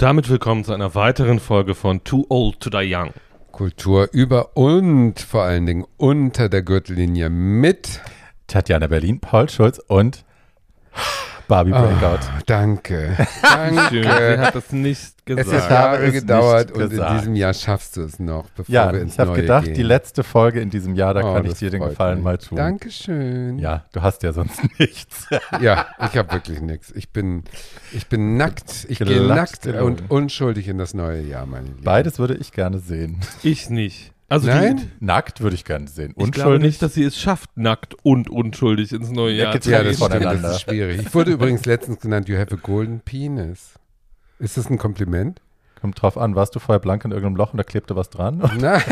Und 0.00 0.04
damit 0.04 0.30
willkommen 0.30 0.64
zu 0.64 0.72
einer 0.72 0.94
weiteren 0.94 1.40
Folge 1.40 1.74
von 1.74 2.02
Too 2.04 2.24
Old 2.30 2.58
to 2.58 2.70
Die 2.70 2.90
Young. 2.90 3.12
Kultur 3.52 4.08
über 4.12 4.56
und 4.56 5.20
vor 5.20 5.42
allen 5.42 5.66
Dingen 5.66 5.84
unter 5.98 6.48
der 6.48 6.62
Gürtellinie 6.62 7.28
mit 7.28 8.00
Tatjana 8.46 8.86
Berlin, 8.86 9.20
Paul 9.20 9.50
Schulz 9.50 9.78
und 9.78 10.24
Barbie 11.50 11.72
Breakout. 11.72 12.20
Oh, 12.22 12.40
danke. 12.46 13.16
Schön, 13.88 13.88
sie 13.90 14.00
danke. 14.02 14.38
hat 14.40 14.54
das 14.54 14.70
nicht 14.72 15.00
Es 15.00 15.24
gesagt. 15.24 15.50
hat 15.50 15.70
habe 15.70 15.72
Jahre 15.96 16.06
es 16.06 16.12
gedauert 16.14 16.70
und 16.70 16.80
in 16.82 16.88
gesagt. 16.90 17.20
diesem 17.20 17.34
Jahr 17.34 17.54
schaffst 17.54 17.96
du 17.96 18.02
es 18.02 18.18
noch, 18.20 18.44
bevor 18.50 18.72
Ja, 18.72 18.92
wir 18.92 19.00
ins 19.00 19.14
ich 19.14 19.18
habe 19.18 19.32
gedacht, 19.34 19.64
gehen. 19.64 19.74
die 19.74 19.82
letzte 19.82 20.22
Folge 20.22 20.60
in 20.60 20.70
diesem 20.70 20.94
Jahr, 20.94 21.12
da 21.12 21.22
Oh, 21.24 21.34
kann 21.34 21.44
ich 21.44 21.54
dir 21.54 21.70
den 21.70 21.82
Gefallen 21.82 22.18
mich. 22.18 22.24
mal 22.24 22.38
tun. 22.38 22.56
Dankeschön. 22.56 23.58
Ja, 23.58 23.84
du 23.92 24.00
hast 24.00 24.22
ja 24.22 24.32
sonst 24.32 24.60
nichts. 24.78 25.26
Ja, 25.60 25.86
ich 26.10 26.16
habe 26.16 26.32
wirklich 26.32 26.60
nichts. 26.60 26.92
Ich 26.94 27.10
bin, 27.10 27.42
ich 27.92 28.06
bin 28.06 28.36
nackt. 28.36 28.86
Ich 28.88 29.00
gehe 29.00 29.20
nackt 29.26 29.66
und 29.66 30.08
unschuldig 30.08 30.68
in 30.68 30.78
das 30.78 30.94
neue 30.94 31.20
Jahr, 31.22 31.46
meine 31.46 31.66
Lieben. 31.66 31.82
Beides 31.82 32.20
würde 32.20 32.34
ich 32.34 32.52
gerne 32.52 32.78
sehen. 32.78 33.18
Ich 33.42 33.68
nicht. 33.70 34.09
Also 34.30 34.46
Nein? 34.46 34.76
Die, 34.76 35.04
Nackt 35.04 35.40
würde 35.40 35.56
ich 35.56 35.64
gerne 35.64 35.88
sehen. 35.88 36.14
ich 36.16 36.30
glaube 36.30 36.60
nicht, 36.60 36.80
dass 36.82 36.94
sie 36.94 37.02
es 37.02 37.18
schafft, 37.18 37.50
nackt 37.56 37.94
und 38.04 38.30
unschuldig 38.30 38.92
ins 38.92 39.10
neue 39.10 39.34
Ja, 39.34 39.44
Jahr 39.50 39.60
zu 39.60 39.70
Ja, 39.70 39.78
das 39.82 39.96
gehen. 39.98 40.06
stimmt, 40.06 40.12
voneinander. 40.12 40.42
das 40.42 40.56
ist 40.58 40.62
schwierig. 40.62 41.00
Ich 41.00 41.12
wurde 41.14 41.32
übrigens 41.32 41.66
letztens 41.66 41.98
genannt, 42.00 42.28
you 42.28 42.36
have 42.38 42.54
a 42.54 42.58
golden 42.62 43.00
penis. 43.00 43.74
Ist 44.38 44.56
das 44.56 44.70
ein 44.70 44.78
Kompliment? 44.78 45.40
Kommt 45.80 46.00
drauf 46.00 46.16
an, 46.18 46.34
warst 46.36 46.54
du 46.54 46.58
vorher 46.60 46.78
blank 46.78 47.04
in 47.06 47.10
irgendeinem 47.10 47.36
Loch 47.36 47.52
und 47.54 47.56
da 47.56 47.64
klebte 47.64 47.96
was 47.96 48.10
dran? 48.10 48.38
Nein, 48.60 48.82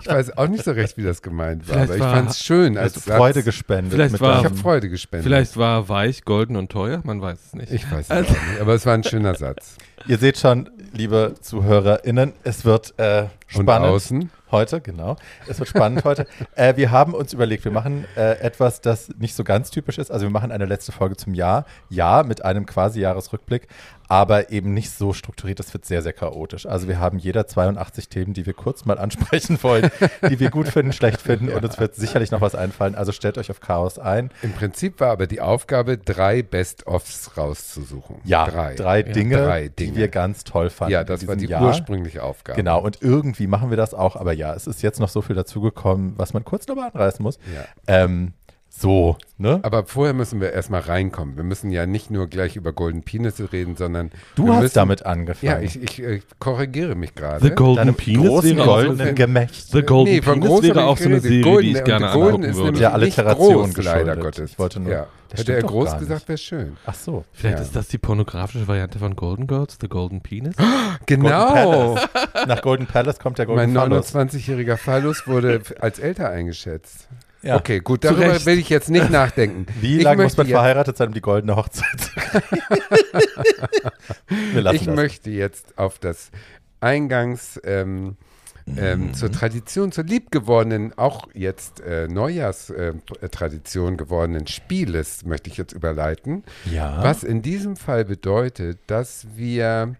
ich 0.00 0.06
weiß 0.06 0.38
auch 0.38 0.46
nicht 0.48 0.62
so 0.64 0.70
recht, 0.70 0.96
wie 0.96 1.02
das 1.02 1.20
gemeint 1.20 1.68
war, 1.68 1.74
Vielleicht 1.84 1.90
aber 1.90 1.96
ich 1.96 2.16
fand 2.16 2.30
es 2.30 2.40
schön 2.42 2.78
als 2.78 2.94
Hast 2.96 3.08
du 3.08 3.10
Freude 3.12 3.42
gespendet? 3.42 3.92
Vielleicht 3.92 4.12
mit 4.12 4.20
war- 4.20 4.38
Ich 4.38 4.44
habe 4.44 4.54
Freude 4.54 4.88
gespendet. 4.88 5.24
Vielleicht 5.26 5.56
war 5.56 5.80
er 5.80 5.88
weich, 5.88 6.24
golden 6.24 6.56
und 6.56 6.70
teuer, 6.70 7.00
man 7.04 7.20
weiß 7.20 7.38
es 7.46 7.54
nicht. 7.54 7.72
Ich 7.72 7.90
weiß 7.90 8.06
es 8.06 8.10
Also- 8.10 8.32
auch 8.34 8.48
nicht, 8.50 8.60
aber 8.60 8.74
es 8.74 8.86
war 8.86 8.94
ein 8.94 9.02
schöner 9.04 9.34
Satz. 9.34 9.76
Ihr 10.06 10.18
seht 10.18 10.38
schon, 10.38 10.70
liebe 10.92 11.34
ZuhörerInnen, 11.40 12.32
es 12.44 12.64
wird 12.64 12.98
äh, 12.98 13.26
spannend. 13.48 14.30
Heute, 14.52 14.80
genau. 14.80 15.16
Es 15.48 15.58
wird 15.58 15.68
spannend 15.68 16.04
heute. 16.04 16.26
Äh, 16.54 16.76
wir 16.76 16.90
haben 16.90 17.12
uns 17.12 17.34
überlegt, 17.34 17.64
wir 17.64 17.72
machen 17.72 18.06
äh, 18.16 18.38
etwas, 18.38 18.80
das 18.80 19.10
nicht 19.18 19.34
so 19.34 19.44
ganz 19.44 19.70
typisch 19.70 19.98
ist. 19.98 20.10
Also 20.10 20.24
wir 20.24 20.30
machen 20.30 20.52
eine 20.52 20.64
letzte 20.64 20.90
Folge 20.90 21.16
zum 21.16 21.34
Jahr. 21.34 21.66
Ja, 21.90 22.22
mit 22.22 22.44
einem 22.44 22.64
quasi 22.64 23.00
Jahresrückblick, 23.00 23.68
aber 24.08 24.50
eben 24.50 24.72
nicht 24.72 24.90
so 24.90 25.12
strukturiert. 25.12 25.58
Das 25.58 25.74
wird 25.74 25.84
sehr, 25.84 26.00
sehr 26.00 26.14
chaotisch. 26.14 26.64
Also 26.64 26.88
wir 26.88 26.98
haben 26.98 27.18
jeder 27.18 27.46
82 27.46 28.08
Themen, 28.08 28.32
die 28.32 28.46
wir 28.46 28.54
kurz 28.54 28.86
mal 28.86 28.98
ansprechen 28.98 29.58
wollen, 29.62 29.90
die 30.30 30.40
wir 30.40 30.50
gut 30.50 30.68
finden, 30.68 30.92
schlecht 30.92 31.20
finden 31.20 31.50
und 31.50 31.62
uns 31.62 31.78
wird 31.78 31.94
sicherlich 31.94 32.30
noch 32.30 32.40
was 32.40 32.54
einfallen. 32.54 32.94
Also 32.94 33.12
stellt 33.12 33.36
euch 33.36 33.50
auf 33.50 33.60
Chaos 33.60 33.98
ein. 33.98 34.30
Im 34.40 34.52
Prinzip 34.52 35.00
war 35.00 35.10
aber 35.10 35.26
die 35.26 35.42
Aufgabe, 35.42 35.98
drei 35.98 36.42
Best-ofs 36.42 37.36
rauszusuchen. 37.36 38.16
Ja, 38.24 38.46
drei. 38.46 38.74
drei, 38.74 39.02
Dinge, 39.02 39.36
drei 39.36 39.68
die 39.86 39.92
Dinge. 39.92 40.00
wir 40.02 40.08
ganz 40.08 40.44
toll 40.44 40.70
fanden. 40.70 40.92
Ja, 40.92 41.04
das 41.04 41.26
war 41.26 41.36
die 41.36 41.46
Jahr. 41.46 41.62
ursprüngliche 41.62 42.22
Aufgabe. 42.22 42.56
Genau, 42.56 42.80
und 42.82 42.98
irgendwie 43.02 43.46
machen 43.46 43.70
wir 43.70 43.76
das 43.76 43.94
auch, 43.94 44.16
aber 44.16 44.32
ja, 44.32 44.54
es 44.54 44.66
ist 44.66 44.82
jetzt 44.82 45.00
noch 45.00 45.08
so 45.08 45.22
viel 45.22 45.36
dazugekommen, 45.36 46.14
was 46.16 46.34
man 46.34 46.44
kurz 46.44 46.66
nochmal 46.68 46.90
anreißen 46.92 47.22
muss. 47.22 47.38
Ja. 47.54 47.64
Ähm, 47.86 48.32
so, 48.78 49.16
ne? 49.38 49.60
Aber 49.62 49.86
vorher 49.86 50.12
müssen 50.12 50.38
wir 50.38 50.52
erstmal 50.52 50.82
reinkommen. 50.82 51.38
Wir 51.38 51.44
müssen 51.44 51.70
ja 51.70 51.86
nicht 51.86 52.10
nur 52.10 52.26
gleich 52.26 52.56
über 52.56 52.74
Golden 52.74 53.02
Penis 53.04 53.40
reden, 53.50 53.74
sondern 53.74 54.10
Du 54.34 54.52
hast 54.52 54.60
müssen, 54.60 54.74
damit 54.74 55.06
angefangen. 55.06 55.50
Ja, 55.50 55.60
ich, 55.60 55.82
ich, 55.82 56.02
äh, 56.02 56.20
korrigiere 56.38 56.94
mich 56.94 57.14
gerade. 57.14 57.42
The 57.42 57.52
Golden 57.54 57.76
Deinem 57.76 57.94
Penis 57.94 58.22
wäre 58.22 58.34
auch 58.34 58.42
so 58.42 58.54
goldenen 58.64 59.00
eine, 59.00 59.14
Gemächt. 59.14 59.68
The 59.72 59.80
Golden 59.82 60.12
Nee, 60.12 60.20
von 60.20 60.34
Penis 60.34 60.48
groß 60.50 60.62
wäre 60.64 60.84
auch 60.84 60.96
ich 60.98 61.02
so 61.04 61.08
eine. 61.08 61.20
Serie, 61.20 61.40
Golden, 61.40 61.62
die 61.62 61.70
ich 61.72 61.78
und 61.78 61.84
gerne 61.86 62.06
Golden 62.12 62.26
angucken 62.26 62.42
ist 62.44 62.56
würde. 62.56 62.72
nicht 62.72 62.86
Alliteration 62.86 63.54
groß, 63.72 63.76
leider 63.78 64.04
geschuldet. 64.16 64.20
Gottes. 64.22 64.50
Ich 64.50 64.58
wollte 64.58 64.80
nur- 64.80 64.92
ja. 64.92 65.06
Das 65.28 65.40
Hätte 65.40 65.54
er 65.54 65.62
groß 65.62 65.98
gesagt, 65.98 66.28
wäre 66.28 66.38
schön. 66.38 66.76
Ach 66.86 66.94
so. 66.94 67.24
Vielleicht 67.32 67.58
Ja. 67.58 67.62
ist 67.64 67.74
das 67.76 67.88
die 67.88 67.98
pornografische 67.98 68.66
Variante 68.68 68.98
von 68.98 69.16
Golden 69.16 69.46
Girls, 69.46 69.78
The 69.80 69.88
Golden 69.88 70.20
Penis. 70.22 70.54
Genau. 71.06 71.94
Golden 71.94 72.08
Nach 72.48 72.62
Golden 72.62 72.86
Palace 72.86 73.18
kommt 73.18 73.38
der 73.38 73.46
Golden 73.46 73.72
Mein 73.72 73.90
Phallus. 73.90 74.14
29-jähriger 74.14 74.76
Phallus 74.76 75.26
wurde 75.26 75.60
als 75.80 75.98
älter 75.98 76.30
eingeschätzt. 76.30 77.08
Ja. 77.42 77.56
Okay, 77.56 77.78
gut, 77.80 78.02
darüber 78.04 78.32
Recht. 78.32 78.46
will 78.46 78.58
ich 78.58 78.68
jetzt 78.70 78.88
nicht 78.90 79.10
nachdenken. 79.10 79.66
Wie 79.80 79.98
ich 79.98 80.02
lange 80.02 80.24
muss 80.24 80.36
man 80.36 80.46
verheiratet 80.48 80.96
sein, 80.96 81.08
um 81.08 81.14
die 81.14 81.20
goldene 81.20 81.54
Hochzeit 81.54 82.00
zu 82.00 82.10
kriegen? 82.14 82.62
Wir 84.52 84.62
lassen 84.62 84.76
Ich 84.76 84.84
das. 84.86 84.94
möchte 84.94 85.30
jetzt 85.30 85.78
auf 85.78 85.98
das 85.98 86.30
Eingangs 86.80 87.60
ähm, 87.64 88.16
Mhm. 88.66 88.78
ähm, 88.78 89.14
zur 89.14 89.30
Tradition, 89.30 89.92
zur 89.92 90.04
liebgewordenen, 90.04 90.92
auch 90.98 91.28
jetzt 91.34 91.80
äh, 91.80 92.08
Neujahrstradition 92.08 93.96
gewordenen 93.96 94.48
Spieles 94.48 95.24
möchte 95.24 95.48
ich 95.48 95.56
jetzt 95.56 95.72
überleiten. 95.72 96.42
ja. 96.70 97.02
Was 97.02 97.22
in 97.22 97.42
diesem 97.42 97.76
Fall 97.76 98.04
bedeutet, 98.04 98.78
dass 98.88 99.26
wir 99.36 99.94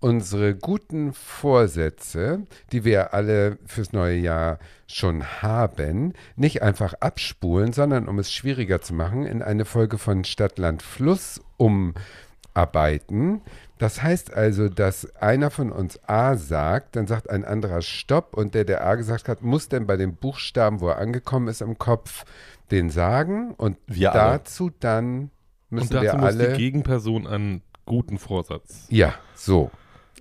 unsere 0.00 0.54
guten 0.54 1.12
Vorsätze, 1.12 2.46
die 2.72 2.84
wir 2.84 3.14
alle 3.14 3.58
fürs 3.66 3.92
neue 3.92 4.16
Jahr 4.16 4.58
schon 4.86 5.24
haben, 5.42 6.14
nicht 6.36 6.62
einfach 6.62 6.94
abspulen, 6.94 7.72
sondern 7.72 8.08
um 8.08 8.18
es 8.18 8.32
schwieriger 8.32 8.80
zu 8.80 8.94
machen, 8.94 9.26
in 9.26 9.42
eine 9.42 9.64
Folge 9.64 9.98
von 9.98 10.24
Stadt, 10.24 10.58
Land, 10.58 10.82
Fluss 10.82 11.40
umarbeiten. 11.58 13.42
Das 13.80 14.02
heißt 14.02 14.34
also, 14.34 14.68
dass 14.68 15.16
einer 15.16 15.50
von 15.50 15.72
uns 15.72 15.98
A 16.06 16.36
sagt, 16.36 16.96
dann 16.96 17.06
sagt 17.06 17.30
ein 17.30 17.46
anderer 17.46 17.80
Stopp 17.80 18.36
und 18.36 18.54
der, 18.54 18.64
der 18.64 18.84
A 18.86 18.94
gesagt 18.94 19.26
hat, 19.26 19.40
muss 19.40 19.70
denn 19.70 19.86
bei 19.86 19.96
dem 19.96 20.16
Buchstaben, 20.16 20.80
wo 20.82 20.88
er 20.88 20.98
angekommen 20.98 21.48
ist 21.48 21.62
im 21.62 21.78
Kopf, 21.78 22.24
den 22.70 22.90
sagen 22.90 23.54
und 23.56 23.78
Wir 23.86 24.12
alle. 24.12 24.32
dazu 24.32 24.70
dann 24.80 25.30
müssen 25.70 25.84
Und 25.88 25.94
dazu 25.94 26.02
wir 26.04 26.14
muss 26.18 26.24
alle 26.34 26.52
die 26.52 26.58
Gegenperson 26.58 27.26
einen 27.26 27.62
guten 27.86 28.18
Vorsatz 28.18 28.86
ja, 28.90 29.14
so. 29.34 29.70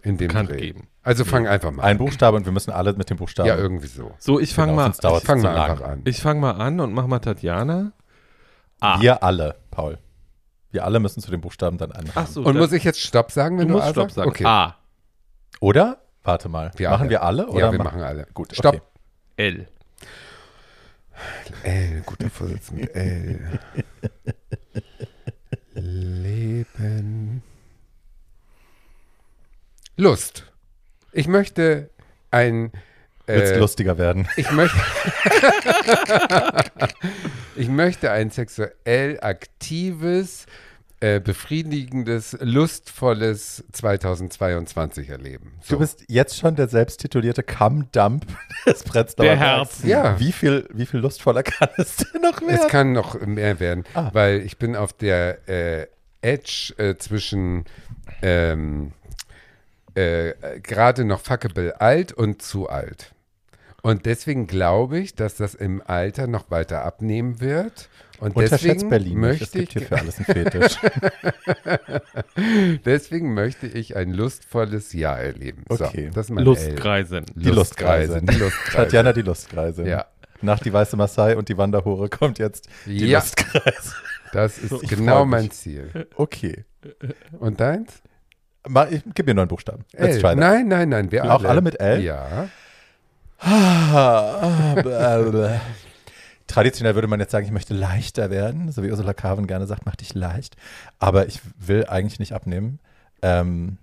In 0.03 0.15
dem 0.17 0.29
Dreh. 0.29 0.55
geben. 0.57 0.87
Also 1.03 1.25
fang 1.25 1.45
einfach 1.45 1.71
mal 1.71 1.83
Ein. 1.83 1.97
Buchstabe 1.97 2.37
und 2.37 2.45
wir 2.45 2.53
müssen 2.53 2.71
alle 2.71 2.93
mit 2.93 3.09
dem 3.09 3.17
Buchstaben. 3.17 3.49
Ja, 3.49 3.57
irgendwie 3.57 3.87
so. 3.87 4.13
So, 4.19 4.39
ich 4.39 4.53
fange 4.53 4.71
Genau, 4.71 4.83
mal, 4.87 5.17
ich, 5.17 5.23
Fang 5.25 5.41
mal 5.41 5.53
lang. 5.53 5.69
einfach 5.71 5.85
an. 5.85 6.01
ich 6.05 6.21
fang 6.21 6.39
mal 6.39 6.51
an 6.51 6.79
und 6.79 6.93
mach 6.93 7.07
mal 7.07 7.19
Tatjana. 7.19 7.91
A. 8.79 9.01
Wir 9.01 9.21
alle, 9.21 9.55
Paul. 9.69 9.97
Wir 10.71 10.85
alle 10.85 10.99
müssen 10.99 11.21
zu 11.21 11.31
dem 11.31 11.41
Buchstaben 11.41 11.77
dann 11.77 11.91
anfangen. 11.91 12.11
Ach 12.15 12.27
so, 12.27 12.43
Und 12.43 12.57
muss 12.57 12.71
ich 12.71 12.83
jetzt 12.83 12.99
Stopp 13.01 13.31
sagen, 13.31 13.57
du 13.57 13.61
wenn 13.61 13.67
du, 13.69 13.73
musst 13.75 13.87
A 13.87 13.91
Stopp 13.91 14.03
sagst? 14.11 14.15
sagen. 14.15 14.29
Okay. 14.29 14.45
A. 14.45 14.77
Oder? 15.59 16.01
Warte 16.23 16.47
mal. 16.49 16.71
Wir 16.75 16.89
machen 16.89 17.01
alle. 17.03 17.09
wir 17.09 17.23
alle? 17.23 17.47
Oder 17.47 17.59
ja, 17.59 17.71
wir 17.71 17.77
mach- 17.79 17.85
machen 17.85 18.01
alle. 18.03 18.27
Gut, 18.33 18.53
Stopp. 18.55 18.75
okay. 18.75 18.83
L. 19.37 19.67
L, 21.63 22.01
guter 22.05 22.29
Vorsitz 22.29 22.71
mit 22.71 22.93
L. 22.95 23.59
Leben. 25.73 27.41
Lust. 29.97 30.45
Ich 31.11 31.27
möchte 31.27 31.89
ein. 32.31 32.71
Wird's 33.25 33.51
äh, 33.51 33.57
lustiger 33.59 33.97
werden. 33.97 34.27
Ich 34.37 34.49
möchte, 34.51 34.77
ich 37.59 37.69
möchte 37.69 38.11
ein 38.11 38.31
sexuell 38.31 39.19
aktives, 39.21 40.45
äh, 41.01 41.19
befriedigendes, 41.21 42.37
lustvolles 42.41 43.63
2022 43.71 45.09
erleben. 45.09 45.53
So. 45.61 45.75
Du 45.75 45.79
bist 45.79 46.03
jetzt 46.07 46.37
schon 46.37 46.55
der 46.55 46.67
selbsttitulierte 46.67 47.41
Kammdump 47.43 48.25
des 48.65 48.83
Prenzlauer 48.83 49.27
Der. 49.27 49.37
Herzen. 49.37 49.87
Ja. 49.87 50.19
Wie 50.19 50.31
viel, 50.31 50.67
wie 50.73 50.85
viel 50.85 50.99
lustvoller 50.99 51.43
kann 51.43 51.69
es 51.77 51.95
denn 51.97 52.21
noch 52.21 52.41
werden? 52.41 52.55
es 52.55 52.67
kann 52.67 52.91
noch 52.91 53.19
mehr 53.25 53.59
werden, 53.59 53.85
Ah. 53.93 54.09
weil 54.13 54.41
ich 54.41 54.57
bin 54.57 54.75
auf 54.75 54.91
der 54.93 55.47
äh, 55.47 55.87
Edge 56.21 56.73
äh, 56.77 56.97
zwischen 56.97 57.63
ähm, 58.21 58.91
äh, 59.95 60.33
gerade 60.61 61.05
noch 61.05 61.21
fuckable 61.21 61.79
alt 61.79 62.11
und 62.11 62.41
zu 62.41 62.67
alt. 62.69 63.13
Und 63.81 64.05
deswegen 64.05 64.47
glaube 64.47 64.99
ich, 64.99 65.15
dass 65.15 65.35
das 65.35 65.55
im 65.55 65.81
Alter 65.85 66.27
noch 66.27 66.51
weiter 66.51 66.83
abnehmen 66.83 67.39
wird. 67.39 67.89
Und 68.19 68.37
deswegen 68.37 68.89
Berlin 68.89 69.21
nicht. 69.21 69.41
Es 69.41 69.53
möchte 69.53 69.59
gibt 69.59 69.75
ich 69.75 69.77
hier 69.77 69.87
für 69.87 69.97
alles 69.97 70.17
einen 70.17 70.25
Fetisch. 70.25 70.77
Deswegen 72.85 73.33
möchte 73.33 73.67
ich 73.67 73.95
ein 73.95 74.11
lustvolles 74.11 74.91
Jahr 74.91 75.19
erleben. 75.19 75.63
Okay. 75.69 76.07
So, 76.07 76.13
das 76.15 76.25
ist 76.25 76.31
mein 76.31 76.43
Lustkreisen. 76.43 77.19
L. 77.19 77.33
Die 77.35 77.49
Lustkreise. 77.49 78.21
Die 78.21 78.35
Lustkreise. 78.35 78.77
Tatjana 78.77 79.13
die 79.13 79.21
Lustkreise. 79.21 79.87
Ja. 79.87 80.05
Nach 80.41 80.59
die 80.59 80.71
weiße 80.71 80.97
Maasai 80.97 81.37
und 81.37 81.49
die 81.49 81.57
Wanderhure 81.57 82.09
kommt 82.09 82.39
jetzt 82.39 82.67
die 82.85 83.07
Ja. 83.07 83.19
Lustkreise. 83.19 83.93
Das 84.31 84.57
ist 84.57 84.83
Ich 84.83 84.89
genau 84.89 85.25
mein 85.25 85.49
Ziel. 85.51 86.07
Okay. 86.15 86.65
Und 87.39 87.59
deins? 87.59 88.01
Mal, 88.67 88.93
ich, 88.93 89.01
gib 89.15 89.25
mir 89.25 89.33
neuen 89.33 89.47
Buchstaben. 89.47 89.85
Let's 89.93 90.17
L. 90.17 90.21
try 90.21 90.27
that. 90.29 90.37
Nein, 90.37 90.67
nein, 90.67 90.89
nein. 90.89 91.11
Wir 91.11 91.23
Auch 91.23 91.39
alle. 91.39 91.49
alle 91.49 91.61
mit 91.61 91.79
L? 91.79 92.01
Ja. 92.03 92.49
Traditionell 96.47 96.95
würde 96.95 97.07
man 97.07 97.19
jetzt 97.19 97.31
sagen, 97.31 97.45
ich 97.45 97.51
möchte 97.51 97.73
leichter 97.73 98.29
werden, 98.31 98.71
so 98.71 98.83
wie 98.83 98.89
Ursula 98.89 99.13
Carven 99.13 99.45
gerne 99.47 99.67
sagt, 99.67 99.85
mach 99.85 99.95
dich 99.95 100.13
leicht. 100.15 100.55
Aber 100.97 101.27
ich 101.27 101.41
will 101.59 101.85
eigentlich 101.87 102.19
nicht 102.19 102.33
abnehmen. 102.33 102.79
Ähm, 103.21 103.77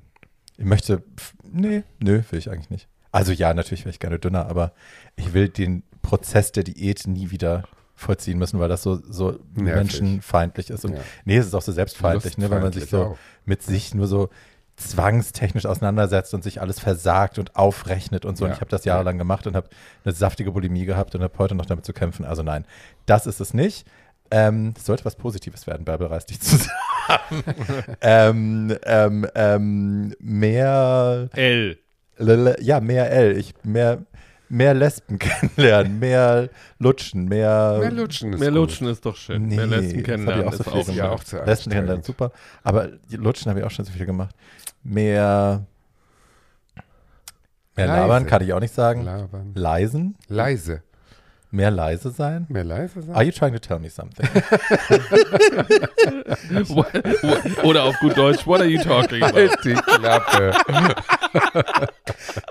ich 0.59 0.65
möchte, 0.65 1.03
nee, 1.45 1.85
nö, 2.01 2.23
will 2.31 2.39
ich 2.39 2.51
eigentlich 2.51 2.71
nicht. 2.71 2.89
Also 3.13 3.33
ja, 3.33 3.55
natürlich 3.55 3.85
wäre 3.85 3.91
ich 3.91 4.01
gerne 4.01 4.19
dünner, 4.19 4.47
aber 4.47 4.73
ich 5.15 5.33
will 5.33 5.49
den 5.49 5.85
Prozess 6.03 6.53
der 6.53 6.65
Diät 6.65 7.07
nie 7.07 7.31
wieder 7.31 7.65
vollziehen 7.95 8.39
müssen, 8.39 8.59
weil 8.61 8.69
das 8.69 8.83
so, 8.83 9.01
so 9.11 9.39
Nervig. 9.55 9.75
menschenfeindlich 9.75 10.71
ist. 10.71 10.85
Und 10.85 10.95
Ja. 10.95 11.01
nee, 11.25 11.37
es 11.37 11.47
ist 11.47 11.55
auch 11.55 11.63
so 11.63 11.73
selbstfeindlich, 11.73 12.37
ne, 12.37 12.51
wenn 12.51 12.63
man 12.63 12.73
sich 12.73 12.91
so 12.91 13.03
auch. 13.05 13.19
mit 13.45 13.63
sich 13.63 13.95
nur 13.95 14.07
so 14.07 14.29
zwangstechnisch 14.77 15.67
auseinandersetzt 15.67 16.35
und 16.35 16.43
sich 16.45 16.61
alles 16.61 16.79
versagt 16.81 17.39
und 17.39 17.57
aufrechnet 17.57 18.25
und 18.25 18.37
so. 18.37 18.45
Ja. 18.45 18.51
Und 18.51 18.55
ich 18.57 18.61
habe 18.61 18.71
das 18.71 18.85
jahrelang 18.85 19.19
gemacht 19.19 19.47
und 19.47 19.57
habe 19.57 19.69
eine 20.05 20.13
saftige 20.15 20.53
Bulimie 20.53 20.85
gehabt 20.85 21.15
und 21.15 21.23
habe 21.23 21.37
heute 21.39 21.55
noch 21.55 21.67
damit 21.67 21.85
zu 21.87 21.93
kämpfen. 21.93 22.25
Also 22.25 22.43
nein, 22.43 22.65
das 23.07 23.27
ist 23.27 23.41
es 23.41 23.55
nicht. 23.55 23.87
Ähm, 24.31 24.75
es 24.77 24.85
sollte 24.87 25.05
was 25.05 25.17
Positives 25.17 25.67
werden, 25.67 25.85
Bärbel 25.85 26.09
reißt 26.09 26.29
dich 26.31 26.41
zusammen. 26.41 26.71
ähm, 28.01 28.77
ähm, 28.85 29.27
ähm, 29.35 30.15
mehr, 30.19 31.29
L. 31.35 31.79
Ja, 32.61 32.81
mehr 32.81 33.11
L, 33.13 33.37
ich, 33.37 33.55
mehr, 33.63 34.03
mehr 34.49 34.75
Lesben 34.75 35.19
kennenlernen, 35.21 35.99
mehr 36.01 36.49
lutschen, 36.79 37.27
mehr, 37.27 37.77
Mehr 37.81 37.91
lutschen 37.93 38.33
ist 38.33 38.41
Mehr 38.41 38.49
gut. 38.51 38.57
lutschen 38.59 38.89
ist 38.89 39.07
doch 39.07 39.17
schön. 39.17 39.47
Mehr 39.47 39.67
Nee, 39.67 39.77
Lesben 39.77 39.83
das 39.83 39.93
hab 39.93 39.99
ich 39.99 40.05
kennenlernen 40.05 40.49
auch 40.49 40.53
so 40.55 40.63
ist 40.63 40.69
auch 40.69 40.89
Ja, 40.89 40.95
schön. 40.95 41.03
auch 41.05 41.25
zu 41.25 41.37
Lesben 41.45 41.73
kennenlernen, 41.73 42.03
super. 42.03 42.33
Aber 42.65 42.89
Lutschen 43.11 43.51
habe 43.51 43.61
ich 43.61 43.67
auch 43.67 43.71
schon 43.71 43.85
so 43.85 43.93
viel 43.93 44.07
gemacht. 44.07 44.35
Mehr, 44.89 45.67
mehr 47.75 47.87
Leise. 47.89 48.01
labern 48.01 48.27
kann 48.27 48.43
ich 48.43 48.53
auch 48.53 48.61
nicht 48.61 48.73
sagen. 48.75 49.03
Labern. 49.03 49.51
Leisen, 49.55 50.17
Leise. 50.29 50.83
mehr 51.51 51.71
leise 51.73 52.11
sein. 52.11 52.47
Mehr 52.49 52.63
leise 52.65 53.03
sein? 53.03 53.15
Are 53.15 53.25
you 53.25 53.33
trying 53.33 53.53
to 53.53 53.59
tell 53.59 53.79
me 53.81 53.91
something? 53.91 54.27
Oder 57.65 57.85
auf 57.85 57.99
gut 58.01 58.17
Deutsch, 58.17 58.47
what 58.47 58.61
are 58.61 58.69
you 58.69 58.81
talking 58.83 59.23
about? 59.23 59.35
Halt 59.37 59.65
die 59.65 59.75
Klappe. 59.75 60.53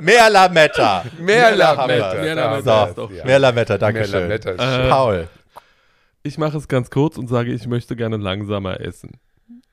mehr 0.02 0.30
Lametta. 0.30 1.04
Mehr 1.20 1.56
Lametta. 1.56 2.14
Mehr 2.16 2.36
Lametta 2.36 2.96
ja. 3.14 3.26
Mehr 3.26 3.40
Lametta, 3.40 3.74
Mehr 3.74 3.78
danke 3.80 4.06
schön. 4.06 4.22
Lametta 4.30 4.86
Äh. 4.86 4.90
Paul. 4.90 5.28
Ich 6.24 6.38
mache 6.38 6.58
es 6.58 6.68
ganz 6.68 6.90
kurz 6.90 7.18
und 7.18 7.28
sage, 7.28 7.52
ich 7.54 7.68
möchte 7.68 7.96
gerne 7.96 8.18
langsamer 8.18 8.80
essen. 8.82 9.12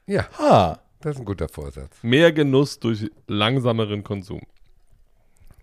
Ja, 0.06 0.26
Ah, 0.38 0.76
das 1.02 1.16
ist 1.16 1.20
ein 1.20 1.24
guter 1.24 1.48
Vorsatz. 1.48 1.96
Mehr 2.02 2.32
Genuss 2.32 2.78
durch 2.80 3.10
langsameren 3.26 4.02
Konsum. 4.02 4.40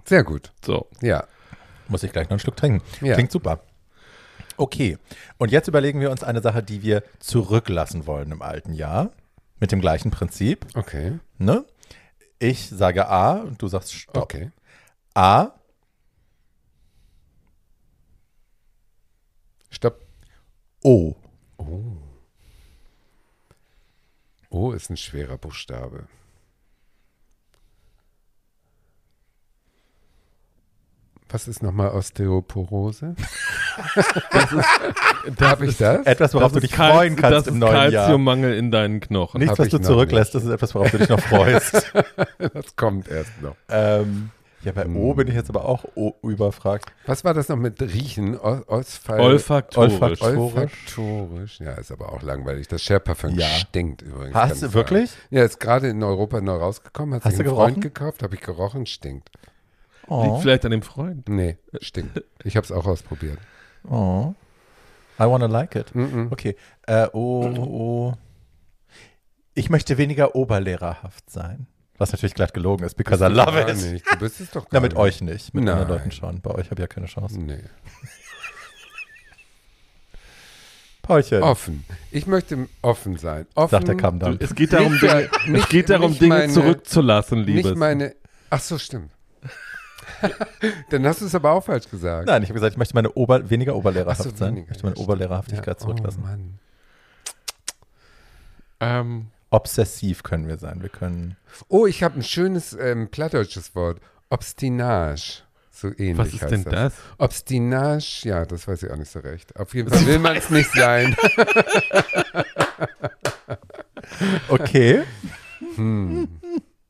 Sehr 0.05 0.23
gut. 0.23 0.51
So. 0.63 0.87
Ja. 1.01 1.25
muss 1.87 2.03
ich 2.03 2.11
gleich 2.11 2.25
noch 2.25 2.31
einen 2.31 2.39
Schluck 2.39 2.55
trinken. 2.55 2.83
Ja. 3.05 3.13
Klingt 3.15 3.31
super. 3.31 3.61
Okay, 4.57 4.97
und 5.37 5.51
jetzt 5.51 5.69
überlegen 5.69 6.01
wir 6.01 6.11
uns 6.11 6.21
eine 6.21 6.41
Sache, 6.41 6.61
die 6.61 6.83
wir 6.83 7.03
zurücklassen 7.19 8.07
wollen 8.07 8.31
im 8.31 8.41
alten 8.41 8.73
Jahr. 8.73 9.11
Mit 9.61 9.71
dem 9.71 9.79
gleichen 9.79 10.11
Prinzip. 10.11 10.65
Okay. 10.75 11.19
Ne? 11.37 11.65
Ich 12.39 12.69
sage 12.69 13.07
A 13.07 13.35
und 13.37 13.61
du 13.61 13.67
sagst 13.67 13.93
Stopp. 13.93 14.23
Okay. 14.23 14.51
A, 15.13 15.51
Stopp. 19.69 20.01
O. 20.83 21.15
O 24.49 24.71
ist 24.71 24.89
ein 24.89 24.97
schwerer 24.97 25.37
Buchstabe. 25.37 26.07
Was 31.31 31.47
ist 31.47 31.61
nochmal 31.61 31.89
Osteoporose? 31.91 33.15
Darf 35.37 35.61
ich 35.61 35.77
das? 35.77 36.03
Etwas, 36.07 36.33
worauf 36.33 36.51
du 36.53 36.57
ist 36.57 36.63
dich 36.63 36.75
freuen 36.75 37.15
Kalzi- 37.15 37.21
kannst 37.21 37.37
das 37.37 37.47
im 37.47 37.53
ist 37.55 37.59
neuen 37.59 37.91
Jahr. 37.91 38.05
Kalziummangel 38.05 38.55
in 38.55 38.71
deinen 38.71 38.99
Knochen. 38.99 39.39
Nichts, 39.39 39.51
Hab 39.51 39.59
was 39.59 39.69
du 39.69 39.79
zurücklässt, 39.79 40.33
das 40.33 40.43
ist 40.43 40.49
etwas, 40.49 40.73
worauf 40.73 40.89
du 40.89 40.97
dich 40.97 41.09
noch 41.09 41.19
freust. 41.19 41.93
Das 42.53 42.75
kommt 42.75 43.07
erst 43.09 43.39
noch. 43.41 43.55
ähm, 43.69 44.31
ja, 44.63 44.71
bei 44.73 44.85
O 44.87 45.13
bin 45.13 45.27
ich 45.27 45.35
jetzt 45.35 45.49
aber 45.49 45.65
auch 45.65 45.85
o 45.95 46.13
überfragt. 46.23 46.91
Was 47.05 47.23
war 47.23 47.33
das 47.33 47.47
noch 47.49 47.55
mit 47.55 47.81
Riechen? 47.81 48.37
O 48.37 48.61
Osfall 48.67 49.19
Olfaktorisch. 49.21 49.93
Olfakt- 49.93 50.21
Olfaktorisch. 50.21 51.59
Ja, 51.59 51.73
ist 51.73 51.91
aber 51.91 52.11
auch 52.11 52.21
langweilig. 52.21 52.67
Das 52.67 52.81
Sherparfüm 52.83 53.31
Ja. 53.37 53.47
stinkt 53.47 54.01
übrigens. 54.01 54.35
Hast 54.35 54.61
du 54.61 54.67
ich 54.67 54.73
wirklich? 54.73 55.11
Sagen. 55.11 55.21
Ja, 55.31 55.43
ist 55.45 55.59
gerade 55.59 55.87
in 55.89 56.03
Europa 56.03 56.41
neu 56.41 56.55
rausgekommen. 56.57 57.15
Hat 57.15 57.25
Hast 57.25 57.37
sich 57.37 57.43
du 57.45 57.51
ein 57.51 57.55
Freund 57.55 57.75
gerochen? 57.75 57.81
gekauft, 57.93 58.23
habe 58.23 58.35
ich 58.35 58.41
gerochen, 58.41 58.85
stinkt. 58.85 59.29
Liegt 60.09 60.41
vielleicht 60.41 60.65
an 60.65 60.71
dem 60.71 60.81
Freund. 60.81 61.29
Nee, 61.29 61.57
stinkt. 61.81 62.23
Ich 62.43 62.57
habe 62.57 62.65
es 62.65 62.71
auch 62.71 62.85
ausprobiert. 62.87 63.37
Oh. 63.87 64.33
I 65.19 65.23
wanna 65.23 65.45
like 65.45 65.75
it. 65.75 65.93
Mhm. 65.93 66.29
Okay. 66.31 66.55
Äh, 66.87 67.07
o, 67.13 67.43
o. 67.45 68.13
Ich 69.53 69.69
möchte 69.69 69.97
weniger 69.97 70.35
oberlehrerhaft 70.35 71.29
sein. 71.29 71.67
Was 71.99 72.11
natürlich 72.13 72.33
glatt 72.33 72.53
gelogen 72.53 72.85
ist, 72.85 72.95
because 72.95 73.23
I 73.23 73.27
love 73.27 73.51
Gar 73.51 73.69
it. 73.69 73.75
nicht. 73.91 74.05
Du 74.11 74.17
bist 74.19 74.39
es 74.41 74.49
doch 74.51 74.63
gar 74.69 74.69
Na, 74.71 74.79
mit 74.79 74.93
nicht. 74.93 74.99
euch 75.01 75.21
nicht. 75.21 75.53
Mit 75.53 75.61
anderen 75.67 75.87
Nein. 75.87 75.97
Leuten 75.97 76.11
schon. 76.11 76.41
Bei 76.41 76.51
euch 76.51 76.65
habe 76.71 76.75
ich 76.75 76.79
ja 76.79 76.87
keine 76.87 77.05
Chance. 77.07 77.39
Nee. 77.39 77.59
Paulchen. 81.01 81.41
Offen. 81.43 81.85
Ich 82.11 82.27
möchte 82.27 82.67
offen 82.81 83.17
sein. 83.17 83.47
Offen. 83.55 83.71
Sagt 83.71 83.87
der 83.87 83.97
Kamm 83.97 84.19
dann. 84.19 84.37
Es 84.39 84.53
geht 84.55 84.73
darum, 84.73 84.91
Nicht- 84.93 85.03
Dinge, 85.03 85.29
nicht- 85.47 85.63
es 85.63 85.69
geht 85.69 85.89
darum 85.89 86.17
Dinge 86.17 86.35
meine- 86.35 86.53
zurückzulassen, 86.53 87.39
Liebes. 87.39 87.65
Nicht 87.65 87.77
meine. 87.77 88.15
Ach 88.49 88.59
so, 88.61 88.77
stimmt. 88.77 89.11
Dann 90.89 91.05
hast 91.05 91.21
du 91.21 91.25
es 91.25 91.35
aber 91.35 91.51
auch 91.51 91.63
falsch 91.63 91.87
gesagt. 91.89 92.27
Nein, 92.27 92.43
ich 92.43 92.49
habe 92.49 92.55
gesagt, 92.55 92.73
ich 92.73 92.77
möchte 92.77 92.93
meine 92.95 93.11
Ober 93.13 93.49
weniger 93.49 93.75
oberlehrerhaft 93.75 94.21
so, 94.23 94.29
sein. 94.35 94.55
weniger, 94.55 94.63
Ich 94.65 94.69
möchte 94.69 94.83
meine 94.85 94.97
ja, 94.97 95.03
Oberlehrerhaftigkeit 95.03 95.67
Ja, 95.67 95.77
zurücklassen. 95.77 96.21
Oh 96.23 96.27
Mann. 96.27 96.59
ähm, 98.81 99.27
Obsessiv 99.51 100.23
können 100.23 100.47
wir 100.47 100.57
sein. 100.57 100.81
Wir 100.81 100.89
können. 100.89 101.37
Oh, 101.67 101.87
ich 101.87 102.03
habe 102.03 102.19
ein 102.19 102.23
schönes 102.23 102.73
ähm, 102.79 103.09
plattdeutsches 103.09 103.73
Wort. 103.75 103.99
Obstinage. 104.29 105.43
So 105.71 105.87
ähnlich 105.97 106.17
was 106.17 106.27
ist 106.33 106.41
heißt 106.41 106.51
denn 106.51 106.63
das? 106.65 106.93
Obstinage, 107.17 108.21
ja, 108.25 108.45
das 108.45 108.67
weiß 108.67 108.83
ich 108.83 108.91
auch 108.91 108.97
nicht 108.97 109.11
so 109.11 109.19
recht. 109.19 109.55
Auf 109.55 109.73
jeden 109.73 109.89
Fall 109.89 110.05
will 110.05 110.19
man 110.19 110.35
es 110.35 110.49
nicht 110.49 110.71
sein. 110.73 111.15
Okay. 114.49 115.03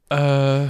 Äh, 0.09 0.67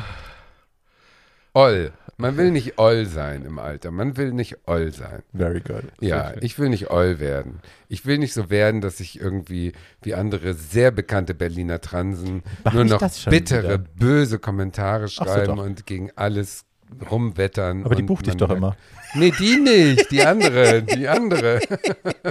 Oll. 1.54 1.94
Man 2.22 2.36
will 2.36 2.52
nicht 2.52 2.78
Oll 2.78 3.06
sein 3.06 3.46
im 3.46 3.60
Alter. 3.60 3.92
Man 3.92 4.18
will 4.18 4.34
nicht 4.34 4.58
Oll 4.68 4.92
sein. 4.92 5.24
Very 5.34 5.62
good. 5.62 5.84
Ja, 6.02 6.34
ich 6.42 6.60
will 6.60 6.68
nicht 6.68 6.92
Oll 6.92 7.20
werden. 7.20 7.62
Ich 7.88 8.06
will 8.06 8.18
nicht 8.18 8.34
so 8.34 8.50
werden, 8.50 8.82
dass 8.82 9.00
ich 9.00 9.22
irgendwie 9.22 9.72
wie 10.02 10.14
andere 10.16 10.54
sehr 10.54 10.92
bekannte 10.92 11.34
Berliner 11.34 11.80
Transen 11.80 12.44
Mach 12.66 12.74
nur 12.74 12.84
noch 12.84 13.00
bittere, 13.30 13.64
wieder. 13.64 13.78
böse 13.78 14.38
Kommentare 14.38 15.08
so, 15.08 15.24
schreiben 15.24 15.56
doch. 15.56 15.64
und 15.64 15.86
gegen 15.86 16.12
alles 16.18 16.66
rumwettern. 17.10 17.86
Aber 17.86 17.96
die 17.96 18.04
bucht 18.04 18.26
dich 18.28 18.36
doch 18.36 18.50
immer. 18.50 18.76
Nee, 19.14 19.32
die 19.40 19.56
nicht. 19.56 20.12
Die 20.12 20.22
andere. 20.26 20.84
Die 20.84 21.08
andere. 21.08 21.62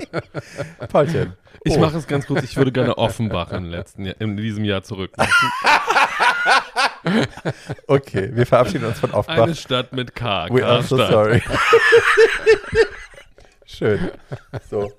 Paulchen. 0.90 1.32
ich 1.64 1.76
Oh. 1.76 1.80
mache 1.80 1.96
es 1.96 2.06
ganz 2.06 2.26
kurz. 2.26 2.42
Ich 2.44 2.56
würde 2.56 2.72
gerne 2.72 2.98
Offenbach 2.98 3.52
im 3.52 3.64
letzten 3.64 4.04
Jahr, 4.04 4.16
in 4.20 4.36
diesem 4.36 4.64
Jahr 4.64 4.82
zurück. 4.82 5.12
Okay, 7.86 8.30
wir 8.34 8.46
verabschieden 8.46 8.84
uns 8.86 8.98
von 8.98 9.12
Aufbach. 9.12 9.38
Eine 9.44 9.54
Stadt 9.54 9.92
mit 9.92 10.14
K. 10.14 10.48
We 10.50 10.64
are 10.66 10.82
so 10.82 10.96
sorry. 10.96 11.42
Schön. 13.66 14.10
So. 14.70 14.92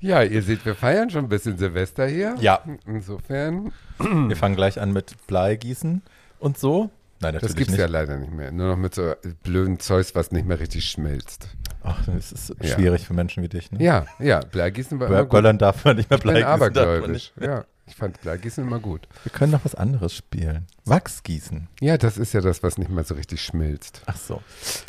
Ja, 0.00 0.22
ihr 0.22 0.42
seht, 0.42 0.64
wir 0.64 0.74
feiern 0.74 1.10
schon 1.10 1.24
ein 1.26 1.28
bisschen 1.28 1.58
Silvester 1.58 2.06
hier. 2.06 2.34
Ja, 2.40 2.62
Insofern, 2.86 3.72
wir 3.98 4.36
fangen 4.36 4.56
gleich 4.56 4.80
an 4.80 4.92
mit 4.92 5.14
Bleigießen 5.26 6.02
und 6.38 6.58
so. 6.58 6.90
Nein, 7.20 7.34
das 7.34 7.42
natürlich 7.42 7.56
gibt 7.56 7.68
es 7.70 7.72
nicht. 7.72 7.80
ja 7.80 7.86
leider 7.86 8.16
nicht 8.16 8.32
mehr. 8.32 8.52
Nur 8.52 8.68
noch 8.68 8.76
mit 8.76 8.94
so 8.94 9.12
blöden 9.42 9.80
Zeugs, 9.80 10.14
was 10.14 10.30
nicht 10.30 10.46
mehr 10.46 10.60
richtig 10.60 10.84
schmilzt. 10.88 11.48
Ach, 11.82 11.98
das 12.06 12.30
ist 12.30 12.54
Ja. 12.60 12.74
schwierig 12.74 13.06
für 13.06 13.14
Menschen 13.14 13.42
wie 13.42 13.48
dich. 13.48 13.72
Ne? 13.72 13.82
Ja, 13.82 14.06
ja, 14.20 14.38
Bleigießen 14.40 15.00
war 15.00 15.08
immer 15.08 15.22
gut. 15.22 15.30
Böllern 15.30 15.58
darf 15.58 15.84
man 15.84 15.96
nicht 15.96 16.08
mehr 16.10 16.18
Ich 16.18 16.22
bin 16.24 16.32
Bleigießen. 16.34 16.58
darf 16.60 16.60
man 16.60 16.78
abergläubisch. 16.78 17.32
Ja, 17.40 17.64
ich 17.88 17.96
fand 17.96 18.20
Bleigießen 18.20 18.64
immer 18.64 18.78
gut. 18.78 19.08
Wir 19.24 19.32
können 19.32 19.52
noch 19.52 19.64
was 19.64 19.74
anderes 19.74 20.14
spielen. 20.14 20.66
Wachsgießen. 20.84 21.68
Ja, 21.80 21.96
das 21.96 22.18
ist 22.18 22.34
ja 22.34 22.40
das, 22.40 22.62
was 22.62 22.78
nicht 22.78 22.90
mehr 22.90 23.04
so 23.04 23.14
richtig 23.14 23.42
schmilzt. 23.42 24.02
Ach 24.06 24.16
so. 24.16 24.42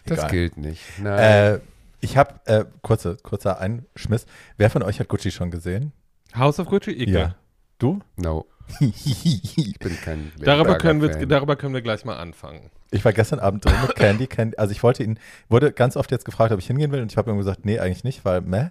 Das 0.05 0.19
Egal. 0.19 0.31
gilt 0.31 0.57
nicht. 0.57 0.81
Nein. 1.01 1.19
Äh, 1.19 1.59
ich 2.01 2.17
habe, 2.17 2.39
äh, 2.45 2.65
kurze, 2.81 3.17
kurzer 3.17 3.59
Einschmiss. 3.59 4.25
Wer 4.57 4.69
von 4.69 4.83
euch 4.83 4.99
hat 4.99 5.07
Gucci 5.07 5.31
schon 5.31 5.51
gesehen? 5.51 5.91
House 6.35 6.59
of 6.59 6.67
Gucci? 6.67 6.91
Ike. 6.91 7.35
Du? 7.77 8.01
no, 8.17 8.45
ich 8.79 9.79
bin 9.79 9.97
kein 10.01 10.31
Darüber 10.39 10.77
können, 10.77 11.01
wir, 11.01 11.09
darüber 11.25 11.55
können 11.55 11.73
wir 11.73 11.81
gleich 11.81 12.05
mal 12.05 12.17
anfangen. 12.17 12.69
Ich 12.91 13.03
war 13.05 13.13
gestern 13.13 13.39
Abend 13.39 13.65
drin 13.65 13.75
mit 13.81 13.95
Candy. 13.95 14.27
Candy. 14.27 14.57
Also 14.57 14.71
ich 14.71 14.83
wollte 14.83 15.03
ihn, 15.03 15.17
wurde 15.47 15.71
ganz 15.71 15.95
oft 15.95 16.11
jetzt 16.11 16.25
gefragt, 16.25 16.51
ob 16.51 16.59
ich 16.59 16.67
hingehen 16.67 16.91
will 16.91 17.01
und 17.01 17.11
ich 17.11 17.17
habe 17.17 17.31
ihm 17.31 17.37
gesagt, 17.37 17.65
nee, 17.65 17.79
eigentlich 17.79 18.03
nicht, 18.03 18.25
weil 18.25 18.41
meh. 18.41 18.69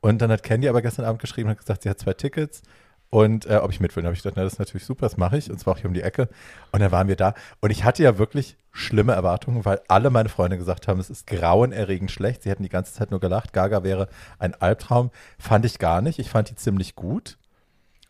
Und 0.00 0.20
dann 0.20 0.30
hat 0.30 0.42
Candy 0.42 0.68
aber 0.68 0.82
gestern 0.82 1.04
Abend 1.04 1.20
geschrieben 1.20 1.48
und 1.48 1.52
hat 1.52 1.58
gesagt, 1.60 1.82
sie 1.82 1.90
hat 1.90 1.98
zwei 1.98 2.14
Tickets 2.14 2.62
und 3.10 3.46
äh, 3.46 3.56
ob 3.56 3.70
ich 3.70 3.80
mit 3.80 3.94
will. 3.96 4.02
Da 4.02 4.08
habe 4.08 4.16
ich 4.16 4.22
gedacht, 4.22 4.36
na, 4.36 4.44
das 4.44 4.54
ist 4.54 4.58
natürlich 4.58 4.84
super, 4.84 5.06
das 5.06 5.16
mache 5.16 5.38
ich. 5.38 5.50
Und 5.50 5.58
zwar 5.58 5.74
auch 5.74 5.78
hier 5.78 5.88
um 5.88 5.94
die 5.94 6.02
Ecke. 6.02 6.28
Und 6.72 6.80
dann 6.80 6.92
waren 6.92 7.08
wir 7.08 7.16
da. 7.16 7.34
Und 7.60 7.70
ich 7.70 7.84
hatte 7.84 8.02
ja 8.02 8.18
wirklich 8.18 8.56
schlimme 8.70 9.12
Erwartungen, 9.12 9.64
weil 9.64 9.80
alle 9.88 10.10
meine 10.10 10.28
Freunde 10.28 10.58
gesagt 10.58 10.88
haben, 10.88 11.00
es 11.00 11.08
ist 11.10 11.26
grauenerregend 11.26 12.10
schlecht. 12.10 12.42
Sie 12.42 12.50
hätten 12.50 12.62
die 12.62 12.68
ganze 12.68 12.92
Zeit 12.92 13.10
nur 13.10 13.20
gelacht. 13.20 13.52
Gaga 13.52 13.82
wäre 13.82 14.08
ein 14.38 14.54
Albtraum. 14.54 15.10
Fand 15.38 15.64
ich 15.64 15.78
gar 15.78 16.02
nicht. 16.02 16.18
Ich 16.18 16.28
fand 16.30 16.50
die 16.50 16.54
ziemlich 16.56 16.94
gut. 16.96 17.38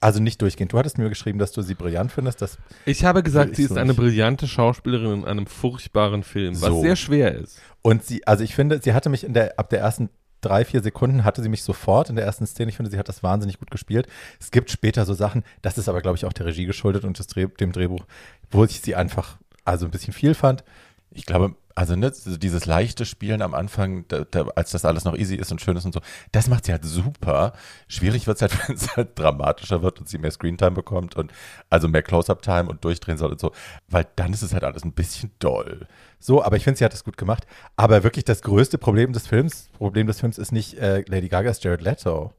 Also 0.00 0.20
nicht 0.20 0.42
durchgehend. 0.42 0.72
Du 0.72 0.78
hattest 0.78 0.98
mir 0.98 1.08
geschrieben, 1.08 1.38
dass 1.38 1.50
du 1.52 1.62
sie 1.62 1.74
brillant 1.74 2.12
findest. 2.12 2.40
Das 2.42 2.58
Ich 2.84 3.04
habe 3.04 3.22
gesagt, 3.22 3.56
sie 3.56 3.64
ist 3.64 3.70
so 3.70 3.76
eine 3.76 3.94
brillante 3.94 4.46
Schauspielerin 4.46 5.20
in 5.22 5.24
einem 5.24 5.46
furchtbaren 5.46 6.22
Film, 6.22 6.54
was 6.60 6.68
So. 6.70 6.82
sehr 6.82 6.94
schwer 6.96 7.34
ist. 7.34 7.60
Und 7.82 8.04
sie, 8.04 8.24
also 8.26 8.44
ich 8.44 8.54
finde, 8.54 8.80
sie 8.82 8.94
hatte 8.94 9.10
mich 9.10 9.24
in 9.24 9.32
der, 9.34 9.58
ab 9.58 9.70
der 9.70 9.80
ersten 9.80 10.10
drei, 10.40 10.64
vier 10.64 10.82
Sekunden 10.82 11.24
hatte 11.24 11.42
sie 11.42 11.48
mich 11.48 11.62
sofort 11.62 12.10
in 12.10 12.16
der 12.16 12.24
ersten 12.24 12.46
Szene. 12.46 12.70
Ich 12.70 12.76
finde, 12.76 12.90
sie 12.90 12.98
hat 12.98 13.08
das 13.08 13.22
wahnsinnig 13.22 13.58
gut 13.58 13.70
gespielt. 13.70 14.06
Es 14.40 14.50
gibt 14.50 14.70
später 14.70 15.04
so 15.04 15.14
Sachen, 15.14 15.44
das 15.62 15.78
ist 15.78 15.88
aber, 15.88 16.00
glaube 16.00 16.16
ich, 16.16 16.24
auch 16.24 16.32
der 16.32 16.46
Regie 16.46 16.66
geschuldet 16.66 17.04
und 17.04 17.18
Dreh, 17.34 17.46
dem 17.46 17.72
Drehbuch, 17.72 18.04
wo 18.50 18.64
ich 18.64 18.80
sie 18.80 18.94
einfach 18.94 19.38
also 19.64 19.84
ein 19.84 19.90
bisschen 19.90 20.12
viel 20.12 20.34
fand. 20.34 20.64
Ich 21.10 21.26
glaube, 21.26 21.54
also 21.78 21.94
ne, 21.94 22.10
dieses 22.10 22.66
leichte 22.66 23.04
Spielen 23.04 23.40
am 23.40 23.54
Anfang, 23.54 24.04
da, 24.08 24.24
da, 24.28 24.48
als 24.56 24.72
das 24.72 24.84
alles 24.84 25.04
noch 25.04 25.14
easy 25.16 25.36
ist 25.36 25.52
und 25.52 25.60
schön 25.60 25.76
ist 25.76 25.84
und 25.84 25.94
so, 25.94 26.00
das 26.32 26.48
macht 26.48 26.64
sie 26.66 26.72
halt 26.72 26.84
super. 26.84 27.52
Schwierig 27.86 28.26
wird 28.26 28.36
es 28.38 28.42
halt, 28.42 28.58
wenn 28.68 28.74
es 28.74 28.96
halt 28.96 29.16
dramatischer 29.16 29.80
wird 29.80 30.00
und 30.00 30.08
sie 30.08 30.18
mehr 30.18 30.32
Screentime 30.32 30.72
bekommt 30.72 31.14
und 31.14 31.30
also 31.70 31.86
mehr 31.86 32.02
Close-Up-Time 32.02 32.68
und 32.68 32.84
durchdrehen 32.84 33.16
soll 33.16 33.30
und 33.30 33.38
so, 33.38 33.52
weil 33.86 34.06
dann 34.16 34.32
ist 34.32 34.42
es 34.42 34.52
halt 34.52 34.64
alles 34.64 34.82
ein 34.84 34.92
bisschen 34.92 35.30
doll. 35.38 35.86
So, 36.18 36.42
aber 36.42 36.56
ich 36.56 36.64
finde, 36.64 36.78
sie 36.78 36.84
hat 36.84 36.94
es 36.94 37.04
gut 37.04 37.16
gemacht. 37.16 37.46
Aber 37.76 38.02
wirklich 38.02 38.24
das 38.24 38.42
größte 38.42 38.76
Problem 38.76 39.12
des 39.12 39.28
Films, 39.28 39.68
Problem 39.78 40.08
des 40.08 40.18
Films 40.18 40.36
ist 40.36 40.50
nicht 40.50 40.74
äh, 40.78 41.04
Lady 41.06 41.28
Gaga's 41.28 41.62
Jared 41.62 41.80
Leto. 41.82 42.32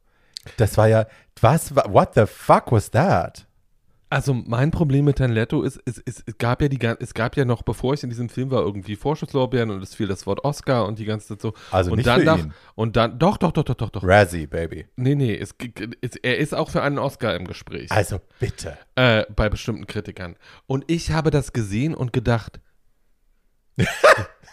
Das 0.58 0.78
war 0.78 0.90
ja, 0.90 1.06
was, 1.40 1.74
wa- 1.78 1.86
what 1.88 2.14
the 2.16 2.26
fuck 2.26 2.74
was 2.74 2.92
that? 2.92 3.46
Also 4.12 4.34
mein 4.34 4.72
Problem 4.72 5.06
mit 5.06 5.20
Herrn 5.20 5.32
Leto 5.32 5.62
ist, 5.62 5.80
es, 5.86 6.02
es, 6.04 6.24
es 6.26 6.38
gab 6.40 6.62
ja 6.64 6.68
die 6.68 6.80
es 7.00 7.14
gab 7.14 7.38
ja 7.38 7.46
noch, 7.46 7.62
bevor 7.62 7.94
ich 7.94 8.02
in 8.04 8.10
diesem 8.10 8.28
Film 8.28 8.50
war, 8.50 8.62
irgendwie 8.64 8.96
Vorschusslorbeeren 8.96 9.70
und 9.70 9.84
es 9.84 9.94
fiel 9.94 10.08
das 10.08 10.26
Wort 10.26 10.44
Oscar 10.44 10.88
und 10.88 10.98
die 10.98 11.06
ganze 11.06 11.28
Zeit 11.28 11.42
so. 11.42 11.54
Also 11.72 11.92
und 11.92 11.98
nicht 11.98 12.08
dann 12.08 12.20
für 12.22 12.26
nach- 12.26 12.38
ihn. 12.40 12.54
Und 12.74 12.96
dann, 12.96 13.20
doch, 13.20 13.38
doch, 13.38 13.52
doch, 13.52 13.64
doch, 13.64 13.76
doch, 13.76 13.90
doch. 13.92 14.04
Razzie, 14.04 14.48
Baby. 14.48 14.88
Nee, 14.96 15.14
nee, 15.16 15.36
es, 15.38 15.54
es, 16.02 16.16
er 16.16 16.38
ist 16.40 16.56
auch 16.56 16.72
für 16.72 16.82
einen 16.82 16.98
Oscar 16.98 17.36
im 17.36 17.46
Gespräch. 17.46 17.92
Also 17.92 18.20
bitte. 18.40 18.78
äh, 18.96 19.26
bei 19.36 19.48
bestimmten 19.50 19.86
Kritikern. 19.86 20.36
Und 20.66 20.86
ich 20.88 21.12
habe 21.12 21.30
das 21.30 21.54
gesehen 21.54 21.94
und 21.94 22.12
gedacht, 22.12 22.60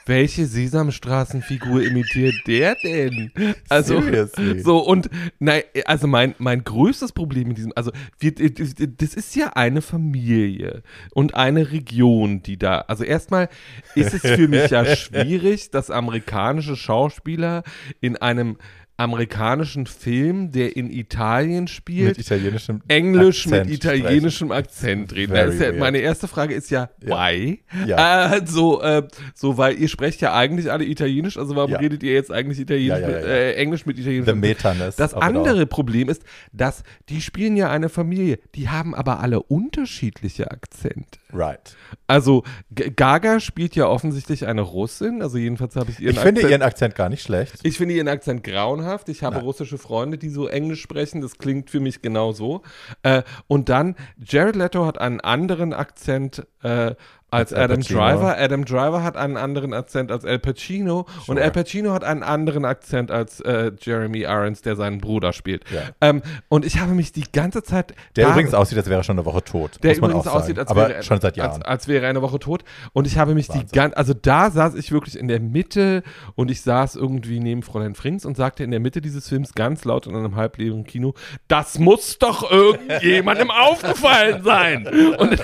welche 0.06 0.46
Sesamstraßenfigur 0.46 1.82
imitiert 1.82 2.34
der 2.46 2.76
denn? 2.76 3.32
Also, 3.68 4.00
Seriously? 4.00 4.60
so 4.60 4.78
und 4.78 5.10
nein, 5.40 5.62
also 5.84 6.06
mein, 6.06 6.34
mein 6.38 6.62
größtes 6.62 7.12
Problem 7.12 7.48
mit 7.48 7.58
diesem, 7.58 7.72
also 7.74 7.90
wir, 8.18 8.32
das 8.32 9.14
ist 9.14 9.34
ja 9.34 9.52
eine 9.54 9.82
Familie 9.82 10.82
und 11.12 11.34
eine 11.34 11.72
Region, 11.72 12.42
die 12.42 12.56
da, 12.56 12.78
also 12.82 13.02
erstmal 13.02 13.48
ist 13.94 14.14
es 14.14 14.22
für 14.22 14.48
mich 14.48 14.70
ja 14.70 14.84
schwierig, 14.96 15.70
dass 15.72 15.90
amerikanische 15.90 16.76
Schauspieler 16.76 17.64
in 18.00 18.16
einem 18.16 18.58
amerikanischen 18.98 19.86
Film, 19.86 20.52
der 20.52 20.74
in 20.76 20.90
Italien 20.90 21.68
spielt, 21.68 22.16
Mit 22.16 22.18
italienischem 22.18 22.82
Englisch 22.88 23.46
Akzent 23.46 23.66
mit 23.66 23.74
italienischem 23.74 24.52
Akzent 24.52 25.14
reden. 25.14 25.34
Ja, 25.36 25.72
meine 25.78 25.98
erste 25.98 26.28
Frage 26.28 26.54
ist 26.54 26.70
ja, 26.70 26.88
Ja. 27.04 27.08
why? 27.16 27.60
Ja. 27.86 28.34
Äh, 28.36 28.46
so, 28.46 28.80
äh, 28.82 29.06
so, 29.34 29.58
weil 29.58 29.78
ihr 29.78 29.88
sprecht 29.88 30.20
ja 30.22 30.34
eigentlich 30.34 30.72
alle 30.72 30.84
Italienisch, 30.84 31.36
also 31.36 31.54
warum 31.56 31.74
redet 31.74 32.02
ihr 32.02 32.14
jetzt 32.14 32.32
eigentlich 32.32 32.58
Italienisch 32.58 33.06
mit. 33.06 33.16
Äh, 33.16 33.52
Englisch 33.54 33.84
mit 33.84 33.96
sprechen. 33.98 34.22
italienischem 34.22 34.34
The 34.34 34.48
Metaness. 34.48 34.96
das 34.96 35.12
andere 35.14 35.66
Problem 35.66 36.08
ist, 36.08 36.22
dass 36.52 36.82
die 37.10 37.20
spielen 37.20 37.56
ja 37.56 37.70
eine 37.70 37.88
Familie, 37.90 38.38
die 38.54 38.68
haben 38.70 38.94
aber 38.94 39.20
alle 39.20 39.42
unterschiedliche 39.42 40.50
Akzente. 40.50 41.18
Right. 41.32 41.76
Also 42.06 42.44
Gaga 42.74 43.40
spielt 43.40 43.74
ja 43.76 43.86
offensichtlich 43.88 44.46
eine 44.46 44.62
Russin, 44.62 45.20
also 45.22 45.36
jedenfalls 45.38 45.76
habe 45.76 45.90
ich 45.90 46.00
ihren 46.00 46.14
Ich 46.14 46.20
finde 46.20 46.40
Akzent 46.40 46.50
ihren 46.52 46.62
Akzent 46.62 46.94
gar 46.94 47.08
nicht 47.10 47.22
schlecht. 47.22 47.54
ich 47.62 47.76
finde 47.76 47.94
ihren 47.94 48.08
Akzent 48.08 48.42
grauenhaft. 48.42 48.85
Ich 49.08 49.22
habe 49.22 49.36
Nein. 49.36 49.44
russische 49.44 49.78
Freunde, 49.78 50.18
die 50.18 50.28
so 50.28 50.46
Englisch 50.48 50.80
sprechen. 50.80 51.20
Das 51.20 51.38
klingt 51.38 51.70
für 51.70 51.80
mich 51.80 52.02
genau 52.02 52.32
so. 52.32 52.62
Äh, 53.02 53.22
und 53.46 53.68
dann, 53.68 53.96
Jared 54.18 54.56
Leto 54.56 54.86
hat 54.86 54.98
einen 54.98 55.20
anderen 55.20 55.72
Akzent 55.72 56.46
äh, 56.62 56.94
als 57.36 57.52
Als 57.52 57.58
Al 57.58 57.64
Adam. 57.64 57.80
Driver. 57.82 58.36
Adam 58.38 58.64
Driver 58.64 59.02
hat 59.02 59.16
einen 59.16 59.36
anderen 59.36 59.72
Akzent 59.74 60.10
als 60.10 60.24
Al 60.24 60.38
Pacino. 60.38 61.00
Und 61.00 61.36
Sure. 61.36 61.42
Al 61.42 61.50
Pacino 61.50 61.92
hat 61.92 62.04
einen 62.04 62.22
anderen 62.22 62.64
Akzent 62.64 63.10
als 63.10 63.40
äh, 63.40 63.72
Jeremy 63.80 64.22
Irons, 64.22 64.62
der 64.62 64.76
seinen 64.76 64.98
Bruder 64.98 65.32
spielt. 65.32 65.64
Ja. 65.70 65.82
Ähm, 66.00 66.22
und 66.48 66.64
ich 66.64 66.78
habe 66.78 66.92
mich 66.92 67.12
die 67.12 67.24
ganze 67.32 67.62
Zeit. 67.62 67.94
Der 68.16 68.28
übrigens 68.28 68.54
aussieht, 68.54 68.78
als 68.78 68.88
wäre 68.88 69.00
er 69.00 69.04
schon 69.04 69.18
eine 69.18 69.24
Woche 69.26 69.42
tot. 69.42 69.78
der 69.82 69.96
übrigens 69.96 70.26
aussieht, 70.26 70.58
als 70.58 70.74
wäre, 70.74 71.02
schon 71.02 71.20
seit 71.20 71.32
als, 71.34 71.36
Jahren. 71.36 71.62
als 71.62 71.88
wäre 71.88 72.04
er 72.04 72.10
eine 72.10 72.22
Woche 72.22 72.38
tot. 72.38 72.64
Und 72.92 73.06
ich 73.06 73.18
habe 73.18 73.34
mich 73.34 73.46
die 73.48 73.54
Wahnsinn. 73.54 73.68
ganze, 73.72 73.96
also 73.96 74.14
da 74.14 74.50
saß 74.50 74.74
ich 74.74 74.92
wirklich 74.92 75.18
in 75.18 75.28
der 75.28 75.40
Mitte 75.40 76.02
und 76.34 76.50
ich 76.50 76.62
saß 76.62 76.96
irgendwie 76.96 77.40
neben 77.40 77.62
Fräulein 77.62 77.94
Frings 77.94 78.24
und 78.24 78.36
sagte 78.36 78.64
in 78.64 78.70
der 78.70 78.80
Mitte 78.80 79.00
dieses 79.00 79.28
Films 79.28 79.54
ganz 79.54 79.84
laut 79.84 80.06
in 80.06 80.14
einem 80.16 80.36
halbleeren 80.36 80.84
Kino, 80.84 81.14
das 81.48 81.78
muss 81.78 82.18
doch 82.18 82.50
irgendjemandem 82.50 83.50
aufgefallen 83.50 84.42
sein. 84.42 84.86
Und 85.18 85.42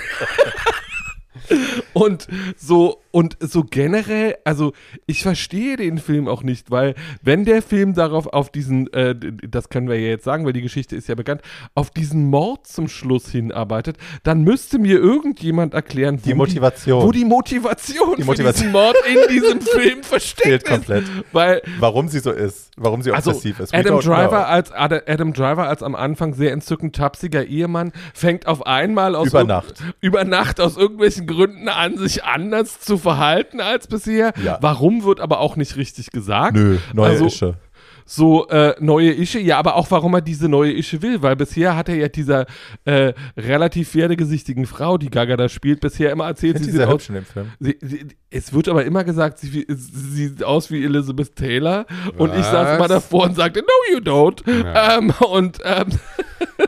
und 1.93 2.27
so 2.57 2.99
und 3.11 3.37
so 3.39 3.63
generell, 3.63 4.35
also 4.43 4.73
ich 5.05 5.21
verstehe 5.21 5.77
den 5.77 5.99
Film 5.99 6.27
auch 6.27 6.41
nicht, 6.41 6.71
weil 6.71 6.95
wenn 7.21 7.45
der 7.45 7.61
Film 7.61 7.93
darauf 7.93 8.25
auf 8.25 8.49
diesen, 8.49 8.91
äh, 8.91 9.13
das 9.47 9.69
können 9.69 9.87
wir 9.87 9.99
ja 9.99 10.07
jetzt 10.09 10.23
sagen, 10.25 10.45
weil 10.45 10.53
die 10.53 10.63
Geschichte 10.63 10.95
ist 10.95 11.07
ja 11.07 11.13
bekannt, 11.13 11.41
auf 11.75 11.91
diesen 11.91 12.29
Mord 12.31 12.65
zum 12.65 12.87
Schluss 12.87 13.29
hinarbeitet, 13.29 13.97
dann 14.23 14.41
müsste 14.43 14.79
mir 14.79 14.97
irgendjemand 14.97 15.75
erklären, 15.75 16.19
wo 16.23 16.27
Die 16.27 16.33
Motivation. 16.33 17.03
wo 17.03 17.11
die 17.11 17.23
Motivation, 17.25 18.15
Die 18.17 18.23
für 18.23 18.27
Motivation. 18.29 18.63
diesen 18.67 18.71
Mord 18.71 18.95
in 19.07 19.29
diesem 19.29 19.61
Film 19.79 20.01
versteckt 20.03 20.47
Fehlt 20.47 20.63
ist, 20.63 20.69
komplett. 20.71 21.03
weil 21.31 21.61
Warum 21.79 22.07
sie 22.07 22.19
so 22.19 22.31
ist, 22.31 22.71
warum 22.77 23.03
sie 23.03 23.11
also 23.11 23.29
obsessiv 23.29 23.59
ist. 23.59 23.75
Adam 23.75 23.99
Driver 23.99 24.47
als 24.47 24.71
Adam, 24.71 25.33
Driver 25.33 25.67
als 25.69 25.83
am 25.83 25.93
Anfang 25.93 26.33
sehr 26.33 26.51
entzückend 26.51 26.95
tapsiger 26.95 27.45
Ehemann 27.45 27.91
fängt 28.15 28.47
auf 28.47 28.65
einmal 28.65 29.13
aus 29.15 29.27
Über 29.27 29.43
Nacht. 29.43 29.83
über 30.01 30.23
Nacht 30.23 30.59
aus 30.59 30.77
irgendwelchen 30.77 31.22
Gründen 31.25 31.69
an, 31.69 31.97
sich 31.97 32.23
anders 32.23 32.79
zu 32.79 32.97
verhalten 32.97 33.59
als 33.61 33.87
bisher. 33.87 34.33
Ja. 34.43 34.57
Warum 34.61 35.03
wird 35.03 35.19
aber 35.19 35.39
auch 35.39 35.55
nicht 35.55 35.77
richtig 35.77 36.11
gesagt. 36.11 36.55
Nö, 36.55 36.77
neue 36.93 37.09
also, 37.09 37.25
Ische. 37.27 37.57
So 38.05 38.47
äh, 38.49 38.75
neue 38.79 39.13
Ische, 39.13 39.39
ja, 39.39 39.57
aber 39.57 39.75
auch 39.75 39.89
warum 39.89 40.13
er 40.13 40.21
diese 40.21 40.49
neue 40.49 40.73
Ische 40.73 41.01
will, 41.01 41.21
weil 41.21 41.37
bisher 41.37 41.77
hat 41.77 41.87
er 41.87 41.95
ja 41.95 42.09
dieser 42.09 42.45
äh, 42.83 43.13
relativ 43.37 43.91
pferdegesichtigen 43.91 44.65
Frau, 44.65 44.97
die 44.97 45.09
Gaga 45.09 45.37
da 45.37 45.47
spielt, 45.47 45.79
bisher 45.79 46.11
immer 46.11 46.25
erzählt, 46.25 46.57
sie 46.57 46.65
sieht 46.65 46.73
sehr 46.73 46.87
aus, 46.87 46.95
hübsch 46.95 47.09
in 47.09 47.15
dem 47.15 47.25
Film. 47.25 47.51
Sie, 47.61 47.77
sie, 47.81 48.07
es 48.29 48.51
wird 48.51 48.67
aber 48.67 48.83
immer 48.83 49.05
gesagt, 49.05 49.39
sie, 49.39 49.65
sie 49.69 50.27
sieht 50.27 50.43
aus 50.43 50.69
wie 50.69 50.83
Elizabeth 50.83 51.35
Taylor. 51.35 51.85
Und 52.17 52.35
ich 52.35 52.43
saß 52.43 52.71
Was? 52.71 52.79
mal 52.79 52.87
davor 52.89 53.23
und 53.23 53.35
sagte, 53.35 53.61
no, 53.61 53.95
you 53.95 53.99
don't. 53.99 54.43
Ja. 54.45 54.97
Ähm, 54.97 55.13
und, 55.21 55.59
ähm, 55.63 55.87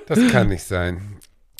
Das 0.07 0.19
kann 0.31 0.47
nicht 0.47 0.63
sein. 0.63 1.01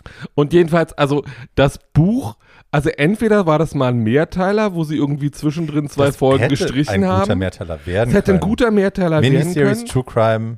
und 0.35 0.53
jedenfalls, 0.53 0.93
also 0.93 1.23
das 1.55 1.79
Buch, 1.93 2.37
also 2.75 2.89
entweder 2.89 3.45
war 3.45 3.57
das 3.57 3.73
mal 3.73 3.87
ein 3.87 3.99
Mehrteiler, 3.99 4.73
wo 4.75 4.83
sie 4.83 4.97
irgendwie 4.97 5.31
zwischendrin 5.31 5.87
zwei 5.87 6.07
Das 6.07 6.17
Folgen 6.17 6.39
hätte 6.43 6.57
gestrichen 6.57 6.93
ein 6.93 7.01
guter 7.01 7.17
haben. 7.29 7.39
Mehrteiler 7.39 7.79
werden 7.85 8.09
Es 8.09 8.15
hätte 8.15 8.33
ein 8.33 8.41
guter 8.41 8.69
Mehrteiler 8.69 9.21
werden 9.21 9.33
Miniseries 9.33 9.77
können. 9.79 9.87
True 9.87 10.03
Crime. 10.03 10.57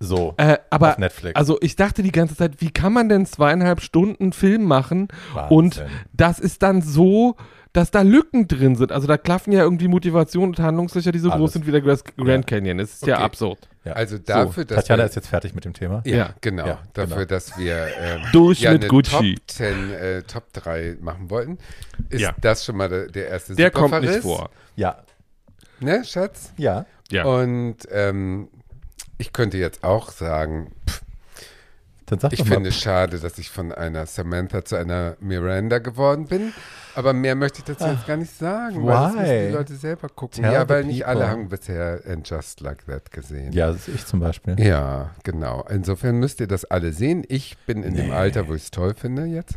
So. 0.00 0.34
Äh, 0.36 0.58
aber 0.68 0.90
auf 0.90 0.98
Netflix. 0.98 1.36
also 1.36 1.56
ich 1.62 1.76
dachte 1.76 2.02
die 2.02 2.12
ganze 2.12 2.36
Zeit, 2.36 2.60
wie 2.60 2.70
kann 2.70 2.92
man 2.92 3.08
denn 3.08 3.24
zweieinhalb 3.24 3.80
Stunden 3.80 4.32
Film 4.34 4.64
machen 4.64 5.08
und 5.48 5.78
Wahnsinn. 5.78 5.86
das 6.12 6.40
ist 6.40 6.62
dann 6.62 6.82
so, 6.82 7.36
dass 7.72 7.90
da 7.90 8.02
Lücken 8.02 8.46
drin 8.46 8.76
sind. 8.76 8.92
Also 8.92 9.06
da 9.06 9.16
klaffen 9.16 9.52
ja 9.54 9.62
irgendwie 9.62 9.88
Motivation 9.88 10.50
und 10.50 10.58
Handlungslöcher, 10.58 11.10
die 11.12 11.18
so 11.20 11.30
Alles. 11.30 11.40
groß 11.40 11.52
sind 11.54 11.66
wie 11.66 11.70
der 11.70 11.80
Grand 11.80 12.46
Canyon. 12.46 12.76
Das 12.76 12.90
ist 12.92 13.06
ja 13.06 13.14
Okay. 13.16 13.24
absurd. 13.24 13.69
Ja. 13.84 13.92
Also 13.94 14.18
dafür, 14.18 14.64
dass 14.66 14.76
Tatjana 14.80 15.02
wir, 15.02 15.06
ist 15.06 15.16
jetzt 15.16 15.28
fertig 15.28 15.54
mit 15.54 15.64
dem 15.64 15.72
Thema. 15.72 16.02
ja, 16.04 16.16
Ja. 16.16 16.34
genau, 16.42 16.66
Ja, 16.66 16.82
dafür, 16.92 17.16
genau. 17.16 17.24
dass 17.28 17.56
wir 17.56 17.88
ähm, 17.98 18.20
Durch 18.32 18.60
ja, 18.60 18.72
mit 18.72 18.82
eine 18.82 18.88
Gucci. 18.90 19.34
Top 19.36 19.48
10, 19.48 19.92
äh, 19.94 20.22
Top 20.24 20.52
3 20.52 20.98
machen 21.00 21.30
wollten, 21.30 21.56
ist 22.10 22.20
Ja. 22.20 22.34
das 22.40 22.64
schon 22.64 22.76
mal 22.76 22.88
der, 22.90 23.06
der 23.06 23.28
erste 23.28 23.54
Der 23.54 23.70
kommt 23.70 23.98
nicht 24.02 24.20
vor. 24.20 24.50
Ja. 24.76 24.98
Ne, 25.80 26.04
Schatz? 26.04 26.52
Ja. 26.58 26.84
Ja. 27.10 27.24
Und 27.24 27.76
ähm, 27.90 28.48
ich 29.16 29.32
könnte 29.32 29.56
jetzt 29.56 29.82
auch 29.82 30.10
sagen, 30.10 30.72
pff, 30.86 31.00
Dann 32.06 32.18
sag 32.18 32.32
ich 32.34 32.42
finde 32.44 32.68
es 32.68 32.78
schade, 32.78 33.18
dass 33.18 33.38
ich 33.38 33.48
von 33.50 33.72
einer 33.72 34.04
Samantha 34.04 34.62
zu 34.64 34.76
einer 34.76 35.16
Miranda 35.20 35.78
geworden 35.78 36.26
bin. 36.26 36.52
Aber 36.94 37.12
mehr 37.12 37.34
möchte 37.34 37.58
ich 37.58 37.64
dazu 37.64 37.86
jetzt 37.86 38.06
gar 38.06 38.16
nicht 38.16 38.36
sagen, 38.36 38.84
weil 38.86 38.94
das 38.94 39.14
why? 39.14 39.20
müssen 39.20 39.46
die 39.48 39.52
Leute 39.54 39.74
selber 39.76 40.08
gucken. 40.08 40.42
Tell 40.42 40.52
ja, 40.52 40.68
weil 40.68 40.84
nicht 40.84 41.06
alle 41.06 41.28
haben 41.28 41.48
bisher 41.48 42.00
And 42.06 42.28
Just 42.28 42.60
Like 42.60 42.86
That 42.86 43.10
gesehen. 43.10 43.52
Ja, 43.52 43.68
das 43.68 43.88
ist 43.88 43.94
ich 43.94 44.06
zum 44.06 44.20
Beispiel. 44.20 44.58
Ja, 44.60 45.10
genau. 45.22 45.64
Insofern 45.70 46.16
müsst 46.16 46.40
ihr 46.40 46.48
das 46.48 46.64
alle 46.64 46.92
sehen. 46.92 47.24
Ich 47.28 47.56
bin 47.66 47.82
in 47.82 47.94
dem 47.94 48.10
Alter, 48.10 48.48
wo 48.48 48.54
ich 48.54 48.64
es 48.64 48.70
toll 48.70 48.94
finde 48.94 49.24
jetzt. 49.24 49.56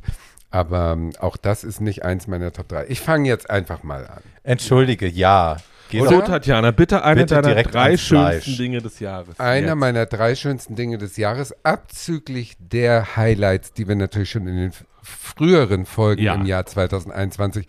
Aber 0.52 0.92
ähm, 0.94 1.12
auch 1.20 1.36
das 1.36 1.64
ist 1.64 1.82
nicht 1.82 2.06
eins 2.06 2.28
meiner 2.28 2.52
Top 2.52 2.68
3. 2.68 2.86
Ich 2.88 3.02
fange 3.02 3.28
jetzt 3.28 3.50
einfach 3.50 3.82
mal 3.82 4.06
an. 4.06 4.22
Entschuldige, 4.44 5.08
ja. 5.08 5.58
Geh 5.90 6.02
So, 6.02 6.22
Tatjana, 6.22 6.72
bitte 6.72 7.04
eine 7.04 7.22
Bitte 7.22 7.42
deiner 7.42 7.64
drei 7.64 7.98
schönsten. 7.98 8.58
Dinge 8.58 8.82
des 8.82 9.00
Jahres. 9.00 9.40
Einer 9.40 9.68
Jetzt. 9.68 9.76
meiner 9.78 10.06
drei 10.06 10.36
schönsten 10.36 10.76
Dinge 10.76 10.98
des 10.98 11.18
Jahres, 11.18 11.54
abzüglich 11.64 12.56
der 12.60 13.16
Highlights, 13.16 13.74
die 13.74 13.88
wir 13.88 13.96
natürlich 13.96 14.32
schon 14.32 14.48
in 14.48 14.56
den 14.58 14.72
früheren 15.04 15.86
Folgen 15.86 16.24
Ja. 16.24 16.34
im 16.36 16.46
Jahr 16.46 16.66
2021 16.66 17.68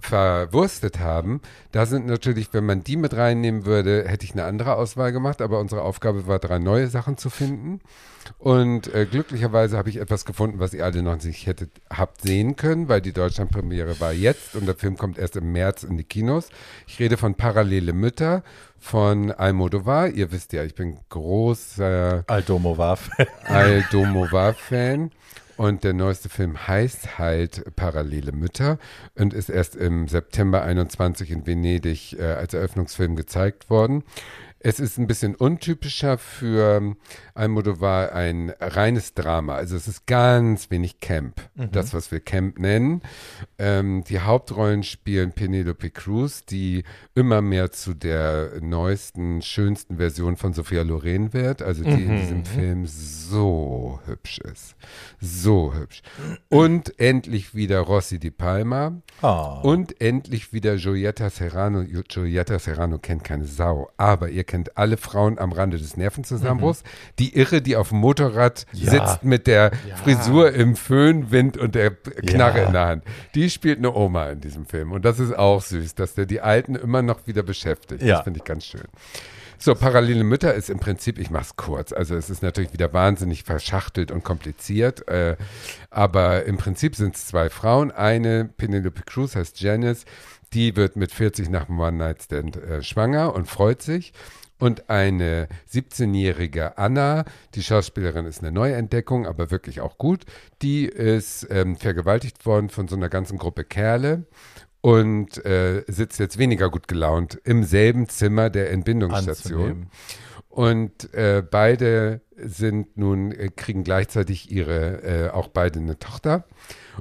verwurstet 0.00 1.00
haben. 1.00 1.40
Da 1.72 1.84
sind 1.84 2.06
natürlich, 2.06 2.52
wenn 2.52 2.64
man 2.64 2.84
die 2.84 2.96
mit 2.96 3.14
reinnehmen 3.16 3.66
würde, 3.66 4.04
hätte 4.06 4.24
ich 4.24 4.32
eine 4.32 4.44
andere 4.44 4.76
Auswahl 4.76 5.10
gemacht, 5.10 5.42
aber 5.42 5.58
unsere 5.58 5.82
Aufgabe 5.82 6.28
war, 6.28 6.38
drei 6.38 6.60
neue 6.60 6.86
Sachen 6.86 7.16
zu 7.16 7.30
finden. 7.30 7.80
Und 8.38 8.94
äh, 8.94 9.06
glücklicherweise 9.10 9.76
habe 9.76 9.88
ich 9.90 9.96
etwas 9.96 10.24
gefunden, 10.24 10.60
was 10.60 10.72
ihr 10.72 10.84
alle 10.84 11.02
noch 11.02 11.20
nicht 11.24 11.46
hättet, 11.46 11.70
habt 11.90 12.22
sehen 12.22 12.54
können, 12.54 12.88
weil 12.88 13.00
die 13.00 13.12
Deutschlandpremiere 13.12 13.98
war 14.00 14.12
jetzt 14.12 14.54
und 14.54 14.66
der 14.66 14.76
Film 14.76 14.96
kommt 14.96 15.18
erst 15.18 15.34
im 15.36 15.50
März 15.50 15.82
in 15.82 15.96
die 15.96 16.04
Kinos. 16.04 16.48
Ich 16.86 17.00
rede 17.00 17.16
von 17.16 17.34
Parallele 17.34 17.92
Mütter 17.92 18.44
von 18.78 19.32
Almodovar. 19.32 20.08
Ihr 20.10 20.30
wisst 20.30 20.52
ja, 20.52 20.62
ich 20.62 20.76
bin 20.76 20.98
großer 21.08 22.22
Aldomovar. 22.28 22.98
Aldomovar-Fan. 23.46 25.10
Und 25.58 25.82
der 25.82 25.92
neueste 25.92 26.28
Film 26.28 26.68
heißt 26.68 27.18
halt 27.18 27.74
Parallele 27.74 28.30
Mütter 28.30 28.78
und 29.16 29.34
ist 29.34 29.48
erst 29.48 29.74
im 29.74 30.06
September 30.06 30.62
21 30.62 31.32
in 31.32 31.48
Venedig 31.48 32.16
äh, 32.16 32.22
als 32.22 32.54
Eröffnungsfilm 32.54 33.16
gezeigt 33.16 33.68
worden. 33.68 34.04
Es 34.60 34.80
ist 34.80 34.98
ein 34.98 35.06
bisschen 35.06 35.36
untypischer 35.36 36.18
für 36.18 36.96
Almodovar 37.34 38.12
ein 38.12 38.52
reines 38.58 39.14
Drama. 39.14 39.54
Also 39.54 39.76
es 39.76 39.86
ist 39.86 40.06
ganz 40.06 40.70
wenig 40.70 40.98
Camp, 40.98 41.40
das, 41.54 41.94
was 41.94 42.10
wir 42.10 42.18
Camp 42.18 42.58
nennen. 42.58 43.02
Ähm, 43.58 44.02
die 44.04 44.18
Hauptrollen 44.20 44.82
spielen 44.82 45.32
Penelope 45.32 45.90
Cruz, 45.90 46.44
die 46.44 46.82
immer 47.14 47.40
mehr 47.40 47.70
zu 47.70 47.94
der 47.94 48.60
neuesten, 48.60 49.42
schönsten 49.42 49.98
Version 49.98 50.36
von 50.36 50.52
Sophia 50.52 50.82
Loren 50.82 51.32
wird. 51.32 51.62
Also 51.62 51.84
die 51.84 51.90
in 51.90 52.16
diesem 52.16 52.44
Film 52.44 52.86
so 52.86 54.00
hübsch 54.06 54.38
ist. 54.38 54.74
So 55.20 55.72
hübsch. 55.74 56.02
Und 56.48 56.98
endlich 56.98 57.54
wieder 57.54 57.78
Rossi 57.80 58.18
Di 58.18 58.32
Palma. 58.32 59.00
Ah. 59.22 59.60
Und 59.62 60.00
endlich 60.00 60.52
wieder 60.52 60.76
Giulietta 60.76 61.30
Serrano. 61.30 61.84
Giulietta 61.84 62.58
Serrano 62.58 62.98
kennt 62.98 63.22
keine 63.22 63.44
Sau, 63.44 63.88
aber 63.96 64.30
ihr 64.30 64.47
kennt 64.48 64.76
alle 64.76 64.96
Frauen 64.96 65.38
am 65.38 65.52
Rande 65.52 65.78
des 65.78 65.96
Nervenzusammenbruchs. 65.96 66.82
Die 67.20 67.36
Irre, 67.36 67.62
die 67.62 67.76
auf 67.76 67.90
dem 67.90 67.98
Motorrad 67.98 68.66
Ja. 68.72 68.90
sitzt 68.90 69.22
mit 69.22 69.46
der 69.46 69.70
Frisur 70.02 70.52
im 70.52 70.74
Föhnwind 70.74 71.56
und 71.56 71.76
der 71.76 71.92
Knarre 71.92 72.62
Ja. 72.62 72.66
in 72.66 72.72
der 72.72 72.86
Hand. 72.86 73.04
Die 73.36 73.48
spielt 73.50 73.78
eine 73.78 73.94
Oma 73.94 74.30
in 74.30 74.40
diesem 74.40 74.66
Film. 74.66 74.90
Und 74.90 75.04
das 75.04 75.20
ist 75.20 75.36
auch 75.38 75.62
süß, 75.62 75.94
dass 75.94 76.14
der 76.14 76.26
die 76.26 76.40
Alten 76.40 76.74
immer 76.74 77.02
noch 77.02 77.26
wieder 77.28 77.44
beschäftigt. 77.44 78.02
Ja. 78.02 78.16
Das 78.16 78.24
finde 78.24 78.38
ich 78.38 78.44
ganz 78.44 78.64
schön. 78.66 78.82
So, 79.60 79.74
Parallele 79.74 80.22
Mütter 80.22 80.54
ist 80.54 80.70
im 80.70 80.78
Prinzip, 80.78 81.18
ich 81.18 81.30
mach's 81.30 81.56
kurz, 81.56 81.92
also 81.92 82.14
es 82.14 82.30
ist 82.30 82.44
natürlich 82.44 82.72
wieder 82.72 82.92
wahnsinnig 82.92 83.42
verschachtelt 83.42 84.12
und 84.12 84.22
kompliziert, 84.22 85.08
äh, 85.08 85.36
aber 85.90 86.44
im 86.44 86.58
Prinzip 86.58 86.94
sind 86.94 87.16
es 87.16 87.26
zwei 87.26 87.50
Frauen. 87.50 87.90
Eine, 87.90 88.44
Penelope 88.56 89.02
Cruz, 89.04 89.34
heißt 89.34 89.60
Janice, 89.60 90.04
die 90.52 90.76
wird 90.76 90.96
mit 90.96 91.12
40 91.12 91.50
nach 91.50 91.66
dem 91.66 91.78
One-Night-Stand 91.78 92.56
äh, 92.56 92.82
schwanger 92.82 93.34
und 93.34 93.46
freut 93.46 93.82
sich. 93.82 94.12
Und 94.60 94.90
eine 94.90 95.46
17-jährige 95.72 96.78
Anna, 96.78 97.24
die 97.54 97.62
Schauspielerin 97.62 98.26
ist 98.26 98.40
eine 98.40 98.50
Neuentdeckung, 98.50 99.26
aber 99.26 99.52
wirklich 99.52 99.80
auch 99.80 99.98
gut, 99.98 100.24
die 100.62 100.86
ist 100.86 101.46
ähm, 101.50 101.76
vergewaltigt 101.76 102.44
worden 102.44 102.68
von 102.68 102.88
so 102.88 102.96
einer 102.96 103.08
ganzen 103.08 103.38
Gruppe 103.38 103.62
Kerle 103.62 104.24
und 104.80 105.44
äh, 105.44 105.84
sitzt 105.86 106.18
jetzt 106.18 106.38
weniger 106.38 106.70
gut 106.70 106.88
gelaunt 106.88 107.40
im 107.44 107.62
selben 107.62 108.08
Zimmer 108.08 108.50
der 108.50 108.72
Entbindungsstation. 108.72 109.60
Anzunehmen. 109.60 109.90
Und 110.48 111.14
äh, 111.14 111.42
beide 111.48 112.20
sind 112.36 112.96
nun, 112.96 113.30
äh, 113.30 113.50
kriegen 113.54 113.84
gleichzeitig 113.84 114.50
ihre, 114.50 115.02
äh, 115.02 115.30
auch 115.30 115.48
beide 115.48 115.78
eine 115.78 116.00
Tochter. 116.00 116.44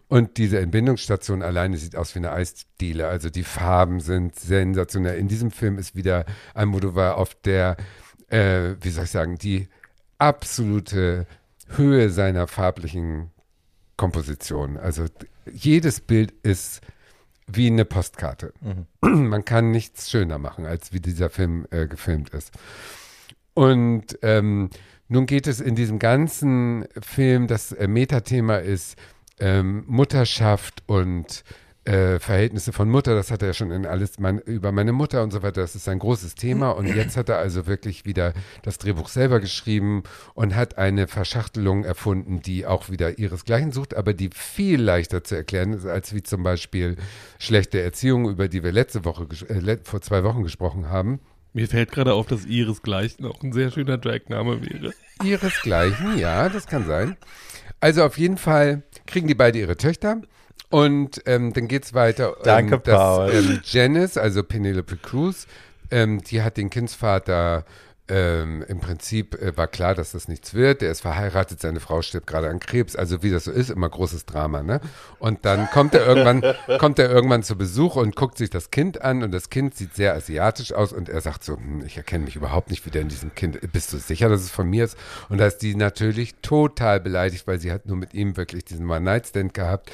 Und 0.07 0.37
diese 0.37 0.59
Entbindungsstation 0.59 1.41
alleine 1.41 1.77
sieht 1.77 1.95
aus 1.95 2.13
wie 2.15 2.19
eine 2.19 2.31
Eisdiele. 2.31 3.07
Also 3.07 3.29
die 3.29 3.43
Farben 3.43 3.99
sind 3.99 4.35
sensationell. 4.35 5.17
In 5.17 5.27
diesem 5.27 5.51
Film 5.51 5.77
ist 5.77 5.95
wieder 5.95 6.25
Almodovar 6.53 7.17
auf 7.17 7.35
der, 7.35 7.77
äh, 8.29 8.75
wie 8.81 8.89
soll 8.89 9.05
ich 9.05 9.11
sagen, 9.11 9.37
die 9.37 9.67
absolute 10.17 11.27
Höhe 11.69 12.09
seiner 12.09 12.47
farblichen 12.47 13.31
Komposition. 13.97 14.77
Also 14.77 15.05
jedes 15.51 16.01
Bild 16.01 16.31
ist 16.43 16.81
wie 17.47 17.67
eine 17.67 17.85
Postkarte. 17.85 18.53
Man 19.01 19.45
kann 19.45 19.71
nichts 19.71 20.09
schöner 20.09 20.37
machen, 20.37 20.65
als 20.65 20.93
wie 20.93 20.99
dieser 20.99 21.29
Film 21.29 21.65
äh, 21.71 21.87
gefilmt 21.87 22.29
ist. 22.29 22.51
Und 23.53 24.19
ähm, 24.21 24.69
nun 25.07 25.25
geht 25.25 25.47
es 25.47 25.61
in 25.61 25.75
diesem 25.75 25.99
ganzen 25.99 26.85
Film, 27.01 27.47
das 27.47 27.71
äh, 27.71 27.87
Metathema 27.87 28.57
ist 28.57 28.97
ähm, 29.39 29.83
Mutterschaft 29.87 30.83
und 30.87 31.43
äh, 31.87 32.19
Verhältnisse 32.19 32.73
von 32.73 32.89
Mutter. 32.89 33.15
Das 33.15 33.31
hat 33.31 33.41
er 33.41 33.49
ja 33.49 33.53
schon 33.53 33.71
in 33.71 33.85
alles 33.85 34.19
mein, 34.19 34.39
über 34.39 34.71
meine 34.71 34.91
Mutter 34.91 35.23
und 35.23 35.31
so 35.31 35.41
weiter. 35.41 35.61
Das 35.61 35.75
ist 35.75 35.87
ein 35.87 35.99
großes 35.99 36.35
Thema. 36.35 36.71
Und 36.71 36.87
jetzt 36.93 37.15
hat 37.15 37.29
er 37.29 37.37
also 37.37 37.65
wirklich 37.65 38.05
wieder 38.05 38.33
das 38.61 38.77
Drehbuch 38.77 39.07
selber 39.07 39.39
geschrieben 39.39 40.03
und 40.33 40.55
hat 40.55 40.77
eine 40.77 41.07
Verschachtelung 41.07 41.85
erfunden, 41.85 42.41
die 42.41 42.65
auch 42.65 42.89
wieder 42.89 43.17
ihresgleichen 43.19 43.71
sucht, 43.71 43.95
aber 43.95 44.13
die 44.13 44.29
viel 44.33 44.81
leichter 44.81 45.23
zu 45.23 45.35
erklären 45.35 45.73
ist, 45.73 45.85
als 45.85 46.13
wie 46.13 46.23
zum 46.23 46.43
Beispiel 46.43 46.97
schlechte 47.39 47.81
Erziehung, 47.81 48.29
über 48.29 48.49
die 48.49 48.63
wir 48.63 48.73
letzte 48.73 49.05
Woche, 49.05 49.27
äh, 49.47 49.77
vor 49.83 50.01
zwei 50.01 50.23
Wochen 50.23 50.43
gesprochen 50.43 50.89
haben. 50.89 51.19
Mir 51.53 51.67
fällt 51.67 51.91
gerade 51.91 52.13
auf, 52.13 52.27
dass 52.27 52.45
Ihresgleichen 52.45 53.25
auch 53.25 53.41
ein 53.41 53.53
sehr 53.53 53.71
schöner 53.71 53.97
Dragname 53.97 54.61
wäre. 54.61 54.93
Ihresgleichen, 55.23 56.19
ja, 56.19 56.49
das 56.49 56.67
kann 56.67 56.85
sein. 56.85 57.17
Also 57.79 58.03
auf 58.03 58.17
jeden 58.17 58.37
Fall 58.37 58.83
kriegen 59.05 59.27
die 59.27 59.35
beide 59.35 59.59
ihre 59.59 59.77
Töchter. 59.77 60.21
Und 60.69 61.21
ähm, 61.25 61.53
dann 61.53 61.67
geht's 61.67 61.93
weiter. 61.93 62.35
Danke, 62.43 62.75
ähm, 62.75 62.81
dass, 62.83 62.95
Paul. 62.95 63.31
Ähm, 63.33 63.61
Janice, 63.63 64.17
also 64.17 64.43
Penelope 64.43 64.97
Cruz, 64.97 65.47
ähm, 65.91 66.21
die 66.21 66.41
hat 66.41 66.57
den 66.57 66.69
Kindsvater 66.69 67.65
ähm, 68.09 68.63
im 68.67 68.79
Prinzip 68.79 69.35
äh, 69.41 69.57
war 69.57 69.67
klar, 69.67 69.93
dass 69.93 70.11
das 70.11 70.27
nichts 70.27 70.53
wird. 70.53 70.81
Der 70.81 70.91
ist 70.91 71.01
verheiratet, 71.01 71.59
seine 71.59 71.79
Frau 71.79 72.01
stirbt 72.01 72.27
gerade 72.27 72.49
an 72.49 72.59
Krebs. 72.59 72.95
Also 72.95 73.21
wie 73.23 73.31
das 73.31 73.45
so 73.45 73.51
ist, 73.51 73.69
immer 73.69 73.89
großes 73.89 74.25
Drama, 74.25 74.63
ne? 74.63 74.79
Und 75.19 75.45
dann 75.45 75.69
kommt 75.69 75.93
er 75.93 76.05
irgendwann, 76.05 76.43
kommt 76.79 76.99
er 76.99 77.09
irgendwann 77.09 77.43
zu 77.43 77.57
Besuch 77.57 77.95
und 77.95 78.15
guckt 78.15 78.37
sich 78.37 78.49
das 78.49 78.71
Kind 78.71 79.01
an 79.01 79.23
und 79.23 79.31
das 79.31 79.49
Kind 79.49 79.75
sieht 79.75 79.95
sehr 79.95 80.13
asiatisch 80.13 80.73
aus 80.73 80.93
und 80.93 81.09
er 81.09 81.21
sagt 81.21 81.43
so, 81.43 81.57
hm, 81.57 81.83
ich 81.85 81.97
erkenne 81.97 82.25
mich 82.25 82.35
überhaupt 82.35 82.69
nicht 82.69 82.85
wieder 82.85 83.01
in 83.01 83.09
diesem 83.09 83.35
Kind. 83.35 83.59
Bist 83.73 83.91
du 83.91 83.97
sicher, 83.97 84.29
dass 84.29 84.41
es 84.41 84.51
von 84.51 84.69
mir 84.69 84.85
ist? 84.85 84.97
Und 85.29 85.39
da 85.39 85.47
ist 85.47 85.57
die 85.59 85.75
natürlich 85.75 86.35
total 86.41 86.99
beleidigt, 86.99 87.45
weil 87.47 87.59
sie 87.59 87.71
hat 87.71 87.85
nur 87.85 87.97
mit 87.97 88.13
ihm 88.13 88.37
wirklich 88.37 88.63
diesen 88.63 88.89
One-Night-Stand 88.89 89.53
gehabt. 89.53 89.91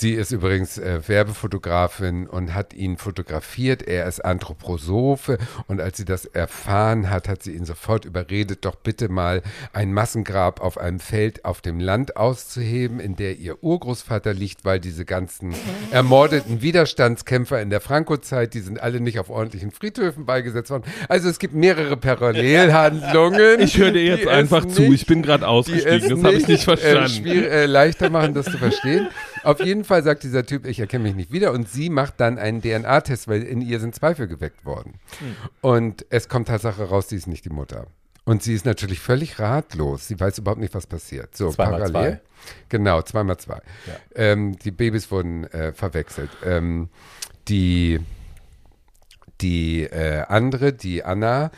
Sie 0.00 0.14
ist 0.14 0.32
übrigens 0.32 0.78
äh, 0.78 1.06
Werbefotografin 1.08 2.26
und 2.26 2.54
hat 2.54 2.72
ihn 2.72 2.96
fotografiert. 2.96 3.82
Er 3.82 4.06
ist 4.06 4.24
Anthroposophe 4.24 5.36
und 5.66 5.78
als 5.78 5.98
sie 5.98 6.06
das 6.06 6.24
erfahren 6.24 7.10
hat, 7.10 7.28
hat 7.28 7.42
sie 7.42 7.52
ihn 7.52 7.66
sofort 7.66 8.06
überredet, 8.06 8.64
doch 8.64 8.76
bitte 8.76 9.10
mal 9.10 9.42
ein 9.74 9.92
Massengrab 9.92 10.62
auf 10.62 10.78
einem 10.78 11.00
Feld 11.00 11.44
auf 11.44 11.60
dem 11.60 11.80
Land 11.80 12.16
auszuheben, 12.16 12.98
in 12.98 13.14
der 13.14 13.36
ihr 13.36 13.62
Urgroßvater 13.62 14.32
liegt, 14.32 14.64
weil 14.64 14.80
diese 14.80 15.04
ganzen 15.04 15.54
ermordeten 15.90 16.62
Widerstandskämpfer 16.62 17.60
in 17.60 17.68
der 17.68 17.82
Franco-Zeit, 17.82 18.54
die 18.54 18.60
sind 18.60 18.80
alle 18.80 19.00
nicht 19.00 19.18
auf 19.18 19.28
ordentlichen 19.28 19.70
Friedhöfen 19.70 20.24
beigesetzt 20.24 20.70
worden. 20.70 20.84
Also 21.10 21.28
es 21.28 21.38
gibt 21.38 21.52
mehrere 21.52 21.98
Parallelhandlungen. 21.98 23.60
Ich 23.60 23.76
höre 23.76 23.92
dir 23.92 24.04
jetzt 24.04 24.26
einfach 24.28 24.64
zu. 24.66 24.80
nicht 24.82 25.02
Ich 25.02 25.06
bin 25.06 25.20
gerade 25.22 25.46
ausgestiegen. 25.46 25.94
es 26.02 26.08
Das 26.08 26.24
habe 26.24 26.34
ich 26.36 26.48
nicht 26.48 26.62
Äh, 26.62 26.76
verstanden. 26.76 27.08
schwier- 27.08 27.50
äh, 27.50 27.66
leichter 27.66 28.08
machen, 28.08 28.32
das 28.32 28.46
zu 28.46 28.56
verstehen. 28.56 29.08
Auf 29.42 29.60
jeden 29.60 29.84
Fall 29.84 30.02
sagt 30.02 30.22
dieser 30.22 30.44
Typ, 30.44 30.66
ich 30.66 30.80
erkenne 30.80 31.04
mich 31.04 31.14
nicht 31.14 31.32
wieder. 31.32 31.52
Und 31.52 31.68
sie 31.68 31.90
macht 31.90 32.20
dann 32.20 32.38
einen 32.38 32.60
DNA-Test, 32.62 33.28
weil 33.28 33.42
in 33.42 33.60
ihr 33.60 33.80
sind 33.80 33.94
Zweifel 33.94 34.26
geweckt 34.28 34.64
worden. 34.64 34.94
Und 35.60 36.04
es 36.10 36.28
kommt 36.28 36.48
Tatsache 36.48 36.84
raus, 36.84 37.08
sie 37.08 37.16
ist 37.16 37.26
nicht 37.26 37.44
die 37.44 37.50
Mutter. 37.50 37.86
Und 38.24 38.42
sie 38.42 38.54
ist 38.54 38.64
natürlich 38.66 39.00
völlig 39.00 39.38
ratlos. 39.38 40.06
Sie 40.06 40.20
weiß 40.20 40.38
überhaupt 40.38 40.60
nicht, 40.60 40.74
was 40.74 40.86
passiert. 40.86 41.36
So, 41.36 41.50
Zweimal 41.50 41.80
parallel. 41.80 42.12
zwei. 42.12 42.20
Genau, 42.68 43.02
zweimal 43.02 43.38
zwei. 43.38 43.60
Ähm, 44.14 44.56
die 44.58 44.70
Babys 44.70 45.10
wurden 45.10 45.44
äh, 45.44 45.72
verwechselt. 45.72 46.30
Ähm, 46.44 46.88
die 47.48 48.00
die 49.40 49.84
äh, 49.84 50.22
andere, 50.28 50.72
die 50.72 51.02
Anna, 51.02 51.50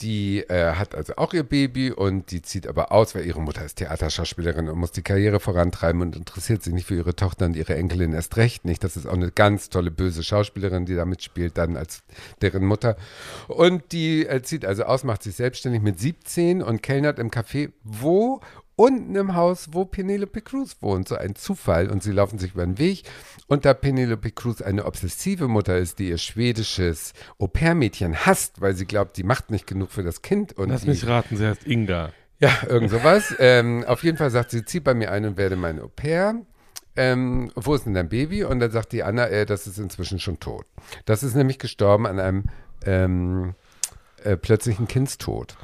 die 0.00 0.40
äh, 0.48 0.74
hat 0.74 0.94
also 0.94 1.14
auch 1.16 1.32
ihr 1.34 1.42
Baby 1.42 1.90
und 1.90 2.30
die 2.30 2.42
zieht 2.42 2.66
aber 2.66 2.92
aus, 2.92 3.14
weil 3.14 3.26
ihre 3.26 3.40
Mutter 3.40 3.64
ist 3.64 3.76
Theaterschauspielerin 3.76 4.68
und 4.68 4.78
muss 4.78 4.92
die 4.92 5.02
Karriere 5.02 5.40
vorantreiben 5.40 6.00
und 6.00 6.16
interessiert 6.16 6.62
sich 6.62 6.72
nicht 6.72 6.86
für 6.86 6.96
ihre 6.96 7.14
Tochter 7.14 7.46
und 7.46 7.56
ihre 7.56 7.74
Enkelin 7.74 8.12
erst 8.12 8.36
recht 8.36 8.64
nicht. 8.64 8.82
Das 8.84 8.96
ist 8.96 9.06
auch 9.06 9.14
eine 9.14 9.30
ganz 9.30 9.68
tolle 9.68 9.90
böse 9.90 10.22
Schauspielerin, 10.22 10.86
die 10.86 10.94
da 10.94 11.04
mitspielt, 11.04 11.58
dann 11.58 11.76
als 11.76 12.02
deren 12.40 12.64
Mutter. 12.64 12.96
Und 13.48 13.92
die 13.92 14.26
äh, 14.26 14.42
zieht 14.42 14.64
also 14.64 14.84
aus, 14.84 15.04
macht 15.04 15.22
sich 15.22 15.36
selbstständig 15.36 15.82
mit 15.82 16.00
17 16.00 16.62
und 16.62 16.82
kellnert 16.82 17.18
im 17.18 17.30
Café, 17.30 17.70
wo 17.82 18.40
unten 18.80 19.14
im 19.14 19.34
Haus, 19.34 19.68
wo 19.72 19.84
Penelope 19.84 20.40
Cruz 20.40 20.76
wohnt. 20.80 21.06
So 21.08 21.14
ein 21.16 21.34
Zufall. 21.34 21.90
Und 21.90 22.02
sie 22.02 22.12
laufen 22.12 22.38
sich 22.38 22.54
über 22.54 22.64
den 22.64 22.78
Weg. 22.78 23.02
Und 23.46 23.64
da 23.64 23.74
Penelope 23.74 24.30
Cruz 24.30 24.62
eine 24.62 24.86
obsessive 24.86 25.48
Mutter 25.48 25.76
ist, 25.76 25.98
die 25.98 26.08
ihr 26.08 26.18
schwedisches 26.18 27.12
Au-pair-Mädchen 27.38 28.24
hasst, 28.26 28.60
weil 28.60 28.74
sie 28.74 28.86
glaubt, 28.86 29.16
die 29.16 29.22
macht 29.24 29.50
nicht 29.50 29.66
genug 29.66 29.90
für 29.90 30.02
das 30.02 30.22
Kind. 30.22 30.54
Und 30.54 30.70
Lass 30.70 30.82
die, 30.82 30.88
mich 30.88 31.06
raten, 31.06 31.36
sie 31.36 31.46
heißt 31.46 31.66
Inga. 31.66 32.12
ja, 32.38 32.50
irgend 32.68 32.90
sowas. 32.90 33.34
ähm, 33.38 33.84
auf 33.86 34.02
jeden 34.02 34.16
Fall 34.16 34.30
sagt 34.30 34.50
sie, 34.50 34.64
zieh 34.64 34.80
bei 34.80 34.94
mir 34.94 35.12
ein 35.12 35.24
und 35.26 35.36
werde 35.36 35.56
mein 35.56 35.78
Au-pair. 35.80 36.34
ähm, 36.96 37.52
wo 37.54 37.74
ist 37.74 37.84
denn 37.86 37.94
dein 37.94 38.08
Baby? 38.08 38.44
Und 38.44 38.60
dann 38.60 38.70
sagt 38.70 38.92
die 38.92 39.02
Anna, 39.02 39.28
äh, 39.28 39.44
das 39.46 39.66
ist 39.66 39.78
inzwischen 39.78 40.18
schon 40.18 40.40
tot. 40.40 40.64
Das 41.04 41.22
ist 41.22 41.34
nämlich 41.36 41.58
gestorben 41.58 42.06
an 42.06 42.18
einem 42.18 42.44
ähm, 42.86 43.54
äh, 44.24 44.36
plötzlichen 44.36 44.88
Kindstod. 44.88 45.56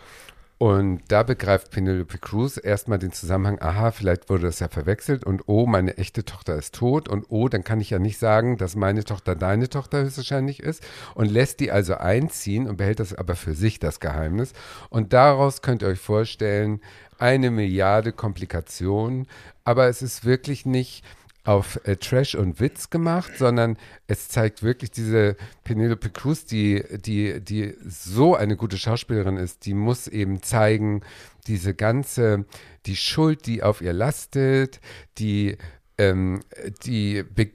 Und 0.59 1.03
da 1.09 1.23
begreift 1.23 1.71
Penelope 1.71 2.17
Cruz 2.17 2.59
erstmal 2.63 2.99
den 2.99 3.13
Zusammenhang, 3.13 3.61
aha, 3.61 3.91
vielleicht 3.91 4.31
wurde 4.31 4.45
das 4.45 4.59
ja 4.59 4.69
verwechselt 4.69 5.23
und 5.25 5.43
oh, 5.49 5.67
meine 5.67 5.99
echte 5.99 6.25
Tochter 6.25 6.57
ist 6.57 6.75
tot 6.75 7.11
und 7.11 7.27
oh, 7.29 7.49
dann 7.49 7.63
kann 7.63 7.79
ich 7.79 7.91
ja 7.91 7.99
nicht 7.99 8.19
sagen, 8.19 8.57
dass 8.57 8.75
meine 8.75 9.05
Tochter 9.05 9.35
deine 9.35 9.69
Tochter 9.69 10.03
höchstwahrscheinlich 10.03 10.61
ist 10.61 10.83
und 11.15 11.31
lässt 11.31 11.61
die 11.61 11.71
also 11.71 11.97
einziehen 11.97 12.67
und 12.69 12.79
behält 12.79 13.01
das 13.01 13.13
aber 13.15 13.37
für 13.37 13.53
sich, 13.53 13.81
das 13.81 14.01
Geheimnis. 14.01 14.55
Und 14.89 15.13
daraus 15.13 15.61
könnt 15.61 15.83
ihr 15.83 15.89
euch 15.89 16.01
vorstellen, 16.01 16.81
eine 17.19 17.51
Milliarde 17.51 18.13
Komplikationen, 18.13 19.27
aber 19.65 19.89
es 19.89 20.01
ist 20.01 20.25
wirklich 20.25 20.65
nicht 20.65 21.05
auf 21.47 21.81
äh, 21.85 21.97
Trash 21.97 22.35
und 22.35 22.61
Witz 22.61 22.91
gemacht, 22.91 23.33
sondern 23.39 23.79
es 24.07 24.29
zeigt 24.29 24.63
wirklich 24.63 24.91
diese 24.91 25.37
Penelope 25.65 26.11
Cruz, 26.11 26.45
die, 26.45 26.83
die, 27.05 27.41
die 27.41 27.75
so 27.87 28.35
eine 28.35 28.57
gute 28.57 28.79
Schauspielerin 28.79 29.37
ist, 29.37 29.65
die 29.65 29.75
muss 29.75 30.09
eben 30.09 30.43
zeigen, 30.43 31.03
diese 31.47 31.75
ganze, 31.75 32.45
die 32.87 32.97
Schuld, 32.97 33.47
die 33.47 33.63
auf 33.63 33.81
ihr 33.81 33.93
lastet, 33.93 34.81
die, 35.19 35.57
ähm, 35.99 36.41
die, 36.85 37.23
Be 37.23 37.51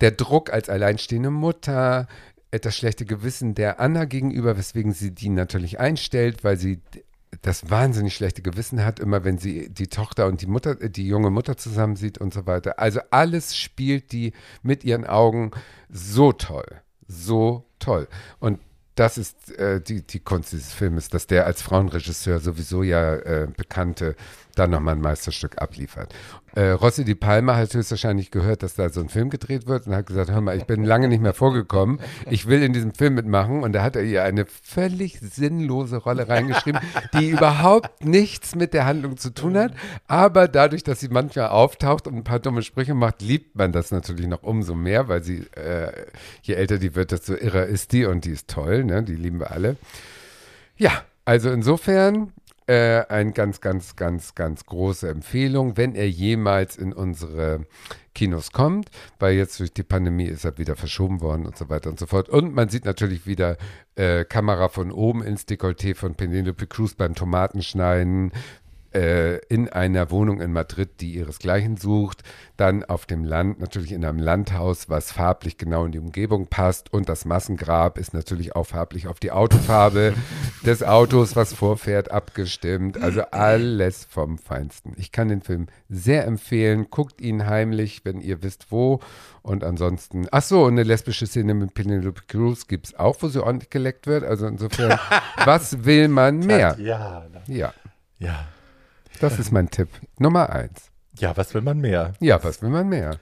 der 0.00 0.12
Druck 0.12 0.52
als 0.52 0.68
alleinstehende 0.68 1.30
Mutter, 1.30 2.06
das 2.50 2.76
schlechte 2.76 3.04
Gewissen 3.04 3.54
der 3.54 3.80
Anna 3.80 4.04
gegenüber, 4.04 4.56
weswegen 4.56 4.92
sie 4.92 5.10
die 5.10 5.28
natürlich 5.28 5.80
einstellt, 5.80 6.44
weil 6.44 6.56
sie 6.56 6.80
das 7.42 7.70
wahnsinnig 7.70 8.14
schlechte 8.14 8.42
Gewissen 8.42 8.84
hat, 8.84 9.00
immer 9.00 9.24
wenn 9.24 9.38
sie 9.38 9.68
die 9.68 9.88
Tochter 9.88 10.26
und 10.26 10.42
die 10.42 10.46
Mutter, 10.46 10.74
die 10.74 11.06
junge 11.06 11.30
Mutter 11.30 11.56
zusammen 11.56 11.96
sieht 11.96 12.18
und 12.18 12.34
so 12.34 12.46
weiter. 12.46 12.78
Also 12.78 13.00
alles 13.10 13.56
spielt 13.56 14.12
die 14.12 14.32
mit 14.62 14.84
ihren 14.84 15.06
Augen 15.06 15.52
so 15.88 16.32
toll, 16.32 16.80
so 17.06 17.66
toll. 17.78 18.08
Und 18.40 18.60
das 18.98 19.16
ist 19.16 19.56
äh, 19.58 19.80
die, 19.80 20.04
die 20.04 20.18
Kunst 20.18 20.52
dieses 20.52 20.72
Filmes, 20.72 21.08
dass 21.08 21.28
der 21.28 21.46
als 21.46 21.62
Frauenregisseur 21.62 22.40
sowieso 22.40 22.82
ja 22.82 23.14
äh, 23.14 23.46
bekannte 23.56 24.16
dann 24.58 24.70
nochmal 24.70 24.94
ein 24.94 25.00
Meisterstück 25.00 25.60
abliefert. 25.60 26.14
Äh, 26.54 26.70
Rossi 26.70 27.04
Di 27.04 27.14
Palma 27.14 27.56
hat 27.56 27.72
höchstwahrscheinlich 27.74 28.30
gehört, 28.30 28.62
dass 28.62 28.74
da 28.74 28.88
so 28.88 29.00
ein 29.00 29.08
Film 29.08 29.30
gedreht 29.30 29.66
wird 29.66 29.86
und 29.86 29.94
hat 29.94 30.06
gesagt, 30.06 30.30
hör 30.30 30.40
mal, 30.40 30.56
ich 30.56 30.64
bin 30.64 30.82
lange 30.84 31.08
nicht 31.08 31.22
mehr 31.22 31.34
vorgekommen, 31.34 32.00
ich 32.30 32.46
will 32.46 32.62
in 32.62 32.72
diesem 32.72 32.94
Film 32.94 33.14
mitmachen 33.14 33.62
und 33.62 33.72
da 33.72 33.82
hat 33.82 33.96
er 33.96 34.02
ihr 34.02 34.24
eine 34.24 34.46
völlig 34.46 35.20
sinnlose 35.20 35.98
Rolle 35.98 36.28
reingeschrieben, 36.28 36.80
die 37.14 37.28
überhaupt 37.30 38.04
nichts 38.04 38.54
mit 38.54 38.74
der 38.74 38.86
Handlung 38.86 39.16
zu 39.16 39.32
tun 39.32 39.56
hat, 39.56 39.72
aber 40.06 40.48
dadurch, 40.48 40.82
dass 40.82 41.00
sie 41.00 41.08
manchmal 41.08 41.48
auftaucht 41.48 42.06
und 42.06 42.16
ein 42.16 42.24
paar 42.24 42.40
dumme 42.40 42.62
Sprüche 42.62 42.94
macht, 42.94 43.22
liebt 43.22 43.56
man 43.56 43.72
das 43.72 43.90
natürlich 43.90 44.26
noch 44.26 44.42
umso 44.42 44.74
mehr, 44.74 45.08
weil 45.08 45.22
sie, 45.22 45.46
äh, 45.54 45.92
je 46.42 46.54
älter 46.54 46.78
die 46.78 46.94
wird, 46.94 47.12
desto 47.12 47.34
irrer 47.34 47.66
ist 47.66 47.92
die 47.92 48.06
und 48.06 48.24
die 48.24 48.30
ist 48.30 48.48
toll, 48.48 48.84
ne? 48.84 49.02
die 49.02 49.16
lieben 49.16 49.38
wir 49.38 49.52
alle. 49.52 49.76
Ja, 50.76 51.04
also 51.24 51.50
insofern 51.50 52.32
äh, 52.68 53.04
eine 53.08 53.32
ganz, 53.32 53.60
ganz, 53.60 53.96
ganz, 53.96 54.34
ganz 54.34 54.66
große 54.66 55.08
Empfehlung, 55.08 55.76
wenn 55.76 55.94
er 55.94 56.08
jemals 56.08 56.76
in 56.76 56.92
unsere 56.92 57.66
Kinos 58.14 58.52
kommt, 58.52 58.90
weil 59.18 59.36
jetzt 59.36 59.58
durch 59.60 59.72
die 59.72 59.82
Pandemie 59.82 60.26
ist 60.26 60.44
er 60.44 60.58
wieder 60.58 60.76
verschoben 60.76 61.20
worden 61.20 61.46
und 61.46 61.56
so 61.56 61.68
weiter 61.70 61.88
und 61.88 61.98
so 61.98 62.06
fort. 62.06 62.28
Und 62.28 62.54
man 62.54 62.68
sieht 62.68 62.84
natürlich 62.84 63.26
wieder 63.26 63.56
äh, 63.94 64.24
Kamera 64.24 64.68
von 64.68 64.92
oben 64.92 65.22
ins 65.22 65.46
Dekolleté 65.46 65.94
von 65.94 66.14
Penelope 66.14 66.66
Cruz 66.66 66.94
beim 66.94 67.14
Tomatenschneiden, 67.14 68.32
in 68.92 69.68
einer 69.68 70.10
Wohnung 70.10 70.40
in 70.40 70.52
Madrid, 70.52 71.00
die 71.00 71.14
ihresgleichen 71.14 71.76
sucht, 71.76 72.22
dann 72.56 72.84
auf 72.84 73.06
dem 73.06 73.24
Land, 73.24 73.60
natürlich 73.60 73.92
in 73.92 74.04
einem 74.04 74.18
Landhaus, 74.18 74.88
was 74.88 75.12
farblich 75.12 75.58
genau 75.58 75.84
in 75.84 75.92
die 75.92 75.98
Umgebung 75.98 76.46
passt 76.46 76.92
und 76.92 77.08
das 77.08 77.24
Massengrab 77.24 77.98
ist 77.98 78.14
natürlich 78.14 78.56
auch 78.56 78.64
farblich 78.64 79.06
auf 79.06 79.20
die 79.20 79.30
Autofarbe 79.30 80.14
des 80.64 80.82
Autos, 80.82 81.36
was 81.36 81.52
vorfährt, 81.52 82.10
abgestimmt. 82.10 83.00
Also 83.00 83.22
alles 83.30 84.06
vom 84.06 84.38
Feinsten. 84.38 84.94
Ich 84.96 85.12
kann 85.12 85.28
den 85.28 85.42
Film 85.42 85.66
sehr 85.88 86.26
empfehlen. 86.26 86.88
Guckt 86.90 87.20
ihn 87.20 87.46
heimlich, 87.46 88.04
wenn 88.04 88.20
ihr 88.20 88.42
wisst 88.42 88.70
wo. 88.70 89.00
Und 89.42 89.64
ansonsten, 89.64 90.26
ach 90.30 90.42
so, 90.42 90.66
eine 90.66 90.82
lesbische 90.82 91.26
Szene 91.26 91.54
mit 91.54 91.74
Penelope 91.74 92.22
Cruz 92.26 92.66
gibt 92.66 92.86
es 92.86 92.94
auch, 92.98 93.16
wo 93.20 93.28
sie 93.28 93.42
ordentlich 93.42 93.70
geleckt 93.70 94.06
wird. 94.06 94.24
Also 94.24 94.46
insofern, 94.46 94.98
was 95.44 95.84
will 95.84 96.08
man 96.08 96.40
mehr? 96.40 96.76
Ja, 96.78 97.26
Ja, 97.46 97.72
ja. 98.18 98.46
Das 99.18 99.38
ist 99.38 99.52
mein 99.52 99.70
Tipp. 99.70 99.88
Nummer 100.18 100.50
eins. 100.50 100.90
Ja, 101.18 101.36
was 101.36 101.52
will 101.54 101.62
man 101.62 101.78
mehr? 101.78 102.14
Ja, 102.20 102.42
was 102.42 102.62
will 102.62 102.70
man 102.70 102.88
mehr? 102.88 103.18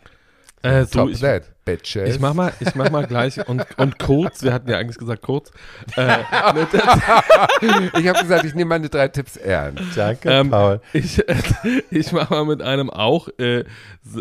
Äh, 0.63 0.85
so, 0.85 1.01
Top 1.01 1.11
ich, 1.11 1.21
that, 1.21 1.55
bitches. 1.67 2.15
ich 2.15 2.21
mach 2.21 2.33
mal, 2.33 2.53
ich 2.61 2.75
mach 2.75 2.91
mal 2.91 3.07
gleich 3.07 3.47
und, 3.47 3.67
und 3.77 3.99
kurz, 3.99 4.43
wir 4.43 4.55
hatten 4.55 4.71
ja 4.71 4.79
eigentlich 4.79 4.97
gesagt 4.97 5.21
kurz. 5.21 5.51
Äh, 5.97 6.21
ich 7.99 8.09
habe 8.09 8.21
gesagt, 8.21 8.45
ich 8.45 8.55
nehme 8.55 8.71
meine 8.71 8.89
drei 8.89 9.09
Tipps 9.09 9.37
ernst. 9.37 9.83
Danke, 9.95 10.31
Ähm, 10.31 10.51
Paul. 10.51 10.81
Ich, 10.95 11.23
ich 11.91 12.13
mache 12.13 12.33
mal 12.33 12.47
mit 12.47 12.63
einem 12.63 12.89
auch 12.89 13.29
äh, 13.39 13.65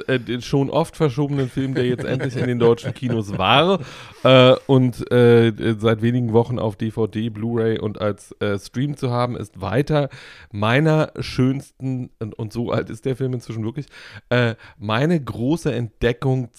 äh, 0.08 0.20
den 0.20 0.42
schon 0.42 0.70
oft 0.70 0.98
verschobenen 0.98 1.50
Film, 1.50 1.74
der 1.76 1.86
jetzt 1.86 2.04
endlich 2.04 2.36
in 2.36 2.48
den 2.48 2.60
deutschen 2.60 2.94
Kinos 2.94 3.38
war 3.38 3.80
äh, 4.24 4.56
und 4.68 5.12
äh, 5.12 5.54
seit 5.78 6.02
wenigen 6.02 6.34
Wochen 6.34 6.60
auf 6.60 6.76
DVD, 6.76 7.30
Blu-ray 7.30 7.80
und 7.80 8.02
als 8.02 8.32
äh, 8.40 8.58
Stream 8.58 8.98
zu 8.98 9.12
haben 9.12 9.38
ist, 9.38 9.62
weiter 9.62 10.10
meiner 10.52 11.12
schönsten, 11.20 12.10
und, 12.20 12.34
und 12.34 12.52
so 12.52 12.72
alt 12.72 12.90
ist 12.90 13.06
der 13.06 13.16
Film 13.16 13.34
inzwischen 13.34 13.64
wirklich, 13.64 13.86
äh, 14.30 14.56
meine 14.78 15.20
große 15.20 15.72
Entdeckung 15.72 16.50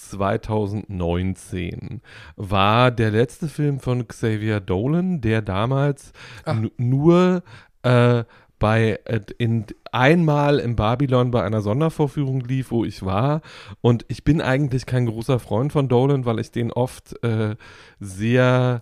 2019 0.87 2.01
war 2.35 2.91
der 2.91 3.11
letzte 3.11 3.47
Film 3.47 3.79
von 3.79 4.07
Xavier 4.07 4.59
Dolan, 4.59 5.21
der 5.21 5.41
damals 5.41 6.11
n- 6.45 6.71
nur 6.77 7.43
äh, 7.83 8.23
bei 8.59 8.99
äh, 9.05 9.21
in 9.37 9.65
einmal 9.91 10.57
im 10.59 10.75
Babylon 10.75 11.29
bei 11.31 11.43
einer 11.43 11.61
Sondervorführung 11.61 12.41
lief, 12.41 12.71
wo 12.71 12.85
ich 12.85 13.05
war. 13.05 13.41
Und 13.81 14.03
ich 14.07 14.23
bin 14.23 14.41
eigentlich 14.41 14.85
kein 14.85 15.05
großer 15.05 15.39
Freund 15.39 15.71
von 15.71 15.87
Dolan, 15.87 16.25
weil 16.25 16.39
ich 16.39 16.51
den 16.51 16.71
oft 16.71 17.21
äh, 17.23 17.55
sehr, 17.99 18.81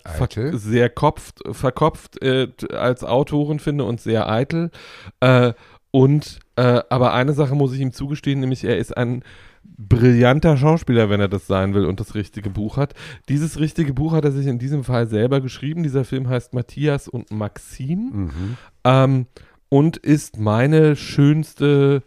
sehr 0.58 0.89
kopft, 0.89 1.39
verkopft 1.51 2.21
äh, 2.21 2.47
als 2.73 3.03
Autoren 3.03 3.60
finde 3.60 3.84
und 3.84 3.99
sehr 3.99 4.29
eitel. 4.29 4.71
Äh, 5.19 5.53
und 5.91 6.39
äh, 6.58 6.81
aber 6.89 7.13
eine 7.13 7.34
Sache 7.34 7.55
muss 7.55 7.73
ich 7.73 7.79
ihm 7.81 7.91
zugestehen, 7.93 8.39
nämlich 8.39 8.63
er 8.63 8.77
ist 8.77 8.95
ein 8.95 9.23
brillanter 9.78 10.58
Schauspieler, 10.58 11.10
wenn 11.10 11.19
er 11.19 11.28
das 11.28 11.47
sein 11.47 11.73
will 11.73 11.86
und 11.86 11.99
das 11.99 12.15
richtige 12.15 12.49
Buch 12.49 12.78
hat. 12.78 12.93
Dieses 13.30 13.60
richtige 13.60 13.93
Buch 13.93 14.13
hat 14.13 14.25
er 14.25 14.32
sich 14.32 14.47
in 14.47 14.60
diesem 14.60 14.84
Fall 14.84 15.08
selber 15.08 15.41
geschrieben. 15.41 15.84
Dieser 15.84 16.06
Film 16.06 16.30
heißt 16.30 16.54
Matthias 16.54 17.08
und 17.08 17.32
Maxim 17.32 18.12
Mhm. 18.13 18.58
ähm, 18.84 19.25
und 19.69 19.97
ist 19.97 20.38
meine 20.39 20.95
schönste. 20.95 22.04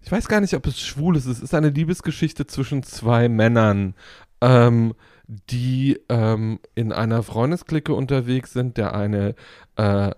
Ich 0.00 0.10
weiß 0.10 0.28
gar 0.28 0.40
nicht, 0.40 0.54
ob 0.54 0.66
es 0.66 0.80
schwul 0.80 1.16
ist. 1.16 1.26
Es 1.26 1.40
ist 1.40 1.54
eine 1.54 1.68
Liebesgeschichte 1.70 2.46
zwischen 2.46 2.82
zwei 2.82 3.28
Männern, 3.28 3.94
ähm, 4.40 4.94
die 5.28 5.98
ähm, 6.08 6.58
in 6.74 6.92
einer 6.92 7.22
Freundesklicke 7.22 7.92
unterwegs 7.92 8.52
sind. 8.52 8.78
Der 8.78 8.94
eine 8.94 9.34
äh, 9.76 10.12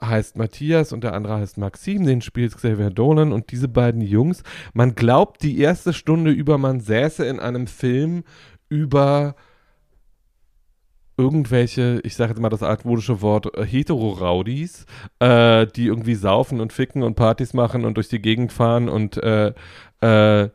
heißt 0.00 0.36
Matthias 0.36 0.92
und 0.92 1.04
der 1.04 1.14
andere 1.14 1.38
heißt 1.38 1.58
Maxim, 1.58 2.04
den 2.04 2.20
spielt 2.20 2.56
Xavier 2.56 2.90
Dolan 2.90 3.32
und 3.32 3.50
diese 3.50 3.68
beiden 3.68 4.00
Jungs, 4.00 4.42
man 4.74 4.94
glaubt 4.94 5.42
die 5.42 5.58
erste 5.58 5.92
Stunde 5.92 6.30
über, 6.30 6.58
man 6.58 6.80
säße 6.80 7.24
in 7.24 7.40
einem 7.40 7.66
Film 7.66 8.24
über 8.68 9.36
irgendwelche, 11.16 12.00
ich 12.04 12.14
sage 12.14 12.32
jetzt 12.32 12.40
mal 12.40 12.50
das 12.50 12.62
altmodische 12.62 13.22
Wort, 13.22 13.56
äh, 13.56 13.64
Hetero-Raudis, 13.64 14.84
äh, 15.18 15.66
die 15.66 15.86
irgendwie 15.86 16.14
saufen 16.14 16.60
und 16.60 16.72
ficken 16.72 17.02
und 17.02 17.14
Partys 17.14 17.54
machen 17.54 17.84
und 17.84 17.96
durch 17.96 18.08
die 18.08 18.20
Gegend 18.20 18.52
fahren 18.52 18.88
und 18.88 19.16
äh, 19.22 19.54
äh, 20.00 20.50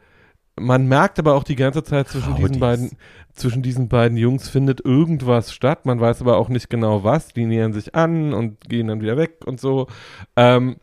man 0.59 0.87
merkt 0.87 1.19
aber 1.19 1.33
auch 1.35 1.43
die 1.43 1.55
ganze 1.55 1.83
Zeit 1.83 2.09
zwischen 2.09 2.35
diesen 2.35 2.43
Raudis. 2.45 2.59
beiden, 2.59 2.91
zwischen 3.33 3.63
diesen 3.63 3.87
beiden 3.87 4.17
Jungs 4.17 4.49
findet 4.49 4.83
irgendwas 4.83 5.53
statt. 5.53 5.85
Man 5.85 5.99
weiß 5.99 6.21
aber 6.21 6.37
auch 6.37 6.49
nicht 6.49 6.69
genau 6.69 7.03
was. 7.03 7.29
Die 7.29 7.45
nähern 7.45 7.73
sich 7.73 7.95
an 7.95 8.33
und 8.33 8.61
gehen 8.69 8.87
dann 8.87 9.01
wieder 9.01 9.17
weg 9.17 9.39
und 9.45 9.59
so. 9.59 9.87
Ähm, 10.35 10.77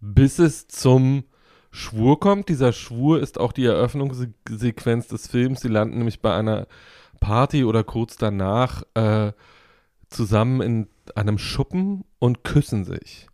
bis 0.00 0.38
es 0.38 0.68
zum 0.68 1.24
Schwur 1.70 2.20
kommt. 2.20 2.48
Dieser 2.48 2.72
Schwur 2.72 3.20
ist 3.20 3.38
auch 3.40 3.52
die 3.52 3.64
Eröffnungssequenz 3.64 5.08
des 5.08 5.26
Films. 5.26 5.60
Sie 5.60 5.68
landen 5.68 5.98
nämlich 5.98 6.20
bei 6.20 6.34
einer 6.34 6.66
Party 7.20 7.64
oder 7.64 7.84
kurz 7.84 8.16
danach 8.16 8.82
äh, 8.94 9.32
zusammen 10.08 10.60
in 10.60 10.88
einem 11.14 11.38
Schuppen 11.38 12.04
und 12.18 12.44
küssen 12.44 12.84
sich. 12.84 13.26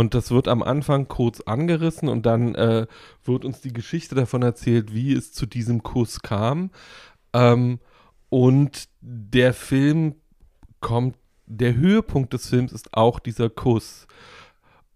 Und 0.00 0.14
das 0.14 0.30
wird 0.30 0.48
am 0.48 0.62
Anfang 0.62 1.08
kurz 1.08 1.42
angerissen 1.42 2.08
und 2.08 2.24
dann 2.24 2.54
äh, 2.54 2.86
wird 3.22 3.44
uns 3.44 3.60
die 3.60 3.74
Geschichte 3.74 4.14
davon 4.14 4.40
erzählt, 4.40 4.94
wie 4.94 5.12
es 5.12 5.34
zu 5.34 5.44
diesem 5.44 5.82
Kuss 5.82 6.22
kam. 6.22 6.70
Ähm, 7.34 7.80
und 8.30 8.88
der 9.02 9.52
Film 9.52 10.14
kommt, 10.80 11.16
der 11.44 11.74
Höhepunkt 11.74 12.32
des 12.32 12.48
Films 12.48 12.72
ist 12.72 12.94
auch 12.94 13.18
dieser 13.18 13.50
Kuss. 13.50 14.06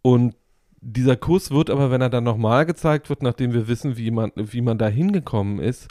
Und 0.01 0.37
dieser 0.81 1.17
Kuss 1.17 1.51
wird 1.51 1.69
aber, 1.69 1.91
wenn 1.91 2.01
er 2.01 2.09
dann 2.09 2.25
nochmal 2.25 2.65
gezeigt 2.65 3.11
wird, 3.11 3.23
nachdem 3.23 3.53
wir 3.53 3.69
wissen, 3.69 3.99
wie 3.99 4.11
man, 4.11 4.33
wie 4.35 4.63
man 4.63 4.79
da 4.79 4.89
hingekommen 4.89 5.59
ist, 5.59 5.87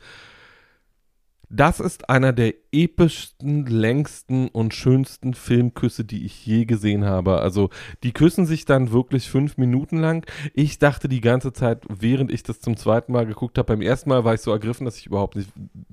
das 1.56 1.80
ist 1.80 2.10
einer 2.10 2.34
der 2.34 2.56
epischsten, 2.72 3.68
längsten 3.68 4.48
und 4.48 4.74
schönsten 4.74 5.36
Filmküsse, 5.36 6.04
die 6.04 6.26
ich 6.26 6.44
je 6.48 6.66
gesehen 6.66 7.06
habe. 7.06 7.42
Also 7.42 7.70
die 8.02 8.12
küssen 8.12 8.48
sich 8.48 8.66
dann 8.66 8.92
wirklich 8.92 9.30
fünf 9.30 9.58
Minuten 9.58 9.98
lang. 9.98 10.26
Ich 10.56 10.80
dachte 10.80 11.08
die 11.08 11.22
ganze 11.22 11.54
Zeit, 11.54 11.84
während 11.88 12.32
ich 12.32 12.42
das 12.42 12.60
zum 12.60 12.76
zweiten 12.76 13.12
Mal 13.12 13.28
geguckt 13.28 13.60
habe, 13.60 13.68
beim 13.68 13.82
ersten 13.82 14.10
Mal 14.10 14.24
war 14.24 14.34
ich 14.34 14.42
so 14.42 14.52
ergriffen, 14.52 14.86
dass 14.86 14.98
ich 14.98 15.06
überhaupt 15.06 15.36
nicht 15.36 15.52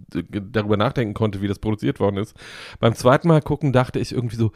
darüber 0.08 0.78
nachdenken 0.78 1.12
konnte, 1.12 1.42
wie 1.42 1.48
das 1.48 1.58
produziert 1.58 2.00
worden 2.00 2.16
ist. 2.16 2.34
Beim 2.78 2.94
zweiten 2.94 3.28
Mal 3.28 3.42
gucken 3.42 3.74
dachte 3.74 3.98
ich 3.98 4.12
irgendwie 4.12 4.36
so, 4.36 4.52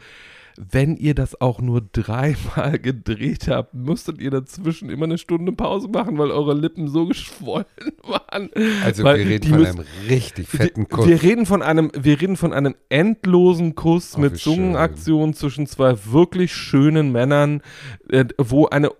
wenn 0.57 0.95
ihr 0.95 1.15
das 1.15 1.39
auch 1.41 1.59
nur 1.59 1.81
dreimal 1.81 2.79
gedreht 2.81 3.47
habt, 3.49 3.73
müsstet 3.73 4.19
ihr 4.21 4.31
dazwischen 4.31 4.89
immer 4.89 5.05
eine 5.05 5.17
Stunde 5.17 5.51
Pause 5.51 5.87
machen, 5.89 6.17
weil 6.17 6.31
eure 6.31 6.53
Lippen 6.53 6.87
so 6.87 7.05
geschwollen 7.07 7.65
waren. 8.03 8.49
Also 8.83 9.03
weil 9.03 9.19
wir 9.19 9.25
reden 9.27 9.49
von 9.49 9.59
müssen- 9.59 9.79
einem 9.79 9.87
richtig 10.09 10.47
fetten 10.47 10.87
Kuss. 10.87 11.07
wir 11.07 11.21
reden 11.21 11.45
von 11.45 11.61
einem, 11.61 11.91
wir 11.99 12.21
reden 12.21 12.37
von 12.37 12.53
einem 12.53 12.75
endlosen 12.89 13.75
Kuss 13.75 14.15
Oh, 14.17 14.21
mit 14.21 14.37
Zungenaktion 14.37 15.33
zwischen 15.33 15.67
zwei 15.67 15.95
wirklich 16.05 16.53
schönen 16.53 17.11
Männern, 17.11 17.61
äh, 18.09 18.25
wo 18.37 18.67
eine, 18.67 18.91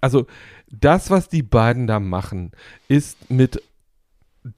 also 0.00 0.26
das, 0.70 1.10
was 1.10 1.28
die 1.28 1.42
beiden 1.42 1.86
da 1.86 2.00
machen, 2.00 2.50
ist 2.88 3.30
mit 3.30 3.62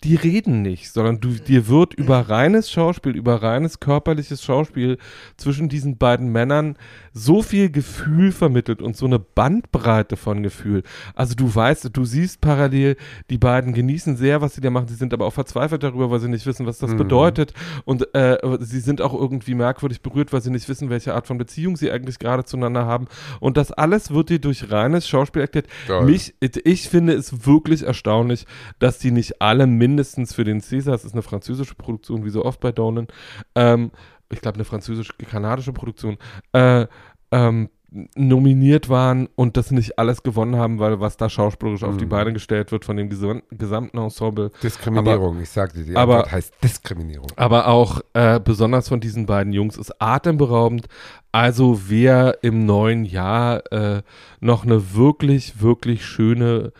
die 0.02 0.16
reden 0.16 0.62
nicht, 0.62 0.90
sondern 0.90 1.20
du, 1.20 1.28
dir 1.28 1.68
wird 1.68 1.94
über 1.94 2.28
reines 2.28 2.72
Schauspiel, 2.72 3.14
über 3.14 3.40
reines 3.42 3.78
körperliches 3.78 4.42
Schauspiel 4.42 4.98
zwischen 5.36 5.68
diesen 5.68 5.96
beiden 5.96 6.32
Männern 6.32 6.76
so 7.12 7.40
viel 7.40 7.70
Gefühl 7.70 8.32
vermittelt 8.32 8.82
und 8.82 8.96
so 8.96 9.06
eine 9.06 9.20
Bandbreite 9.20 10.16
von 10.16 10.42
Gefühl. 10.42 10.82
Also 11.14 11.36
du 11.36 11.54
weißt, 11.54 11.90
du 11.92 12.04
siehst 12.04 12.40
parallel, 12.40 12.96
die 13.30 13.38
beiden 13.38 13.74
genießen 13.74 14.16
sehr, 14.16 14.40
was 14.40 14.56
sie 14.56 14.60
da 14.60 14.70
machen. 14.70 14.88
Sie 14.88 14.96
sind 14.96 15.14
aber 15.14 15.24
auch 15.26 15.32
verzweifelt 15.32 15.84
darüber, 15.84 16.10
weil 16.10 16.18
sie 16.18 16.28
nicht 16.28 16.46
wissen, 16.46 16.66
was 16.66 16.78
das 16.78 16.90
Mhm. 16.90 16.96
bedeutet. 16.98 17.52
Und 17.84 18.12
äh, 18.12 18.38
sie 18.60 18.80
sind 18.80 19.00
auch 19.00 19.14
irgendwie 19.14 19.54
merkwürdig 19.54 20.02
berührt, 20.02 20.32
weil 20.32 20.42
sie 20.42 20.50
nicht 20.50 20.68
wissen, 20.68 20.90
welche 20.90 21.14
Art 21.14 21.28
von 21.28 21.38
Beziehung 21.38 21.76
sie 21.76 21.92
eigentlich 21.92 22.18
gerade 22.18 22.44
zueinander 22.44 22.86
haben. 22.86 23.06
Und 23.38 23.56
das 23.56 23.70
alles 23.70 24.10
wird 24.10 24.30
dir 24.30 24.40
durch 24.40 24.72
reines 24.72 25.06
Schauspiel 25.06 25.42
erklärt. 25.42 25.68
Mich, 26.06 26.34
ich 26.40 26.88
finde 26.88 27.12
es 27.12 27.46
wirklich 27.46 27.84
erstaunlich, 27.84 28.46
dass 28.80 28.98
die 28.98 29.12
nicht 29.12 29.40
alle 29.40 29.75
mindestens 29.78 30.34
für 30.34 30.44
den 30.44 30.60
César, 30.60 30.94
es 30.94 31.04
ist 31.04 31.12
eine 31.14 31.22
französische 31.22 31.74
Produktion, 31.74 32.24
wie 32.24 32.30
so 32.30 32.44
oft 32.44 32.60
bei 32.60 32.72
Dolan, 32.72 33.06
ähm, 33.54 33.90
ich 34.32 34.40
glaube 34.40 34.56
eine 34.56 34.64
französisch-kanadische 34.64 35.72
Produktion, 35.72 36.16
äh, 36.52 36.86
ähm, 37.30 37.68
nominiert 38.14 38.88
waren 38.88 39.28
und 39.36 39.56
das 39.56 39.70
nicht 39.70 39.98
alles 39.98 40.22
gewonnen 40.22 40.56
haben, 40.56 40.80
weil 40.80 41.00
was 41.00 41.16
da 41.16 41.30
schauspielerisch 41.30 41.84
auf 41.84 41.96
die 41.96 42.04
Mhm. 42.04 42.08
Beine 42.10 42.32
gestellt 42.32 42.70
wird 42.72 42.84
von 42.84 42.96
dem 42.96 43.08
gesam 43.08 43.42
gesamten 43.50 43.96
Ensemble, 43.96 44.50
Diskriminierung, 44.62 45.40
ich 45.40 45.48
sagte 45.48 45.78
dir, 45.78 45.84
die 45.84 45.96
aber- 45.96 46.16
Antwort 46.16 46.32
heißt 46.32 46.54
Diskriminierung. 46.62 47.28
aber 47.36 47.68
auch 47.68 48.00
äh, 48.12 48.38
besonders 48.40 48.88
von 48.88 49.00
diesen 49.00 49.24
beiden 49.26 49.52
Jungs 49.52 49.78
ist 49.78 49.94
atemberaubend. 50.02 50.88
Also 51.32 51.80
wer 51.88 52.38
im 52.42 52.66
neuen 52.66 53.04
Jahr 53.04 53.62
äh, 53.72 54.02
noch 54.40 54.64
eine 54.64 54.94
wirklich, 54.94 55.60
wirklich 55.62 56.04
schöne 56.04 56.72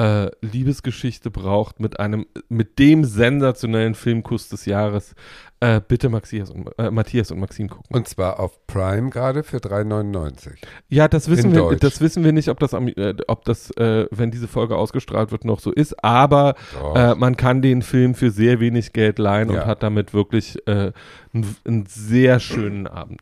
äh, 0.00 0.30
Liebesgeschichte 0.40 1.30
braucht 1.30 1.78
mit 1.78 2.00
einem, 2.00 2.26
mit 2.48 2.78
dem 2.78 3.04
sensationellen 3.04 3.94
Filmkuss 3.94 4.48
des 4.48 4.64
Jahres, 4.64 5.14
äh, 5.60 5.80
bitte 5.86 6.08
Matthias 6.08 6.48
und, 6.50 6.70
äh, 6.78 6.90
Matthias 6.90 7.30
und 7.30 7.38
Maxim 7.40 7.68
gucken. 7.68 7.94
Und 7.94 8.08
zwar 8.08 8.40
auf 8.40 8.66
Prime 8.66 9.10
gerade 9.10 9.42
für 9.42 9.58
3,99. 9.58 10.52
Ja, 10.88 11.06
das 11.06 11.28
wissen 11.28 11.46
In 11.50 11.52
wir, 11.52 11.60
Deutsch. 11.60 11.80
das 11.80 12.00
wissen 12.00 12.24
wir 12.24 12.32
nicht, 12.32 12.48
ob 12.48 12.58
das, 12.60 12.72
am, 12.72 12.88
äh, 12.88 13.14
ob 13.26 13.44
das, 13.44 13.70
äh, 13.72 14.06
wenn 14.10 14.30
diese 14.30 14.48
Folge 14.48 14.76
ausgestrahlt 14.76 15.32
wird, 15.32 15.44
noch 15.44 15.60
so 15.60 15.70
ist. 15.70 16.02
Aber 16.02 16.54
äh, 16.94 17.14
man 17.14 17.36
kann 17.36 17.60
den 17.60 17.82
Film 17.82 18.14
für 18.14 18.30
sehr 18.30 18.58
wenig 18.60 18.94
Geld 18.94 19.18
leihen 19.18 19.50
Ja. 19.50 19.60
und 19.62 19.66
hat 19.66 19.82
damit 19.82 20.14
wirklich 20.14 20.56
einen, 20.66 20.94
einen 21.66 21.86
sehr 21.86 22.40
schönen 22.40 22.86
Abend. 22.86 23.20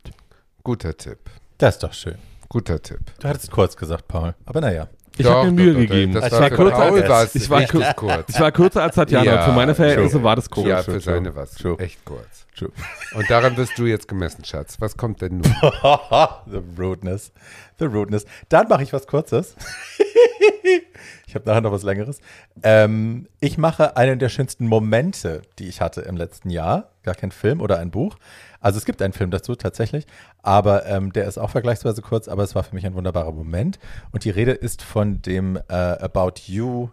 Guter 0.62 0.96
Tipp. 0.96 1.18
Das 1.58 1.74
ist 1.76 1.82
doch 1.82 1.92
schön. 1.92 2.16
Guter 2.48 2.80
Tipp. 2.80 3.00
Du 3.20 3.26
hattest 3.28 3.50
kurz 3.50 3.76
gesagt, 3.76 4.06
Paul. 4.06 4.34
Aber 4.46 4.60
naja. 4.60 4.86
Ich 5.18 5.26
Doch, 5.26 5.34
habe 5.34 5.50
mir 5.50 5.52
Mühe 5.52 5.72
doch, 5.74 5.80
doch, 5.80 5.88
gegeben. 5.88 6.12
Das 6.14 6.26
Ich 6.26 6.32
war 6.32 6.40
war 6.40 6.50
kürzer 6.50 6.76
Paul 6.76 7.02
als- 7.02 7.34
ich 7.34 7.50
war 7.50 7.60
kür- 7.62 7.94
kurz. 7.94 8.28
Ich 8.30 8.40
war 8.40 8.52
kürzer 8.52 8.82
als 8.84 8.94
Tatjana 8.94 9.24
Ja, 9.24 9.42
für 9.42 9.52
meine 9.52 9.74
Verhältnisse 9.74 10.12
true. 10.16 10.22
war 10.24 10.36
das 10.36 10.48
komisch. 10.48 10.68
Ja, 10.70 10.82
für 10.82 10.92
true, 10.92 11.00
seine 11.00 11.34
was. 11.34 11.54
true. 11.54 11.76
Echt 11.78 12.04
kurz. 12.04 12.46
True. 12.56 12.70
Und 13.14 13.28
daran 13.30 13.56
wirst 13.56 13.78
du 13.78 13.86
jetzt 13.86 14.08
gemessen, 14.08 14.44
Schatz. 14.44 14.76
Was 14.80 14.96
kommt 14.96 15.20
denn 15.22 15.38
nun? 15.38 15.44
The 16.46 16.62
rudeness. 16.80 17.32
The 17.78 17.84
rudeness. 17.86 18.26
Dann 18.48 18.68
mache 18.68 18.82
ich 18.84 18.92
was 18.92 19.06
Kurzes. 19.06 19.54
ich 21.26 21.34
habe 21.34 21.44
nachher 21.46 21.60
noch 21.60 21.72
was 21.72 21.82
Längeres. 21.82 22.20
Ähm, 22.62 23.28
ich 23.40 23.58
mache 23.58 23.96
einen 23.96 24.18
der 24.18 24.28
schönsten 24.28 24.66
Momente, 24.66 25.42
die 25.58 25.68
ich 25.68 25.80
hatte 25.80 26.00
im 26.02 26.16
letzten 26.16 26.50
Jahr. 26.50 26.90
Gar 27.02 27.14
kein 27.14 27.30
Film 27.30 27.60
oder 27.60 27.78
ein 27.78 27.90
Buch. 27.90 28.16
Also 28.60 28.78
es 28.78 28.84
gibt 28.84 29.00
einen 29.02 29.12
Film 29.12 29.30
dazu 29.30 29.54
tatsächlich, 29.54 30.06
aber 30.42 30.84
ähm, 30.86 31.12
der 31.12 31.26
ist 31.26 31.38
auch 31.38 31.50
vergleichsweise 31.50 32.02
kurz, 32.02 32.26
aber 32.28 32.42
es 32.42 32.54
war 32.54 32.64
für 32.64 32.74
mich 32.74 32.84
ein 32.86 32.94
wunderbarer 32.94 33.32
Moment. 33.32 33.78
Und 34.12 34.24
die 34.24 34.30
Rede 34.30 34.52
ist 34.52 34.82
von 34.82 35.22
dem 35.22 35.56
äh, 35.68 35.72
About 35.72 36.32
You 36.46 36.88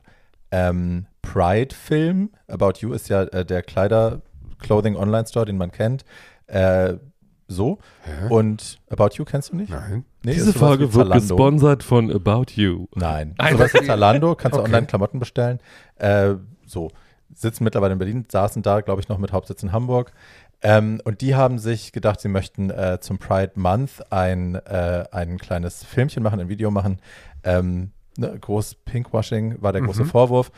ähm, 0.52 1.08
Pride-Film. 1.24 2.30
About 2.48 2.74
You 2.80 2.94
ist 2.94 3.10
ja 3.10 3.24
äh, 3.24 3.44
der 3.46 3.64
Kleider-Clothing-Online-Store, 3.64 5.46
den 5.46 5.58
man 5.58 5.72
kennt. 5.72 6.06
Äh, 6.48 6.96
so. 7.48 7.80
Hä? 8.04 8.28
Und 8.34 8.80
About 8.90 9.10
You 9.16 9.26
kennst 9.26 9.52
du 9.52 9.56
nicht? 9.56 9.70
Nein. 9.70 10.06
Nee, 10.24 10.34
Diese 10.34 10.54
Folge 10.54 10.94
wird 10.94 11.12
gesponsert 11.12 11.84
von 11.84 12.12
About 12.12 12.46
You. 12.56 12.88
Nein. 12.96 13.36
Ein- 13.38 13.58
Sowas 13.58 13.74
wie 13.74 13.86
Zalando, 13.86 14.36
kannst 14.36 14.56
du 14.58 14.62
Okay. 14.62 14.70
online 14.72 14.88
Klamotten 14.88 15.20
bestellen. 15.20 15.60
Äh, 15.98 16.36
so. 16.66 16.90
Sitzen 17.34 17.64
mittlerweile 17.66 17.94
in 17.94 18.00
Berlin, 18.00 18.26
saßen 18.32 18.62
da, 18.62 18.80
glaube 18.82 19.02
ich, 19.02 19.10
noch 19.10 19.18
mit 19.18 19.34
Hauptsitz 19.34 19.62
in 19.62 19.72
Hamburg. 19.74 20.14
Ähm, 20.68 21.00
und 21.04 21.22
die 21.22 21.36
haben 21.36 21.60
sich 21.60 21.92
gedacht, 21.92 22.20
sie 22.20 22.28
möchten 22.28 22.72
äh, 22.72 22.98
zum 23.00 23.20
Pride 23.20 23.52
Month 23.54 24.12
ein, 24.12 24.56
äh, 24.56 25.06
ein 25.12 25.38
kleines 25.38 25.84
Filmchen 25.84 26.24
machen, 26.24 26.40
ein 26.40 26.50
Video 26.50 26.72
machen. 26.72 26.98
Ähm, 27.44 27.92
ne, 28.18 28.36
groß 28.42 28.74
Pinkwashing 28.84 29.62
war 29.62 29.74
der 29.74 29.84
große 29.84 30.06
Mhm. 30.06 30.08
Vorwurf. 30.08 30.52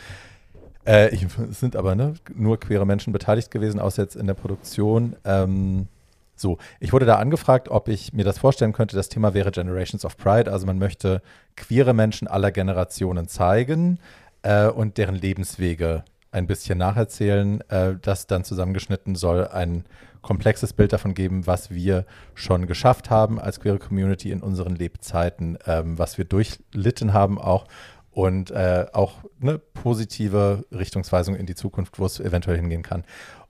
Äh, 0.86 1.14
ich, 1.14 1.26
es 1.52 1.60
sind 1.60 1.76
aber 1.76 1.96
ne, 1.96 2.14
nur 2.34 2.58
queere 2.58 2.86
Menschen 2.86 3.12
beteiligt 3.12 3.52
gewesen, 3.52 3.82
außer 3.82 4.04
jetzt 4.04 4.16
in 4.16 4.28
der 4.28 4.34
Produktion. 4.34 5.18
Ähm, 5.26 5.90
so, 6.38 6.58
ich 6.80 6.94
wurde 6.94 7.06
da 7.06 7.16
angefragt, 7.16 7.68
ob 7.68 7.90
ich 7.90 8.14
mir 8.14 8.24
das 8.24 8.38
vorstellen 8.38 8.72
könnte. 8.72 8.96
Das 8.96 9.10
Thema 9.10 9.34
wäre 9.34 9.52
Generations 9.52 10.06
of 10.06 10.16
Pride. 10.16 10.50
Also 10.50 10.66
man 10.66 10.80
möchte 10.80 11.22
queere 11.58 11.94
Menschen 11.94 12.30
aller 12.30 12.52
Generationen 12.54 13.28
zeigen 13.28 14.00
äh, 14.42 14.68
und 14.68 14.98
deren 14.98 15.16
Lebenswege 15.16 16.06
ein 16.32 16.48
bisschen 16.48 16.78
nacherzählen. 16.78 17.62
Äh, 17.70 17.96
das 18.02 18.28
dann 18.28 18.44
zusammengeschnitten 18.44 19.16
soll 19.16 19.48
ein 19.48 19.86
komplexes 20.22 20.74
Bild 20.74 20.94
davon 20.94 21.14
geben, 21.14 21.48
was 21.48 21.72
wir 21.72 22.06
schon 22.34 22.68
geschafft 22.68 23.10
haben 23.10 23.40
als 23.40 23.60
queere 23.60 23.80
Community 23.80 24.32
in 24.32 24.42
unseren 24.42 24.76
Lebzeiten, 24.76 25.58
ähm, 25.66 25.98
was 25.98 26.18
wir 26.18 26.26
durchlitten 26.26 27.14
haben 27.14 27.40
auch 27.40 27.66
und 28.12 28.52
äh, 28.52 28.88
auch 28.94 29.20
eine 29.42 29.60
positive 29.60 30.66
Richtungsweisung 30.72 31.36
in 31.36 31.46
die 31.46 31.56
Zukunft, 31.56 32.00
wo 32.00 32.06
es 32.06 32.20
eventuell 32.20 32.58
hingehen 32.58 32.82
kann. 32.82 33.04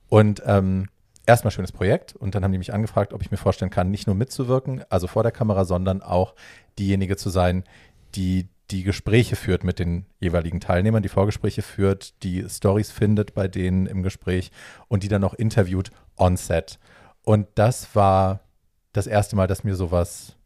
Und 0.08 0.42
ähm, 0.46 0.88
erstmal 1.26 1.50
schönes 1.50 1.72
Projekt 1.72 2.14
und 2.14 2.34
dann 2.34 2.44
haben 2.44 2.52
die 2.52 2.58
mich 2.58 2.72
angefragt, 2.72 3.12
ob 3.12 3.22
ich 3.22 3.30
mir 3.30 3.36
vorstellen 3.38 3.70
kann, 3.70 3.90
nicht 3.90 4.06
nur 4.06 4.16
mitzuwirken, 4.16 4.84
also 4.88 5.06
vor 5.06 5.22
der 5.22 5.32
Kamera, 5.32 5.64
sondern 5.64 6.02
auch 6.02 6.34
diejenige 6.78 7.16
zu 7.16 7.30
sein, 7.30 7.64
die 8.14 8.48
die 8.70 8.82
Gespräche 8.82 9.36
führt 9.36 9.64
mit 9.64 9.78
den 9.78 10.06
jeweiligen 10.20 10.60
Teilnehmern, 10.60 11.02
die 11.02 11.08
Vorgespräche 11.08 11.62
führt, 11.62 12.22
die 12.22 12.48
Stories 12.48 12.90
findet 12.90 13.34
bei 13.34 13.48
denen 13.48 13.86
im 13.86 14.02
Gespräch 14.02 14.50
und 14.88 15.02
die 15.02 15.08
dann 15.08 15.24
auch 15.24 15.34
interviewt 15.34 15.90
on 16.16 16.36
set. 16.36 16.78
Und 17.22 17.46
das 17.54 17.94
war 17.94 18.40
das 18.92 19.06
erste 19.06 19.36
Mal, 19.36 19.46
dass 19.46 19.64
mir 19.64 19.74
sowas 19.74 20.36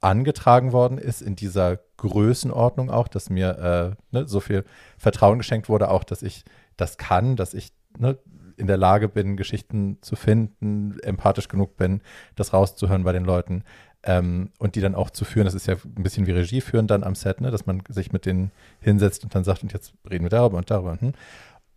angetragen 0.00 0.72
worden 0.72 0.98
ist 0.98 1.20
in 1.20 1.36
dieser 1.36 1.78
Größenordnung 1.96 2.90
auch, 2.90 3.08
dass 3.08 3.28
mir 3.28 3.96
äh, 4.12 4.16
ne, 4.16 4.26
so 4.26 4.40
viel 4.40 4.64
Vertrauen 4.96 5.38
geschenkt 5.38 5.68
wurde, 5.68 5.90
auch 5.90 6.04
dass 6.04 6.22
ich 6.22 6.44
das 6.76 6.96
kann, 6.96 7.36
dass 7.36 7.54
ich 7.54 7.72
ne, 7.98 8.18
in 8.56 8.66
der 8.66 8.76
Lage 8.76 9.08
bin, 9.08 9.36
Geschichten 9.36 9.98
zu 10.00 10.16
finden, 10.16 10.98
empathisch 11.00 11.48
genug 11.48 11.76
bin, 11.76 12.02
das 12.36 12.52
rauszuhören 12.52 13.04
bei 13.04 13.12
den 13.12 13.24
Leuten 13.24 13.64
ähm, 14.02 14.50
und 14.58 14.74
die 14.74 14.80
dann 14.80 14.94
auch 14.94 15.10
zu 15.10 15.24
führen. 15.24 15.44
Das 15.44 15.54
ist 15.54 15.66
ja 15.66 15.74
ein 15.74 16.02
bisschen 16.02 16.26
wie 16.26 16.32
Regie 16.32 16.60
führen 16.60 16.86
dann 16.86 17.04
am 17.04 17.14
Set, 17.14 17.40
ne, 17.40 17.50
dass 17.50 17.66
man 17.66 17.82
sich 17.88 18.12
mit 18.12 18.26
denen 18.26 18.50
hinsetzt 18.80 19.24
und 19.24 19.34
dann 19.34 19.44
sagt, 19.44 19.62
und 19.62 19.72
jetzt 19.72 19.92
reden 20.08 20.24
wir 20.24 20.30
darüber 20.30 20.58
und 20.58 20.70
darüber. 20.70 20.98
Hm. 21.00 21.12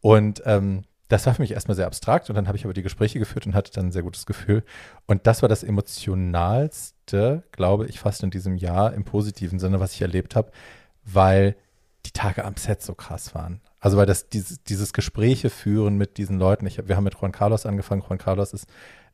Und 0.01 0.41
ähm, 0.45 0.83
das 1.09 1.25
war 1.25 1.35
für 1.35 1.41
mich 1.41 1.51
erstmal 1.51 1.75
sehr 1.75 1.85
abstrakt 1.85 2.29
und 2.29 2.35
dann 2.35 2.47
habe 2.47 2.57
ich 2.57 2.63
aber 2.63 2.73
die 2.73 2.81
Gespräche 2.81 3.19
geführt 3.19 3.45
und 3.45 3.53
hatte 3.53 3.71
dann 3.71 3.87
ein 3.87 3.91
sehr 3.91 4.03
gutes 4.03 4.25
Gefühl. 4.25 4.63
Und 5.05 5.27
das 5.27 5.41
war 5.41 5.49
das 5.49 5.63
emotionalste, 5.63 7.43
glaube 7.51 7.87
ich, 7.87 7.99
fast 7.99 8.23
in 8.23 8.31
diesem 8.31 8.57
Jahr 8.57 8.93
im 8.93 9.03
positiven 9.03 9.59
Sinne, 9.59 9.79
was 9.79 9.93
ich 9.93 10.01
erlebt 10.01 10.35
habe, 10.35 10.51
weil 11.03 11.55
die 12.05 12.11
Tage 12.11 12.45
am 12.45 12.55
Set 12.55 12.81
so 12.81 12.95
krass 12.95 13.35
waren. 13.35 13.61
Also 13.79 13.97
weil 13.97 14.05
das 14.05 14.29
dieses, 14.29 14.63
dieses 14.63 14.93
Gespräche 14.93 15.49
führen 15.49 15.97
mit 15.97 16.17
diesen 16.17 16.39
Leuten. 16.39 16.65
Ich, 16.65 16.87
wir 16.87 16.95
haben 16.95 17.03
mit 17.03 17.15
Juan 17.15 17.31
Carlos 17.31 17.65
angefangen. 17.65 18.01
Juan 18.01 18.17
Carlos 18.17 18.53
ist 18.53 18.67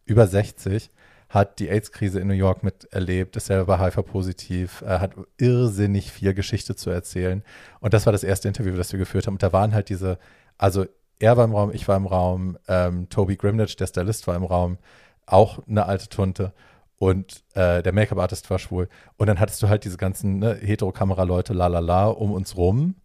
über 0.05 0.27
60, 0.27 0.91
hat 1.29 1.59
die 1.59 1.69
AIDS-Krise 1.69 2.19
in 2.19 2.27
New 2.27 2.33
York 2.33 2.63
miterlebt, 2.63 3.35
ist 3.35 3.45
selber 3.45 3.79
HIV-positiv, 3.79 4.81
äh, 4.81 4.99
hat 4.99 5.11
irrsinnig 5.37 6.11
viel 6.11 6.33
Geschichte 6.33 6.75
zu 6.75 6.89
erzählen. 6.89 7.43
Und 7.79 7.93
das 7.93 8.07
war 8.07 8.13
das 8.13 8.23
erste 8.23 8.47
Interview, 8.47 8.75
das 8.75 8.91
wir 8.91 8.99
geführt 8.99 9.27
haben. 9.27 9.35
Und 9.35 9.43
da 9.43 9.53
waren 9.53 9.73
halt 9.73 9.89
diese, 9.89 10.17
also 10.57 10.85
er 11.19 11.37
war 11.37 11.45
im 11.45 11.53
Raum, 11.53 11.71
ich 11.71 11.87
war 11.87 11.97
im 11.97 12.07
Raum, 12.07 12.57
ähm, 12.67 13.09
Toby 13.09 13.37
Grimnich, 13.37 13.75
der 13.75 13.87
Stylist, 13.87 14.25
war 14.27 14.35
im 14.35 14.43
Raum, 14.43 14.79
auch 15.27 15.59
eine 15.67 15.85
alte 15.85 16.09
Tunte. 16.09 16.53
Und 16.97 17.43
äh, 17.53 17.83
der 17.83 17.93
Make-up-Artist 17.93 18.49
war 18.49 18.57
schwul. 18.57 18.89
Und 19.17 19.27
dann 19.27 19.39
hattest 19.39 19.61
du 19.61 19.69
halt 19.69 19.85
diese 19.85 19.97
ganzen 19.97 20.39
ne, 20.39 20.55
Hetero-Kamera-Leute, 20.55 21.53
la 21.53 21.67
la 21.67 21.79
la, 21.79 22.07
um 22.07 22.31
uns 22.31 22.57
rum. 22.57 22.95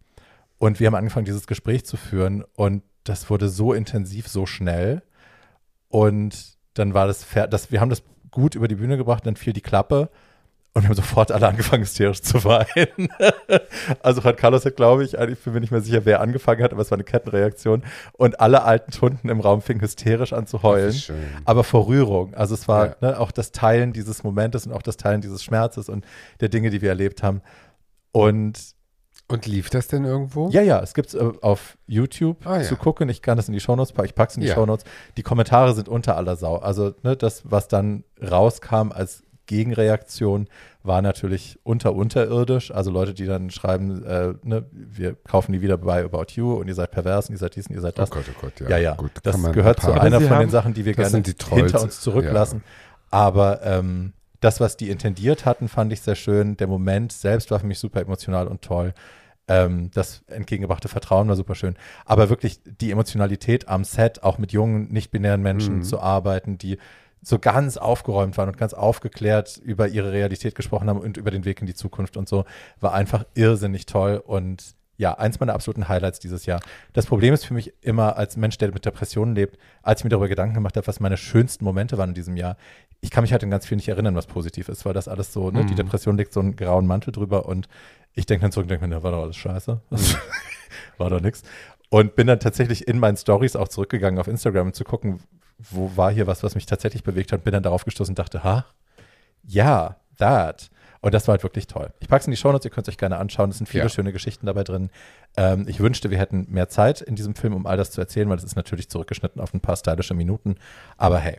Und 0.57 0.79
wir 0.79 0.87
haben 0.87 0.95
angefangen, 0.95 1.25
dieses 1.25 1.47
Gespräch 1.47 1.85
zu 1.85 1.95
führen. 1.95 2.43
Und 2.55 2.81
das 3.03 3.29
wurde 3.29 3.49
so 3.49 3.71
intensiv, 3.71 4.27
so 4.27 4.45
schnell. 4.47 5.03
Und 5.89 6.57
dann 6.73 6.93
war 6.93 7.07
das, 7.07 7.25
das 7.49 7.71
wir 7.71 7.79
haben 7.79 7.89
das 7.89 8.03
gut 8.35 8.53
über 8.53 8.67
die 8.67 8.75
Bühne 8.75 8.97
gebracht, 8.97 9.25
dann 9.25 9.35
fiel 9.35 9.53
die 9.53 9.61
Klappe. 9.61 10.09
Und 10.73 10.83
wir 10.83 10.89
haben 10.89 10.95
sofort 10.95 11.31
alle 11.31 11.47
angefangen, 11.47 11.83
hysterisch 11.83 12.21
zu 12.21 12.43
weinen. 12.43 13.07
also 14.03 14.19
Juan 14.19 14.35
Carlos 14.35 14.65
hat, 14.65 14.75
glaube 14.75 15.05
ich, 15.05 15.13
ich 15.13 15.39
bin 15.39 15.53
mir 15.53 15.61
nicht 15.61 15.71
mehr 15.71 15.79
sicher, 15.79 16.03
wer 16.03 16.19
angefangen 16.19 16.61
hat, 16.61 16.73
aber 16.73 16.81
es 16.81 16.91
war 16.91 16.97
eine 16.97 17.05
Kettenreaktion. 17.05 17.81
Und 18.11 18.41
alle 18.41 18.63
alten 18.63 18.91
Tunden 18.91 19.29
im 19.29 19.39
Raum 19.39 19.61
fingen 19.61 19.79
hysterisch 19.79 20.33
an 20.33 20.47
zu 20.47 20.63
heulen. 20.63 20.93
Aber 21.45 21.63
vor 21.63 21.87
Rührung. 21.87 22.33
Also 22.33 22.55
es 22.55 22.67
war 22.67 22.87
ja. 22.87 22.95
ne, 22.99 23.19
auch 23.21 23.31
das 23.31 23.53
Teilen 23.53 23.93
dieses 23.93 24.25
Momentes 24.25 24.67
und 24.67 24.73
auch 24.73 24.81
das 24.81 24.97
Teilen 24.97 25.21
dieses 25.21 25.45
Schmerzes 25.45 25.87
und 25.87 26.05
der 26.41 26.49
Dinge, 26.49 26.71
die 26.71 26.81
wir 26.81 26.89
erlebt 26.89 27.23
haben. 27.23 27.41
Und 28.11 28.74
und 29.27 29.45
lief 29.45 29.69
das 29.69 29.87
denn 29.87 30.05
irgendwo? 30.05 30.49
Ja, 30.49 30.61
ja, 30.61 30.79
es 30.81 30.93
gibt 30.93 31.09
es 31.09 31.13
äh, 31.15 31.31
auf 31.41 31.77
YouTube 31.87 32.45
ah, 32.45 32.61
zu 32.61 32.75
ja. 32.75 32.79
gucken. 32.79 33.09
Ich 33.09 33.21
kann 33.21 33.37
das 33.37 33.47
in 33.47 33.53
die 33.53 33.59
Shownotes 33.59 33.91
packen, 33.93 34.07
ich 34.07 34.15
packe 34.15 34.31
es 34.31 34.35
in 34.37 34.41
die 34.41 34.47
ja. 34.47 34.55
Shownotes. 34.55 34.85
Die 35.17 35.23
Kommentare 35.23 35.73
sind 35.73 35.89
unter 35.89 36.15
aller 36.15 36.35
Sau. 36.35 36.57
Also 36.57 36.93
ne, 37.03 37.15
das, 37.15 37.41
was 37.45 37.67
dann 37.67 38.03
rauskam 38.21 38.91
als 38.91 39.23
Gegenreaktion 39.47 40.47
war 40.83 41.01
natürlich 41.01 41.59
unter 41.63 41.93
unterirdisch. 41.95 42.71
Also 42.71 42.91
Leute, 42.91 43.13
die 43.13 43.25
dann 43.25 43.49
schreiben, 43.49 44.03
äh, 44.03 44.33
ne, 44.43 44.65
wir 44.71 45.15
kaufen 45.15 45.53
die 45.53 45.61
wieder 45.61 45.77
bei 45.77 46.03
About 46.03 46.33
You 46.33 46.53
und 46.53 46.67
ihr 46.67 46.75
seid 46.75 46.91
pervers 46.91 47.29
und 47.29 47.35
ihr 47.35 47.39
seid 47.39 47.55
dies 47.55 47.67
und 47.67 47.75
ihr 47.75 47.81
seid 47.81 47.97
das. 47.97 48.11
Oh 48.11 48.15
Gott, 48.15 48.25
oh 48.29 48.41
Gott, 48.41 48.59
ja. 48.59 48.69
Ja, 48.69 48.77
ja. 48.77 48.93
Gut, 48.95 49.11
das 49.23 49.41
gehört 49.51 49.81
zu 49.81 49.91
einer 49.91 50.21
von 50.21 50.39
den 50.39 50.49
Sachen, 50.49 50.73
die 50.73 50.85
wir 50.85 50.93
gerne 50.93 51.23
hinter 51.23 51.81
uns 51.81 51.99
zurücklassen. 52.01 52.63
Ja. 52.63 52.71
Aber 53.11 53.61
ähm, 53.63 54.13
das, 54.45 54.59
was 54.59 54.77
die 54.77 54.91
intendiert 54.91 55.45
hatten, 55.45 55.67
fand 55.67 55.91
ich 55.91 56.01
sehr 56.01 56.13
schön. 56.13 56.55
Der 56.55 56.67
Moment 56.67 57.11
selbst 57.11 57.49
war 57.49 57.59
für 57.59 57.65
mich 57.65 57.79
super 57.79 58.01
emotional 58.01 58.47
und 58.47 58.61
toll. 58.61 58.93
Ähm, 59.47 59.89
das 59.91 60.23
entgegengebrachte 60.27 60.87
Vertrauen 60.87 61.27
war 61.27 61.35
super 61.35 61.55
schön. 61.55 61.75
Aber 62.05 62.29
wirklich 62.29 62.59
die 62.63 62.91
Emotionalität 62.91 63.67
am 63.67 63.83
Set, 63.83 64.21
auch 64.21 64.37
mit 64.37 64.51
jungen, 64.51 64.91
nicht-binären 64.91 65.41
Menschen 65.41 65.77
mhm. 65.77 65.83
zu 65.83 65.99
arbeiten, 65.99 66.59
die 66.59 66.77
so 67.23 67.39
ganz 67.39 67.77
aufgeräumt 67.77 68.37
waren 68.37 68.49
und 68.49 68.57
ganz 68.57 68.75
aufgeklärt 68.75 69.57
über 69.57 69.87
ihre 69.87 70.11
Realität 70.11 70.53
gesprochen 70.53 70.89
haben 70.89 70.99
und 70.99 71.17
über 71.17 71.31
den 71.31 71.43
Weg 71.43 71.59
in 71.61 71.65
die 71.65 71.73
Zukunft 71.73 72.15
und 72.15 72.29
so, 72.29 72.45
war 72.79 72.93
einfach 72.93 73.25
irrsinnig 73.33 73.87
toll 73.87 74.21
und 74.23 74.75
ja, 74.97 75.17
eins 75.17 75.39
meiner 75.39 75.53
absoluten 75.53 75.87
Highlights 75.87 76.19
dieses 76.19 76.45
Jahr. 76.45 76.61
Das 76.93 77.05
Problem 77.05 77.33
ist 77.33 77.45
für 77.45 77.53
mich 77.53 77.73
immer 77.81 78.15
als 78.17 78.37
Mensch, 78.37 78.57
der 78.57 78.71
mit 78.71 78.85
Depressionen 78.85 79.35
lebt, 79.35 79.57
als 79.81 79.99
ich 79.99 80.03
mir 80.05 80.09
darüber 80.09 80.29
Gedanken 80.29 80.55
gemacht 80.55 80.77
habe, 80.77 80.87
was 80.87 80.99
meine 80.99 81.17
schönsten 81.17 81.65
Momente 81.65 81.97
waren 81.97 82.09
in 82.09 82.15
diesem 82.15 82.37
Jahr. 82.37 82.57
Ich 83.01 83.11
kann 83.11 83.23
mich 83.23 83.31
halt 83.31 83.43
in 83.43 83.51
ganz 83.51 83.65
viel 83.65 83.77
nicht 83.77 83.87
erinnern, 83.87 84.15
was 84.15 84.25
positiv 84.25 84.69
ist, 84.69 84.85
weil 84.85 84.93
das 84.93 85.07
alles 85.07 85.31
so, 85.31 85.51
ne, 85.51 85.63
mhm. 85.63 85.67
die 85.67 85.75
Depression 85.75 86.17
legt 86.17 86.33
so 86.33 86.39
einen 86.39 86.55
grauen 86.55 86.87
Mantel 86.87 87.11
drüber 87.11 87.45
und 87.45 87.67
ich 88.13 88.25
denke 88.25 88.43
dann 88.43 88.51
zurück 88.51 88.65
und 88.65 88.71
denke 88.71 88.87
mir, 88.87 89.03
war 89.03 89.11
doch 89.11 89.23
alles 89.23 89.35
scheiße. 89.35 89.81
Mhm. 89.89 89.97
war 90.97 91.09
doch 91.09 91.21
nichts. 91.21 91.43
Und 91.89 92.15
bin 92.15 92.27
dann 92.27 92.39
tatsächlich 92.39 92.87
in 92.87 92.99
meinen 92.99 93.17
Stories 93.17 93.55
auch 93.55 93.67
zurückgegangen 93.67 94.19
auf 94.19 94.27
Instagram, 94.27 94.67
um 94.67 94.73
zu 94.73 94.83
gucken, 94.83 95.19
wo 95.57 95.95
war 95.95 96.11
hier 96.11 96.27
was, 96.27 96.43
was 96.43 96.55
mich 96.55 96.65
tatsächlich 96.65 97.03
bewegt 97.03 97.31
hat, 97.31 97.43
bin 97.43 97.53
dann 97.53 97.63
darauf 97.63 97.85
gestoßen 97.85 98.11
und 98.11 98.19
dachte, 98.19 98.43
ha, 98.43 98.65
ja, 99.43 99.97
that. 100.17 100.69
Und 101.05 101.13
das 101.13 101.27
war 101.27 101.33
halt 101.33 101.43
wirklich 101.43 101.67
toll. 101.67 101.93
Ich 101.99 102.07
packe 102.07 102.21
es 102.21 102.25
in 102.25 102.31
die 102.31 102.37
Shownotes, 102.37 102.65
ihr 102.65 102.71
könnt 102.71 102.87
es 102.87 102.91
euch 102.91 102.97
gerne 102.97 103.17
anschauen. 103.17 103.51
Es 103.51 103.59
sind 103.59 103.67
viele 103.67 103.83
ja. 103.83 103.89
schöne 103.89 104.11
Geschichten 104.11 104.47
dabei 104.47 104.63
drin. 104.63 104.89
Ähm, 105.37 105.67
ich 105.67 105.79
wünschte, 105.79 106.09
wir 106.09 106.17
hätten 106.17 106.47
mehr 106.49 106.67
Zeit 106.67 106.99
in 106.99 107.15
diesem 107.15 107.35
Film, 107.35 107.53
um 107.53 107.67
all 107.67 107.77
das 107.77 107.91
zu 107.91 108.01
erzählen, 108.01 108.27
weil 108.27 108.37
es 108.37 108.43
ist 108.43 108.55
natürlich 108.55 108.89
zurückgeschnitten 108.89 109.39
auf 109.39 109.53
ein 109.53 109.59
paar 109.59 109.75
stylische 109.75 110.15
Minuten. 110.15 110.55
Aber 110.97 111.19
hey. 111.19 111.37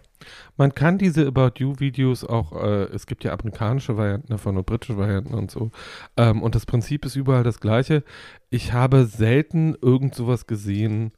Man 0.57 0.73
kann 0.73 0.99
diese 0.99 1.27
About 1.27 1.55
You-Videos 1.57 2.23
auch, 2.23 2.53
äh, 2.53 2.85
es 2.95 3.07
gibt 3.07 3.25
ja 3.25 3.33
amerikanische 3.33 3.97
Varianten 3.97 4.29
davon 4.29 4.57
und 4.57 4.67
britische 4.67 4.97
Varianten 4.99 5.35
und 5.35 5.51
so. 5.51 5.73
Ähm, 6.17 6.45
und 6.45 6.55
das 6.55 6.65
Prinzip 6.65 7.05
ist 7.05 7.17
überall 7.17 7.43
das 7.43 7.59
gleiche. 7.59 8.05
Ich 8.51 8.73
habe 8.73 9.05
selten 9.05 9.75
irgend 9.83 10.15
sowas 10.15 10.47
gesehen, 10.47 11.11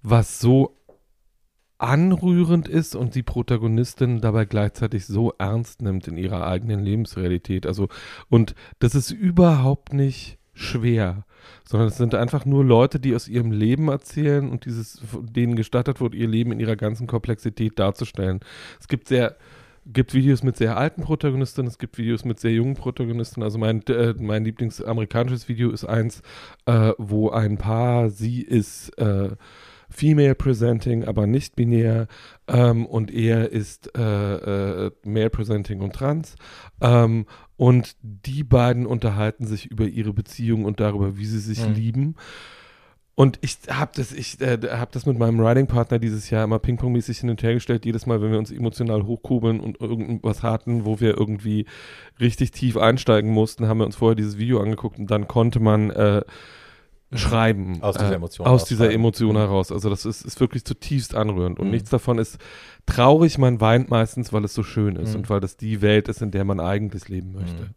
was 0.00 0.38
so 0.38 0.76
anrührend 1.80 2.68
ist 2.68 2.94
und 2.94 3.14
die 3.14 3.22
Protagonistin 3.22 4.20
dabei 4.20 4.44
gleichzeitig 4.44 5.06
so 5.06 5.32
ernst 5.38 5.82
nimmt 5.82 6.06
in 6.08 6.16
ihrer 6.16 6.46
eigenen 6.46 6.80
Lebensrealität. 6.80 7.66
Also, 7.66 7.88
und 8.28 8.54
das 8.78 8.94
ist 8.94 9.10
überhaupt 9.10 9.92
nicht 9.92 10.38
schwer, 10.52 11.24
sondern 11.64 11.88
es 11.88 11.96
sind 11.96 12.14
einfach 12.14 12.44
nur 12.44 12.64
Leute, 12.64 13.00
die 13.00 13.14
aus 13.14 13.28
ihrem 13.28 13.50
Leben 13.50 13.88
erzählen 13.88 14.50
und 14.50 14.66
dieses, 14.66 15.00
denen 15.22 15.56
gestattet 15.56 16.00
wird, 16.00 16.14
ihr 16.14 16.28
Leben 16.28 16.52
in 16.52 16.60
ihrer 16.60 16.76
ganzen 16.76 17.06
Komplexität 17.06 17.78
darzustellen. 17.78 18.40
Es 18.78 18.86
gibt 18.86 19.08
sehr, 19.08 19.36
gibt 19.86 20.12
Videos 20.12 20.42
mit 20.42 20.56
sehr 20.56 20.76
alten 20.76 21.02
Protagonisten, 21.02 21.66
es 21.66 21.78
gibt 21.78 21.96
Videos 21.96 22.26
mit 22.26 22.38
sehr 22.38 22.52
jungen 22.52 22.74
Protagonisten. 22.74 23.42
Also 23.42 23.58
mein, 23.58 23.82
äh, 23.86 24.14
mein 24.18 24.44
Lieblingsamerikanisches 24.44 25.48
Video 25.48 25.70
ist 25.70 25.86
eins, 25.86 26.20
äh, 26.66 26.92
wo 26.98 27.30
ein 27.30 27.56
Paar, 27.56 28.10
sie 28.10 28.42
ist 28.42 28.90
äh, 28.98 29.30
female 29.90 30.34
presenting, 30.34 31.04
aber 31.04 31.26
nicht 31.26 31.56
binär 31.56 32.06
ähm, 32.46 32.86
und 32.86 33.10
er 33.10 33.50
ist 33.50 33.96
äh, 33.96 34.86
äh, 34.86 34.90
male 35.04 35.30
presenting 35.30 35.80
und 35.80 35.94
trans. 35.94 36.36
Ähm, 36.80 37.26
und 37.56 37.96
die 38.02 38.44
beiden 38.44 38.86
unterhalten 38.86 39.46
sich 39.46 39.66
über 39.66 39.84
ihre 39.84 40.14
Beziehung 40.14 40.64
und 40.64 40.80
darüber, 40.80 41.18
wie 41.18 41.26
sie 41.26 41.40
sich 41.40 41.66
mhm. 41.66 41.74
lieben. 41.74 42.14
Und 43.20 43.38
ich 43.42 43.58
habe 43.68 43.90
das, 43.94 44.12
ich 44.12 44.40
äh, 44.40 44.58
habe 44.70 44.92
das 44.92 45.04
mit 45.04 45.18
meinem 45.18 45.40
Writing-Partner 45.40 45.98
dieses 45.98 46.30
Jahr 46.30 46.44
immer 46.44 46.58
Ping-Pong-mäßig 46.58 47.18
hin 47.18 47.28
und 47.28 47.42
her 47.42 47.52
gestellt. 47.52 47.84
Jedes 47.84 48.06
Mal, 48.06 48.22
wenn 48.22 48.30
wir 48.30 48.38
uns 48.38 48.50
emotional 48.50 49.04
hochkurbeln 49.04 49.60
und 49.60 49.78
irgendwas 49.78 50.42
hatten, 50.42 50.86
wo 50.86 51.00
wir 51.00 51.18
irgendwie 51.18 51.66
richtig 52.18 52.52
tief 52.52 52.78
einsteigen 52.78 53.30
mussten, 53.30 53.68
haben 53.68 53.80
wir 53.80 53.84
uns 53.84 53.96
vorher 53.96 54.14
dieses 54.14 54.38
Video 54.38 54.60
angeguckt 54.60 54.98
und 54.98 55.10
dann 55.10 55.28
konnte 55.28 55.60
man 55.60 55.90
äh, 55.90 56.22
schreiben. 57.12 57.82
Aus 57.82 57.96
dieser 57.96 58.14
Emotion. 58.14 58.46
Äh, 58.46 58.50
aus 58.50 58.64
dieser 58.64 58.92
Emotion 58.92 59.36
heraus. 59.36 59.72
Also 59.72 59.90
das 59.90 60.04
ist, 60.04 60.24
ist 60.24 60.40
wirklich 60.40 60.64
zutiefst 60.64 61.14
anrührend. 61.14 61.58
Und 61.58 61.66
mhm. 61.66 61.72
nichts 61.72 61.90
davon 61.90 62.18
ist 62.18 62.38
traurig. 62.86 63.38
Man 63.38 63.60
weint 63.60 63.90
meistens, 63.90 64.32
weil 64.32 64.44
es 64.44 64.54
so 64.54 64.62
schön 64.62 64.96
ist 64.96 65.10
mhm. 65.10 65.20
und 65.20 65.30
weil 65.30 65.40
das 65.40 65.56
die 65.56 65.82
Welt 65.82 66.08
ist, 66.08 66.22
in 66.22 66.30
der 66.30 66.44
man 66.44 66.60
eigentlich 66.60 67.08
leben 67.08 67.32
möchte. 67.32 67.62
Mhm. 67.62 67.74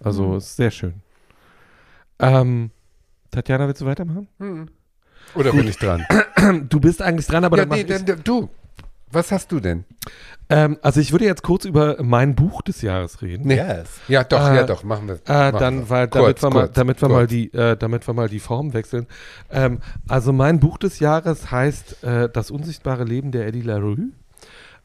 Also 0.00 0.28
mhm. 0.28 0.36
es 0.36 0.46
ist 0.46 0.56
sehr 0.56 0.70
schön. 0.70 0.94
Ähm, 2.18 2.70
Tatjana, 3.30 3.66
willst 3.66 3.80
du 3.80 3.86
weitermachen? 3.86 4.28
Mhm. 4.38 4.68
Oder 5.34 5.50
Gut. 5.50 5.60
bin 5.60 5.68
ich 5.68 5.78
dran? 5.78 6.04
Du 6.68 6.78
bist 6.78 7.00
eigentlich 7.00 7.26
dran, 7.26 7.42
aber 7.44 7.56
ja, 7.56 7.64
dann 7.64 7.78
nee, 7.78 7.84
dann, 7.84 8.22
du, 8.22 8.50
was 9.14 9.32
hast 9.32 9.52
du 9.52 9.60
denn? 9.60 9.84
Ähm, 10.48 10.78
also 10.82 11.00
ich 11.00 11.12
würde 11.12 11.24
jetzt 11.24 11.42
kurz 11.42 11.64
über 11.64 12.02
mein 12.02 12.34
Buch 12.34 12.62
des 12.62 12.82
Jahres 12.82 13.22
reden. 13.22 13.46
Nee. 13.46 13.56
Yes. 13.56 13.88
Ja, 14.08 14.24
doch, 14.24 14.48
äh, 14.48 14.56
ja, 14.56 14.62
doch, 14.64 14.82
machen 14.84 15.08
wir. 15.08 15.14
Äh, 15.26 15.52
machen 15.52 15.60
dann, 15.60 15.90
weil 15.90 16.08
damit, 16.08 16.40
kurz, 16.40 16.42
wir, 16.42 16.50
mal, 16.50 16.68
damit 16.68 17.00
wir 17.00 17.08
mal 17.08 17.26
die, 17.26 17.52
äh, 17.54 17.76
damit 17.76 18.06
wir 18.06 18.14
mal 18.14 18.28
die 18.28 18.40
Form 18.40 18.74
wechseln. 18.74 19.06
Ähm, 19.50 19.80
also 20.08 20.32
mein 20.32 20.60
Buch 20.60 20.78
des 20.78 20.98
Jahres 21.00 21.50
heißt 21.50 22.04
äh, 22.04 22.28
Das 22.28 22.50
unsichtbare 22.50 23.04
Leben 23.04 23.32
der 23.32 23.46
Eddie 23.46 23.62
LaRue 23.62 24.10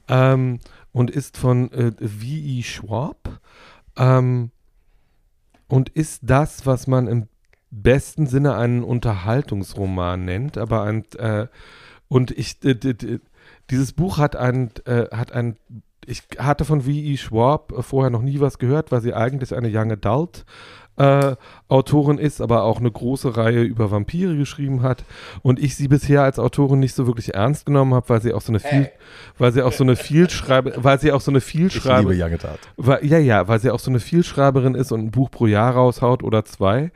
ähm, 0.08 0.60
und 0.92 1.12
ist 1.12 1.38
von 1.38 1.72
äh, 1.72 1.92
V.E. 1.92 2.64
Schwab 2.64 3.40
ähm, 3.98 4.52
und 5.68 5.90
ist 5.90 6.22
das, 6.24 6.66
was 6.66 6.88
man 6.88 7.08
im 7.08 7.28
besten 7.72 8.28
Sinne 8.28 8.56
einen 8.56 8.84
Unterhaltungsroman 8.84 10.26
nennt, 10.26 10.58
aber 10.58 10.84
ein 10.84 11.06
äh, 11.18 11.48
und 12.08 12.32
ich 12.32 12.58
dieses 13.70 13.94
Buch 13.94 14.18
hat 14.18 14.36
ein, 14.36 14.72
äh, 14.86 15.06
hat 15.16 15.32
ein, 15.32 15.58
ich 16.06 16.24
hatte 16.38 16.66
von 16.66 16.82
V.E. 16.82 17.18
Schwab 17.18 17.72
äh, 17.72 17.82
vorher 17.82 18.10
noch 18.10 18.22
nie 18.22 18.40
was 18.40 18.58
gehört, 18.58 18.92
weil 18.92 19.02
sie 19.02 19.14
eigentlich 19.14 19.56
eine 19.56 19.70
Young 19.72 19.92
Adult 19.92 20.46
äh, 21.00 21.36
Autorin 21.70 22.18
ist, 22.18 22.42
aber 22.42 22.64
auch 22.64 22.80
eine 22.80 22.92
große 22.92 23.38
Reihe 23.38 23.62
über 23.62 23.90
Vampire 23.90 24.36
geschrieben 24.36 24.82
hat 24.84 25.06
und 25.42 25.58
ich 25.58 25.76
sie 25.76 25.88
bisher 25.88 26.24
als 26.24 26.40
Autorin 26.40 26.80
nicht 26.80 26.94
so 26.94 27.08
wirklich 27.08 27.34
ernst 27.34 27.66
genommen 27.66 27.94
habe, 27.94 28.10
weil 28.10 28.22
sie 28.22 28.34
auch 28.34 28.42
so 28.42 28.52
eine 28.52 28.60
viel, 28.60 28.92
weil 29.38 29.54
sie 29.54 29.64
auch 29.64 29.72
so 29.72 29.84
eine 29.84 29.96
Vielschreibe, 29.96 30.74
weil 30.78 31.00
sie 31.00 31.14
auch 31.14 31.22
so 31.22 31.32
eine 31.32 31.40
Vielschreiberin, 31.40 32.12
ich 32.12 32.18
liebe 32.18 32.26
Young 32.26 32.34
Adult. 32.34 32.60
Weil, 32.76 33.06
ja, 33.06 33.18
ja, 33.18 33.48
weil 33.48 33.60
sie 33.60 33.72
auch 33.72 33.80
so 33.80 33.90
eine 33.90 34.02
Vielschreiberin 34.02 34.76
ist 34.76 34.92
und 34.92 35.00
ein 35.00 35.12
Buch 35.12 35.32
pro 35.32 35.48
Jahr 35.48 35.74
raushaut 35.74 36.22
oder 36.22 36.44
zwei. 36.44 36.92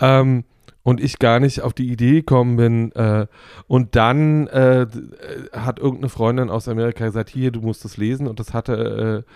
Ähm, 0.00 0.44
und 0.88 1.02
ich 1.02 1.18
gar 1.18 1.38
nicht 1.38 1.60
auf 1.60 1.74
die 1.74 1.92
Idee 1.92 2.20
gekommen 2.20 2.56
bin. 2.56 2.92
Äh, 2.92 3.26
und 3.66 3.94
dann 3.94 4.46
äh, 4.46 4.86
hat 5.52 5.78
irgendeine 5.78 6.08
Freundin 6.08 6.48
aus 6.48 6.66
Amerika 6.66 7.04
gesagt, 7.04 7.28
hier, 7.28 7.50
du 7.50 7.60
musst 7.60 7.84
es 7.84 7.98
lesen. 7.98 8.26
Und 8.26 8.40
das 8.40 8.54
hatte 8.54 9.26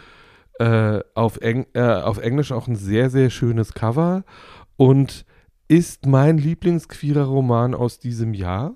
äh, 0.59 0.65
äh 0.65 1.05
auf, 1.13 1.43
Eng 1.43 1.67
äh, 1.75 1.83
auf 1.83 2.17
Englisch 2.17 2.53
auch 2.53 2.69
ein 2.69 2.77
sehr, 2.77 3.11
sehr 3.11 3.29
schönes 3.29 3.75
Cover 3.75 4.25
und 4.79 5.27
ist 5.69 6.07
mein 6.07 6.39
Lieblingsqueerer 6.39 7.25
Roman 7.25 7.75
aus 7.75 7.99
diesem 7.99 8.33
Jahr. 8.33 8.75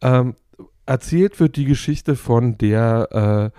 Ähm, 0.00 0.34
erzählt 0.86 1.38
wird 1.38 1.54
die 1.54 1.66
Geschichte 1.66 2.16
von 2.16 2.58
der 2.58 3.52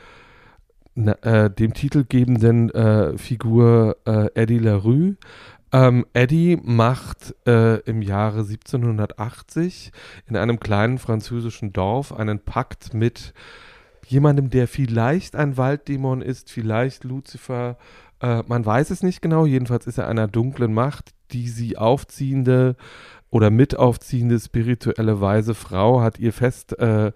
na, 0.95 1.13
äh, 1.21 1.49
dem 1.49 1.73
titelgebenden 1.73 3.17
Figur 3.17 3.95
Eddie 4.35 4.59
LaRue. 4.59 5.15
Ähm, 5.73 6.05
Eddie 6.13 6.59
macht 6.61 7.35
äh, 7.47 7.79
im 7.79 8.03
Jahre 8.03 8.41
1780 8.41 9.91
in 10.27 10.37
einem 10.37 10.59
kleinen 10.59 10.99
französischen 10.99 11.73
Dorf 11.73 12.13
einen 12.13 12.39
Pakt 12.39 12.93
mit 12.93 13.33
jemandem, 14.05 14.51
der 14.51 14.67
vielleicht 14.67 15.35
ein 15.35 15.57
Walddämon 15.57 16.21
ist, 16.21 16.51
vielleicht 16.51 17.03
Lucifer. 17.03 17.77
Äh, 18.21 18.43
man 18.47 18.63
weiß 18.63 18.91
es 18.91 19.01
nicht 19.01 19.23
genau. 19.23 19.47
Jedenfalls 19.47 19.87
ist 19.87 19.97
er 19.97 20.07
einer 20.07 20.27
dunklen 20.27 20.75
Macht, 20.75 21.09
die 21.31 21.49
sie 21.49 21.75
aufziehende 21.75 22.75
oder 23.31 23.49
mit 23.49 23.75
aufziehende 23.75 24.39
spirituelle 24.39 25.21
weise 25.21 25.55
Frau 25.55 26.01
hat 26.01 26.19
ihr 26.19 26.33
fest 26.33 26.77
äh, 26.77 27.11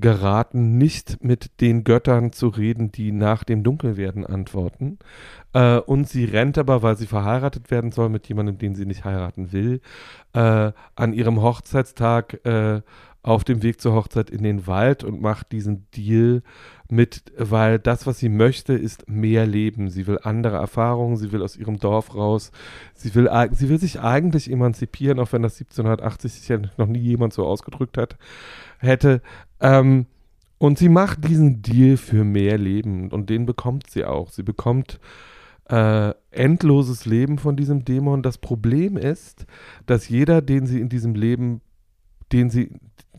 geraten, 0.00 0.78
nicht 0.78 1.22
mit 1.22 1.60
den 1.60 1.84
Göttern 1.84 2.32
zu 2.32 2.48
reden, 2.48 2.92
die 2.92 3.12
nach 3.12 3.44
dem 3.44 3.62
Dunkelwerden 3.62 4.24
antworten. 4.26 4.98
Äh, 5.52 5.78
und 5.78 6.08
sie 6.08 6.24
rennt 6.24 6.58
aber, 6.58 6.82
weil 6.82 6.96
sie 6.96 7.06
verheiratet 7.06 7.70
werden 7.70 7.92
soll 7.92 8.08
mit 8.08 8.28
jemandem, 8.28 8.58
den 8.58 8.74
sie 8.74 8.86
nicht 8.86 9.04
heiraten 9.04 9.52
will, 9.52 9.80
äh, 10.34 10.72
an 10.94 11.12
ihrem 11.12 11.42
Hochzeitstag 11.42 12.44
äh, 12.44 12.82
auf 13.28 13.44
dem 13.44 13.62
Weg 13.62 13.78
zur 13.78 13.92
Hochzeit 13.92 14.30
in 14.30 14.42
den 14.42 14.66
Wald 14.66 15.04
und 15.04 15.20
macht 15.20 15.52
diesen 15.52 15.86
Deal 15.94 16.42
mit, 16.88 17.24
weil 17.36 17.78
das, 17.78 18.06
was 18.06 18.18
sie 18.18 18.30
möchte, 18.30 18.72
ist 18.72 19.06
mehr 19.06 19.46
Leben. 19.46 19.90
Sie 19.90 20.06
will 20.06 20.18
andere 20.22 20.56
Erfahrungen, 20.56 21.18
sie 21.18 21.30
will 21.30 21.42
aus 21.42 21.54
ihrem 21.54 21.78
Dorf 21.78 22.14
raus, 22.14 22.52
sie 22.94 23.14
will, 23.14 23.28
sie 23.52 23.68
will 23.68 23.78
sich 23.78 24.00
eigentlich 24.00 24.50
emanzipieren, 24.50 25.20
auch 25.20 25.30
wenn 25.32 25.42
das 25.42 25.60
1780 25.60 26.32
sich 26.32 26.48
ja 26.48 26.58
noch 26.78 26.86
nie 26.86 27.00
jemand 27.00 27.34
so 27.34 27.44
ausgedrückt 27.44 27.98
hat, 27.98 28.16
hätte. 28.78 29.20
Ähm, 29.60 30.06
und 30.56 30.78
sie 30.78 30.88
macht 30.88 31.28
diesen 31.28 31.60
Deal 31.60 31.98
für 31.98 32.24
mehr 32.24 32.56
Leben 32.56 33.10
und 33.10 33.28
den 33.28 33.44
bekommt 33.44 33.90
sie 33.90 34.06
auch. 34.06 34.30
Sie 34.30 34.42
bekommt 34.42 35.00
äh, 35.68 36.14
endloses 36.30 37.04
Leben 37.04 37.36
von 37.36 37.56
diesem 37.56 37.84
Dämon. 37.84 38.22
Das 38.22 38.38
Problem 38.38 38.96
ist, 38.96 39.44
dass 39.84 40.08
jeder, 40.08 40.40
den 40.40 40.64
sie 40.64 40.80
in 40.80 40.88
diesem 40.88 41.14
Leben, 41.14 41.60
den 42.32 42.48
sie, 42.48 42.70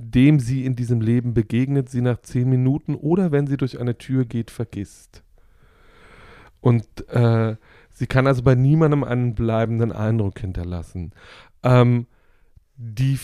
dem 0.02 0.40
sie 0.40 0.66
in 0.66 0.78
diesem 0.78 1.02
Leben 1.02 1.34
begegnet, 1.34 1.90
sie 1.90 2.00
nach 2.00 2.22
zehn 2.22 2.50
Minuten 2.50 2.96
oder 2.96 3.34
wenn 3.34 3.48
sie 3.48 3.58
durch 3.58 3.82
eine 3.82 3.98
Tür 3.98 4.24
geht, 4.24 4.50
vergisst. 4.50 5.24
Und 6.62 6.86
äh, 7.10 7.58
sie 7.92 8.08
kann 8.08 8.26
also 8.26 8.42
bei 8.42 8.56
niemandem 8.56 9.04
einen 9.04 9.36
bleibenden 9.36 9.92
Eindruck 9.92 10.40
hinterlassen. 10.40 11.12
Ähm, 11.64 12.08
die, 12.78 13.20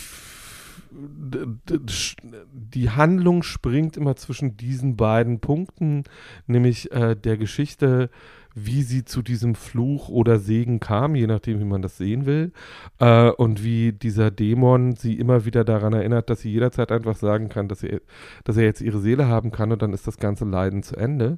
die 0.92 2.90
Handlung 2.90 3.44
springt 3.44 3.96
immer 3.96 4.18
zwischen 4.18 4.58
diesen 4.58 4.98
beiden 4.98 5.40
Punkten, 5.40 6.04
nämlich 6.46 6.92
äh, 6.92 7.16
der 7.16 7.38
Geschichte 7.38 8.10
wie 8.56 8.84
sie 8.84 9.04
zu 9.04 9.22
diesem 9.22 9.54
Fluch 9.54 10.08
oder 10.08 10.40
Segen 10.40 10.80
kam, 10.80 11.14
je 11.14 11.28
nachdem, 11.28 11.60
wie 11.60 11.66
man 11.66 11.82
das 11.82 11.98
sehen 11.98 12.26
will. 12.26 12.54
Äh, 13.00 13.30
und 13.32 13.64
wie 13.64 13.92
dieser 13.92 14.32
Dämon 14.32 14.96
sie 14.96 15.20
immer 15.20 15.44
wieder 15.44 15.66
daran 15.66 15.92
erinnert, 15.92 16.30
dass 16.30 16.40
sie 16.40 16.52
jederzeit 16.52 16.90
einfach 16.92 17.18
sagen 17.18 17.50
kann, 17.50 17.68
dass, 17.68 17.82
sie, 17.82 18.00
dass 18.46 18.56
er 18.56 18.64
jetzt 18.64 18.80
ihre 18.80 19.00
Seele 19.00 19.28
haben 19.28 19.52
kann 19.52 19.74
und 19.74 19.82
dann 19.82 19.92
ist 19.92 20.08
das 20.08 20.18
ganze 20.18 20.46
Leiden 20.46 20.84
zu 20.84 20.96
Ende. 20.96 21.38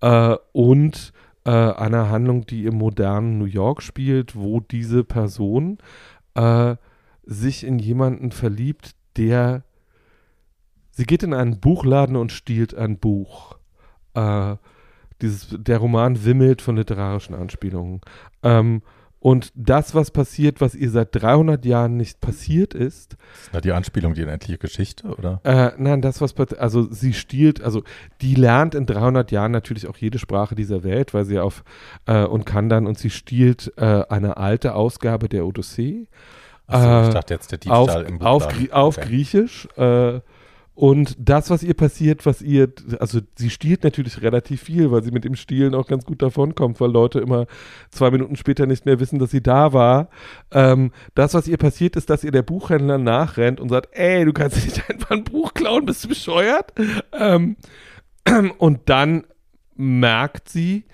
Äh, 0.00 0.36
und 0.52 1.12
äh, 1.44 1.50
einer 1.50 2.08
Handlung, 2.10 2.46
die 2.46 2.64
im 2.66 2.76
modernen 2.76 3.38
New 3.38 3.46
York 3.46 3.82
spielt, 3.82 4.36
wo 4.36 4.60
diese 4.60 5.02
Person 5.02 5.78
äh, 6.34 6.76
sich 7.24 7.64
in 7.64 7.80
jemanden 7.80 8.30
verliebt, 8.30 8.94
der 9.16 9.64
sie 10.92 11.04
geht 11.04 11.24
in 11.24 11.34
einen 11.34 11.58
Buchladen 11.58 12.14
und 12.14 12.30
stiehlt 12.30 12.72
ein 12.76 12.98
Buch. 12.98 13.58
Äh, 14.14 14.56
dieses, 15.22 15.48
der 15.50 15.78
Roman 15.78 16.24
wimmelt 16.24 16.62
von 16.62 16.76
literarischen 16.76 17.34
Anspielungen. 17.34 18.00
Ähm, 18.42 18.82
und 19.22 19.52
das, 19.54 19.94
was 19.94 20.10
passiert, 20.10 20.60
was 20.60 20.74
ihr 20.74 20.90
seit 20.90 21.14
300 21.14 21.64
Jahren 21.64 21.96
nicht 21.96 22.20
passiert 22.20 22.74
ist. 22.74 23.12
Ist 23.12 23.54
das 23.54 23.62
die 23.62 23.70
Anspielung, 23.70 24.14
die 24.14 24.22
unendliche 24.24 24.58
Geschichte, 24.58 25.06
oder? 25.06 25.40
Äh, 25.44 25.70
nein, 25.78 26.02
das, 26.02 26.20
was 26.20 26.32
passiert, 26.32 26.58
also 26.58 26.90
sie 26.90 27.12
stiehlt, 27.12 27.62
also 27.62 27.84
die 28.20 28.34
lernt 28.34 28.74
in 28.74 28.84
300 28.84 29.30
Jahren 29.30 29.52
natürlich 29.52 29.86
auch 29.86 29.96
jede 29.96 30.18
Sprache 30.18 30.56
dieser 30.56 30.82
Welt, 30.82 31.14
weil 31.14 31.24
sie 31.24 31.38
auf, 31.38 31.62
äh, 32.06 32.24
und 32.24 32.46
kann 32.46 32.68
dann, 32.68 32.88
und 32.88 32.98
sie 32.98 33.10
stiehlt 33.10 33.72
äh, 33.76 34.02
eine 34.08 34.38
alte 34.38 34.74
Ausgabe 34.74 35.28
der 35.28 35.46
Odyssee. 35.46 36.08
Achso, 36.66 37.08
ich 37.08 37.14
dachte 37.14 37.34
jetzt 37.34 37.52
der 37.52 37.58
Diebstahl 37.58 38.02
auf, 38.02 38.08
im 38.08 38.18
Buch. 38.18 38.26
Auf, 38.26 38.48
auf 38.72 38.98
okay. 38.98 39.06
Griechisch. 39.06 39.68
Und 40.74 41.16
das, 41.18 41.50
was 41.50 41.62
ihr 41.62 41.74
passiert, 41.74 42.24
was 42.24 42.40
ihr, 42.40 42.72
also 42.98 43.20
sie 43.36 43.50
stiehlt 43.50 43.84
natürlich 43.84 44.22
relativ 44.22 44.62
viel, 44.62 44.90
weil 44.90 45.02
sie 45.02 45.10
mit 45.10 45.24
dem 45.24 45.34
Stielen 45.34 45.74
auch 45.74 45.86
ganz 45.86 46.06
gut 46.06 46.22
davonkommt, 46.22 46.80
weil 46.80 46.90
Leute 46.90 47.20
immer 47.20 47.46
zwei 47.90 48.10
Minuten 48.10 48.36
später 48.36 48.64
nicht 48.64 48.86
mehr 48.86 48.98
wissen, 48.98 49.18
dass 49.18 49.30
sie 49.30 49.42
da 49.42 49.74
war. 49.74 50.08
Ähm, 50.50 50.92
das, 51.14 51.34
was 51.34 51.46
ihr 51.46 51.58
passiert, 51.58 51.96
ist, 51.96 52.08
dass 52.08 52.24
ihr 52.24 52.30
der 52.30 52.42
Buchhändler 52.42 52.96
nachrennt 52.96 53.60
und 53.60 53.68
sagt, 53.68 53.90
ey, 53.92 54.24
du 54.24 54.32
kannst 54.32 54.64
nicht 54.64 54.82
einfach 54.90 55.10
ein 55.10 55.24
Buch 55.24 55.52
klauen, 55.52 55.84
bist 55.84 56.04
du 56.04 56.08
bescheuert? 56.08 56.72
Ähm, 57.12 57.56
und 58.58 58.80
dann 58.86 59.24
merkt 59.76 60.48
sie, 60.48 60.84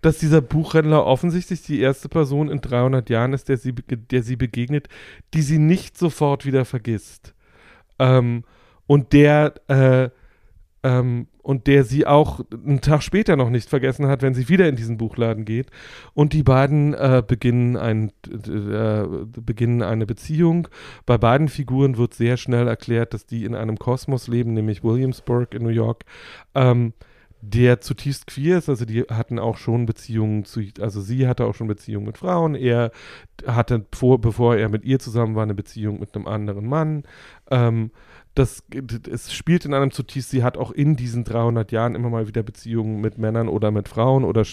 dass 0.00 0.18
dieser 0.18 0.40
Buchhändler 0.40 1.04
offensichtlich 1.06 1.62
die 1.62 1.80
erste 1.80 2.08
Person 2.08 2.50
in 2.50 2.60
300 2.60 3.08
Jahren 3.08 3.32
ist, 3.32 3.48
der 3.48 3.56
sie, 3.56 3.72
der 3.72 4.22
sie 4.24 4.36
begegnet, 4.36 4.88
die 5.34 5.42
sie 5.42 5.58
nicht 5.58 5.96
sofort 5.96 6.44
wieder 6.44 6.64
vergisst. 6.64 7.34
Ähm, 8.00 8.44
und 8.88 9.12
der 9.12 9.54
äh, 9.68 10.10
ähm, 10.82 11.28
und 11.42 11.66
der 11.66 11.84
sie 11.84 12.06
auch 12.06 12.40
einen 12.52 12.82
Tag 12.82 13.02
später 13.02 13.34
noch 13.34 13.48
nicht 13.48 13.70
vergessen 13.70 14.06
hat, 14.06 14.20
wenn 14.20 14.34
sie 14.34 14.50
wieder 14.50 14.68
in 14.68 14.76
diesen 14.76 14.98
Buchladen 14.98 15.46
geht. 15.46 15.70
Und 16.12 16.34
die 16.34 16.42
beiden 16.42 16.92
äh, 16.92 17.22
beginnen, 17.26 17.76
ein, 17.76 18.12
äh, 18.26 19.04
beginnen 19.40 19.82
eine 19.82 20.04
Beziehung. 20.04 20.68
Bei 21.06 21.16
beiden 21.16 21.48
Figuren 21.48 21.96
wird 21.96 22.12
sehr 22.12 22.36
schnell 22.36 22.68
erklärt, 22.68 23.14
dass 23.14 23.24
die 23.24 23.46
in 23.46 23.54
einem 23.54 23.78
Kosmos 23.78 24.28
leben, 24.28 24.52
nämlich 24.52 24.84
Williamsburg 24.84 25.54
in 25.54 25.62
New 25.62 25.70
York. 25.70 26.04
Ähm, 26.54 26.92
der 27.40 27.80
zutiefst 27.80 28.26
queer 28.26 28.58
ist, 28.58 28.68
also 28.68 28.84
die 28.84 29.02
hatten 29.02 29.38
auch 29.38 29.56
schon 29.56 29.86
Beziehungen 29.86 30.44
zu, 30.44 30.60
also 30.80 31.00
sie 31.00 31.28
hatte 31.28 31.46
auch 31.46 31.54
schon 31.54 31.68
Beziehungen 31.68 32.06
mit 32.06 32.18
Frauen, 32.18 32.56
er 32.56 32.90
hatte, 33.46 33.86
vor, 33.94 34.20
bevor 34.20 34.56
er 34.56 34.68
mit 34.68 34.84
ihr 34.84 34.98
zusammen 34.98 35.36
war, 35.36 35.44
eine 35.44 35.54
Beziehung 35.54 36.00
mit 36.00 36.14
einem 36.14 36.26
anderen 36.26 36.66
Mann. 36.66 37.04
Ähm, 37.50 37.92
das, 38.34 38.62
es 39.10 39.32
spielt 39.32 39.64
in 39.64 39.74
einem 39.74 39.90
zutiefst, 39.90 40.30
sie 40.30 40.42
hat 40.44 40.56
auch 40.56 40.70
in 40.70 40.96
diesen 40.96 41.24
300 41.24 41.72
Jahren 41.72 41.94
immer 41.94 42.08
mal 42.08 42.28
wieder 42.28 42.42
Beziehungen 42.42 43.00
mit 43.00 43.18
Männern 43.18 43.48
oder 43.48 43.70
mit 43.70 43.88
Frauen 43.88 44.24
oder 44.24 44.44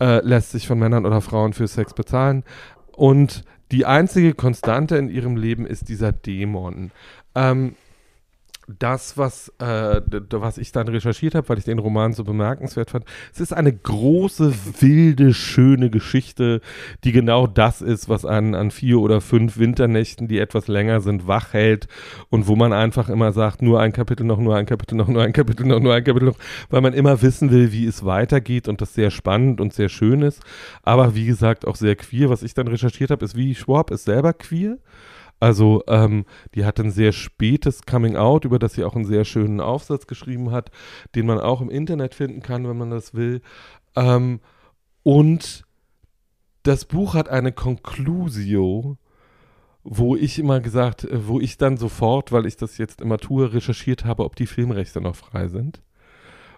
äh, 0.00 0.20
lässt 0.20 0.50
sich 0.50 0.66
von 0.66 0.78
Männern 0.78 1.06
oder 1.06 1.20
Frauen 1.20 1.52
für 1.52 1.66
Sex 1.66 1.94
bezahlen. 1.94 2.44
Und 2.92 3.44
die 3.72 3.86
einzige 3.86 4.34
Konstante 4.34 4.96
in 4.96 5.08
ihrem 5.08 5.36
Leben 5.36 5.66
ist 5.66 5.88
dieser 5.88 6.12
Dämon. 6.12 6.90
Ähm, 7.34 7.76
das, 8.66 9.18
was, 9.18 9.52
äh, 9.58 10.00
was 10.30 10.58
ich 10.58 10.72
dann 10.72 10.88
recherchiert 10.88 11.34
habe, 11.34 11.48
weil 11.48 11.58
ich 11.58 11.64
den 11.64 11.78
Roman 11.78 12.12
so 12.12 12.24
bemerkenswert 12.24 12.90
fand, 12.90 13.04
es 13.32 13.40
ist 13.40 13.52
eine 13.52 13.72
große, 13.72 14.54
wilde, 14.80 15.34
schöne 15.34 15.90
Geschichte, 15.90 16.60
die 17.04 17.12
genau 17.12 17.46
das 17.46 17.82
ist, 17.82 18.08
was 18.08 18.24
an, 18.24 18.54
an 18.54 18.70
vier 18.70 19.00
oder 19.00 19.20
fünf 19.20 19.58
Winternächten, 19.58 20.28
die 20.28 20.38
etwas 20.38 20.68
länger 20.68 21.00
sind, 21.00 21.26
wach 21.26 21.52
hält 21.52 21.88
und 22.30 22.46
wo 22.46 22.56
man 22.56 22.72
einfach 22.72 23.08
immer 23.08 23.32
sagt, 23.32 23.62
nur 23.62 23.80
ein 23.80 23.92
Kapitel 23.92 24.24
noch, 24.24 24.38
nur 24.38 24.56
ein 24.56 24.66
Kapitel 24.66 24.94
noch, 24.96 25.08
nur 25.08 25.22
ein 25.22 25.32
Kapitel 25.32 25.66
noch, 25.66 25.80
nur 25.80 25.94
ein 25.94 26.04
Kapitel 26.04 26.26
noch, 26.26 26.38
weil 26.70 26.80
man 26.80 26.94
immer 26.94 27.20
wissen 27.22 27.50
will, 27.50 27.72
wie 27.72 27.86
es 27.86 28.04
weitergeht 28.04 28.68
und 28.68 28.80
das 28.80 28.94
sehr 28.94 29.10
spannend 29.10 29.60
und 29.60 29.72
sehr 29.72 29.88
schön 29.88 30.22
ist, 30.22 30.42
aber 30.82 31.14
wie 31.14 31.26
gesagt 31.26 31.66
auch 31.66 31.76
sehr 31.76 31.96
queer. 31.96 32.30
Was 32.30 32.42
ich 32.42 32.54
dann 32.54 32.68
recherchiert 32.68 33.10
habe, 33.10 33.24
ist, 33.24 33.36
wie 33.36 33.54
Schwab 33.54 33.90
ist 33.90 34.04
selber 34.04 34.32
queer. 34.32 34.78
Also 35.44 35.82
ähm, 35.88 36.24
die 36.54 36.64
hat 36.64 36.80
ein 36.80 36.90
sehr 36.90 37.12
spätes 37.12 37.82
Coming 37.82 38.16
Out, 38.16 38.46
über 38.46 38.58
das 38.58 38.72
sie 38.72 38.82
auch 38.82 38.96
einen 38.96 39.04
sehr 39.04 39.26
schönen 39.26 39.60
Aufsatz 39.60 40.06
geschrieben 40.06 40.52
hat, 40.52 40.70
den 41.14 41.26
man 41.26 41.38
auch 41.38 41.60
im 41.60 41.68
Internet 41.68 42.14
finden 42.14 42.40
kann, 42.40 42.66
wenn 42.66 42.78
man 42.78 42.88
das 42.88 43.12
will. 43.12 43.42
Ähm, 43.94 44.40
und 45.02 45.66
das 46.62 46.86
Buch 46.86 47.12
hat 47.12 47.28
eine 47.28 47.52
Conclusio, 47.52 48.96
wo 49.82 50.16
ich 50.16 50.38
immer 50.38 50.60
gesagt, 50.60 51.04
äh, 51.04 51.28
wo 51.28 51.40
ich 51.40 51.58
dann 51.58 51.76
sofort, 51.76 52.32
weil 52.32 52.46
ich 52.46 52.56
das 52.56 52.78
jetzt 52.78 53.02
immer 53.02 53.18
tue, 53.18 53.52
recherchiert 53.52 54.06
habe, 54.06 54.24
ob 54.24 54.36
die 54.36 54.46
Filmrechte 54.46 55.02
noch 55.02 55.14
frei 55.14 55.48
sind 55.48 55.82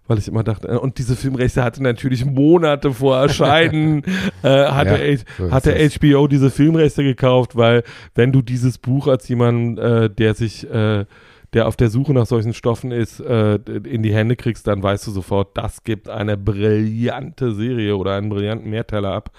weil 0.06 0.18
ich 0.18 0.28
immer 0.28 0.44
dachte, 0.44 0.68
äh, 0.68 0.76
und 0.76 0.98
diese 0.98 1.16
Filmrechte 1.16 1.62
hatte 1.62 1.82
natürlich 1.82 2.24
Monate 2.24 2.92
vor 2.92 3.16
Erscheinen, 3.18 4.02
äh, 4.42 4.66
hatte, 4.66 5.04
ja, 5.04 5.18
so 5.38 5.50
hatte 5.50 5.74
HBO 5.90 6.26
diese 6.26 6.50
Filmrechte 6.50 7.02
gekauft, 7.02 7.56
weil 7.56 7.82
wenn 8.14 8.32
du 8.32 8.42
dieses 8.42 8.78
Buch 8.78 9.06
als 9.06 9.28
jemand, 9.28 9.78
äh, 9.78 10.10
der 10.10 10.34
sich, 10.34 10.68
äh, 10.70 11.04
der 11.52 11.68
auf 11.68 11.76
der 11.76 11.88
Suche 11.88 12.12
nach 12.12 12.26
solchen 12.26 12.54
Stoffen 12.54 12.90
ist, 12.90 13.20
äh, 13.20 13.54
in 13.54 14.02
die 14.02 14.14
Hände 14.14 14.36
kriegst, 14.36 14.66
dann 14.66 14.82
weißt 14.82 15.06
du 15.06 15.10
sofort, 15.10 15.56
das 15.56 15.84
gibt 15.84 16.08
eine 16.08 16.36
brillante 16.36 17.54
Serie 17.54 17.96
oder 17.96 18.14
einen 18.16 18.28
brillanten 18.28 18.70
Mehrteiler 18.70 19.12
ab. 19.12 19.30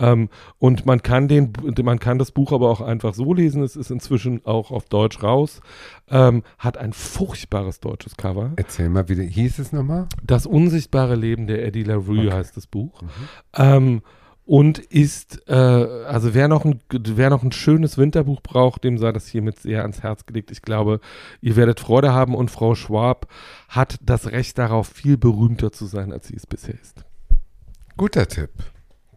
Ähm, 0.00 0.28
und 0.58 0.86
man 0.86 1.02
kann 1.02 1.28
den, 1.28 1.52
man 1.82 2.00
kann 2.00 2.18
das 2.18 2.32
Buch 2.32 2.52
aber 2.52 2.70
auch 2.70 2.80
einfach 2.80 3.14
so 3.14 3.32
lesen. 3.34 3.62
Es 3.62 3.76
ist 3.76 3.90
inzwischen 3.90 4.44
auch 4.46 4.70
auf 4.70 4.86
Deutsch 4.86 5.22
raus. 5.22 5.60
Ähm, 6.08 6.42
hat 6.58 6.78
ein 6.78 6.92
furchtbares 6.92 7.80
deutsches 7.80 8.16
Cover. 8.16 8.52
Erzähl 8.56 8.88
mal, 8.88 9.08
wie 9.08 9.26
hieß 9.26 9.58
es 9.58 9.72
nochmal? 9.72 10.08
Das 10.24 10.46
unsichtbare 10.46 11.14
Leben 11.14 11.46
der 11.46 11.64
Eddie 11.64 11.84
LaRue 11.84 12.26
Okay. 12.26 12.32
heißt 12.32 12.56
das 12.56 12.66
Buch. 12.66 13.02
Mhm. 13.02 13.08
Ähm, 13.54 14.02
und 14.46 14.80
ist, 14.80 15.48
äh, 15.48 15.52
also 15.54 16.34
wer 16.34 16.48
noch, 16.48 16.64
ein, 16.64 16.80
wer 16.90 17.30
noch 17.30 17.44
ein 17.44 17.52
schönes 17.52 17.98
Winterbuch 17.98 18.40
braucht, 18.40 18.82
dem 18.82 18.98
sei 18.98 19.12
das 19.12 19.28
hiermit 19.28 19.60
sehr 19.60 19.82
ans 19.82 20.02
Herz 20.02 20.26
gelegt. 20.26 20.50
Ich 20.50 20.62
glaube, 20.62 20.98
ihr 21.40 21.54
werdet 21.54 21.78
Freude 21.78 22.12
haben 22.12 22.34
und 22.34 22.50
Frau 22.50 22.74
Schwab 22.74 23.28
hat 23.68 23.98
das 24.02 24.32
Recht 24.32 24.58
darauf, 24.58 24.88
viel 24.88 25.16
berühmter 25.16 25.70
zu 25.70 25.86
sein, 25.86 26.10
als 26.12 26.26
sie 26.26 26.34
es 26.34 26.48
bisher 26.48 26.74
ist. 26.74 27.04
Guter 27.96 28.26
Tipp. 28.26 28.50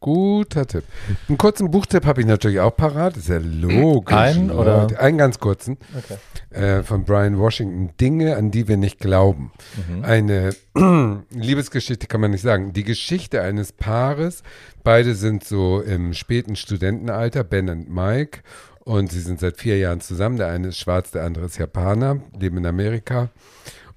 Guter 0.04 0.68
Tipp. 0.68 0.84
Einen 1.30 1.38
kurzen 1.38 1.72
Buchtipp 1.72 2.06
habe 2.06 2.20
ich 2.20 2.28
natürlich 2.28 2.60
auch 2.60 2.76
parat. 2.76 3.16
Ist 3.16 3.30
ja 3.30 3.38
logisch. 3.42 4.14
Einen 4.14 4.52
oder? 4.52 5.00
Einen 5.00 5.18
ganz 5.18 5.40
kurzen. 5.40 5.78
Okay. 5.98 6.18
Äh, 6.50 6.84
von 6.84 7.06
Brian 7.06 7.40
Washington. 7.40 7.92
Dinge, 8.02 8.36
an 8.36 8.52
die 8.52 8.68
wir 8.68 8.76
nicht 8.76 9.00
glauben. 9.00 9.54
Mhm. 9.88 10.04
Eine 10.04 10.56
Liebesgeschichte 11.30 12.08
kann 12.08 12.20
man 12.20 12.32
nicht 12.32 12.42
sagen. 12.42 12.74
Die 12.74 12.84
Geschichte 12.84 13.42
eines 13.42 13.72
Paares. 13.72 14.44
Beide 14.84 15.16
sind 15.16 15.46
so 15.46 15.80
im 15.80 16.14
späten 16.14 16.58
Studentenalter, 16.58 17.46
Ben 17.46 17.70
und 17.70 17.90
Mike. 17.90 18.42
Und 18.84 19.10
sie 19.10 19.22
sind 19.22 19.40
seit 19.40 19.56
vier 19.56 19.78
Jahren 19.78 20.02
zusammen. 20.02 20.36
Der 20.36 20.48
eine 20.48 20.68
ist 20.68 20.80
schwarz, 20.80 21.12
der 21.12 21.24
andere 21.24 21.46
ist 21.46 21.58
Japaner, 21.58 22.20
leben 22.38 22.58
in 22.58 22.66
Amerika. 22.66 23.30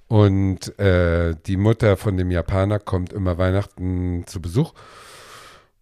Und 0.06 0.78
äh, 0.78 1.34
die 1.46 1.56
Mutter 1.56 1.96
von 1.96 2.16
dem 2.16 2.30
Japaner 2.30 2.78
kommt 2.78 3.12
immer 3.12 3.38
Weihnachten 3.38 4.22
zu 4.28 4.40
Besuch. 4.40 4.72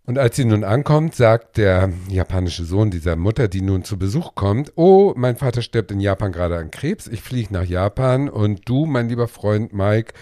Und 0.06 0.18
als 0.18 0.36
sie 0.36 0.44
nun 0.44 0.64
ankommt, 0.64 1.14
sagt 1.14 1.56
der 1.56 1.90
japanische 2.08 2.64
Sohn 2.64 2.90
dieser 2.90 3.16
Mutter, 3.16 3.48
die 3.48 3.62
nun 3.62 3.84
zu 3.84 3.98
Besuch 3.98 4.34
kommt, 4.34 4.72
oh, 4.76 5.14
mein 5.16 5.36
Vater 5.36 5.62
stirbt 5.62 5.90
in 5.90 6.00
Japan 6.00 6.30
gerade 6.30 6.58
an 6.58 6.70
Krebs, 6.70 7.06
ich 7.06 7.22
fliege 7.22 7.52
nach 7.54 7.64
Japan 7.64 8.28
und 8.28 8.68
du, 8.68 8.84
mein 8.84 9.08
lieber 9.08 9.28
Freund 9.28 9.72
Mike, 9.72 10.12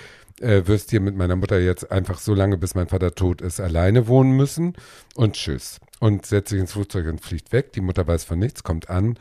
äh, 0.40 0.62
wirst 0.66 0.90
hier 0.90 1.00
mit 1.00 1.16
meiner 1.16 1.34
Mutter 1.34 1.58
jetzt 1.58 1.90
einfach 1.90 2.18
so 2.18 2.32
lange, 2.32 2.58
bis 2.58 2.76
mein 2.76 2.86
Vater 2.86 3.16
tot 3.16 3.40
ist, 3.40 3.60
alleine 3.60 4.06
wohnen 4.06 4.36
müssen 4.36 4.74
und 5.16 5.34
tschüss. 5.34 5.78
Und 5.98 6.26
setzt 6.26 6.50
sich 6.50 6.60
ins 6.60 6.72
Flugzeug 6.72 7.06
und 7.06 7.20
fliegt 7.20 7.52
weg. 7.52 7.72
Die 7.72 7.80
Mutter 7.80 8.06
weiß 8.06 8.24
von 8.24 8.38
nichts, 8.38 8.62
kommt 8.62 8.90
an 8.90 9.16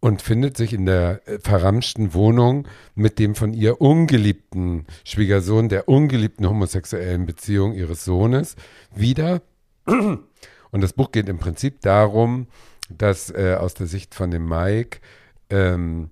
und 0.00 0.22
findet 0.22 0.56
sich 0.56 0.72
in 0.72 0.86
der 0.86 1.20
äh, 1.26 1.38
verramschten 1.38 2.14
Wohnung 2.14 2.66
mit 2.94 3.18
dem 3.18 3.34
von 3.34 3.52
ihr 3.52 3.80
ungeliebten 3.80 4.86
Schwiegersohn, 5.04 5.68
der 5.68 5.88
ungeliebten 5.88 6.48
homosexuellen 6.48 7.26
Beziehung 7.26 7.74
ihres 7.74 8.04
Sohnes 8.04 8.56
wieder. 8.94 9.42
Und 9.86 10.80
das 10.80 10.92
Buch 10.92 11.12
geht 11.12 11.28
im 11.28 11.38
Prinzip 11.38 11.80
darum, 11.80 12.46
dass 12.88 13.30
äh, 13.30 13.56
aus 13.58 13.74
der 13.74 13.86
Sicht 13.86 14.14
von 14.14 14.30
dem 14.30 14.48
Mike 14.48 14.98
ähm, 15.48 16.10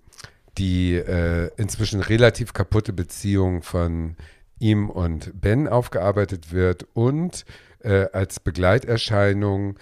die 0.58 0.94
äh, 0.94 1.50
inzwischen 1.56 2.00
relativ 2.00 2.52
kaputte 2.52 2.92
Beziehung 2.92 3.62
von 3.62 4.16
ihm 4.58 4.90
und 4.90 5.40
Ben 5.40 5.68
aufgearbeitet 5.68 6.52
wird 6.52 6.86
und 6.94 7.44
äh, 7.80 8.06
als 8.12 8.40
Begleiterscheinung 8.40 9.78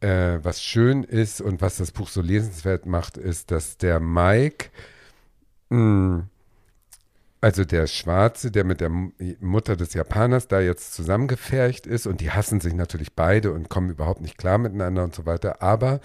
äh, 0.00 0.38
was 0.42 0.62
schön 0.62 1.02
ist 1.02 1.40
und 1.40 1.62
was 1.62 1.78
das 1.78 1.92
Buch 1.92 2.08
so 2.08 2.20
lesenswert 2.20 2.84
macht, 2.84 3.16
ist, 3.16 3.50
dass 3.50 3.78
der 3.78 4.00
Mike, 4.00 4.68
mh, 5.70 6.24
also 7.44 7.66
der 7.66 7.86
Schwarze, 7.86 8.50
der 8.50 8.64
mit 8.64 8.80
der 8.80 8.88
Mutter 8.88 9.76
des 9.76 9.92
Japaners 9.92 10.48
da 10.48 10.60
jetzt 10.60 10.94
zusammengefercht 10.94 11.86
ist 11.86 12.06
und 12.06 12.22
die 12.22 12.30
hassen 12.30 12.58
sich 12.62 12.72
natürlich 12.72 13.14
beide 13.14 13.52
und 13.52 13.68
kommen 13.68 13.90
überhaupt 13.90 14.22
nicht 14.22 14.38
klar 14.38 14.56
miteinander 14.56 15.04
und 15.04 15.14
so 15.14 15.26
weiter, 15.26 15.60
aber 15.60 16.00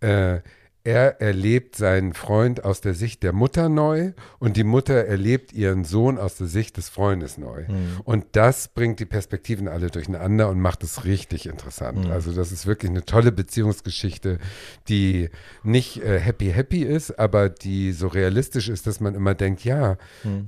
äh, 0.00 0.40
er 0.84 1.20
erlebt 1.20 1.76
seinen 1.76 2.14
Freund 2.14 2.64
aus 2.64 2.80
der 2.80 2.94
Sicht 2.94 3.22
der 3.22 3.32
Mutter 3.32 3.68
neu 3.68 4.12
und 4.38 4.56
die 4.56 4.64
Mutter 4.64 4.94
erlebt 4.94 5.52
ihren 5.52 5.84
Sohn 5.84 6.18
aus 6.18 6.36
der 6.36 6.46
Sicht 6.46 6.76
des 6.76 6.88
Freundes 6.88 7.38
neu. 7.38 7.64
Und 8.04 8.24
das 8.32 8.68
bringt 8.68 9.00
die 9.00 9.04
Perspektiven 9.06 9.68
alle 9.68 9.88
durcheinander 9.90 10.48
und 10.48 10.60
macht 10.60 10.82
es 10.82 11.04
richtig 11.04 11.46
interessant. 11.46 12.06
Also 12.10 12.32
das 12.32 12.52
ist 12.52 12.66
wirklich 12.66 12.90
eine 12.90 13.04
tolle 13.04 13.32
Beziehungsgeschichte, 13.32 14.38
die 14.88 15.28
nicht 15.62 16.02
äh, 16.02 16.18
happy 16.18 16.50
happy 16.50 16.82
ist, 16.82 17.18
aber 17.18 17.48
die 17.48 17.92
so 17.92 18.08
realistisch 18.08 18.68
ist, 18.68 18.86
dass 18.86 19.00
man 19.00 19.14
immer 19.14 19.34
denkt, 19.34 19.64
ja, 19.64 19.96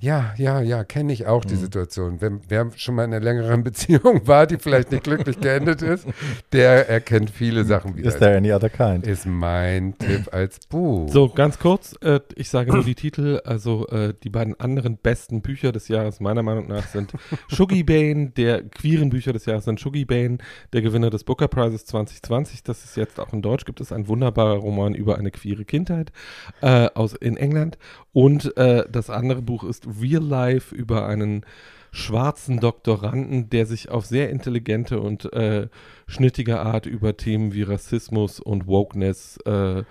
ja, 0.01 0.35
ja, 0.37 0.61
ja, 0.61 0.85
kenne 0.85 1.13
ich 1.13 1.27
auch 1.27 1.45
die 1.45 1.57
Situation. 1.57 2.17
Wer, 2.21 2.33
wer 2.49 2.71
schon 2.77 2.95
mal 2.95 3.05
in 3.05 3.15
einer 3.15 3.25
längeren 3.25 3.63
Beziehung 3.65 4.27
war, 4.27 4.47
die 4.47 4.57
vielleicht 4.59 4.91
nicht 4.91 5.05
glücklich 5.05 5.41
geendet 5.41 5.83
ist, 5.83 6.07
der 6.53 6.89
erkennt 6.89 7.31
viele 7.31 7.65
Sachen 7.65 7.97
wieder. 7.97 8.09
Is 8.09 8.19
there 8.19 8.37
any 8.37 8.53
other 8.53 8.71
kind? 8.71 9.07
ist 9.07 9.27
mein 9.27 9.97
Tipp 9.99 10.22
als 10.31 10.67
Buch. 10.67 11.09
So, 11.09 11.29
ganz 11.29 11.59
kurz, 11.59 11.95
äh, 12.01 12.21
ich 12.35 12.51
sage 12.51 12.73
nur 12.73 12.85
die 12.85 12.95
Titel. 12.95 13.41
Also 13.45 13.87
äh, 13.89 14.15
die 14.23 14.31
beiden 14.31 14.59
anderen 14.59 14.97
besten 14.97 15.43
Bücher 15.43 15.73
des 15.73 15.89
Jahres 15.89 16.21
meiner 16.21 16.43
Meinung 16.43 16.69
nach 16.69 16.87
sind 16.87 17.13
Shuggy 17.49 17.83
Bane, 17.83 18.31
der 18.31 18.63
queeren 18.63 19.11
Bücher 19.11 19.33
des 19.33 19.47
Jahres 19.47 19.65
sind 19.65 19.81
Shuggy 19.81 20.05
Bane, 20.05 20.39
der 20.73 20.83
Gewinner 20.83 21.11
des 21.11 21.25
Booker 21.25 21.49
Prizes 21.49 21.85
2020. 21.87 22.63
Das 22.63 22.85
ist 22.85 22.97
jetzt 22.97 23.19
auch 23.19 23.33
in 23.33 23.43
Deutsch, 23.43 23.65
gibt 23.65 23.81
es 23.81 23.93
ein 23.93 24.09
wunderbarer 24.09 24.57
Roman 24.57 24.95
über 24.95 25.19
eine 25.19 25.31
queere 25.31 25.65
Kindheit 25.65 26.13
äh, 26.61 26.89
aus, 26.95 27.15
in 27.15 27.37
England. 27.37 27.79
Und 28.13 28.57
äh, 28.57 28.85
das 28.91 29.11
andere 29.11 29.43
Buch 29.43 29.65
ist 29.65 29.87
Real 30.01 30.23
Life 30.23 30.75
über 30.75 31.07
einen 31.07 31.45
schwarzen 31.93 32.59
Doktoranden, 32.59 33.51
der 33.51 33.67
sich 33.67 33.91
auf 33.91 34.07
sehr 34.07 34.31
intelligente 34.31 35.01
und 35.01 35.31
äh, 35.35 35.69
schnittige 36.13 36.61
Art 36.61 36.87
über 36.87 37.17
Themen 37.17 37.53
wie 37.55 37.63
Rassismus 37.63 38.39
und 38.41 38.67
Wokeness 38.67 39.39
äh, 39.47 39.83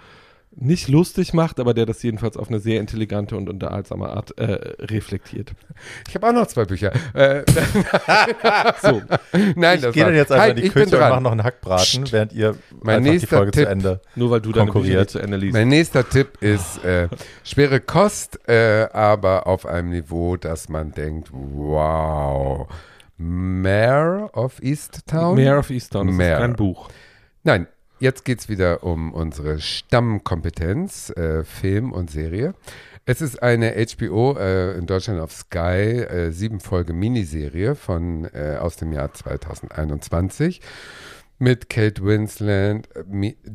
nicht 0.53 0.89
lustig 0.89 1.34
macht, 1.34 1.61
aber 1.61 1.74
der 1.74 1.86
das 1.86 2.03
jedenfalls 2.03 2.36
auf 2.36 2.49
eine 2.49 2.59
sehr 2.59 2.82
intelligente 2.82 3.38
und 3.38 3.47
unterhaltsame 3.49 4.09
Art 4.09 4.38
äh, 4.38 4.51
reflektiert. 4.84 5.53
Ich 6.09 6.13
habe 6.15 6.28
auch 6.28 6.34
noch 6.34 6.45
zwei 6.47 6.65
Bücher. 6.65 6.91
Äh, 7.13 7.43
So, 8.82 9.01
nein, 9.55 9.80
Ich 9.82 9.91
gehe 9.93 10.03
dann 10.03 10.13
jetzt 10.13 10.32
einfach 10.32 10.43
Halt, 10.43 10.57
in 10.57 10.61
die 10.63 10.67
ich 10.67 10.74
bin 10.74 10.84
Küche 10.84 10.97
und 10.97 11.09
mache 11.09 11.22
noch 11.22 11.32
einen 11.32 11.43
Hackbraten, 11.45 12.11
während 12.11 12.34
ihr 12.34 12.55
Mein 12.82 12.97
einfach 12.97 13.05
die 13.05 13.09
nächster 13.11 13.38
Folge 13.38 13.51
Tipp. 13.51 13.63
zu 13.63 13.69
Ende. 13.69 14.01
nur 14.15 14.32
weil 14.32 14.41
du 14.41 14.51
deine 14.51 14.72
Bücher 14.72 15.07
zu 15.07 15.19
Ende 15.19 15.38
liest. 15.38 15.53
Mein 15.53 15.69
nächster 15.69 16.07
Tipp 16.07 16.41
ist 16.41 16.84
äh, 16.84 17.07
schwere 17.45 17.80
Kost, 17.80 18.39
äh, 18.49 18.88
aber 18.91 19.47
auf 19.47 19.65
einem 19.65 19.89
Niveau, 19.89 20.36
dass 20.36 20.67
man 20.67 20.91
denkt, 20.91 21.30
wow. 21.32 22.67
Mayor 23.22 24.30
of 24.36 24.61
Easttown? 24.63 25.36
Mayor 25.36 25.59
of 25.59 25.69
Easttown, 25.69 26.07
das 26.07 26.15
Mayor. 26.15 26.34
ist 26.34 26.41
kein 26.41 26.53
Buch. 26.55 26.89
Nein, 27.43 27.67
jetzt 27.99 28.26
geht 28.26 28.39
es 28.39 28.49
wieder 28.49 28.84
um 28.84 29.13
unsere 29.13 29.59
Stammkompetenz, 29.59 31.11
äh, 31.11 31.43
Film 31.43 31.91
und 31.91 32.09
Serie. 32.09 32.55
Es 33.05 33.22
ist 33.22 33.41
eine 33.41 33.76
HBO 33.76 34.38
äh, 34.38 34.78
in 34.78 34.86
Deutschland 34.86 35.19
auf 35.19 35.32
Sky 35.32 36.01
äh, 36.03 36.32
sieben 36.32 36.59
Folge 36.59 36.93
Miniserie 36.93 37.76
von 37.76 38.26
äh, 38.26 38.57
aus 38.59 38.76
dem 38.78 38.91
Jahr 38.91 39.13
2021 39.13 40.61
mit 41.41 41.69
Kate 41.69 42.03
Winslet, 42.03 42.87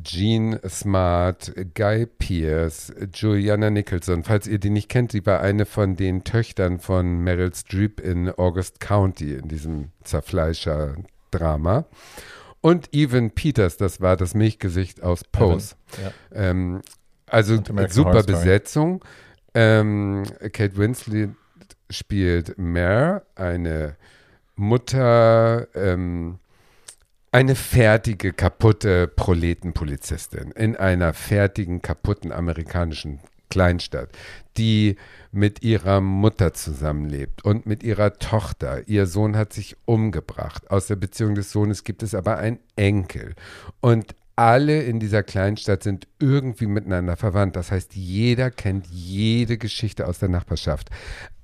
Jean 0.03 0.59
Smart, 0.69 1.53
Guy 1.75 2.07
Pearce, 2.07 2.93
Juliana 3.15 3.71
Nicholson. 3.71 4.25
Falls 4.25 4.49
ihr 4.49 4.59
die 4.59 4.71
nicht 4.71 4.89
kennt, 4.89 5.13
sie 5.13 5.25
war 5.25 5.41
eine 5.41 5.67
von 5.67 5.95
den 5.95 6.25
Töchtern 6.25 6.81
von 6.81 7.21
Meryl 7.21 7.55
Streep 7.55 8.01
in 8.01 8.29
August 8.29 8.81
County 8.81 9.35
in 9.35 9.47
diesem 9.47 9.93
Zerfleischer-Drama. 10.03 11.87
Und 12.61 12.93
Evan 12.93 13.31
Peters, 13.31 13.77
das 13.77 14.01
war 14.01 14.17
das 14.17 14.35
Milchgesicht 14.35 15.05
aus 15.05 15.23
Pose. 15.23 15.77
Ja. 16.03 16.11
Ähm, 16.35 16.83
also 17.27 17.57
super. 17.89 18.25
Besetzung. 18.25 19.05
Ähm, 19.55 20.25
Kate 20.53 20.77
Winslet 20.77 21.31
spielt 21.89 22.59
Mare, 22.59 23.23
eine 23.37 23.95
Mutter, 24.57 25.69
ähm, 25.77 26.41
eine 27.37 27.55
fertige, 27.55 28.33
kaputte 28.33 29.09
Proletenpolizistin 29.09 30.53
in 30.53 30.75
einer 30.75 31.13
fertigen, 31.13 31.83
kaputten 31.83 32.33
amerikanischen 32.33 33.21
Kleinstadt, 33.51 34.09
die 34.57 34.97
mit 35.33 35.63
ihrer 35.63 36.01
Mutter 36.01 36.55
zusammenlebt 36.55 37.45
und 37.45 37.67
mit 37.67 37.83
ihrer 37.83 38.15
Tochter. 38.15 38.89
Ihr 38.89 39.05
Sohn 39.05 39.37
hat 39.37 39.53
sich 39.53 39.77
umgebracht. 39.85 40.71
Aus 40.71 40.87
der 40.87 40.97
Beziehung 40.97 41.35
des 41.35 41.53
Sohnes 41.53 41.85
gibt 41.85 42.03
es 42.03 42.15
aber 42.15 42.39
einen 42.39 42.59
Enkel. 42.75 43.35
Und 43.83 44.15
alle 44.35 44.85
in 44.85 44.99
dieser 44.99 45.23
Kleinstadt 45.23 45.83
sind 45.83 46.09
irgendwie 46.19 46.67
miteinander 46.67 47.19
verwandt. 47.19 47.55
Das 47.55 47.71
heißt, 47.71 47.95
jeder 47.95 48.51
kennt 48.51 48.87
jede 48.87 49.59
Geschichte 49.59 50.07
aus 50.07 50.21
der 50.21 50.31
Nachbarschaft. 50.31 50.89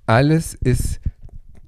Alles 0.07 0.55
ist 0.55 1.01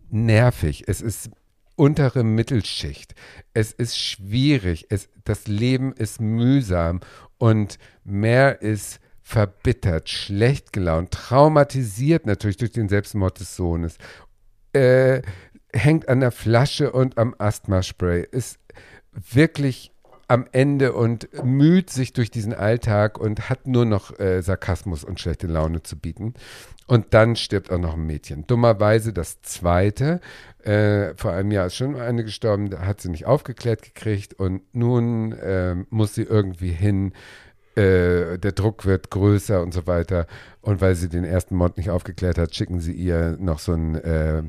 nervig. 0.08 0.84
Es 0.86 1.02
ist 1.02 1.28
untere 1.76 2.24
Mittelschicht. 2.24 3.14
Es 3.52 3.72
ist 3.72 3.98
schwierig. 3.98 4.86
Es, 4.90 5.08
das 5.24 5.46
Leben 5.46 5.92
ist 5.92 6.20
mühsam 6.20 7.00
und 7.38 7.78
mehr 8.04 8.62
ist 8.62 9.00
verbittert, 9.22 10.10
schlecht 10.10 10.72
gelaunt, 10.72 11.10
traumatisiert 11.10 12.26
natürlich 12.26 12.58
durch 12.58 12.72
den 12.72 12.90
Selbstmord 12.90 13.40
des 13.40 13.56
Sohnes. 13.56 13.96
Äh, 14.74 15.22
hängt 15.72 16.08
an 16.08 16.20
der 16.20 16.30
Flasche 16.30 16.92
und 16.92 17.16
am 17.16 17.34
Asthmaspray. 17.38 18.26
Ist 18.30 18.58
wirklich 19.12 19.93
am 20.28 20.46
Ende 20.52 20.92
und 20.92 21.28
müht 21.44 21.90
sich 21.90 22.12
durch 22.12 22.30
diesen 22.30 22.54
Alltag 22.54 23.18
und 23.18 23.48
hat 23.50 23.66
nur 23.66 23.84
noch 23.84 24.18
äh, 24.18 24.42
Sarkasmus 24.42 25.04
und 25.04 25.20
schlechte 25.20 25.46
Laune 25.46 25.82
zu 25.82 25.98
bieten. 25.98 26.34
Und 26.86 27.14
dann 27.14 27.36
stirbt 27.36 27.70
auch 27.70 27.78
noch 27.78 27.94
ein 27.94 28.06
Mädchen. 28.06 28.46
Dummerweise 28.46 29.12
das 29.12 29.40
zweite, 29.40 30.20
äh, 30.62 31.14
vor 31.16 31.32
einem 31.32 31.50
Jahr 31.50 31.66
ist 31.66 31.76
schon 31.76 31.96
eine 31.96 32.24
gestorben, 32.24 32.70
da 32.70 32.80
hat 32.80 33.00
sie 33.00 33.08
nicht 33.08 33.26
aufgeklärt 33.26 33.82
gekriegt 33.82 34.34
und 34.34 34.62
nun 34.74 35.32
äh, 35.32 35.76
muss 35.88 36.14
sie 36.14 36.22
irgendwie 36.22 36.72
hin. 36.72 37.12
Äh, 37.74 38.38
der 38.38 38.52
Druck 38.52 38.84
wird 38.84 39.10
größer 39.10 39.62
und 39.62 39.72
so 39.72 39.86
weiter. 39.86 40.26
Und 40.60 40.80
weil 40.80 40.94
sie 40.94 41.08
den 41.08 41.24
ersten 41.24 41.56
Mord 41.56 41.76
nicht 41.78 41.90
aufgeklärt 41.90 42.38
hat, 42.38 42.54
schicken 42.54 42.80
sie 42.80 42.92
ihr 42.92 43.36
noch 43.40 43.58
so 43.58 43.72
einen 43.72 43.96
äh, 43.96 44.42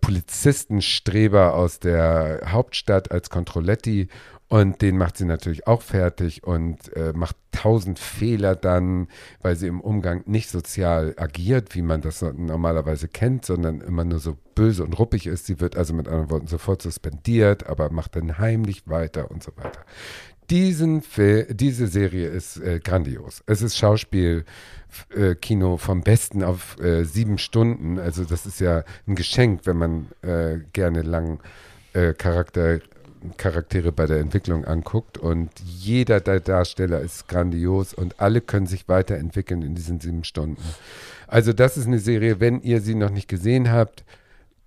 Polizistenstreber 0.00 1.54
aus 1.54 1.78
der 1.78 2.40
Hauptstadt 2.46 3.12
als 3.12 3.30
Controletti 3.30 4.08
und 4.48 4.82
den 4.82 4.98
macht 4.98 5.16
sie 5.16 5.24
natürlich 5.24 5.66
auch 5.66 5.82
fertig 5.82 6.44
und 6.44 6.94
äh, 6.96 7.12
macht 7.14 7.36
tausend 7.50 7.98
Fehler 7.98 8.54
dann, 8.54 9.08
weil 9.40 9.56
sie 9.56 9.66
im 9.66 9.80
Umgang 9.80 10.22
nicht 10.26 10.50
sozial 10.50 11.14
agiert, 11.16 11.74
wie 11.74 11.82
man 11.82 12.02
das 12.02 12.20
normalerweise 12.22 13.08
kennt, 13.08 13.44
sondern 13.46 13.80
immer 13.80 14.04
nur 14.04 14.18
so 14.18 14.36
böse 14.54 14.84
und 14.84 14.98
ruppig 14.98 15.26
ist. 15.26 15.46
Sie 15.46 15.60
wird 15.60 15.76
also 15.76 15.94
mit 15.94 16.08
anderen 16.08 16.30
Worten 16.30 16.46
sofort 16.46 16.82
suspendiert, 16.82 17.66
aber 17.66 17.90
macht 17.90 18.16
dann 18.16 18.38
heimlich 18.38 18.86
weiter 18.86 19.30
und 19.30 19.42
so 19.42 19.52
weiter. 19.56 19.80
Diesen 20.50 21.02
diese 21.48 21.86
Serie 21.86 22.28
ist 22.28 22.58
äh, 22.58 22.78
grandios. 22.78 23.42
Es 23.46 23.62
ist 23.62 23.78
Schauspiel, 23.78 24.44
äh, 25.16 25.36
vom 25.78 26.02
Besten 26.02 26.44
auf 26.44 26.78
äh, 26.80 27.04
sieben 27.04 27.38
Stunden. 27.38 27.98
Also 27.98 28.24
das 28.24 28.44
ist 28.44 28.60
ja 28.60 28.84
ein 29.06 29.14
Geschenk, 29.14 29.62
wenn 29.64 29.78
man 29.78 30.08
äh, 30.20 30.58
gerne 30.74 31.00
lang 31.00 31.40
äh, 31.94 32.12
Charakter 32.12 32.80
Charaktere 33.36 33.92
bei 33.92 34.06
der 34.06 34.18
Entwicklung 34.18 34.64
anguckt 34.64 35.18
und 35.18 35.50
jeder 35.60 36.20
der 36.20 36.40
Darsteller 36.40 37.00
ist 37.00 37.28
grandios 37.28 37.94
und 37.94 38.20
alle 38.20 38.40
können 38.40 38.66
sich 38.66 38.88
weiterentwickeln 38.88 39.62
in 39.62 39.74
diesen 39.74 40.00
sieben 40.00 40.24
Stunden. 40.24 40.62
Also 41.26 41.52
das 41.52 41.76
ist 41.76 41.86
eine 41.86 41.98
Serie, 41.98 42.40
wenn 42.40 42.60
ihr 42.60 42.80
sie 42.80 42.94
noch 42.94 43.10
nicht 43.10 43.28
gesehen 43.28 43.70
habt, 43.70 44.04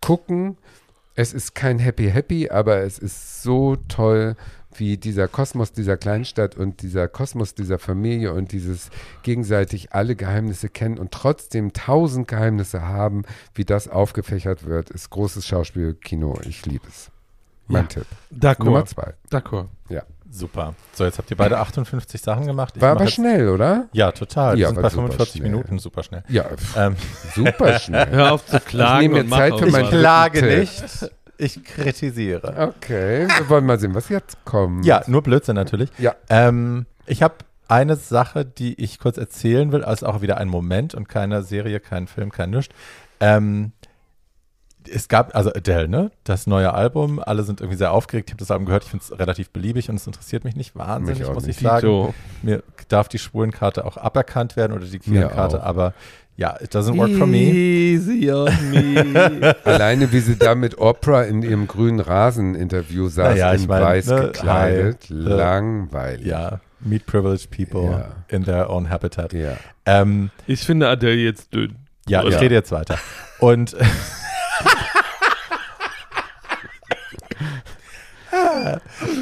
gucken. 0.01 0.58
Es 1.16 1.34
ist 1.34 1.55
kein 1.55 1.80
Happy 1.80 2.10
Happy, 2.10 2.49
aber 2.49 2.82
es 2.82 2.99
ist 2.99 3.41
so 3.41 3.76
toll, 3.88 4.36
wie 4.80 4.97
dieser 4.97 5.28
Kosmos 5.28 5.72
dieser 5.72 5.97
Kleinstadt 5.97 6.55
und 6.55 6.82
dieser 6.82 7.08
Kosmos 7.08 7.55
dieser 7.55 7.80
Familie 7.80 8.34
und 8.34 8.51
dieses 8.51 8.89
gegenseitig 9.24 9.93
alle 9.93 10.16
Geheimnisse 10.16 10.70
kennen 10.70 10.97
und 10.97 11.12
trotzdem 11.12 11.74
tausend 11.74 12.28
Geheimnisse 12.28 12.84
haben, 12.84 13.24
wie 13.55 13.66
das 13.66 13.88
aufgefächert 13.88 14.66
wird, 14.66 14.89
ist 14.89 15.10
großes 15.10 15.47
Schauspielkino. 15.47 16.39
Ich 16.47 16.66
liebe 16.66 16.88
es. 16.88 17.10
Mein 17.68 17.84
Ja. 17.84 17.88
Tipp. 17.89 18.05
D'accord. 18.32 18.65
Nummer 18.65 18.86
zwei. 18.86 19.13
D'accord. 19.32 19.68
Ja. 19.89 20.03
Super. 20.30 20.74
So, 20.93 21.05
jetzt 21.05 21.18
habt 21.18 21.32
ihr 21.32 21.38
beide 21.38 21.57
58 21.57 22.22
Sachen 22.22 22.45
gemacht. 22.45 22.74
Ich 22.76 22.82
War 22.82 22.91
aber 22.91 23.05
jetzt- 23.05 23.13
schnell, 23.13 23.47
oder? 23.49 23.88
Ja, 23.93 24.11
total. 24.11 24.59
Ja, 24.59 24.68
Wir 24.68 24.74
sind 24.74 24.82
bei 24.82 24.89
super 24.89 25.03
45 25.07 25.38
schnell. 25.39 25.49
Minuten, 25.51 25.80
super 25.80 26.03
schnell. 26.03 26.24
Ja, 26.28 26.45
Ähm, 26.76 26.95
super 27.34 27.80
schnell. 27.80 28.07
Hör 28.11 28.34
auf 28.34 28.45
zu 28.45 28.59
klagen 28.59 28.99
nehme 29.11 29.24
mir 29.24 29.30
Zeit 29.30 29.57
für 29.57 29.65
ich 29.68 29.72
mein 29.72 29.84
was. 29.84 29.89
Glück. 29.89 30.01
klage 30.01 30.39
Tipp. 30.41 30.59
nicht, 30.59 30.84
ich 31.38 31.63
kritisiere. 31.63 32.72
Okay, 32.76 33.28
wir 33.38 33.49
wollen 33.49 33.65
mal 33.65 33.80
sehen, 33.80 33.95
was 33.95 34.09
jetzt 34.09 34.43
kommt. 34.43 34.86
Ja, 34.86 35.01
nur 35.07 35.24
Blödsinn 35.24 35.55
natürlich. 35.55 35.89
Ja. 35.97 36.13
Ähm, 36.30 36.86
ich 37.05 37.24
habe 37.24 37.36
eine 37.70 37.95
Sache, 37.95 38.43
die 38.45 38.82
ich 38.82 38.99
kurz 38.99 39.18
erzählen 39.18 39.72
will, 39.72 39.84
also 39.84 40.07
auch 40.07 40.22
wieder 40.22 40.38
ein 40.38 40.49
Moment 40.49 40.93
und 40.93 41.07
keine 41.07 41.41
Serie, 41.43 41.80
kein 41.80 42.07
Film, 42.07 42.32
kein 42.32 42.49
Nichts. 42.49 42.74
Ähm, 43.20 43.72
es 44.94 45.08
gab, 45.08 45.36
also 45.36 45.50
Adele, 45.52 45.88
ne? 45.88 46.12
Das 46.24 46.48
neue 46.48 46.74
Album, 46.74 47.20
alle 47.20 47.44
sind 47.44 47.62
irgendwie 47.62 47.78
sehr 47.78 47.92
aufgeregt. 47.92 48.30
Ich 48.30 48.34
habe 48.34 48.40
das 48.40 48.52
Album 48.52 48.66
gehört, 48.66 48.84
ich 48.86 48.90
finde 48.92 49.04
es 49.10 49.18
relativ 49.20 49.50
beliebig 49.52 49.90
und 49.90 49.96
es 49.96 50.08
interessiert 50.08 50.44
mich 50.44 50.56
nicht 50.56 50.76
wahnsinnig, 50.76 51.20
Mich 51.20 51.34
muss 51.34 51.46
nicht. 51.46 51.58
ich 51.62 51.64
sagen. 51.68 52.14
Mir 52.42 52.64
darf 52.88 53.08
die 53.08 53.20
Schwulenkarte 53.20 53.86
auch 53.86 53.98
aberkannt 53.98 54.56
werden 54.56 54.74
oder 54.74 54.86
die 54.86 55.00
Queerenkarte, 55.00 55.64
aber 55.64 55.94
ja, 56.36 56.56
it 56.62 56.76
doesn't 56.76 56.96
work 56.98 57.12
for 57.18 57.26
me. 57.26 57.38
Easy 57.38 58.32
on 58.32 58.50
me. 58.70 59.56
Alleine, 59.64 60.12
wie 60.12 60.20
sie 60.20 60.38
da 60.38 60.54
mit 60.54 60.78
Oprah 60.78 61.24
in 61.24 61.42
ihrem 61.42 61.66
grünen 61.68 62.00
Rasen-Interview 62.00 63.08
saß, 63.08 63.30
Naja, 63.34 63.54
ich 63.56 63.64
in 63.64 63.68
mein, 63.68 63.82
weiß 63.82 64.06
ne, 64.08 64.22
gekleidet. 64.22 65.06
hi, 65.10 65.14
äh, 65.16 65.18
Langweilig. 65.18 66.26
Ja, 66.28 66.60
meet 66.80 67.08
privileged 67.08 67.50
people 67.50 67.90
Ja. 67.90 68.06
in 68.28 68.44
their 68.44 68.70
own 68.70 68.88
habitat. 68.90 69.34
Ja. 69.34 69.54
Ähm, 69.86 70.30
ich 70.46 70.60
finde 70.62 70.88
Adele 70.90 71.16
jetzt 71.16 71.54
dünn. 71.56 71.76
ja, 72.08 72.24
ich 72.24 72.34
Ja. 72.36 72.40
rede 72.40 72.54
jetzt 72.54 72.72
weiter. 72.72 73.00
Und 73.40 73.76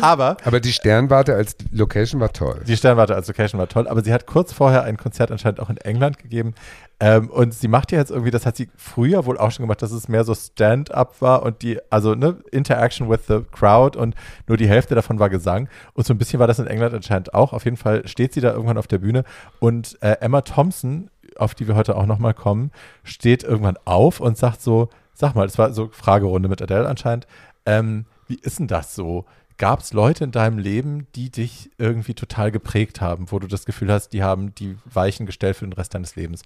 aber 0.02 0.38
Aber 0.44 0.60
die 0.60 0.74
Sternwarte 0.74 1.36
als 1.36 1.56
Location 1.72 2.20
war 2.22 2.32
toll. 2.34 2.62
die 2.68 2.76
Sternwarte 2.78 3.16
als 3.16 3.28
Location 3.28 3.60
war 3.60 3.68
toll, 3.68 3.88
aber 3.88 4.04
sie 4.04 4.14
hat 4.14 4.26
kurz 4.26 4.54
vorher 4.54 4.84
ein 4.84 4.98
Konzert 4.98 5.32
anscheinend 5.32 5.60
auch 5.60 5.70
in 5.70 5.78
England 5.78 6.18
gegeben. 6.20 6.54
Ähm, 7.00 7.30
und 7.30 7.54
sie 7.54 7.68
macht 7.68 7.92
ja 7.92 7.98
jetzt 8.00 8.10
irgendwie, 8.12 8.32
das 8.32 8.46
hat 8.46 8.56
sie 8.56 8.70
früher 8.78 9.26
wohl 9.26 9.38
auch 9.38 9.52
schon 9.52 9.64
gemacht, 9.64 9.82
dass 9.82 9.92
es 9.92 10.08
mehr 10.08 10.24
so 10.24 10.34
Stand-up 10.34 11.22
war 11.22 11.44
und 11.44 11.62
die, 11.62 11.80
also 11.90 12.16
ne, 12.16 12.38
Interaction 12.52 13.10
with 13.10 13.22
the 13.28 13.42
crowd 13.52 13.98
und 14.00 14.16
nur 14.48 14.56
die 14.58 14.68
Hälfte 14.70 14.96
davon 14.96 15.20
war 15.20 15.30
Gesang. 15.30 15.68
Und 15.94 16.06
so 16.06 16.14
ein 16.14 16.18
bisschen 16.18 16.40
war 16.40 16.48
das 16.48 16.60
in 16.60 16.68
England 16.68 16.94
anscheinend 16.94 17.34
auch. 17.34 17.52
Auf 17.52 17.66
jeden 17.66 17.76
Fall 17.78 18.08
steht 18.08 18.34
sie 18.34 18.40
da 18.40 18.52
irgendwann 18.54 18.78
auf 18.78 18.88
der 18.88 19.00
Bühne 19.00 19.26
und 19.60 19.98
äh, 20.02 20.18
Emma 20.22 20.42
Thompson, 20.42 21.10
auf 21.38 21.54
die 21.54 21.68
wir 21.68 21.76
heute 21.76 21.98
auch 21.98 22.06
nochmal 22.06 22.34
kommen, 22.34 22.72
steht 23.04 23.44
irgendwann 23.44 23.78
auf 23.84 24.22
und 24.22 24.38
sagt 24.38 24.62
so, 24.62 24.88
sag 25.14 25.36
mal, 25.36 25.46
es 25.46 25.58
war 25.58 25.74
so 25.74 25.90
Fragerunde 25.92 26.48
mit 26.48 26.62
Adele 26.62 26.88
anscheinend, 26.88 27.28
ähm, 27.66 28.06
wie 28.28 28.36
ist 28.36 28.60
denn 28.60 28.68
das 28.68 28.96
so? 28.96 29.26
Gab 29.58 29.80
es 29.80 29.94
Leute 29.94 30.26
in 30.26 30.32
deinem 30.32 30.58
Leben, 30.58 31.08
die 31.16 31.30
dich 31.30 31.72
irgendwie 31.78 32.14
total 32.14 32.52
geprägt 32.52 33.00
haben, 33.00 33.32
wo 33.32 33.40
du 33.40 33.48
das 33.48 33.66
Gefühl 33.66 33.92
hast, 33.92 34.10
die 34.10 34.22
haben 34.22 34.54
die 34.54 34.76
Weichen 34.86 35.26
gestellt 35.26 35.56
für 35.56 35.66
den 35.66 35.74
Rest 35.74 35.94
deines 35.94 36.18
Lebens? 36.18 36.42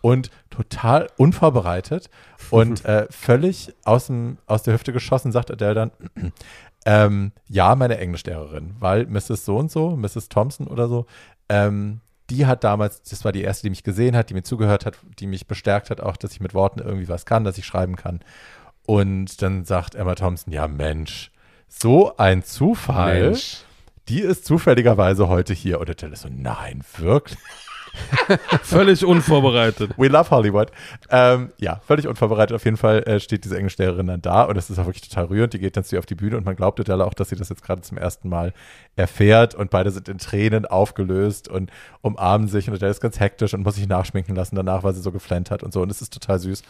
Und 0.00 0.30
total 0.48 1.08
unvorbereitet 1.18 2.08
und 2.50 2.84
äh, 2.86 3.06
völlig 3.10 3.74
aus, 3.84 4.06
dem, 4.06 4.38
aus 4.46 4.62
der 4.62 4.74
Hüfte 4.74 4.94
geschossen, 4.94 5.30
sagt 5.30 5.50
Adele 5.50 5.74
dann, 5.74 5.90
ähm, 6.86 7.32
ja, 7.48 7.74
meine 7.74 7.98
Englischlehrerin, 7.98 8.76
weil 8.78 9.06
Mrs. 9.06 9.44
So 9.44 9.58
und 9.58 9.70
so, 9.70 9.94
Mrs. 9.96 10.30
Thompson 10.30 10.66
oder 10.66 10.88
so, 10.88 11.06
ähm, 11.50 12.00
die 12.30 12.46
hat 12.46 12.64
damals, 12.64 13.02
das 13.02 13.24
war 13.24 13.32
die 13.32 13.42
erste, 13.42 13.64
die 13.64 13.70
mich 13.70 13.82
gesehen 13.82 14.16
hat, 14.16 14.30
die 14.30 14.34
mir 14.34 14.42
zugehört 14.42 14.86
hat, 14.86 14.96
die 15.18 15.26
mich 15.26 15.46
bestärkt 15.46 15.90
hat, 15.90 16.00
auch, 16.00 16.16
dass 16.16 16.32
ich 16.32 16.40
mit 16.40 16.54
Worten 16.54 16.80
irgendwie 16.80 17.08
was 17.08 17.26
kann, 17.26 17.44
dass 17.44 17.58
ich 17.58 17.66
schreiben 17.66 17.96
kann. 17.96 18.20
Und 18.86 19.40
dann 19.42 19.64
sagt 19.64 19.94
Emma 19.94 20.14
Thompson, 20.14 20.52
ja 20.52 20.68
Mensch, 20.68 21.30
so 21.68 22.16
ein 22.16 22.42
Zufall, 22.44 23.30
Mensch. 23.30 23.58
die 24.08 24.20
ist 24.20 24.44
zufälligerweise 24.44 25.28
heute 25.28 25.54
hier. 25.54 25.80
Und 25.80 25.90
Adele 25.90 26.12
ist 26.12 26.22
so, 26.22 26.28
nein, 26.30 26.82
wirklich? 26.98 27.38
Völlig 28.62 29.04
unvorbereitet. 29.04 29.92
We 29.96 30.08
love 30.08 30.30
Hollywood. 30.30 30.70
Ähm, 31.10 31.52
ja, 31.58 31.80
völlig 31.86 32.06
unvorbereitet. 32.06 32.54
Auf 32.54 32.64
jeden 32.64 32.76
Fall 32.76 33.02
äh, 33.04 33.20
steht 33.20 33.44
diese 33.44 33.56
Englischlehrerin 33.56 34.06
dann 34.06 34.20
da 34.20 34.42
und 34.42 34.56
es 34.56 34.70
ist 34.70 34.78
auch 34.78 34.86
wirklich 34.86 35.08
total 35.08 35.26
rührend. 35.26 35.52
Die 35.52 35.58
geht 35.58 35.76
dann 35.76 35.84
zu 35.84 35.96
ihr 35.96 35.98
auf 35.98 36.06
die 36.06 36.14
Bühne 36.14 36.36
und 36.36 36.44
man 36.44 36.56
glaubt 36.56 36.80
Adele 36.80 37.04
auch, 37.04 37.14
dass 37.14 37.28
sie 37.28 37.36
das 37.36 37.48
jetzt 37.48 37.62
gerade 37.62 37.82
zum 37.82 37.98
ersten 37.98 38.28
Mal 38.28 38.52
erfährt 38.96 39.54
und 39.54 39.70
beide 39.70 39.90
sind 39.90 40.08
in 40.08 40.18
Tränen 40.18 40.66
aufgelöst 40.66 41.48
und 41.48 41.70
umarmen 42.00 42.48
sich 42.48 42.68
und 42.68 42.74
Adele 42.74 42.90
ist 42.90 43.00
ganz 43.00 43.20
hektisch 43.20 43.54
und 43.54 43.62
muss 43.62 43.76
sich 43.76 43.86
nachschminken 43.88 44.34
lassen 44.34 44.56
danach, 44.56 44.82
weil 44.82 44.94
sie 44.94 45.02
so 45.02 45.12
geflennt 45.12 45.50
hat 45.50 45.62
und 45.62 45.72
so 45.72 45.80
und 45.80 45.90
es 45.90 46.02
ist 46.02 46.12
total 46.12 46.38
süß. 46.38 46.62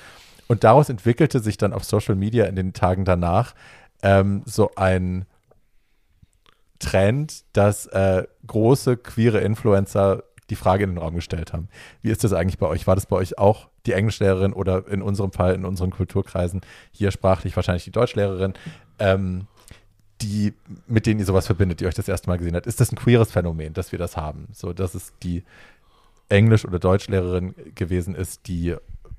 Und 0.46 0.64
daraus 0.64 0.88
entwickelte 0.88 1.40
sich 1.40 1.56
dann 1.56 1.72
auf 1.72 1.84
Social 1.84 2.14
Media 2.14 2.44
in 2.46 2.56
den 2.56 2.72
Tagen 2.72 3.04
danach 3.04 3.54
ähm, 4.02 4.42
so 4.44 4.70
ein 4.76 5.26
Trend, 6.78 7.44
dass 7.52 7.86
äh, 7.86 8.24
große 8.46 8.96
queere 8.96 9.40
Influencer 9.40 10.24
die 10.50 10.56
Frage 10.56 10.84
in 10.84 10.90
den 10.90 10.98
Raum 10.98 11.14
gestellt 11.14 11.52
haben. 11.52 11.68
Wie 12.02 12.10
ist 12.10 12.24
das 12.24 12.32
eigentlich 12.32 12.58
bei 12.58 12.66
euch? 12.66 12.86
War 12.86 12.94
das 12.94 13.06
bei 13.06 13.16
euch 13.16 13.38
auch 13.38 13.68
die 13.86 13.92
Englischlehrerin 13.92 14.52
oder 14.52 14.86
in 14.88 15.00
unserem 15.00 15.32
Fall, 15.32 15.54
in 15.54 15.64
unseren 15.64 15.90
Kulturkreisen, 15.90 16.60
hier 16.92 17.10
sprachlich 17.10 17.56
wahrscheinlich 17.56 17.84
die 17.84 17.92
Deutschlehrerin, 17.92 18.54
ähm, 18.98 19.46
die, 20.20 20.52
mit 20.86 21.06
denen 21.06 21.20
ihr 21.20 21.26
sowas 21.26 21.46
verbindet, 21.46 21.80
die 21.80 21.86
euch 21.86 21.94
das 21.94 22.08
erste 22.08 22.28
Mal 22.28 22.36
gesehen 22.36 22.54
hat? 22.54 22.66
Ist 22.66 22.80
das 22.80 22.92
ein 22.92 22.96
queeres 22.96 23.32
Phänomen, 23.32 23.72
dass 23.72 23.92
wir 23.92 23.98
das 23.98 24.16
haben? 24.16 24.48
So, 24.52 24.72
dass 24.72 24.94
es 24.94 25.12
die 25.22 25.44
Englisch- 26.28 26.64
oder 26.64 26.78
Deutschlehrerin 26.78 27.54
gewesen 27.74 28.14
ist, 28.14 28.46
die, 28.46 28.76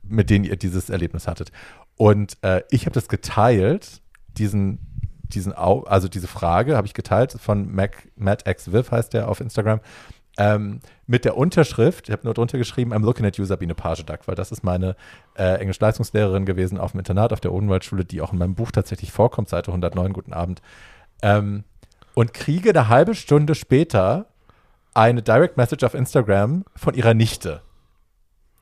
mit 0.08 0.30
denen 0.30 0.46
ihr 0.46 0.56
dieses 0.56 0.90
Erlebnis 0.90 1.28
hattet. 1.28 1.52
Und 1.98 2.38
äh, 2.44 2.64
ich 2.70 2.86
habe 2.86 2.94
das 2.94 3.08
geteilt, 3.08 4.02
diesen, 4.38 4.80
diesen, 5.24 5.54
also 5.54 6.08
diese 6.08 6.28
Frage 6.28 6.76
habe 6.76 6.88
ich 6.88 6.94
geteilt 6.94 7.34
von 7.40 7.74
Mac, 7.74 8.10
Matt 8.16 8.48
X 8.48 8.72
Viv 8.72 8.92
heißt 8.92 9.14
der 9.14 9.30
auf 9.30 9.40
Instagram, 9.40 9.80
ähm, 10.38 10.80
mit 11.08 11.24
der 11.24 11.38
Unterschrift, 11.38 12.10
ich 12.10 12.12
habe 12.12 12.26
nur 12.26 12.34
drunter 12.34 12.58
geschrieben, 12.58 12.94
I'm 12.94 13.06
looking 13.06 13.26
at 13.26 13.38
you, 13.38 13.46
Sabine 13.46 13.74
Pagedack, 13.74 14.28
weil 14.28 14.36
das 14.36 14.52
ist 14.52 14.64
meine 14.64 14.96
äh, 15.38 15.60
Englisch-Leistungslehrerin 15.60 16.46
gewesen 16.46 16.78
auf 16.78 16.92
dem 16.92 17.00
Internat 17.00 17.32
auf 17.32 17.40
der 17.40 17.54
Odenwaldschule, 17.54 18.04
die 18.04 18.22
auch 18.22 18.34
in 18.34 18.40
meinem 18.40 18.56
Buch 18.56 18.72
tatsächlich 18.72 19.12
vorkommt, 19.12 19.48
Seite 19.48 19.72
109, 19.72 20.12
guten 20.12 20.34
Abend. 20.34 20.62
Ähm, 21.22 21.64
und 22.14 22.34
kriege 22.34 22.72
eine 22.72 22.90
halbe 22.90 23.16
Stunde 23.16 23.56
später 23.56 24.28
eine 24.94 25.22
Direct 25.22 25.58
Message 25.58 25.84
auf 25.84 25.94
Instagram 25.94 26.66
von 26.76 26.94
ihrer 26.94 27.14
Nichte. 27.14 27.62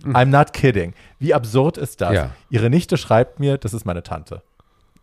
I'm 0.04 0.26
not 0.26 0.54
kidding. 0.54 0.94
Wie 1.20 1.34
absurd 1.34 1.78
ist 1.78 2.02
das? 2.02 2.14
Ja. 2.14 2.32
Ihre 2.50 2.70
Nichte 2.70 2.98
schreibt 2.98 3.40
mir, 3.40 3.58
das 3.58 3.74
ist 3.74 3.86
meine 3.86 4.04
Tante. 4.04 4.42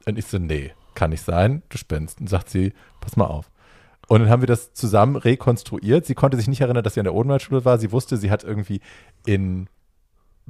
Und 0.07 0.19
ich 0.19 0.27
so, 0.27 0.39
nee, 0.39 0.73
kann 0.95 1.11
nicht 1.11 1.25
sein, 1.25 1.63
du 1.69 1.79
spinnst. 1.79 2.21
Und 2.21 2.29
sagt 2.29 2.51
sie, 2.51 2.73
pass 3.01 3.17
mal 3.17 3.27
auf. 3.27 3.51
Und 4.09 4.21
dann 4.21 4.29
haben 4.29 4.43
wir 4.43 4.47
das 4.47 4.75
zusammen 4.75 5.17
rekonstruiert. 5.17 6.05
Sie 6.05 6.15
konnte 6.15 6.37
sich 6.37 6.49
nicht 6.49 6.61
erinnern, 6.61 6.83
dass 6.83 6.95
sie 6.95 7.01
an 7.01 7.05
der 7.05 7.15
Odenwaldschule 7.15 7.65
war. 7.65 7.79
Sie 7.79 7.93
wusste, 7.93 8.17
sie 8.17 8.31
hat 8.31 8.43
irgendwie 8.43 8.81
in 9.25 9.69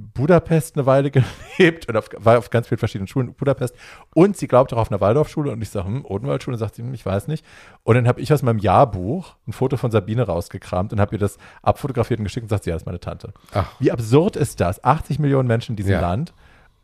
Budapest 0.01 0.77
eine 0.77 0.87
Weile 0.87 1.11
gelebt 1.59 1.89
und 1.89 1.97
auf, 1.97 2.09
war 2.19 2.39
auf 2.39 2.51
ganz 2.51 2.69
vielen 2.69 2.79
verschiedenen 2.79 3.07
Schulen 3.09 3.29
in 3.29 3.35
Budapest. 3.35 3.75
Und 4.15 4.37
sie 4.37 4.49
glaubt 4.49 4.73
auch 4.73 4.79
auf 4.79 4.91
einer 4.91 5.01
Waldorfschule. 5.01 5.53
Und 5.53 5.63
ich 5.63 5.71
sage, 5.71 5.87
hm, 5.87 6.05
Odenwaldschule? 6.05 6.55
Und 6.55 6.59
sagt 6.59 6.75
sie, 6.77 6.83
hm, 6.83 6.95
ich 6.95 7.05
weiß 7.05 7.29
nicht. 7.29 7.45
Und 7.85 7.95
dann 7.97 8.09
habe 8.09 8.21
ich 8.21 8.33
aus 8.33 8.43
meinem 8.43 8.59
Jahrbuch 8.59 9.35
ein 9.47 9.53
Foto 9.53 9.77
von 9.77 9.91
Sabine 9.91 10.23
rausgekramt 10.23 10.93
und 10.93 11.01
habe 11.01 11.15
ihr 11.17 11.19
das 11.19 11.39
abfotografiert 11.63 12.19
und 12.21 12.25
geschickt 12.25 12.45
und 12.45 12.49
sagt, 12.51 12.67
ja, 12.67 12.73
das 12.75 12.83
ist 12.83 12.87
meine 12.87 13.01
Tante. 13.01 13.33
Ach. 13.53 13.71
Wie 13.79 13.93
absurd 13.93 14.37
ist 14.37 14.61
das? 14.61 14.83
80 14.85 15.19
Millionen 15.19 15.49
Menschen 15.49 15.73
in 15.73 15.77
diesem 15.77 15.93
Ja. 15.93 16.01
Land. 16.01 16.33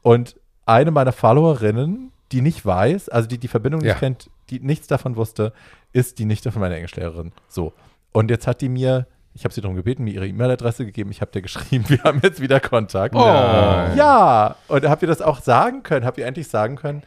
Und 0.03 0.37
eine 0.67 0.91
meiner 0.91 1.13
Followerinnen, 1.13 2.13
die 2.33 2.41
nicht 2.41 2.65
weiß, 2.67 3.09
also 3.09 3.29
die 3.29 3.39
die 3.39 3.49
Verbindung 3.49 3.81
nicht 3.83 3.89
Ja. 3.91 3.95
kennt, 3.95 4.31
die 4.51 4.61
nichts 4.61 4.87
davon 4.89 5.17
wusste, 5.17 5.53
ist 5.93 6.19
die 6.19 6.25
Nichte 6.25 6.51
von 6.53 6.61
meiner 6.61 6.75
Englischlehrerin. 6.77 7.33
So. 7.49 7.73
Und 8.13 8.31
jetzt 8.31 8.47
hat 8.47 8.61
die 8.61 8.69
mir, 8.69 9.07
ich 9.37 9.45
habe 9.45 9.53
sie 9.53 9.61
darum 9.61 9.77
gebeten, 9.77 10.05
mir 10.05 10.15
ihre 10.15 10.27
E-Mail-Adresse 10.27 10.87
gegeben. 10.87 11.11
Ich 11.11 11.21
habe 11.21 11.31
dir 11.31 11.43
geschrieben, 11.43 11.85
wir 11.89 12.03
haben 12.05 12.21
jetzt 12.23 12.41
wieder 12.41 12.59
Kontakt. 12.59 13.15
Oh. 13.15 13.19
Ja. 13.21 14.57
Und 14.69 14.89
habt 14.89 15.03
ihr 15.03 15.09
das 15.09 15.21
auch 15.21 15.41
sagen 15.43 15.83
können? 15.83 16.07
Habt 16.07 16.17
ihr 16.19 16.25
endlich 16.27 16.49
sagen 16.49 16.77
können, 16.77 17.03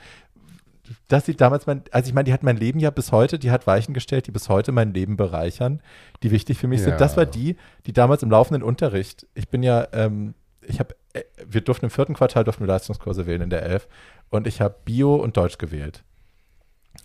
dass 1.08 1.26
sie 1.26 1.36
damals 1.36 1.66
mein, 1.68 1.84
also 1.92 2.08
ich 2.08 2.14
meine, 2.14 2.26
die 2.26 2.34
hat 2.34 2.44
mein 2.44 2.58
Leben 2.58 2.80
ja 2.80 2.92
bis 2.92 3.12
heute, 3.12 3.40
die 3.40 3.50
hat 3.52 3.66
Weichen 3.68 3.94
gestellt, 3.94 4.28
die 4.28 4.32
bis 4.32 4.48
heute 4.48 4.72
mein 4.72 4.94
Leben 4.94 5.18
bereichern, 5.18 5.82
die 6.24 6.30
wichtig 6.32 6.58
für 6.60 6.68
mich 6.68 6.80
Ja. 6.82 6.86
sind. 6.90 7.02
Das 7.02 7.18
war 7.18 7.26
die, 7.26 7.58
die 7.86 7.94
damals 7.94 8.22
im 8.24 8.30
laufenden 8.32 8.64
Unterricht, 8.64 9.26
ich 9.34 9.50
bin 9.50 9.62
ja, 9.64 9.88
ähm, 9.92 10.34
ich 10.62 10.80
habe, 10.80 10.96
äh, 11.14 11.24
wir 11.48 11.62
durften 11.62 11.86
im 11.86 11.92
vierten 11.92 12.14
Quartal 12.14 12.44
durften 12.44 12.64
wir 12.64 12.68
Leistungskurse 12.68 13.26
wählen 13.26 13.42
in 13.42 13.50
der 13.50 13.64
Elf 13.64 13.88
und 14.30 14.46
ich 14.48 14.62
habe 14.62 14.76
Bio 14.86 15.16
und 15.16 15.36
Deutsch 15.36 15.58
gewählt. 15.58 16.04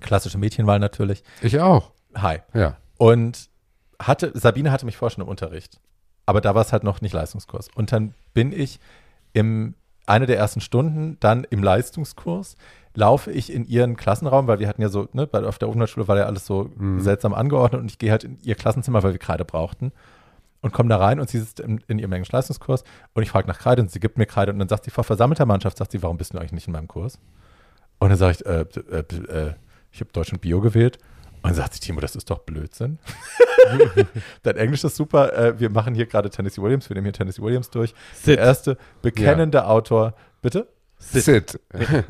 Klassische 0.01 0.39
Mädchenwahl 0.39 0.79
natürlich. 0.79 1.23
Ich 1.41 1.61
auch. 1.61 1.93
Hi. 2.15 2.39
Ja. 2.53 2.77
Und 2.99 3.49
hatte, 4.01 4.33
Sabine 4.35 4.71
hatte 4.71 4.87
mich 4.87 4.97
vorher 4.97 5.15
schon 5.15 5.25
im 5.25 5.29
Unterricht. 5.29 5.81
Aber 6.27 6.41
da 6.41 6.55
war 6.55 6.63
es 6.63 6.73
halt 6.73 6.85
noch 6.85 7.01
nicht 7.01 7.13
Leistungskurs. 7.13 7.69
Und 7.75 7.93
dann 7.93 8.15
bin 8.33 8.53
ich 8.53 8.81
im, 9.33 9.75
eine 10.07 10.27
der 10.27 10.39
ersten 10.39 10.61
Stunden 10.61 11.19
dann 11.21 11.45
im 11.45 11.63
Leistungskurs, 11.63 12.57
laufe 12.95 13.33
ich 13.33 13.53
in 13.53 13.65
ihren 13.67 13.97
Klassenraum, 13.97 14.47
weil 14.47 14.61
wir 14.61 14.69
hatten 14.69 14.81
ja 14.81 14.89
so, 14.89 15.09
ne, 15.13 15.29
weil 15.33 15.45
auf 15.45 15.59
der 15.59 15.69
Umweltschule 15.69 16.07
war 16.07 16.17
ja 16.17 16.27
alles 16.27 16.47
so 16.47 16.71
seltsam 16.99 17.35
angeordnet 17.35 17.81
und 17.81 17.91
ich 17.91 17.99
gehe 17.99 18.11
halt 18.11 18.25
in 18.25 18.39
ihr 18.43 18.55
Klassenzimmer, 18.55 19.03
weil 19.03 19.13
wir 19.13 19.19
Kreide 19.19 19.45
brauchten. 19.45 19.93
Und 20.61 20.73
komme 20.73 20.89
da 20.89 20.97
rein 20.97 21.21
und 21.21 21.29
sie 21.29 21.41
sitzt 21.41 21.61
in, 21.61 21.85
in 21.89 21.99
ihrem 21.99 22.13
Englisch-Leistungskurs 22.13 22.85
und 23.13 23.23
ich 23.23 23.29
frage 23.29 23.47
nach 23.49 23.59
Kreide 23.59 23.83
und 23.83 23.91
sie 23.91 24.01
gibt 24.01 24.17
mir 24.17 24.25
Kreide 24.25 24.51
und 24.51 24.59
dann 24.59 24.69
sagt 24.69 24.85
sie, 24.85 24.91
vor 24.91 25.05
versammelter 25.05 25.45
Mannschaft, 25.45 25.77
sagt 25.77 25.93
sie, 25.93 26.03
warum 26.03 26.17
bist 26.17 26.33
du 26.33 26.39
eigentlich 26.39 26.53
nicht 26.53 26.69
in 26.69 26.73
meinem 26.73 26.89
Kurs? 26.89 27.19
Und 27.99 28.09
dann 28.09 28.17
sage 28.17 28.33
ich, 28.33 28.47
äh, 28.47 28.61
äh, 28.91 29.49
äh, 29.49 29.55
ich 29.93 30.01
habe 30.01 30.11
Deutsch 30.13 30.33
und 30.33 30.41
Bio 30.41 30.63
gewählt. 30.63 30.99
Und 31.45 31.51
dann 31.51 31.57
sagt 31.57 31.75
sie, 31.75 31.81
Timo, 31.81 32.01
das 32.01 32.17
ist 32.17 32.31
doch 32.31 32.39
Blödsinn. 32.39 32.99
Dein 34.45 34.57
Englisch 34.57 34.83
ist 34.83 34.97
super. 34.97 35.37
Äh, 35.37 35.61
wir 35.61 35.69
machen 35.69 35.95
hier 35.95 36.07
gerade 36.07 36.31
Tennessee 36.31 36.63
Williams. 36.63 36.89
Wir 36.89 36.95
nehmen 36.95 37.05
hier 37.05 37.13
Tennessee 37.13 37.43
Williams 37.43 37.69
durch. 37.69 37.93
Sid. 38.15 38.39
Der 38.39 38.47
erste 38.47 38.79
bekennende 39.03 39.67
Autor. 39.67 40.15
Bitte? 40.41 40.69
Sid. 40.97 41.61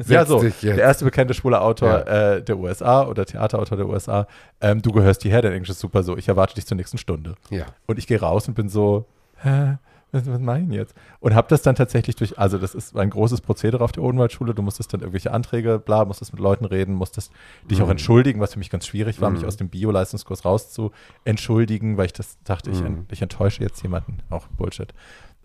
ja, 0.07 0.25
so. 0.25 0.41
Der 0.41 0.79
erste 0.79 1.05
bekannte 1.05 1.35
schwule 1.35 1.61
Autor 1.61 2.07
äh, 2.07 2.45
der 2.45 2.57
USA 2.57 3.09
oder 3.09 3.27
Theaterautor 3.27 3.77
der 3.77 3.89
USA. 3.89 4.29
Ähm, 4.61 4.81
du 4.83 4.93
gehörst 4.93 5.23
hierher, 5.23 5.43
dein 5.43 5.53
Englisch 5.53 5.71
ist 5.71 5.81
super 5.81 6.05
so. 6.05 6.17
Ich 6.17 6.29
erwarte 6.29 6.55
dich 6.55 6.67
zur 6.67 6.77
nächsten 6.77 6.99
Stunde. 6.99 7.35
Ja. 7.51 7.67
Und 7.87 7.99
ich 7.99 8.07
gehe 8.07 8.21
raus 8.21 8.47
und 8.47 8.55
bin 8.55 8.69
so, 8.69 9.07
hä? 9.43 9.79
Was, 10.15 10.27
was 10.27 10.41
mache 10.41 10.59
ich 10.61 10.65
denn 10.65 10.73
jetzt? 10.73 10.95
Und 11.21 11.35
habe 11.35 11.49
das 11.49 11.63
dann 11.63 11.75
tatsächlich 11.75 12.15
durch, 12.17 12.39
also 12.39 12.57
das 12.57 12.75
ist 12.75 12.97
ein 12.97 13.11
großes 13.11 13.41
Prozedere 13.41 13.83
auf 13.83 13.93
der 13.93 14.03
Odenwaldschule. 14.05 14.55
Du 14.55 14.63
musstest 14.63 14.93
dann 14.93 15.01
irgendwelche 15.01 15.33
Anträge, 15.33 15.79
bla, 15.79 16.05
musstest 16.05 16.33
mit 16.33 16.41
Leuten 16.41 16.65
reden, 16.65 16.95
musstest 16.95 17.33
dich 17.71 17.79
Mhm. 17.81 17.85
auch 17.85 17.91
entschuldigen, 17.91 18.41
was 18.41 18.53
für 18.53 18.59
mich 18.61 18.71
ganz 18.71 18.87
schwierig 18.87 19.21
war, 19.21 19.31
mich 19.31 19.45
aus 19.45 19.57
dem 19.57 19.69
Bio-Leistungskurs 19.69 20.45
rauszu 20.45 20.93
entschuldigen, 21.25 21.97
weil 21.97 22.07
ich 22.07 22.13
das 22.13 22.39
dachte, 22.45 22.71
ich, 22.71 22.83
Mhm. 22.83 23.07
ich 23.11 23.23
enttäusche 23.23 23.63
jetzt 23.63 23.83
jemanden. 23.83 24.19
Auch 24.31 24.47
Bullshit. 24.49 24.93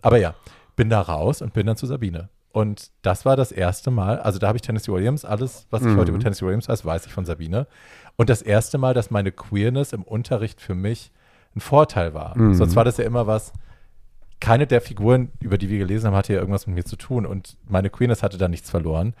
Aber 0.02 0.18
ja, 0.18 0.34
bin 0.76 0.88
da 0.88 1.00
raus 1.00 1.42
und 1.42 1.52
bin 1.52 1.66
dann 1.66 1.76
zu 1.76 1.86
Sabine. 1.86 2.28
Und 2.52 2.90
das 3.02 3.24
war 3.24 3.36
das 3.36 3.52
erste 3.52 3.90
Mal, 3.90 4.18
also 4.20 4.38
da 4.38 4.48
habe 4.48 4.56
ich 4.56 4.62
Tennessee 4.62 4.92
Williams, 4.92 5.24
alles, 5.24 5.66
was 5.70 5.82
ich 5.82 5.88
Mhm. 5.88 5.96
heute 5.98 6.10
über 6.10 6.20
Tennessee 6.20 6.44
Williams 6.46 6.68
weiß, 6.68 6.84
weiß 6.84 7.06
ich 7.06 7.12
von 7.12 7.24
Sabine. 7.24 7.66
Und 8.16 8.28
das 8.28 8.42
erste 8.42 8.76
Mal, 8.78 8.92
dass 8.94 9.10
meine 9.10 9.30
Queerness 9.32 9.92
im 9.92 10.02
Unterricht 10.02 10.60
für 10.60 10.74
mich 10.74 11.12
ein 11.56 11.60
Vorteil 11.60 12.12
war. 12.14 12.36
Mhm. 12.36 12.54
Sonst 12.54 12.76
war 12.76 12.84
das 12.84 12.96
ja 12.96 13.04
immer 13.04 13.26
was, 13.26 13.52
keine 14.40 14.66
der 14.66 14.80
Figuren, 14.80 15.30
über 15.40 15.58
die 15.58 15.68
wir 15.68 15.78
gelesen 15.78 16.08
haben, 16.08 16.16
hatte 16.16 16.32
ja 16.32 16.38
irgendwas 16.38 16.66
mit 16.66 16.76
mir 16.76 16.84
zu 16.84 16.96
tun 16.96 17.26
und 17.26 17.56
meine 17.68 17.90
Queerness 17.90 18.22
hatte 18.22 18.38
da 18.38 18.48
nichts 18.48 18.70
verloren. 18.70 19.14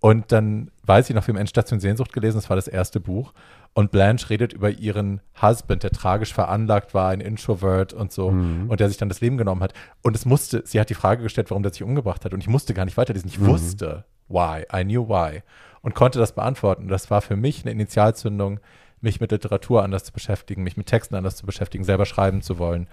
Und 0.00 0.30
dann 0.32 0.70
weiß 0.84 1.08
ich 1.08 1.16
noch, 1.16 1.26
wir 1.26 1.32
haben 1.32 1.40
Endstation 1.40 1.80
Sehnsucht 1.80 2.12
gelesen, 2.12 2.36
das 2.36 2.48
war 2.48 2.56
das 2.56 2.68
erste 2.68 3.00
Buch. 3.00 3.32
Und 3.72 3.90
Blanche 3.90 4.30
redet 4.30 4.52
über 4.52 4.70
ihren 4.70 5.20
Husband, 5.40 5.82
der 5.82 5.90
tragisch 5.90 6.32
veranlagt 6.32 6.94
war, 6.94 7.10
ein 7.10 7.20
Introvert 7.20 7.92
und 7.92 8.12
so, 8.12 8.28
und 8.68 8.80
der 8.80 8.88
sich 8.88 8.96
dann 8.96 9.08
das 9.08 9.20
Leben 9.20 9.36
genommen 9.36 9.62
hat. 9.62 9.74
Und 10.02 10.16
es 10.16 10.24
musste, 10.24 10.62
sie 10.64 10.80
hat 10.80 10.88
die 10.88 10.94
Frage 10.94 11.22
gestellt, 11.22 11.50
warum 11.50 11.62
der 11.62 11.72
sich 11.72 11.82
umgebracht 11.82 12.24
hat. 12.24 12.32
Und 12.32 12.40
ich 12.40 12.48
musste 12.48 12.72
gar 12.72 12.84
nicht 12.86 12.96
weiterlesen. 12.96 13.28
Ich 13.28 13.44
wusste 13.44 14.04
why, 14.28 14.64
I 14.72 14.84
knew 14.84 15.08
why. 15.08 15.42
Und 15.82 15.94
konnte 15.94 16.18
das 16.18 16.34
beantworten. 16.34 16.84
Und 16.84 16.88
das 16.88 17.10
war 17.10 17.20
für 17.20 17.36
mich 17.36 17.62
eine 17.62 17.72
Initialzündung, 17.72 18.60
mich 19.00 19.20
mit 19.20 19.30
Literatur 19.30 19.82
anders 19.82 20.04
zu 20.04 20.12
beschäftigen, 20.12 20.62
mich 20.62 20.76
mit 20.76 20.86
Texten 20.86 21.14
anders 21.14 21.36
zu 21.36 21.46
beschäftigen, 21.46 21.84
selber 21.84 22.06
schreiben 22.06 22.42
zu 22.42 22.58
wollen. 22.58 22.88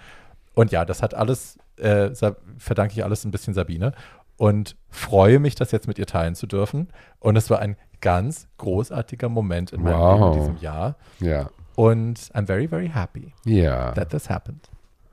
Und 0.54 0.72
ja, 0.72 0.86
das 0.86 1.01
hat 1.01 1.14
alles, 1.14 1.58
äh, 1.78 2.12
verdanke 2.58 2.93
ich 2.93 3.04
alles 3.04 3.26
ein 3.26 3.32
bisschen 3.32 3.54
Sabine 3.54 3.93
und 4.38 4.76
freue 4.89 5.39
mich, 5.39 5.56
das 5.56 5.72
jetzt 5.72 5.88
mit 5.88 5.97
ihr 5.99 6.06
teilen 6.06 6.36
zu 6.36 6.47
dürfen. 6.47 6.89
Und 7.20 7.36
es 7.36 7.49
war 7.49 7.60
ein 7.60 7.76
ganz 8.01 8.47
großartiger 8.58 9.30
Moment 9.30 9.72
in 9.72 9.82
meinem 9.82 9.97
Wow. 9.99 10.20
Leben 10.20 10.34
in 10.34 10.39
diesem 10.39 10.58
Jahr. 10.64 10.97
Ja. 11.20 11.49
Und 11.76 12.20
I'm 12.34 12.45
very, 12.45 12.68
very 12.68 12.89
happy 12.89 13.34
Ja. 13.45 13.91
that 13.93 14.10
this 14.10 14.30
happened. 14.30 14.70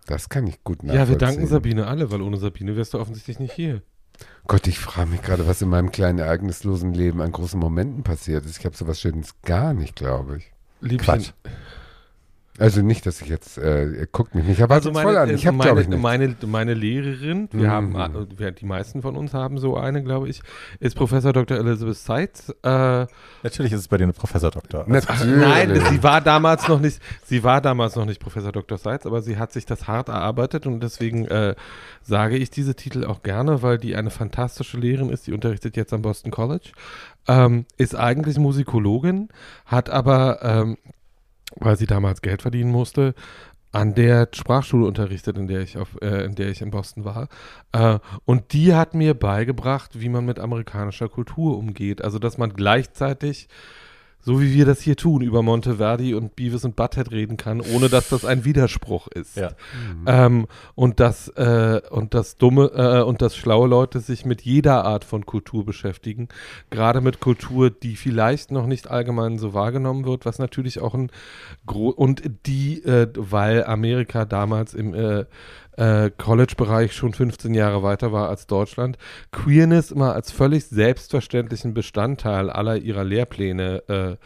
Das 0.07 0.29
kann 0.29 0.47
ich 0.47 0.63
gut 0.65 0.83
nachvollziehen. 0.83 1.01
Ja, 1.05 1.09
wir 1.09 1.19
danken 1.19 1.47
Sabine 1.47 1.87
alle, 1.87 2.11
weil 2.11 2.21
ohne 2.21 2.37
Sabine 2.37 2.77
wärst 2.77 2.95
du 2.95 2.99
offensichtlich 2.99 3.39
nicht 3.39 3.53
hier. 3.53 3.83
Gott, 4.47 4.67
ich 4.67 4.79
frage 4.79 5.09
mich 5.09 5.23
gerade, 5.23 5.47
was 5.47 5.63
in 5.63 5.69
meinem 5.69 5.93
kleinen 5.93 6.19
ereignislosen 6.19 6.93
Leben 6.93 7.23
an 7.23 7.33
großen 7.33 7.59
Momenten 7.59 8.03
passiert 8.03 8.45
ist. 8.45 8.59
Ich 8.59 8.67
habe 8.67 8.77
sowas 8.77 9.01
Schönes 9.01 9.41
gar 9.43 9.73
nicht, 9.73 9.97
glaube 9.97 10.39
ich. 10.39 10.53
Liebchen. 10.81 11.05
Quatsch. 11.05 11.33
Also 12.61 12.83
nicht, 12.83 13.07
dass 13.07 13.23
ich 13.23 13.29
jetzt, 13.29 13.57
äh, 13.59 13.87
ihr 13.87 14.07
guckt 14.07 14.35
mich 14.35 14.45
nicht, 14.45 14.63
aber 14.63 14.75
Also 14.75 14.93
voll 14.93 15.17
an. 15.17 15.27
meine, 15.29 15.33
Ich 15.33 15.47
habe, 15.47 15.57
meine, 15.57 15.69
glaube 15.71 15.81
ich, 15.83 15.89
nicht. 15.89 16.01
meine, 16.03 16.37
meine 16.47 16.75
Lehrerin, 16.75 17.49
wir 17.53 17.69
Mhm. 17.69 17.97
haben, 17.97 17.97
äh, 17.97 18.39
wir, 18.39 18.51
die 18.53 18.67
meisten 18.67 19.01
von 19.03 19.17
uns 19.17 19.33
haben 19.33 19.59
so 19.59 19.77
eine, 19.77 20.03
glaube 20.05 20.29
ich, 20.29 20.43
ist 20.79 20.95
Professor 20.95 21.33
Dr. 21.33 21.57
Elizabeth 21.57 21.97
Seitz. 21.97 22.51
Äh, 22.63 23.07
Natürlich 23.43 23.73
ist 23.73 23.81
es 23.81 23.89
bei 23.89 23.97
dir 23.97 24.05
eine 24.05 24.13
Professor 24.13 24.51
Doktor. 24.51 24.85
Natürlich. 24.87 25.37
Nein, 25.39 25.81
sie 25.91 26.03
war 26.03 26.21
damals 26.21 26.69
noch 26.69 26.81
nicht, 26.81 27.01
sie 27.25 27.43
war 27.43 27.61
damals 27.63 27.97
noch 27.97 28.05
nicht 28.05 28.21
Professor 28.21 28.53
Dr. 28.53 28.77
Seitz, 28.79 29.07
aber 29.07 29.23
sie 29.23 29.39
hat 29.39 29.53
sich 29.53 29.65
das 29.65 29.89
hart 29.89 30.09
erarbeitet 30.09 30.67
und 30.67 30.81
deswegen 30.81 31.27
äh, 31.29 31.55
sage 32.03 32.37
ich 32.37 32.51
diese 32.51 32.75
Titel 32.75 33.05
auch 33.07 33.23
gerne, 33.23 33.63
weil 33.63 33.79
die 33.79 33.97
eine 33.97 34.11
fantastische 34.11 34.77
Lehrerin 34.79 35.09
ist, 35.11 35.27
die 35.27 35.33
unterrichtet 35.33 35.77
jetzt 35.77 35.93
am 35.95 36.03
Boston 36.03 36.31
College, 36.31 36.73
ähm, 37.27 37.65
ist 37.79 37.95
eigentlich 37.97 38.39
Musikologin, 38.39 39.29
hat 39.65 39.89
aber, 39.89 40.41
ähm, 40.43 40.77
weil 41.57 41.77
sie 41.77 41.87
damals 41.87 42.23
Geld 42.23 42.43
verdienen 42.43 42.71
musste, 42.71 43.15
an 43.73 43.95
der 43.95 44.29
Sprachschule 44.33 44.87
unterrichtet, 44.87 45.39
in 45.39 45.47
der 45.47 45.61
ich 45.61 45.79
auf, 45.79 45.97
äh, 46.03 46.25
in 46.25 46.35
der 46.35 46.49
ich 46.49 46.61
in 46.61 46.71
Boston 46.71 47.05
war. 47.05 47.29
Äh, 47.73 47.99
und 48.25 48.53
die 48.53 48.75
hat 48.75 48.95
mir 48.95 49.15
beigebracht, 49.15 50.01
wie 50.01 50.09
man 50.09 50.25
mit 50.25 50.39
amerikanischer 50.39 51.09
Kultur 51.09 51.57
umgeht. 51.57 52.03
Also, 52.03 52.19
dass 52.19 52.37
man 52.37 52.53
gleichzeitig, 52.53 53.49
so 54.23 54.41
wie 54.41 54.53
wir 54.53 54.67
das 54.67 54.81
hier 54.81 54.97
tun, 54.97 55.23
über 55.23 55.43
Monteverdi 55.43 56.15
und 56.15 56.37
Beavis 56.37 56.65
und 56.65 56.77
Butthead 56.77 57.11
reden 57.11 57.37
kann, 57.37 57.61
ohne 57.61 57.89
dass 57.89 58.09
das 58.09 58.25
ein 58.25 58.45
Widerspruch 58.45 59.09
ist. 59.09 59.37
Ja. 59.37 59.51
Ähm, 60.07 60.47
und 60.75 61.01
das 61.01 61.29
äh, 61.29 61.81
und 61.91 62.15
das 62.15 62.37
dumme 62.37 62.71
äh, 62.75 63.03
und 63.03 63.23
dass 63.23 63.37
schlaue 63.37 63.69
Leute 63.69 64.01
sich 64.01 64.25
mit 64.25 64.43
jeder 64.43 64.85
Art 64.85 65.05
von 65.05 65.27
Kultur 65.27 65.65
beschäftigen, 65.65 66.29
gerade 66.71 67.01
mit 67.01 67.21
Kultur, 67.21 67.71
die 67.71 67.97
vielleicht 67.97 68.51
noch 68.51 68.67
nicht 68.67 68.91
allgemein 68.91 69.39
so 69.39 69.55
wahrgenommen 69.55 70.05
wird, 70.05 70.27
was 70.27 70.39
natürlich 70.39 70.81
auch 70.81 70.95
ein 70.95 71.11
gro 71.67 71.89
und 71.89 72.23
die, 72.47 72.83
äh, 72.85 73.09
weil 73.17 73.65
Amerika 73.65 74.25
damals 74.25 74.75
im 74.75 74.95
äh, 75.77 76.11
College-Bereich 76.11 76.93
schon 76.93 77.13
15 77.13 77.55
Jahre 77.55 77.83
weiter 77.83 78.13
war 78.13 78.29
als 78.29 78.47
Deutschland, 78.47 78.99
Queerness 79.33 79.91
immer 79.91 80.15
als 80.15 80.31
völlig 80.31 80.67
selbstverständlichen 80.67 81.75
Bestandteil 81.75 82.51
aller 82.51 82.77
ihrer 82.77 83.05
Lehrpläne 83.05 83.83
äh, 83.89 84.17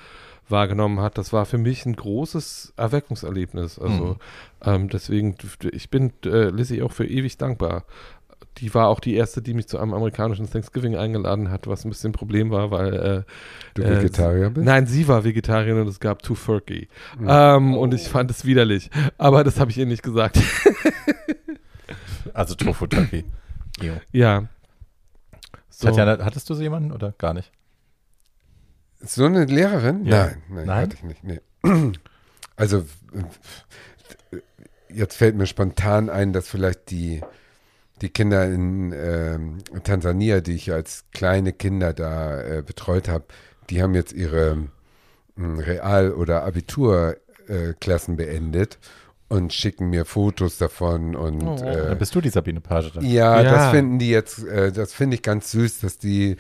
wahrgenommen 0.49 1.01
hat. 1.01 1.19
Das 1.19 1.33
war 1.33 1.47
für 1.47 1.59
mich 1.59 1.87
ein 1.87 1.97
großes 1.97 2.75
Erweckungserlebnis. 2.77 3.79
Also 3.79 4.17
ähm, 4.65 4.89
deswegen, 4.89 5.37
ich 5.73 5.91
bin 5.91 6.13
äh, 6.25 6.51
Lizzie 6.51 6.83
auch 6.83 6.93
für 6.93 7.07
ewig 7.07 7.39
dankbar. 7.39 7.85
Die 8.59 8.73
war 8.73 8.87
auch 8.89 9.01
die 9.01 9.15
erste, 9.15 9.43
die 9.43 9.53
mich 9.53 9.67
zu 9.67 9.79
einem 9.79 9.95
amerikanischen 9.95 10.49
Thanksgiving 10.49 10.97
eingeladen 10.97 11.51
hat, 11.51 11.67
was 11.67 11.85
ein 11.85 11.89
bisschen 11.91 12.11
ein 12.11 12.13
Problem 12.15 12.51
war, 12.51 12.71
weil 12.71 12.95
äh, 12.95 13.23
Du 13.75 13.83
äh, 13.83 13.97
Vegetarier 13.99 14.51
bist? 14.51 14.65
Nein, 14.65 14.87
sie 14.87 15.09
war 15.09 15.25
Vegetarierin 15.25 15.81
und 15.83 15.89
es 15.89 15.99
gab 15.99 16.23
Tofurkey. 16.23 16.89
Ähm, 17.27 17.75
Und 17.77 17.95
ich 17.95 18.09
fand 18.09 18.31
es 18.31 18.45
widerlich. 18.45 18.91
Aber 19.19 19.43
das 19.43 19.59
habe 19.59 19.71
ich 19.73 19.79
ihr 19.79 19.87
nicht 19.87 20.03
gesagt. 20.05 20.39
Also 22.33 22.55
Tofu 22.55 22.87
Turkey. 22.87 23.25
Ja. 24.13 24.49
So. 25.69 25.89
Tatjana, 25.89 26.25
hattest 26.25 26.49
du 26.49 26.55
so 26.55 26.63
jemanden 26.63 26.93
oder 26.93 27.13
gar 27.19 27.35
nicht? 27.35 27.51
So 29.01 29.25
eine 29.27 29.45
Lehrerin? 29.45 30.05
Ja. 30.07 30.27
Nein, 30.27 30.43
nein, 30.49 30.67
Nein? 30.67 30.83
hatte 30.83 30.97
ich 30.97 31.03
nicht. 31.03 31.25
Nee. 31.25 31.41
Also 32.57 32.85
äh, 34.33 34.39
jetzt 34.89 35.17
fällt 35.17 35.35
mir 35.37 35.47
spontan 35.47 36.09
ein, 36.09 36.33
dass 36.33 36.49
vielleicht 36.49 36.91
die, 36.91 37.21
die 38.03 38.09
Kinder 38.11 38.45
in 38.47 38.93
ähm, 38.93 39.59
Tansania, 39.85 40.41
die 40.41 40.55
ich 40.55 40.73
als 40.73 41.05
kleine 41.13 41.53
Kinder 41.53 41.93
da 41.93 42.41
äh, 42.41 42.63
betreut 42.63 43.09
habe, 43.09 43.25
die 43.71 43.83
haben 43.83 43.95
jetzt 43.95 44.13
ihre 44.13 44.67
mh, 45.37 45.63
Real- 45.63 46.13
oder 46.13 46.45
Abiturklassen 46.45 48.17
beendet 48.17 48.79
und 49.29 49.53
schicken 49.53 49.91
mir 49.91 50.05
Fotos 50.05 50.59
davon 50.59 51.17
und 51.17 51.43
Oh. 51.45 51.57
äh, 51.65 51.89
Dann 51.89 51.99
bist 51.99 52.15
du 52.15 52.21
die 52.21 52.29
Sabine 52.29 52.61
Page 52.61 52.93
dann. 52.93 53.05
ja, 53.05 53.41
Ja. 53.41 53.51
das 53.51 53.71
finden 53.71 53.99
die 53.99 54.11
jetzt, 54.11 54.45
äh, 54.45 54.71
das 54.71 54.93
finde 54.93 55.17
ich 55.17 55.23
ganz 55.23 55.51
süß, 55.53 55.81
dass 55.81 55.99
die 55.99 56.37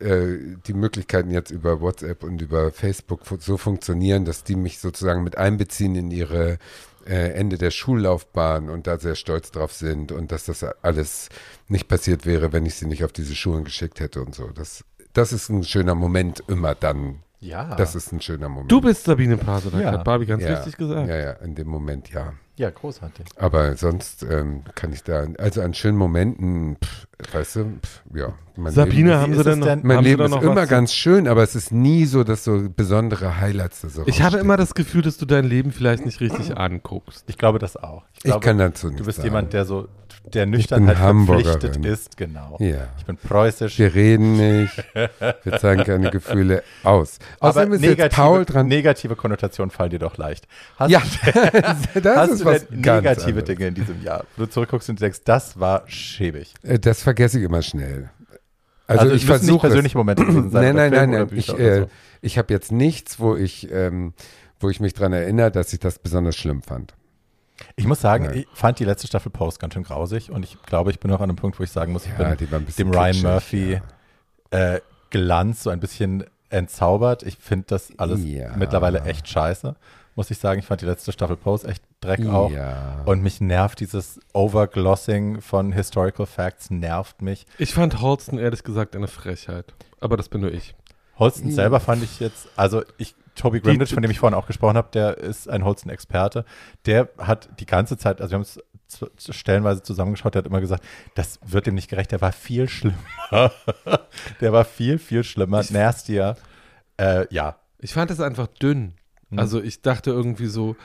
äh, 0.00 0.38
die 0.66 0.72
Möglichkeiten 0.74 1.30
jetzt 1.30 1.50
über 1.52 1.80
WhatsApp 1.80 2.24
und 2.24 2.42
über 2.42 2.72
Facebook 2.72 3.20
so 3.38 3.56
funktionieren, 3.56 4.24
dass 4.24 4.42
die 4.42 4.56
mich 4.56 4.80
sozusagen 4.80 5.22
mit 5.22 5.38
einbeziehen 5.38 5.94
in 5.94 6.10
ihre 6.10 6.52
äh, 6.52 6.58
Ende 7.06 7.58
der 7.58 7.70
Schullaufbahn 7.70 8.70
und 8.70 8.86
da 8.86 8.98
sehr 8.98 9.14
stolz 9.14 9.50
drauf 9.50 9.72
sind 9.72 10.12
und 10.12 10.32
dass 10.32 10.46
das 10.46 10.64
alles 10.82 11.28
nicht 11.68 11.88
passiert 11.88 12.26
wäre, 12.26 12.52
wenn 12.52 12.66
ich 12.66 12.74
sie 12.74 12.86
nicht 12.86 13.04
auf 13.04 13.12
diese 13.12 13.34
Schulen 13.34 13.64
geschickt 13.64 14.00
hätte 14.00 14.22
und 14.22 14.34
so. 14.34 14.48
Das, 14.48 14.84
das 15.12 15.32
ist 15.32 15.48
ein 15.48 15.64
schöner 15.64 15.94
Moment 15.94 16.42
immer 16.48 16.74
dann. 16.74 17.20
Ja. 17.44 17.74
Das 17.76 17.94
ist 17.94 18.10
ein 18.12 18.20
schöner 18.20 18.48
Moment. 18.48 18.72
Du 18.72 18.80
bist 18.80 19.04
Sabine 19.04 19.36
Pase, 19.36 19.70
da 19.70 19.78
Ja. 19.80 19.92
hat 19.92 20.04
Barbie 20.04 20.26
ganz 20.26 20.42
ja, 20.42 20.54
richtig 20.54 20.76
gesagt. 20.76 21.08
Ja, 21.08 21.16
ja, 21.16 21.30
in 21.32 21.54
dem 21.54 21.68
Moment 21.68 22.10
ja. 22.10 22.32
ja, 22.56 22.70
großartig. 22.70 23.26
Aber 23.36 23.76
sonst 23.76 24.22
ähm, 24.22 24.62
kann 24.74 24.92
ich 24.92 25.02
da, 25.02 25.26
also 25.38 25.60
an 25.60 25.74
schönen 25.74 25.98
Momenten, 25.98 26.76
pff, 26.82 27.06
weißt 27.34 27.56
du, 27.56 27.64
pff, 27.82 28.02
ja. 28.14 28.32
Mein 28.56 28.72
Sabine, 28.72 29.10
Leben, 29.10 29.20
haben 29.20 29.34
sie 29.34 29.44
denn 29.44 29.58
noch, 29.58 29.66
denn- 29.66 29.80
mein 29.82 30.02
Leben 30.04 30.22
ist 30.24 30.42
immer 30.42 30.62
zu- 30.62 30.68
ganz 30.70 30.94
schön, 30.94 31.26
aber 31.28 31.42
es 31.42 31.54
ist 31.54 31.72
nie 31.72 32.04
so, 32.06 32.24
dass 32.24 32.44
so 32.44 32.68
besondere 32.74 33.40
Highlights 33.40 33.82
da 33.82 33.88
so 33.88 34.02
Ich 34.06 34.22
habe 34.22 34.38
immer 34.38 34.56
das 34.56 34.74
Gefühl, 34.74 35.02
dass 35.02 35.18
du 35.18 35.26
dein 35.26 35.44
Leben 35.44 35.70
vielleicht 35.72 36.06
nicht 36.06 36.20
richtig 36.20 36.56
anguckst. 36.56 37.24
Ich 37.26 37.36
glaube 37.36 37.58
das 37.58 37.76
auch. 37.76 38.04
Ich 38.14 38.20
glaube, 38.22 38.40
kann 38.40 38.56
dazu 38.58 38.86
nicht 38.88 39.00
Du 39.00 39.04
bist 39.04 39.16
sagen. 39.18 39.26
jemand, 39.28 39.52
der 39.52 39.64
so, 39.64 39.88
der 40.32 40.46
nüchtern 40.46 40.98
Hamburgerin. 40.98 41.44
verpflichtet 41.60 41.84
ist, 41.86 42.16
genau. 42.16 42.56
Ja. 42.58 42.88
Ich 42.98 43.04
bin 43.04 43.16
preußisch. 43.16 43.78
Wir 43.78 43.94
reden 43.94 44.36
nicht, 44.36 44.72
wir 44.94 45.58
zeigen 45.58 45.84
keine 45.84 46.10
Gefühle 46.10 46.62
aus. 46.82 47.18
aber 47.40 47.50
Außerdem 47.50 47.72
ist 47.74 47.82
jetzt 47.82 47.90
negative, 47.90 48.22
Paul 48.22 48.44
dran. 48.44 48.66
negative 48.68 49.16
Konnotationen 49.16 49.70
fallen 49.70 49.90
dir 49.90 49.98
doch 49.98 50.16
leicht. 50.16 50.46
Hast, 50.76 50.90
ja, 50.90 51.02
das 52.02 52.16
hast 52.16 52.30
ist 52.30 52.40
du 52.40 52.44
was 52.46 52.70
negative 52.70 53.28
anderes. 53.28 53.44
Dinge 53.44 53.66
in 53.68 53.74
diesem 53.74 54.02
Jahr, 54.02 54.24
wo 54.36 54.44
du 54.44 54.50
zurückguckst 54.50 54.88
und 54.90 55.00
denkst, 55.00 55.20
das 55.24 55.60
war 55.60 55.82
schäbig. 55.86 56.54
Äh, 56.62 56.78
Das 56.78 57.02
vergesse 57.02 57.38
ich 57.38 57.44
immer 57.44 57.62
schnell. 57.62 58.10
Also, 58.86 59.06
es 59.08 59.14
ich 59.22 59.26
versuche 59.26 59.66
persönliche 59.68 59.96
Momente 59.96 60.24
sein. 60.24 60.48
Nein, 60.50 60.76
nein, 60.76 60.90
nein, 60.92 61.10
nein. 61.10 61.28
Ich, 61.32 61.48
äh, 61.58 61.80
so. 61.80 61.88
ich 62.20 62.36
habe 62.38 62.52
jetzt 62.52 62.70
nichts, 62.72 63.18
wo 63.18 63.34
ich, 63.36 63.70
ähm, 63.72 64.12
wo 64.60 64.68
ich 64.68 64.80
mich 64.80 64.92
dran 64.94 65.12
erinnere, 65.12 65.50
dass 65.50 65.72
ich 65.72 65.80
das 65.80 65.98
besonders 65.98 66.36
schlimm 66.36 66.62
fand. 66.62 66.94
Ich 67.76 67.86
muss 67.86 68.00
sagen, 68.00 68.26
Nein. 68.26 68.38
ich 68.38 68.46
fand 68.52 68.78
die 68.80 68.84
letzte 68.84 69.06
Staffel 69.06 69.30
Post 69.30 69.60
ganz 69.60 69.74
schön 69.74 69.84
grausig 69.84 70.30
und 70.30 70.44
ich 70.44 70.60
glaube, 70.62 70.90
ich 70.90 70.98
bin 71.00 71.10
noch 71.10 71.20
an 71.20 71.30
einem 71.30 71.36
Punkt, 71.36 71.58
wo 71.58 71.62
ich 71.64 71.70
sagen 71.70 71.92
muss, 71.92 72.04
ich 72.06 72.12
Ja, 72.18 72.34
bin 72.34 72.66
dem 72.78 72.90
Ryan 72.90 73.22
Murphy 73.22 73.80
ja. 74.52 74.74
äh, 74.74 74.80
Glanz 75.10 75.62
so 75.62 75.70
ein 75.70 75.78
bisschen 75.80 76.24
entzaubert. 76.50 77.22
Ich 77.22 77.36
finde 77.38 77.66
das 77.68 77.92
alles 77.98 78.24
Ja. 78.24 78.56
mittlerweile 78.56 79.02
echt 79.04 79.28
scheiße, 79.28 79.76
muss 80.16 80.30
ich 80.30 80.38
sagen. 80.38 80.58
Ich 80.60 80.66
fand 80.66 80.80
die 80.80 80.86
letzte 80.86 81.12
Staffel 81.12 81.36
Post 81.36 81.64
echt 81.64 81.82
Dreck 82.00 82.26
auch. 82.26 82.50
Ja. 82.50 83.02
Und 83.06 83.22
mich 83.22 83.40
nervt 83.40 83.80
dieses 83.80 84.20
Overglossing 84.32 85.40
von 85.40 85.72
Historical 85.72 86.26
Facts, 86.26 86.70
nervt 86.70 87.22
mich. 87.22 87.46
Ich 87.58 87.74
fand 87.74 88.00
Holston 88.00 88.38
ehrlich 88.38 88.62
gesagt 88.62 88.94
eine 88.96 89.08
Frechheit. 89.08 89.74
Aber 90.00 90.16
das 90.16 90.28
bin 90.28 90.40
nur 90.42 90.52
ich. 90.52 90.74
Holston 91.18 91.48
Ja. 91.50 91.54
selber 91.54 91.80
fand 91.80 92.02
ich 92.02 92.20
jetzt, 92.20 92.48
also 92.56 92.82
ich, 92.98 93.14
Toby 93.34 93.60
Grimlitz, 93.60 93.92
von 93.92 94.02
dem 94.02 94.10
ich 94.10 94.18
vorhin 94.18 94.38
auch 94.38 94.46
gesprochen 94.46 94.76
habe, 94.76 94.88
der 94.92 95.18
ist 95.18 95.48
ein 95.48 95.64
Holston-Experte. 95.64 96.44
Der 96.86 97.08
hat 97.18 97.48
die 97.60 97.66
ganze 97.66 97.96
Zeit, 97.96 98.20
also 98.20 98.30
wir 98.32 98.36
haben 98.36 98.42
es 98.42 98.60
stellenweise 99.36 99.82
zusammengeschaut, 99.82 100.34
der 100.34 100.40
hat 100.40 100.46
immer 100.46 100.60
gesagt, 100.60 100.84
das 101.14 101.40
wird 101.44 101.66
ihm 101.66 101.74
nicht 101.74 101.88
gerecht, 101.88 102.12
der 102.12 102.20
war 102.20 102.32
viel 102.32 102.68
schlimmer. 102.68 102.96
der 104.40 104.52
war 104.52 104.64
viel, 104.64 104.98
viel 104.98 105.24
schlimmer, 105.24 105.64
nastier. 105.70 106.36
Äh, 106.96 107.26
ja, 107.30 107.56
Ich 107.78 107.92
fand 107.92 108.10
es 108.10 108.20
einfach 108.20 108.46
dünn. 108.46 108.94
Mhm. 109.30 109.38
Also 109.38 109.60
ich 109.60 109.82
dachte 109.82 110.10
irgendwie 110.10 110.46
so, 110.46 110.76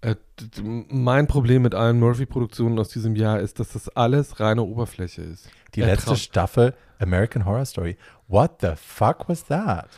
äh, 0.00 0.16
mein 0.62 1.26
Problem 1.26 1.62
mit 1.62 1.74
allen 1.74 2.00
Murphy-Produktionen 2.00 2.78
aus 2.78 2.88
diesem 2.88 3.16
Jahr 3.16 3.40
ist, 3.40 3.60
dass 3.60 3.72
das 3.72 3.88
alles 3.90 4.40
reine 4.40 4.62
Oberfläche 4.62 5.22
ist. 5.22 5.48
die 5.74 5.80
Er 5.80 5.88
letzte 5.88 6.16
Staffel 6.16 6.74
American 6.98 7.44
Horror 7.44 7.64
Story. 7.64 7.96
What 8.28 8.60
the 8.60 8.72
fuck 8.76 9.28
was 9.28 9.44
that? 9.44 9.88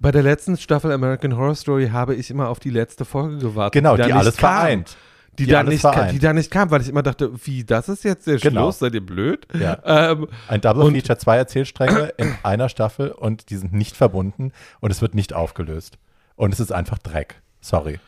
Bei 0.00 0.10
der 0.10 0.22
letzten 0.22 0.56
Staffel 0.56 0.92
American 0.92 1.36
Horror 1.36 1.54
Story 1.54 1.88
habe 1.90 2.14
ich 2.14 2.30
immer 2.30 2.48
auf 2.48 2.58
die 2.58 2.70
letzte 2.70 3.04
Folge 3.04 3.38
gewartet. 3.38 3.74
Genau, 3.74 3.96
die 3.96 4.02
nicht 4.04 4.14
alles 4.14 4.36
kam. 4.36 4.50
vereint. 4.56 4.96
Die, 5.38 5.44
Die 5.44 5.52
da 5.52 5.62
nicht, 5.62 5.80
vereint. 5.82 6.12
die 6.12 6.18
da 6.18 6.32
nicht 6.32 6.50
kam, 6.50 6.70
weil 6.70 6.80
ich 6.82 6.88
immer 6.88 7.02
dachte, 7.02 7.30
wie, 7.44 7.64
das 7.64 7.88
ist 7.88 8.02
jetzt 8.04 8.26
der 8.26 8.38
Genau. 8.38 8.62
Schluss? 8.62 8.80
Seid 8.80 8.94
ihr 8.94 9.04
blöd? 9.04 9.46
Ja. 9.54 9.78
Ähm, 9.84 10.26
Ein 10.48 10.60
Double 10.60 10.82
Und- 10.84 10.94
Feature, 10.94 11.18
zwei 11.18 11.36
Erzählstränge 11.36 12.12
in 12.16 12.34
einer 12.42 12.68
Staffel 12.68 13.10
und 13.10 13.48
die 13.50 13.56
sind 13.56 13.72
nicht 13.72 13.96
verbunden 13.96 14.52
und 14.80 14.90
es 14.90 15.00
wird 15.00 15.14
nicht 15.14 15.32
aufgelöst. 15.34 15.98
Und 16.36 16.52
es 16.52 16.60
ist 16.60 16.72
einfach 16.72 16.98
Dreck. 16.98 17.40
Sorry. 17.60 18.00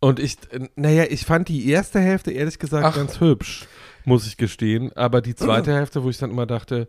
Und 0.00 0.18
ich, 0.18 0.38
naja, 0.74 1.04
ich 1.08 1.26
fand 1.26 1.48
die 1.48 1.68
erste 1.68 2.00
Hälfte 2.00 2.32
ehrlich 2.32 2.58
gesagt 2.58 2.84
Ach. 2.84 2.96
ganz 2.96 3.20
hübsch, 3.20 3.66
muss 4.04 4.26
ich 4.26 4.36
gestehen. 4.36 4.90
Aber 4.96 5.20
die 5.20 5.34
zweite 5.36 5.72
Hälfte, 5.72 6.02
wo 6.02 6.10
ich 6.10 6.18
dann 6.18 6.30
immer 6.30 6.46
dachte, 6.46 6.88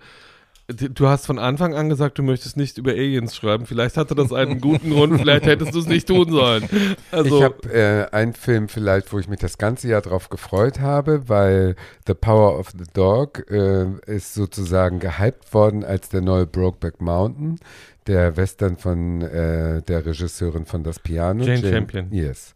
du 0.68 1.08
hast 1.08 1.26
von 1.26 1.40
Anfang 1.40 1.74
an 1.76 1.90
gesagt, 1.90 2.18
du 2.18 2.24
möchtest 2.24 2.56
nicht 2.56 2.78
über 2.78 2.92
Aliens 2.92 3.36
schreiben. 3.36 3.66
Vielleicht 3.66 3.98
hatte 3.98 4.16
das 4.16 4.32
einen 4.32 4.62
guten 4.62 4.92
Grund, 4.92 5.20
vielleicht 5.20 5.46
hättest 5.46 5.76
du 5.76 5.80
es 5.80 5.88
nicht 5.88 6.08
tun 6.08 6.32
sollen. 6.32 6.70
Also, 7.12 7.38
ich 7.38 7.44
habe 7.44 7.74
äh, 7.74 8.16
einen 8.16 8.34
Film 8.34 8.70
vielleicht, 8.70 9.12
wo 9.12 9.20
ich 9.20 9.28
mich 9.28 9.40
das 9.40 9.58
ganze 9.58 9.88
Jahr 9.88 10.02
drauf 10.02 10.30
gefreut 10.30 10.80
habe, 10.80 11.28
weil 11.28 11.76
The 12.08 12.14
Power 12.14 12.58
of 12.58 12.72
the 12.72 12.86
Dog 12.94 13.46
äh, 13.52 13.86
ist 14.06 14.34
sozusagen 14.34 15.00
gehypt 15.00 15.54
worden 15.54 15.84
als 15.84 16.10
der 16.10 16.22
neue 16.22 16.48
Brokeback 16.48 17.02
Mountain, 17.02 17.60
der 18.08 18.36
Western 18.38 18.78
von 18.78 19.22
äh, 19.22 19.82
der 19.82 20.06
Regisseurin 20.06 20.66
von 20.66 20.84
Das 20.84 21.00
Piano. 21.00 21.44
Jane 21.44 21.62
Campion. 21.62 22.08
Yes. 22.12 22.54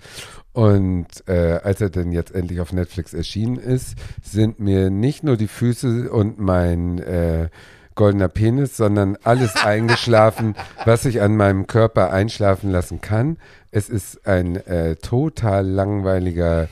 Und 0.53 1.07
äh, 1.27 1.59
als 1.63 1.81
er 1.81 1.89
dann 1.89 2.11
jetzt 2.11 2.33
endlich 2.33 2.59
auf 2.61 2.73
Netflix 2.73 3.13
erschienen 3.13 3.57
ist, 3.57 3.95
sind 4.23 4.59
mir 4.59 4.89
nicht 4.89 5.23
nur 5.23 5.37
die 5.37 5.47
Füße 5.47 6.09
und 6.11 6.39
mein 6.39 6.97
äh, 6.99 7.49
goldener 7.97 8.29
Penis, 8.29 8.77
sondern 8.77 9.17
alles 9.23 9.55
eingeschlafen, 9.65 10.55
was 10.85 11.03
ich 11.03 11.21
an 11.21 11.35
meinem 11.35 11.67
Körper 11.67 12.13
einschlafen 12.13 12.71
lassen 12.71 13.01
kann. 13.01 13.37
Es 13.71 13.89
ist 13.89 14.25
ein 14.25 14.55
äh, 14.55 14.95
total 14.95 15.67
langweiliger 15.67 16.69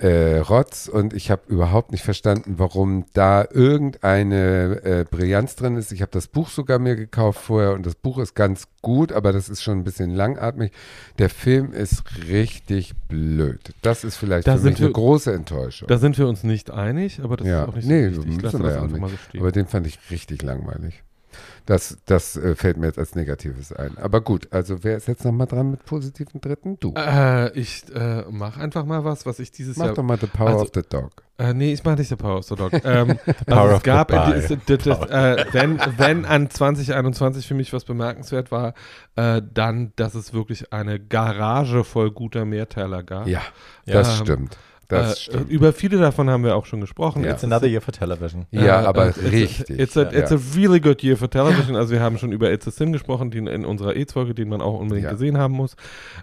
äh, 0.00 0.38
Rotz 0.38 0.88
und 0.88 1.12
ich 1.12 1.30
habe 1.30 1.42
überhaupt 1.48 1.92
nicht 1.92 2.02
verstanden, 2.04 2.54
warum 2.56 3.04
da 3.12 3.46
irgendeine 3.50 4.80
äh, 4.82 5.04
Brillanz 5.10 5.56
drin 5.56 5.76
ist. 5.76 5.92
Ich 5.92 6.00
habe 6.02 6.10
das 6.12 6.26
Buch 6.28 6.48
sogar 6.48 6.78
mir 6.78 6.96
gekauft 6.96 7.40
vorher 7.40 7.72
und 7.72 7.84
das 7.84 7.94
Buch 7.94 8.18
ist 8.18 8.34
ganz 8.34 8.64
gut, 8.82 9.12
aber 9.12 9.32
das 9.32 9.48
ist 9.48 9.62
schon 9.62 9.78
ein 9.78 9.84
bisschen 9.84 10.10
langatmig. 10.10 10.72
Der 11.18 11.28
Film 11.28 11.72
ist 11.72 12.02
richtig 12.28 12.94
blöd. 13.08 13.74
Das 13.82 14.04
ist 14.04 14.16
vielleicht 14.16 14.46
Da 14.46 14.52
für 14.52 14.58
sind 14.58 14.70
mich 14.72 14.80
eine 14.80 14.88
wir- 14.88 14.92
große 14.94 15.32
Enttäuschung. 15.32 15.88
da 15.88 15.98
sind 15.98 16.16
wir 16.18 16.26
uns 16.28 16.44
nicht 16.44 16.70
einig, 16.70 17.20
aber 17.22 17.36
das 17.36 17.46
Ja. 17.46 17.64
ist 17.64 17.68
auch 17.68 17.76
nicht 17.76 17.88
Nee, 17.88 18.08
so 18.08 18.22
wichtig. 18.22 18.36
Ich 18.36 18.42
lasse 18.42 18.58
das 18.58 18.66
ja 18.74 18.82
einfach 18.82 18.92
nicht. 18.92 19.00
mal 19.00 19.10
so 19.10 19.16
stehen. 19.28 19.40
Aber 19.40 19.52
den 19.52 19.66
fand 19.66 19.86
ich 19.86 19.98
richtig 20.10 20.42
langweilig. 20.42 21.02
Das, 21.70 21.98
das 22.04 22.36
äh, 22.36 22.56
fällt 22.56 22.78
mir 22.78 22.86
jetzt 22.86 22.98
als 22.98 23.14
Negatives 23.14 23.72
ein. 23.72 23.96
Aber 23.98 24.20
gut, 24.22 24.48
also 24.50 24.82
wer 24.82 24.96
ist 24.96 25.06
jetzt 25.06 25.24
nochmal 25.24 25.46
dran 25.46 25.70
mit 25.70 25.84
positiven 25.84 26.40
Dritten? 26.40 26.80
Du. 26.80 26.94
Äh, 26.96 27.56
ich 27.56 27.84
äh, 27.94 28.24
mach 28.28 28.56
einfach 28.56 28.84
mal 28.84 29.04
was, 29.04 29.24
was 29.24 29.38
ich 29.38 29.52
dieses 29.52 29.76
Mach 29.76 29.86
Jahr. 29.86 29.94
doch 29.94 30.02
mal 30.02 30.18
The 30.18 30.26
Power 30.26 30.48
also- 30.48 30.62
of 30.64 30.70
the 30.74 30.82
Dog. 30.82 31.12
Äh, 31.38 31.54
nee, 31.54 31.72
ich 31.72 31.84
mach 31.84 31.96
nicht 31.96 32.08
The 32.08 32.16
Power 32.16 32.38
of 32.38 32.44
the 32.46 32.56
Dog. 32.56 32.72
Ähm, 32.84 33.18
Power 33.46 33.58
also 33.60 33.70
of 33.74 33.76
es 33.76 33.82
gab, 33.84 34.08
das, 34.08 34.48
das, 34.66 34.86
äh, 35.10 35.44
wenn, 35.52 35.78
wenn 35.96 36.24
an 36.24 36.50
2021 36.50 37.46
für 37.46 37.54
mich 37.54 37.72
was 37.72 37.84
bemerkenswert 37.84 38.50
war, 38.50 38.74
äh, 39.14 39.40
dann, 39.54 39.92
dass 39.94 40.16
es 40.16 40.32
wirklich 40.34 40.72
eine 40.72 40.98
Garage 40.98 41.84
voll 41.84 42.10
guter 42.10 42.44
Mehrteiler 42.46 43.04
gab. 43.04 43.28
Ja, 43.28 43.42
Ja. 43.86 43.94
das 43.94 44.18
Ähm, 44.18 44.26
stimmt. 44.26 44.58
Das 44.90 45.12
äh, 45.12 45.20
stimmt. 45.20 45.50
Über 45.50 45.72
viele 45.72 45.98
davon 45.98 46.28
haben 46.30 46.44
wir 46.44 46.56
auch 46.56 46.66
schon 46.66 46.80
gesprochen. 46.80 47.24
Ja. 47.24 47.32
It's 47.32 47.44
another 47.44 47.66
year 47.66 47.80
for 47.80 47.92
television. 47.92 48.46
Ja, 48.50 48.82
Äh, 48.82 48.86
aber 48.86 49.06
äh, 49.06 49.08
it's 49.10 49.18
a- 49.18 49.28
richtig. 49.30 49.78
It's 49.80 49.96
a, 49.96 50.02
ja. 50.02 50.10
it's 50.18 50.32
a 50.32 50.38
really 50.56 50.80
good 50.80 51.02
year 51.02 51.16
for 51.16 51.30
television. 51.30 51.76
Also 51.76 51.92
wir 51.92 52.00
haben 52.00 52.18
schon 52.18 52.32
über 52.32 52.50
It's 52.52 52.66
a 52.68 52.70
Sin 52.70 52.92
gesprochen, 52.92 53.30
den 53.30 53.46
in 53.46 53.64
unserer 53.64 53.94
AIDS-Folge, 53.96 54.34
den 54.34 54.48
man 54.48 54.60
auch 54.60 54.78
unbedingt 54.78 55.04
Ja. 55.06 55.12
gesehen 55.12 55.38
haben 55.38 55.54
muss. 55.54 55.76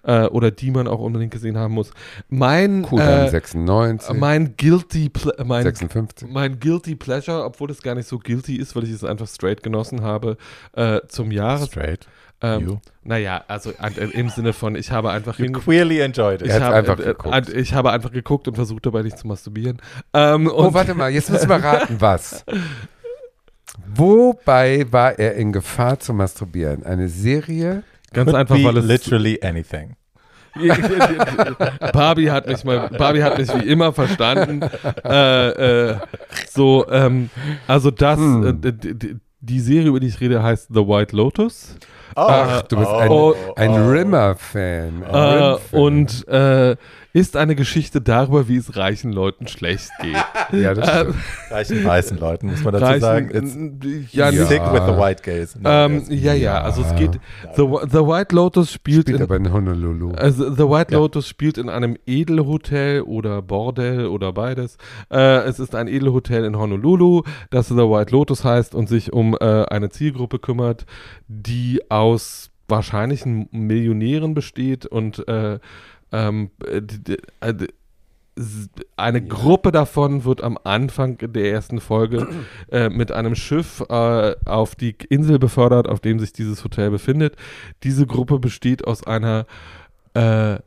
Äh, 0.03 0.25
oder 0.27 0.51
die 0.51 0.71
man 0.71 0.87
auch 0.87 0.99
unbedingt 0.99 1.31
gesehen 1.31 1.57
haben 1.57 1.73
muss. 1.73 1.91
Mein, 2.29 2.83
Kudamm 2.83 3.25
äh, 3.25 3.29
96, 3.29 4.15
mein 4.17 4.55
Guilty 4.57 5.11
mein, 5.45 5.63
56. 5.63 6.29
mein 6.29 6.59
Guilty 6.59 6.95
Pleasure, 6.95 7.43
obwohl 7.45 7.71
es 7.71 7.81
gar 7.81 7.95
nicht 7.95 8.07
so 8.07 8.19
guilty 8.19 8.55
ist, 8.57 8.75
weil 8.75 8.83
ich 8.83 8.91
es 8.91 9.03
einfach 9.03 9.27
straight 9.27 9.63
genossen 9.63 10.01
habe, 10.01 10.37
äh, 10.73 10.99
zum 11.07 11.31
Jahres. 11.31 11.67
Straight. 11.67 12.07
Ähm, 12.39 12.79
naja, 13.03 13.43
also 13.47 13.71
an, 13.79 13.93
äh, 13.97 14.05
im 14.11 14.29
Sinne 14.29 14.53
von, 14.53 14.75
ich 14.75 14.91
habe 14.91 15.09
einfach 15.11 15.39
You 15.39 15.51
queerly 15.51 15.99
enjoyed 16.01 16.41
it. 16.41 16.47
ich 16.47 16.53
habe, 16.53 16.75
einfach 16.75 16.99
äh, 16.99 17.03
geguckt. 17.05 17.49
ich 17.49 17.73
habe 17.73 17.91
einfach 17.91 18.11
geguckt 18.11 18.47
und 18.47 18.55
versucht 18.55 18.85
dabei 18.85 19.01
nicht 19.01 19.17
zu 19.17 19.25
masturbieren. 19.27 19.81
Ähm, 20.13 20.47
Oh, 20.53 20.73
warte 20.73 20.93
mal, 20.93 21.09
jetzt 21.09 21.31
müssen 21.31 21.49
wir 21.49 21.55
raten, 21.63 21.95
was. 21.99 22.45
Wobei 23.95 24.85
war 24.91 25.17
er 25.17 25.35
in 25.35 25.51
Gefahr 25.51 25.99
zu 25.99 26.13
masturbieren? 26.13 26.83
Eine 26.83 27.09
Serie? 27.09 27.83
ganz 28.13 28.27
Could 28.27 28.35
einfach, 28.39 28.55
be 28.55 28.63
weil 28.63 28.77
es 28.77 28.85
literally 28.85 29.39
anything. 29.43 29.95
Barbie 31.93 32.31
hat 32.31 32.47
mich 32.47 32.63
mal, 32.63 32.89
Barbie 32.89 33.21
hat 33.23 33.37
mich 33.37 33.47
wie 33.53 33.67
immer 33.67 33.93
verstanden. 33.93 34.61
Äh, 35.03 35.89
äh, 35.91 35.97
so, 36.49 36.87
ähm, 36.89 37.29
also 37.67 37.91
das, 37.91 38.17
Hm. 38.17 38.61
äh, 38.63 38.73
die 39.39 39.59
Serie, 39.59 39.89
über 39.89 39.99
die 39.99 40.07
ich 40.07 40.19
rede, 40.19 40.41
heißt 40.41 40.69
The 40.73 40.79
White 40.87 41.15
Lotus. 41.15 41.75
Ach, 42.15 42.61
du 42.63 42.77
bist 42.77 42.89
ein, 42.91 43.09
oh, 43.11 43.35
ein 43.55 43.73
Rimmer-Fan. 43.73 45.03
ein 45.03 45.57
Äh, 45.73 45.75
und 45.77 46.27
äh, 46.27 46.75
ist 47.13 47.35
eine 47.35 47.55
Geschichte 47.55 47.99
darüber, 47.99 48.47
wie 48.47 48.57
es 48.57 48.75
reichen 48.75 49.11
Leuten 49.11 49.47
schlecht 49.47 49.89
geht. 50.01 50.15
ja, 50.61 50.75
das 50.75 50.87
stimmt. 50.87 51.15
Reichen 51.49 51.85
weißen 51.85 52.19
Leuten, 52.19 52.47
muss 52.47 52.63
man 52.63 52.73
dazu 52.73 52.85
reichen, 52.85 53.01
sagen. 53.01 53.29
It's 53.33 54.13
ja, 54.13 54.29
Ja. 54.29 54.45
sick 54.45 54.61
with 54.71 54.83
the 54.85 54.95
white 54.99 55.23
gays. 55.23 55.57
Ähm, 55.65 56.03
ja, 56.09 56.33
ja, 56.33 56.61
also 56.61 56.83
es 56.83 56.93
geht. 56.95 57.19
The, 57.55 57.63
The 57.89 57.97
White 58.05 58.35
Lotus 58.35 58.71
spielt, 58.71 59.03
Spielt 59.07 59.17
in, 59.17 59.23
aber 59.23 59.35
in 59.37 59.51
Honolulu. 59.51 60.11
also 60.11 60.51
The 60.53 60.69
White 60.69 60.91
Ja. 60.93 60.99
Lotus 60.99 61.27
spielt 61.27 61.57
in 61.57 61.69
einem 61.69 61.97
Edelhotel 62.05 63.01
oder 63.01 63.41
Bordell 63.41 64.05
oder 64.07 64.31
beides. 64.33 64.77
Äh, 65.09 65.39
es 65.45 65.57
ist 65.59 65.73
ein 65.73 65.87
Edelhotel 65.87 66.43
in 66.45 66.55
Honolulu, 66.57 67.23
das 67.49 67.69
The 67.69 67.75
White 67.77 68.11
Lotus 68.11 68.43
heißt 68.43 68.75
und 68.75 68.89
sich 68.89 69.11
um 69.11 69.35
äh, 69.39 69.63
eine 69.65 69.89
Zielgruppe 69.89 70.37
kümmert, 70.37 70.85
die 71.27 71.81
aus 71.97 72.51
wahrscheinlichen 72.67 73.47
Millionären 73.51 74.33
besteht 74.33 74.85
und 74.85 75.27
äh, 75.27 75.59
ähm, 76.11 76.51
äh, 76.65 76.81
äh, 77.41 77.67
eine 78.97 79.25
Gruppe 79.25 79.71
davon 79.71 80.23
wird 80.23 80.43
am 80.43 80.59
Anfang 80.63 81.17
der 81.17 81.51
ersten 81.51 81.79
Folge 81.79 82.27
äh, 82.71 82.89
mit 82.89 83.11
einem 83.11 83.33
Schiff 83.33 83.83
äh, 83.89 84.35
auf 84.45 84.75
die 84.75 84.95
Insel 85.09 85.39
befördert, 85.39 85.87
auf 85.87 86.01
dem 86.01 86.19
sich 86.19 86.33
dieses 86.33 86.63
Hotel 86.63 86.91
befindet. 86.91 87.35
Diese 87.81 88.05
Gruppe 88.05 88.37
besteht 88.37 88.85
aus 88.85 89.03
einer 89.07 89.47
äh, 90.13 90.59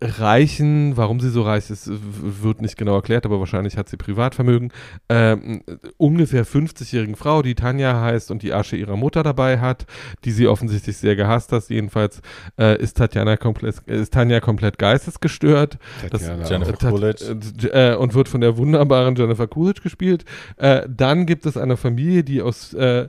reichen, 0.00 0.96
warum 0.96 1.18
sie 1.20 1.28
so 1.30 1.42
reich 1.42 1.70
ist, 1.70 1.90
wird 1.90 2.62
nicht 2.62 2.76
genau 2.76 2.94
erklärt, 2.94 3.26
aber 3.26 3.40
wahrscheinlich 3.40 3.76
hat 3.76 3.88
sie 3.88 3.96
Privatvermögen, 3.96 4.72
ähm, 5.08 5.62
ungefähr 5.96 6.46
50-jährigen 6.46 7.16
Frau, 7.16 7.42
die 7.42 7.54
Tanja 7.56 8.00
heißt 8.00 8.30
und 8.30 8.42
die 8.42 8.52
Asche 8.52 8.76
ihrer 8.76 8.96
Mutter 8.96 9.22
dabei 9.22 9.58
hat, 9.58 9.86
die 10.24 10.30
sie 10.30 10.46
offensichtlich 10.46 10.96
sehr 10.96 11.16
gehasst 11.16 11.50
hat. 11.52 11.68
Jedenfalls 11.68 12.20
äh, 12.58 12.80
ist, 12.80 12.96
Tatjana 12.96 13.36
komplett, 13.36 13.76
ist 13.86 14.14
Tanja 14.14 14.40
komplett 14.40 14.78
geistesgestört. 14.78 15.78
Das- 16.10 16.22
Tatjana 16.22 16.48
Jennifer 16.48 16.74
auch. 16.74 16.78
Tat- 16.78 16.90
Coolidge. 16.92 17.68
äh, 17.72 17.96
und 17.96 18.14
wird 18.14 18.28
von 18.28 18.40
der 18.40 18.56
wunderbaren 18.56 19.16
Jennifer 19.16 19.48
Coolidge 19.48 19.82
gespielt. 19.82 20.24
Äh, 20.58 20.82
dann 20.88 21.26
gibt 21.26 21.44
es 21.46 21.56
eine 21.56 21.76
Familie, 21.76 22.22
die 22.22 22.40
aus 22.40 22.72
äh, 22.74 23.08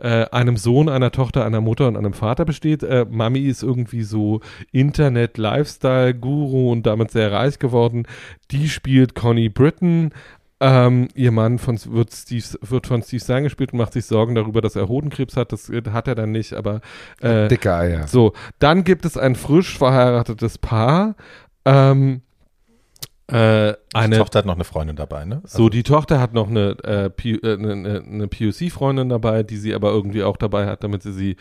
äh, 0.00 0.26
einem 0.30 0.56
Sohn, 0.56 0.88
einer 0.88 1.10
Tochter, 1.10 1.44
einer 1.44 1.60
Mutter 1.60 1.88
und 1.88 1.96
einem 1.96 2.12
Vater 2.12 2.44
besteht. 2.44 2.82
Äh, 2.82 3.06
Mami 3.08 3.40
ist 3.40 3.62
irgendwie 3.62 4.02
so 4.02 4.40
Internet-Lifestyle-Guru 4.72 6.72
und 6.72 6.86
damit 6.86 7.10
sehr 7.10 7.32
reich 7.32 7.58
geworden. 7.58 8.06
Die 8.50 8.68
spielt 8.68 9.14
Connie 9.14 9.48
Britton. 9.48 10.10
Ähm, 10.60 11.08
ihr 11.14 11.30
Mann 11.30 11.58
von, 11.58 11.78
wird, 11.86 12.12
Steve, 12.12 12.58
wird 12.62 12.88
von 12.88 13.02
Steve 13.02 13.22
Zahn 13.22 13.44
gespielt 13.44 13.72
und 13.72 13.78
macht 13.78 13.92
sich 13.92 14.06
Sorgen 14.06 14.34
darüber, 14.34 14.60
dass 14.60 14.74
er 14.74 14.88
Hodenkrebs 14.88 15.36
hat. 15.36 15.52
Das 15.52 15.70
äh, 15.70 15.82
hat 15.92 16.08
er 16.08 16.16
dann 16.16 16.32
nicht, 16.32 16.52
aber 16.52 16.80
äh, 17.20 17.46
Dicke 17.46 17.72
Eier. 17.72 18.08
so, 18.08 18.32
dann 18.58 18.82
gibt 18.82 19.04
es 19.04 19.16
ein 19.16 19.36
frisch 19.36 19.78
verheiratetes 19.78 20.58
Paar. 20.58 21.14
Ähm, 21.64 22.22
äh, 23.30 23.72
Die 23.72 23.76
eine, 23.94 24.16
Tochter 24.18 24.38
hat 24.40 24.46
noch 24.46 24.54
eine 24.54 24.64
Freundin 24.64 24.96
dabei, 24.96 25.24
ne? 25.24 25.42
so, 25.44 25.68
die 25.68 25.82
Tochter 25.82 26.18
hat 26.20 26.32
noch 26.32 26.48
eine, 26.48 26.70
äh, 26.82 27.10
P- 27.10 27.32
äh, 27.34 27.54
eine, 27.54 27.72
eine- 27.72 28.02
eine 28.06 28.28
POC-Freundin 28.28 29.08
dabei, 29.10 29.42
die 29.42 29.56
sie 29.58 29.74
aber 29.74 29.90
irgendwie 29.90 30.22
auch 30.22 30.36
dabei 30.36 30.66
hat, 30.66 30.82
damit 30.84 31.02
sie 31.02 31.12
sie 31.12 31.36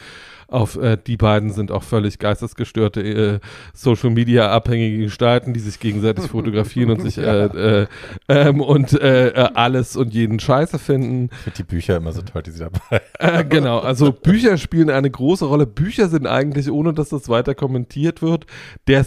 auf, 0.47 0.77
äh, 0.77 0.97
die 1.05 1.17
beiden 1.17 1.51
sind 1.51 1.71
auch 1.71 1.83
völlig 1.83 2.19
geistesgestörte 2.19 3.01
äh, 3.01 3.39
Social-Media-abhängige 3.73 5.05
Gestalten, 5.05 5.53
die 5.53 5.59
sich 5.59 5.79
gegenseitig 5.79 6.25
fotografieren 6.29 6.91
und 6.91 7.01
sich 7.01 7.17
äh, 7.17 7.45
äh, 7.45 7.87
ähm, 8.29 8.61
und 8.61 8.93
äh, 8.93 9.33
alles 9.53 9.95
und 9.95 10.13
jeden 10.13 10.39
Scheiße 10.39 10.79
finden. 10.79 11.29
Ich 11.31 11.37
finde 11.43 11.57
die 11.57 11.63
Bücher 11.63 11.97
immer 11.97 12.11
so 12.11 12.21
toll, 12.21 12.43
die 12.43 12.51
sie 12.51 12.59
dabei 12.59 13.01
Äh, 13.19 13.45
genau, 13.45 13.79
also 13.79 14.11
Bücher 14.11 14.57
spielen 14.57 14.89
eine 14.89 15.09
große 15.09 15.45
Rolle. 15.45 15.65
Bücher 15.65 16.07
sind 16.07 16.27
eigentlich, 16.27 16.69
ohne 16.71 16.93
dass 16.93 17.09
das 17.09 17.29
weiter 17.29 17.55
kommentiert 17.55 18.21
wird, 18.21 18.45
der 18.87 19.05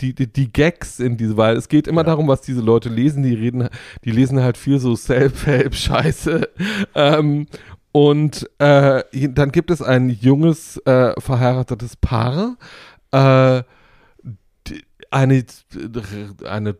die, 0.00 0.14
die, 0.14 0.32
die 0.32 0.52
Gags 0.52 1.00
in 1.00 1.16
diese, 1.16 1.36
weil 1.36 1.56
es 1.56 1.68
geht 1.68 1.88
immer 1.88 2.02
Ja. 2.02 2.04
darum, 2.04 2.28
was 2.28 2.40
diese 2.42 2.60
Leute 2.60 2.88
lesen. 2.88 3.22
Die 3.22 3.34
reden, 3.34 3.68
die 4.04 4.10
lesen 4.10 4.40
halt 4.42 4.56
viel 4.56 4.78
so 4.78 4.94
Self-Help-Scheiße. 4.96 6.48
Ähm, 6.94 7.46
und 7.96 8.50
äh, 8.58 9.04
dann 9.30 9.52
gibt 9.52 9.70
es 9.70 9.80
ein 9.80 10.10
junges, 10.10 10.76
äh, 10.84 11.18
verheiratetes 11.18 11.96
Paar, 11.96 12.58
äh, 13.10 13.62
eine, 15.10 15.44
eine 16.46 16.76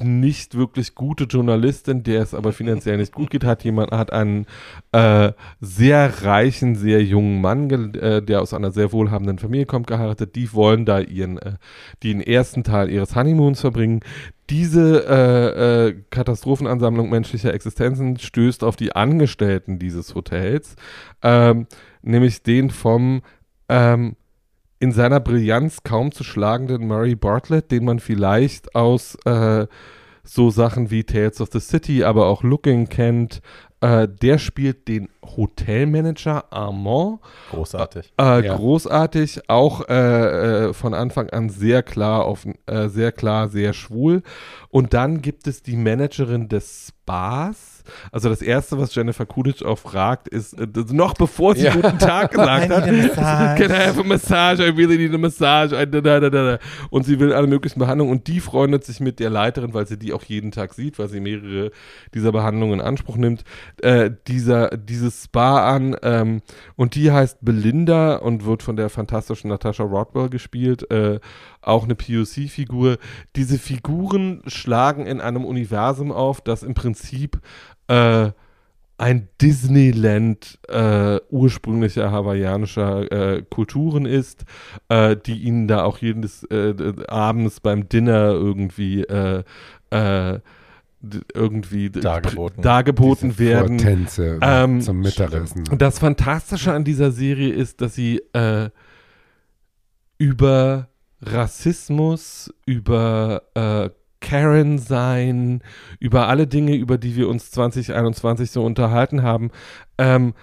nicht 0.00 0.56
wirklich 0.56 0.94
gute 0.94 1.24
Journalistin, 1.24 2.04
der 2.04 2.22
es 2.22 2.32
aber 2.32 2.52
finanziell 2.52 2.96
nicht 2.96 3.12
gut 3.12 3.30
geht, 3.30 3.42
hat 3.42 3.64
jemand 3.64 3.90
hat 3.90 4.12
einen 4.12 4.46
äh, 4.92 5.32
sehr 5.60 6.22
reichen, 6.22 6.76
sehr 6.76 7.02
jungen 7.02 7.40
Mann, 7.40 7.68
äh, 7.94 8.22
der 8.22 8.40
aus 8.40 8.54
einer 8.54 8.70
sehr 8.70 8.92
wohlhabenden 8.92 9.40
Familie 9.40 9.66
kommt, 9.66 9.88
geheiratet. 9.88 10.36
Die 10.36 10.52
wollen 10.52 10.86
da 10.86 11.00
ihren, 11.00 11.38
äh, 11.38 11.54
den 12.04 12.20
ersten 12.20 12.62
Teil 12.62 12.88
ihres 12.88 13.16
Honeymoons 13.16 13.60
verbringen. 13.60 14.00
Diese 14.50 15.06
äh, 15.06 15.86
äh, 15.88 16.02
Katastrophenansammlung 16.10 17.08
menschlicher 17.08 17.54
Existenzen 17.54 18.18
stößt 18.18 18.64
auf 18.64 18.74
die 18.74 18.96
Angestellten 18.96 19.78
dieses 19.78 20.16
Hotels, 20.16 20.74
ähm, 21.22 21.68
nämlich 22.02 22.42
den 22.42 22.70
vom 22.70 23.22
ähm, 23.68 24.16
in 24.80 24.92
seiner 24.92 25.20
Brillanz 25.20 25.84
kaum 25.84 26.10
zu 26.10 26.24
schlagenden 26.24 26.88
Murray 26.88 27.14
Bartlett, 27.14 27.70
den 27.70 27.84
man 27.84 28.00
vielleicht 28.00 28.74
aus 28.74 29.14
äh, 29.24 29.66
so 30.24 30.50
Sachen 30.50 30.90
wie 30.90 31.04
Tales 31.04 31.40
of 31.40 31.50
the 31.52 31.60
City, 31.60 32.02
aber 32.02 32.26
auch 32.26 32.42
Looking 32.42 32.88
kennt. 32.88 33.42
Äh, 33.80 34.08
der 34.08 34.38
spielt 34.38 34.88
den 34.88 35.08
Hotelmanager 35.24 36.52
Armand. 36.52 37.20
großartig. 37.50 38.12
Äh, 38.20 38.44
Ja. 38.46 38.56
Großartig, 38.56 39.48
auch 39.48 39.88
äh, 39.88 40.68
äh, 40.68 40.72
von 40.74 40.92
Anfang 40.92 41.30
an 41.30 41.48
sehr 41.48 41.82
klar, 41.82 42.24
auf, 42.24 42.46
äh, 42.66 42.88
sehr 42.88 43.12
klar, 43.12 43.48
sehr 43.48 43.72
schwul. 43.72 44.22
Und 44.68 44.92
dann 44.92 45.22
gibt 45.22 45.46
es 45.46 45.62
die 45.62 45.76
Managerin 45.76 46.48
des 46.48 46.88
Spas. 46.88 47.69
Also 48.12 48.28
das 48.28 48.42
erste, 48.42 48.78
was 48.78 48.94
Jennifer 48.94 49.26
Coolidge 49.26 49.66
auch 49.66 49.78
fragt, 49.78 50.28
ist 50.28 50.58
äh, 50.58 50.66
noch 50.92 51.14
bevor 51.14 51.54
sie 51.54 51.64
Ja. 51.64 51.74
guten 51.74 51.98
Tag 51.98 52.30
gesagt 52.32 52.70
hat. 52.70 52.84
Can 52.84 53.70
I 53.70 53.74
have 53.74 54.00
a 54.00 54.04
massage? 54.04 54.60
I 54.60 54.70
really 54.70 54.96
need 54.98 55.14
a 55.14 55.18
massage. 55.18 55.72
I, 55.72 55.86
da, 55.90 56.00
da, 56.00 56.20
da, 56.20 56.30
da. 56.30 56.58
Und 56.90 57.04
sie 57.04 57.18
will 57.20 57.32
alle 57.32 57.46
möglichen 57.46 57.78
Behandlungen 57.78 58.12
und 58.12 58.26
die 58.26 58.40
freundet 58.40 58.84
sich 58.84 59.00
mit 59.00 59.20
der 59.20 59.30
Leiterin, 59.30 59.74
weil 59.74 59.86
sie 59.86 59.98
die 59.98 60.12
auch 60.12 60.22
jeden 60.24 60.50
Tag 60.50 60.74
sieht, 60.74 60.98
weil 60.98 61.08
sie 61.08 61.20
mehrere 61.20 61.70
dieser 62.14 62.32
Behandlungen 62.32 62.74
in 62.74 62.80
Anspruch 62.80 63.16
nimmt, 63.16 63.44
äh, 63.82 64.10
dieser, 64.28 64.68
dieses 64.76 65.24
Spa 65.24 65.68
an. 65.74 65.96
Ähm, 66.02 66.42
und 66.76 66.94
die 66.94 67.10
heißt 67.12 67.38
Belinda 67.42 68.16
und 68.16 68.44
wird 68.44 68.62
von 68.62 68.76
der 68.76 68.88
fantastischen 68.88 69.50
Natasha 69.50 69.82
Rodwell 69.84 70.28
gespielt. 70.28 70.90
Äh, 70.90 71.20
auch 71.62 71.84
eine 71.84 71.94
POC-Figur. 71.94 72.96
Diese 73.36 73.58
Figuren 73.58 74.42
schlagen 74.46 75.06
in 75.06 75.20
einem 75.20 75.44
Universum 75.44 76.10
auf, 76.10 76.40
das 76.40 76.62
im 76.62 76.74
Prinzip 76.74 77.38
äh, 77.90 78.30
ein 79.00 79.28
Disneyland 79.40 80.58
äh, 80.68 81.18
ursprünglicher 81.30 82.12
hawaiianischer 82.12 83.10
äh, 83.10 83.42
Kulturen 83.42 84.04
ist, 84.04 84.44
äh, 84.90 85.16
die 85.16 85.40
ihnen 85.40 85.68
da 85.68 85.84
auch 85.84 85.98
jedes 85.98 86.44
äh, 86.44 86.74
abends 87.08 87.60
beim 87.60 87.88
Dinner 87.88 88.32
irgendwie 88.32 89.02
äh, 89.04 89.42
äh, 89.90 90.40
irgendwie 91.32 91.88
Dargeboten. 91.88 92.62
dargeboten 92.62 93.38
werden. 93.38 93.78
Vortänze 93.78 94.38
Ähm, 94.42 94.82
zum 94.82 95.00
Mittagessen. 95.00 95.64
Und 95.70 95.80
das 95.80 95.98
Fantastische 95.98 96.74
an 96.74 96.84
dieser 96.84 97.10
Serie 97.10 97.54
ist, 97.54 97.80
dass 97.80 97.94
sie 97.94 98.20
über 100.18 100.88
Rassismus, 101.22 102.52
über 102.66 103.44
Karen 104.20 104.78
sein, 104.78 105.62
über 105.98 106.28
alle 106.28 106.46
Dinge, 106.46 106.76
über 106.76 106.98
die 106.98 107.16
wir 107.16 107.28
uns 107.28 107.50
2021 107.50 108.50
so 108.50 108.64
unterhalten 108.64 109.22
haben, 109.22 109.50
ähm, 109.98 110.34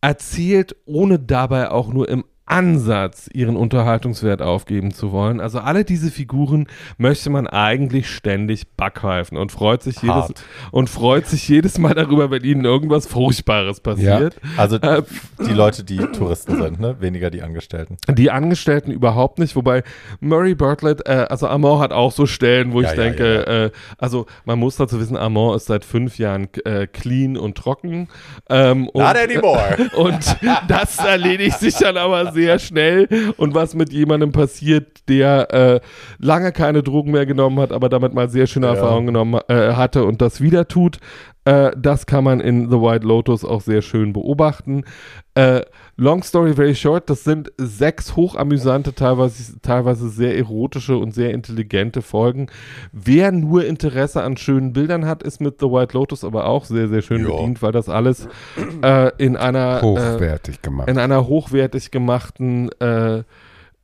erzählt, 0.00 0.76
ohne 0.84 1.18
dabei 1.18 1.70
auch 1.70 1.92
nur 1.92 2.08
im 2.08 2.24
Ansatz 2.46 3.28
ihren 3.32 3.56
Unterhaltungswert 3.56 4.40
aufgeben 4.40 4.92
zu 4.94 5.12
wollen. 5.12 5.40
Also 5.40 5.58
alle 5.58 5.84
diese 5.84 6.10
Figuren 6.10 6.66
möchte 6.96 7.28
man 7.28 7.46
eigentlich 7.46 8.08
ständig 8.08 8.68
backpfeifen 8.76 9.36
und 9.36 9.52
freut 9.52 9.82
sich 9.82 9.96
jedes 9.96 10.14
Hart. 10.14 10.44
und 10.70 10.88
freut 10.88 11.26
sich 11.26 11.48
jedes 11.48 11.78
Mal 11.78 11.94
darüber, 11.94 12.30
wenn 12.30 12.44
ihnen 12.44 12.64
irgendwas 12.64 13.06
Furchtbares 13.06 13.80
passiert. 13.80 14.36
Also 14.56 14.76
Äh, 14.76 15.02
die 15.46 15.52
Leute, 15.52 15.82
die 15.84 15.96
Touristen 15.98 16.56
sind, 16.62 16.78
ne? 16.80 16.96
Weniger 17.00 17.30
die 17.30 17.42
Angestellten. 17.42 17.96
Die 18.08 18.30
Angestellten 18.30 18.92
überhaupt 18.92 19.38
nicht, 19.38 19.56
wobei 19.56 19.82
Murray 20.20 20.54
Bartlett, 20.54 21.06
äh, 21.06 21.26
also 21.28 21.48
Armand 21.48 21.80
hat 21.80 21.92
auch 21.92 22.12
so 22.12 22.26
Stellen, 22.26 22.72
wo 22.72 22.80
Ja, 22.80 22.90
ich 22.92 22.96
ja, 22.96 23.02
denke, 23.02 23.34
ja, 23.34 23.64
Äh, 23.66 23.70
also 23.98 24.26
man 24.44 24.58
muss 24.58 24.76
dazu 24.76 25.00
wissen, 25.00 25.16
Armand 25.16 25.56
ist 25.56 25.66
seit 25.66 25.84
fünf 25.84 26.18
Jahren 26.18 26.48
äh, 26.64 26.86
clean 26.86 27.36
und 27.36 27.56
trocken. 27.58 28.08
Ähm, 28.48 28.88
und, 28.88 29.02
Not 29.02 29.16
anymore. 29.16 29.76
und 29.96 30.36
das 30.68 30.98
erledigt 30.98 31.58
sich 31.58 31.74
dann 31.74 31.96
aber 31.96 32.32
sehr 32.36 32.58
schnell 32.58 33.08
und 33.38 33.54
was 33.54 33.74
mit 33.74 33.92
jemandem 33.92 34.30
passiert, 34.30 35.08
der 35.08 35.52
äh, 35.52 35.80
lange 36.18 36.52
keine 36.52 36.82
Drogen 36.82 37.10
mehr 37.12 37.26
genommen 37.26 37.58
hat, 37.58 37.72
aber 37.72 37.88
damit 37.88 38.12
mal 38.14 38.28
sehr 38.28 38.46
schöne 38.46 38.66
Ja. 38.66 38.74
Erfahrungen 38.74 39.06
genommen 39.06 39.40
äh, 39.48 39.72
hatte 39.72 40.04
und 40.04 40.20
das 40.20 40.40
wieder 40.40 40.68
tut. 40.68 40.98
Äh, 41.46 41.70
das 41.78 42.06
kann 42.06 42.24
man 42.24 42.40
in 42.40 42.68
The 42.70 42.76
White 42.76 43.06
Lotus 43.06 43.44
auch 43.44 43.60
sehr 43.62 43.80
schön 43.80 44.12
beobachten. 44.12 44.82
Äh, 45.34 45.62
long 45.96 46.22
story 46.24 46.52
very 46.54 46.74
short, 46.74 47.08
das 47.08 47.22
sind 47.24 47.52
sechs 47.56 48.16
hochamüsante, 48.16 48.94
teilweise, 48.94 49.60
teilweise 49.60 50.08
sehr 50.08 50.36
erotische 50.36 50.96
und 50.98 51.12
sehr 51.12 51.32
intelligente 51.32 52.02
Folgen. 52.02 52.48
Wer 52.92 53.30
nur 53.32 53.64
Interesse 53.64 54.22
an 54.24 54.36
schönen 54.36 54.72
Bildern 54.72 55.06
hat, 55.06 55.22
ist 55.22 55.40
mit 55.40 55.60
The 55.60 55.66
White 55.66 55.96
Lotus 55.96 56.24
aber 56.24 56.46
auch 56.46 56.64
sehr, 56.64 56.88
sehr 56.88 57.00
schön 57.02 57.22
Ja. 57.22 57.30
bedient, 57.30 57.62
weil 57.62 57.72
das 57.72 57.88
alles 57.88 58.26
äh, 58.82 59.12
in 59.18 59.36
einer 59.36 59.78
äh, 59.78 59.82
Hochwertig 59.82 60.62
gemacht. 60.62 60.88
in 60.88 60.98
einer 60.98 61.28
hochwertig 61.28 61.92
gemachten 61.92 62.70
äh, 62.80 63.22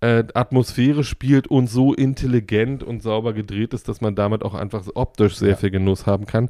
äh, 0.00 0.24
Atmosphäre 0.34 1.04
spielt 1.04 1.46
und 1.46 1.68
so 1.70 1.94
intelligent 1.94 2.82
und 2.82 3.02
sauber 3.04 3.32
gedreht 3.32 3.72
ist, 3.72 3.88
dass 3.88 4.00
man 4.00 4.16
damit 4.16 4.42
auch 4.44 4.54
einfach 4.54 4.82
optisch 4.94 5.36
sehr 5.36 5.50
Ja. 5.50 5.56
viel 5.56 5.70
Genuss 5.70 6.06
haben 6.06 6.26
kann. 6.26 6.48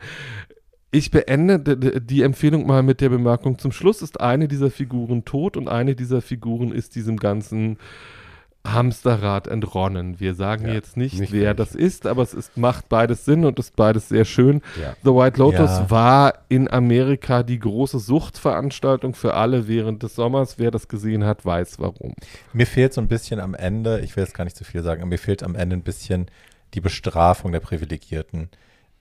Ich 0.95 1.11
beende 1.11 1.59
die 1.59 2.23
Empfehlung 2.23 2.67
mal 2.67 2.83
mit 2.83 3.01
der 3.01 3.09
Bemerkung, 3.09 3.59
zum 3.59 3.73
Schluss 3.73 4.03
ist 4.03 4.21
eine 4.21 4.47
dieser 4.47 4.71
Figuren 4.71 5.25
tot 5.25 5.57
und 5.57 5.67
eine 5.69 5.95
dieser 5.97 6.21
Figuren 6.21 6.71
ist 6.71 6.95
diesem 6.95 7.17
ganzen 7.17 7.79
Hamsterrad 8.67 9.49
entronnen. 9.49 10.21
Wir 10.21 10.35
sagen 10.35 10.67
Ja, 10.69 10.75
jetzt 10.75 10.97
nicht, 10.97 11.19
nicht 11.19 11.33
wer 11.33 11.47
welche. 11.47 11.55
das 11.57 11.75
ist, 11.75 12.07
aber 12.07 12.23
es 12.23 12.33
ist, 12.35 12.57
macht 12.57 12.89
beides 12.89 13.25
Sinn 13.25 13.45
und 13.45 13.59
ist 13.59 13.75
beides 13.75 14.09
sehr 14.09 14.25
schön. 14.25 14.61
Ja. 14.81 14.95
The 15.03 15.11
White 15.11 15.39
Lotus 15.41 15.71
Ja. 15.71 15.91
war 15.91 16.35
in 16.49 16.71
Amerika 16.71 17.43
die 17.43 17.59
große 17.59 17.99
Suchtveranstaltung 17.99 19.15
für 19.15 19.35
alle 19.35 19.67
während 19.67 20.03
des 20.03 20.15
Sommers. 20.15 20.59
Wer 20.59 20.71
das 20.71 20.87
gesehen 20.89 21.25
hat, 21.25 21.45
weiß 21.45 21.79
warum. 21.81 22.15
Mir 22.53 22.67
fehlt 22.67 22.93
so 22.93 23.01
ein 23.01 23.09
bisschen 23.09 23.41
am 23.41 23.55
Ende, 23.55 24.01
ich 24.01 24.15
will 24.15 24.23
jetzt 24.25 24.35
gar 24.35 24.45
nicht 24.45 24.57
zu 24.57 24.65
viel 24.65 24.83
sagen, 24.83 25.01
aber 25.03 25.09
mir 25.09 25.19
fehlt 25.19 25.43
am 25.43 25.57
Ende 25.57 25.75
ein 25.75 25.83
bisschen 25.83 26.27
die 26.75 26.81
Bestrafung 26.81 27.51
der 27.51 27.61
Privilegierten. 27.61 28.49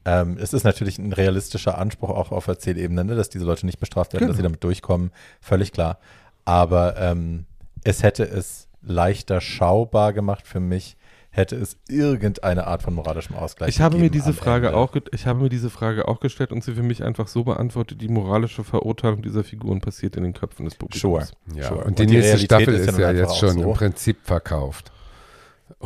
Ähm, 0.06 0.38
es 0.42 0.54
ist 0.54 0.64
natürlich 0.64 0.98
ein 0.98 1.14
realistischer 1.14 1.78
Anspruch 1.78 2.10
auch 2.10 2.32
auf 2.32 2.48
Erzählebene, 2.48 3.04
ne, 3.04 3.16
dass 3.16 3.30
diese 3.30 3.46
Leute 3.46 3.66
nicht 3.66 3.80
bestraft 3.80 4.14
werden, 4.14 4.28
dass 4.28 4.36
sie 4.38 4.42
Genau. 4.42 4.50
damit 4.50 4.64
durchkommen, 4.64 5.12
völlig 5.42 5.72
klar. 5.72 6.00
Aber 6.46 6.98
ähm, 6.98 7.46
es 7.84 8.02
hätte 8.04 8.24
es 8.24 8.68
leichter 8.82 9.42
schaubar 9.42 10.12
gemacht 10.14 10.48
für 10.48 10.60
mich, 10.60 10.98
hätte 11.30 11.56
es 11.56 11.78
irgendeine 11.88 12.66
Art 12.68 12.82
von 12.84 12.94
moralischem 12.96 13.36
Ausgleich 13.36 13.70
Ich 13.70 13.80
habe 13.80 13.96
mir 13.98 14.10
gegeben 14.10 14.24
diese 14.26 14.34
Frage 14.34 14.68
Ende. 14.68 14.80
auch, 14.80 14.96
ich 15.14 15.28
habe 15.28 15.40
mir 15.44 15.50
diese 15.50 15.70
Frage 15.70 16.08
auch 16.08 16.20
gestellt 16.20 16.52
und 16.52 16.64
sie 16.64 16.74
für 16.74 16.84
mich 16.84 17.04
einfach 17.04 17.28
so 17.28 17.44
beantwortet: 17.44 18.02
Die 18.02 18.08
moralische 18.10 18.64
Verurteilung 18.64 19.22
dieser 19.22 19.44
Figuren 19.44 19.80
passiert 19.82 20.16
in 20.18 20.24
den 20.24 20.34
Köpfen 20.34 20.66
des 20.66 20.76
Publikums. 20.76 21.30
Sure. 21.48 21.56
Ja, 21.56 21.68
Sure. 21.70 21.84
und 21.86 22.00
die 22.00 22.04
Und 22.04 22.10
die 22.10 22.16
nächste 22.18 22.34
Realität 22.34 22.46
Staffel 22.46 22.74
ist 22.74 22.88
ist 22.90 22.98
ja 22.98 23.02
ja, 23.08 23.14
nun 23.14 23.22
jetzt 23.22 23.38
schon 23.38 23.50
so. 23.52 23.62
im 23.70 23.74
Prinzip 23.74 24.18
verkauft. 24.24 24.92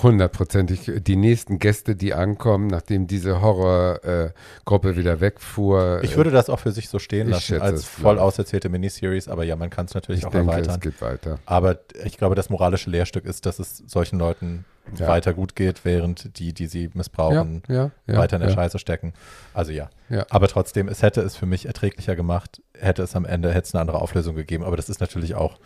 Hundertprozentig. 0.02 0.92
Die 0.98 1.16
nächsten 1.16 1.60
Gäste, 1.60 1.96
die 1.96 2.14
ankommen, 2.14 2.68
nachdem 2.68 3.08
diese 3.08 3.42
Horrorgruppe 3.42 4.98
wieder 4.98 5.20
wegfuhr. 5.22 6.00
Ich 6.04 6.18
würde 6.18 6.32
das 6.32 6.50
auch 6.50 6.60
für 6.60 6.72
sich 6.72 6.90
so 6.90 7.00
stehen 7.00 7.30
lassen, 7.30 7.62
als 7.62 7.86
voll 7.86 8.20
auserzählte 8.20 8.70
Miniseries, 8.70 9.28
aber 9.28 9.44
ja, 9.44 9.56
man 9.56 9.70
kann 9.70 9.86
es 9.86 9.94
natürlich 9.94 10.22
ich 10.22 10.26
auch 10.28 10.32
denke, 10.32 10.52
erweitern. 10.52 10.76
es 10.76 10.80
geht 10.82 11.02
weiter. 11.02 11.40
Aber 11.46 11.80
ich 12.04 12.18
glaube, 12.18 12.36
das 12.36 12.50
moralische 12.50 12.90
Lehrstück 12.90 13.26
ist, 13.26 13.46
dass 13.46 13.60
es 13.60 13.84
solchen 13.88 14.20
Leuten 14.20 14.66
Ja. 15.00 15.08
weiter 15.08 15.34
gut 15.34 15.56
geht, 15.56 15.84
während 15.84 16.38
die, 16.38 16.54
die 16.54 16.68
sie 16.68 16.92
missbrauchen, 16.94 17.64
ja, 17.68 17.90
ja, 18.06 18.18
weiter 18.18 18.36
in 18.36 18.44
der. 18.44 18.52
Scheiße 18.52 18.78
stecken. 18.78 19.14
Also 19.54 19.72
ja. 19.72 19.90
Ja. 20.10 20.28
Aber 20.30 20.48
trotzdem, 20.48 20.88
es 20.88 21.02
hätte 21.02 21.22
es 21.22 21.36
für 21.36 21.48
mich 21.48 21.66
erträglicher 21.66 22.16
gemacht, 22.16 22.62
hätte 22.78 23.02
es 23.02 23.16
am 23.16 23.26
Ende, 23.26 23.50
hätte 23.50 23.68
es 23.68 23.74
eine 23.74 23.82
andere 23.82 24.00
Auflösung 24.00 24.36
gegeben. 24.36 24.64
Aber 24.64 24.78
das 24.78 24.88
ist 24.90 25.02
natürlich 25.02 25.34
auch 25.34 25.58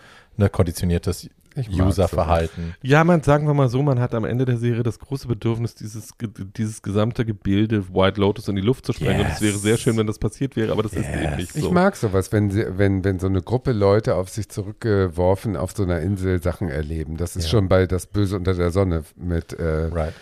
ein 0.41 0.51
konditioniertes 0.51 1.29
Userverhalten. 1.69 2.75
Ja, 2.81 3.03
man 3.03 3.21
sagen 3.23 3.47
wir 3.47 3.53
mal 3.53 3.69
so, 3.69 3.81
man 3.81 3.99
hat 3.99 4.13
am 4.13 4.23
Ende 4.23 4.45
der 4.45 4.57
Serie 4.57 4.83
das 4.83 4.99
große 4.99 5.27
Bedürfnis, 5.27 5.75
dieses, 5.75 6.11
dieses 6.55 6.81
gesamte 6.81 7.25
Gebilde 7.25 7.93
White 7.93 8.19
Lotus 8.19 8.47
in 8.47 8.55
die 8.55 8.61
Luft 8.61 8.85
zu 8.85 8.93
sprengen. 8.93 9.21
Und 9.25 9.31
es 9.31 9.41
wäre 9.41 9.57
sehr 9.57 9.77
schön, 9.77 9.97
wenn 9.97 10.07
das 10.07 10.19
passiert 10.19 10.55
wäre, 10.55 10.71
aber 10.71 10.83
das 10.83 10.93
ist 10.93 11.07
eben 11.09 11.35
nicht 11.35 11.53
so. 11.53 11.59
Ich 11.59 11.71
mag 11.71 11.95
sowas, 11.95 12.31
wenn, 12.31 12.49
sie, 12.51 12.65
wenn, 12.77 13.03
wenn 13.03 13.19
so 13.19 13.27
eine 13.27 13.41
Gruppe 13.41 13.71
Leute 13.71 14.15
auf 14.15 14.29
sich 14.29 14.47
zurückgeworfen 14.49 15.55
auf 15.57 15.73
so 15.75 15.83
einer 15.83 15.99
Insel 16.01 16.41
Sachen 16.41 16.69
erleben. 16.69 17.17
Das 17.17 17.35
ist 17.35 17.45
Ja. 17.45 17.49
schon 17.51 17.67
bei 17.67 17.85
Das 17.87 18.05
Böse 18.07 18.35
unter 18.37 18.53
der 18.53 18.71
Sonne 18.71 19.03
mit 19.17 19.53
äh, 19.53 19.85
Right. 19.91 20.13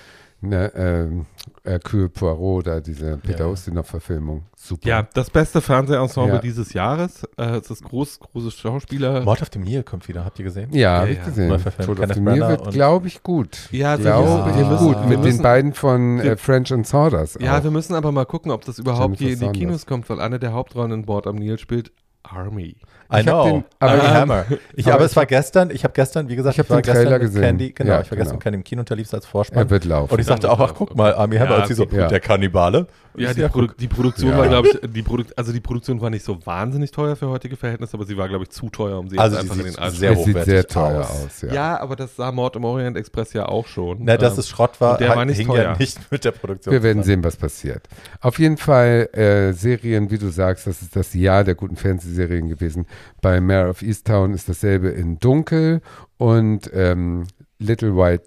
Ne, 0.42 0.72
ähm, 0.76 1.26
Hercule 1.64 2.10
Poirot, 2.10 2.68
da 2.68 2.80
diese 2.80 3.18
Peter 3.18 3.46
Ja. 3.46 3.52
Ustinov-Verfilmung. 3.52 4.44
Super. 4.56 4.88
ja, 4.88 5.04
das 5.14 5.30
beste 5.30 5.62
Fernsehensemble 5.62 6.36
Ja. 6.36 6.42
dieses 6.42 6.74
Jahres. 6.74 7.24
Äh, 7.38 7.58
es 7.58 7.70
ist 7.70 7.84
groß, 7.84 8.20
große 8.20 8.52
Schauspieler. 8.52 9.22
Mord 9.24 9.42
auf 9.42 9.50
dem 9.50 9.64
Nil 9.64 9.84
kommt 9.84 10.08
wieder, 10.08 10.24
habt 10.26 10.40
ihr 10.40 10.46
gesehen? 10.46 10.70
Ja, 10.72 10.80
Ja, 10.80 11.00
habe 11.02 11.10
ich 11.12 11.18
ja. 11.18 11.26
gesehen. 11.26 11.64
Tod 11.86 12.00
auf 12.00 12.12
dem 12.12 12.24
Nil 12.24 12.40
wird, 12.42 12.72
glaube 12.72 13.08
ich, 13.08 13.24
gut. 13.24 13.70
Ja, 13.72 13.96
glaube 13.98 14.28
wir- 14.46 14.52
ich 14.52 14.70
wir 14.70 14.78
gut. 14.78 14.88
müssen- 14.98 15.00
Mit 15.02 15.10
wir 15.10 15.18
den 15.18 15.24
müssen- 15.24 15.44
beiden 15.44 15.74
von 15.74 16.18
wir- 16.24 16.32
äh, 16.34 16.38
French 16.38 16.72
and 16.72 16.88
Sawdust. 16.88 17.40
Ja, 17.42 17.58
auch. 17.60 17.64
wir 17.64 17.72
müssen 17.72 17.94
aber 17.96 18.12
mal 18.12 18.26
gucken, 18.26 18.52
ob 18.52 18.64
das 18.66 18.80
überhaupt 18.80 19.20
Jennifer 19.20 19.40
hier 19.40 19.48
in 19.48 19.54
die. 19.54 19.60
Kinos 19.60 19.86
kommt, 19.86 20.10
weil 20.10 20.20
eine 20.22 20.40
der 20.40 20.54
Hauptrollen 20.54 20.92
in 20.92 21.06
Bord 21.06 21.28
am 21.28 21.36
Nil 21.36 21.58
spielt 21.60 21.92
Army. 22.24 22.76
I 23.10 23.22
Ich 23.22 23.28
hab 23.28 23.34
know. 23.34 23.44
den- 23.46 23.64
aber 23.80 23.96
ich- 23.98 24.04
Hammer. 24.04 24.46
Ich, 24.76 24.86
aber 24.88 24.96
aber 24.96 25.06
ich 25.06 25.12
es 25.12 25.16
war 25.16 25.26
gestern, 25.26 25.70
ich 25.72 25.84
habe 25.84 25.94
gestern, 25.94 26.28
wie 26.30 26.36
gesagt, 26.36 26.56
Ich 26.56 26.60
hab 26.60 26.70
war 26.70 26.82
den 26.82 26.92
Trailer 26.92 27.04
gestern 27.04 27.22
mit 27.22 27.22
gesehen. 27.22 27.42
Candy, 27.42 27.72
genau, 27.72 27.90
Ja, 27.92 28.02
ich 28.02 28.12
war 28.12 28.18
gestern 28.18 28.24
genau. 28.26 28.34
mit 28.36 28.44
Candy 28.44 28.58
im 28.58 28.64
Kino 28.64 28.80
und 28.82 28.90
der 28.90 28.98
lief 28.98 29.14
als 29.14 29.26
Vorspann. 29.26 29.64
er 29.64 29.70
wird 29.70 29.86
laufen. 29.86 30.14
Und 30.14 30.20
ich 30.20 30.26
sagte 30.26 30.52
auch, 30.52 30.60
ach, 30.60 30.74
guck 30.76 30.96
mal, 30.96 31.14
Army 31.16 31.38
Hammer. 31.38 31.52
Ja, 31.52 31.62
und 31.62 31.68
sie 31.68 31.74
so. 31.74 31.86
Ja. 31.86 32.08
der 32.08 32.20
Kannibale. 32.20 32.88
Ja, 33.16 33.32
Ich 33.32 33.36
die, 33.36 33.48
Produ 33.48 33.74
die 33.80 33.88
Produktion 33.88 34.30
Ja. 34.30 34.38
war, 34.38 34.48
glaube 34.48 34.68
ich, 34.68 34.80
die 34.92 35.02
Produ 35.02 35.24
also 35.36 35.52
die 35.52 35.60
Produktion 35.60 36.00
war 36.02 36.12
nicht 36.12 36.24
so 36.24 36.38
wahnsinnig 36.46 36.92
teuer 36.92 37.16
für 37.16 37.28
heutige 37.30 37.56
Verhältnisse, 37.56 37.96
aber 37.96 38.06
sie 38.06 38.16
war, 38.16 38.28
glaube 38.28 38.44
ich, 38.44 38.52
zu 38.52 38.70
teuer, 38.70 39.00
um 39.00 39.10
sie 39.10 39.18
Also 39.18 39.38
einfach 39.38 39.56
in 39.56 39.64
sieht 39.64 39.76
den 39.76 39.80
Arsch 39.84 39.96
sehr 39.96 40.12
es 40.12 40.18
sieht 40.20 40.28
hochwertig 40.36 40.52
sehr 40.54 40.68
teuer 40.68 41.00
aus. 41.02 41.26
aus. 41.26 41.42
ja. 41.42 41.54
Ja. 41.54 41.80
aber 41.82 41.96
das 41.96 42.16
sah 42.16 42.32
Mord 42.32 42.56
im 42.58 42.64
Orient 42.66 42.96
Express 42.96 43.34
ja 43.34 43.48
auch 43.48 43.66
schon. 43.66 43.98
Na, 44.02 44.18
dass 44.18 44.34
Ähm, 44.34 44.40
es 44.42 44.50
Schrott 44.50 44.80
war, 44.82 45.00
der 45.00 45.10
war 45.10 45.16
halt 45.16 45.30
nicht 45.30 45.38
hing 45.38 45.48
teuer. 45.48 45.64
ja 45.64 45.76
nicht 45.80 45.98
mit 46.12 46.26
der 46.26 46.32
Produktion 46.32 46.72
Wir 46.74 46.84
werden 46.84 47.02
sehen, 47.02 47.24
was 47.24 47.38
passiert. 47.38 47.88
Auf 48.22 48.38
jeden 48.38 48.58
Fall 48.58 49.10
äh, 49.14 49.52
Serien, 49.54 50.12
wie 50.12 50.20
du 50.20 50.30
sagst, 50.30 50.68
das 50.68 50.84
ist 50.84 50.96
das 50.96 51.16
Jahr 51.16 51.44
der 51.44 51.56
guten 51.56 51.76
Fernsehserien 51.76 52.48
gewesen. 52.50 52.86
Bei 53.22 53.42
Mare 53.42 53.70
of 53.70 53.82
Easttown 53.82 54.34
ist 54.34 54.50
dasselbe 54.50 54.90
in 54.90 55.20
Dunkel 55.20 55.82
und 56.18 56.70
ähm, 56.74 57.26
Little 57.60 57.96
White 57.96 58.24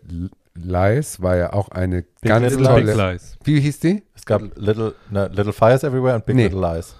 Lies 0.54 1.22
war 1.22 1.36
ja 1.36 1.52
auch 1.52 1.68
eine 1.68 2.04
ganz 2.22 2.54
Little 2.54 2.74
Big 2.74 2.86
tolle. 2.86 3.12
Lies. 3.12 3.36
Wie 3.44 3.60
hieß 3.60 3.80
die? 3.80 4.02
Es 4.14 4.24
gab 4.26 4.42
Little, 4.56 4.94
ne, 5.10 5.30
Little 5.32 5.52
Fires 5.52 5.84
Everywhere 5.84 6.16
und 6.16 6.26
Big 6.26 6.36
Nee. 6.36 6.44
Little 6.44 6.60
Lies. 6.60 6.96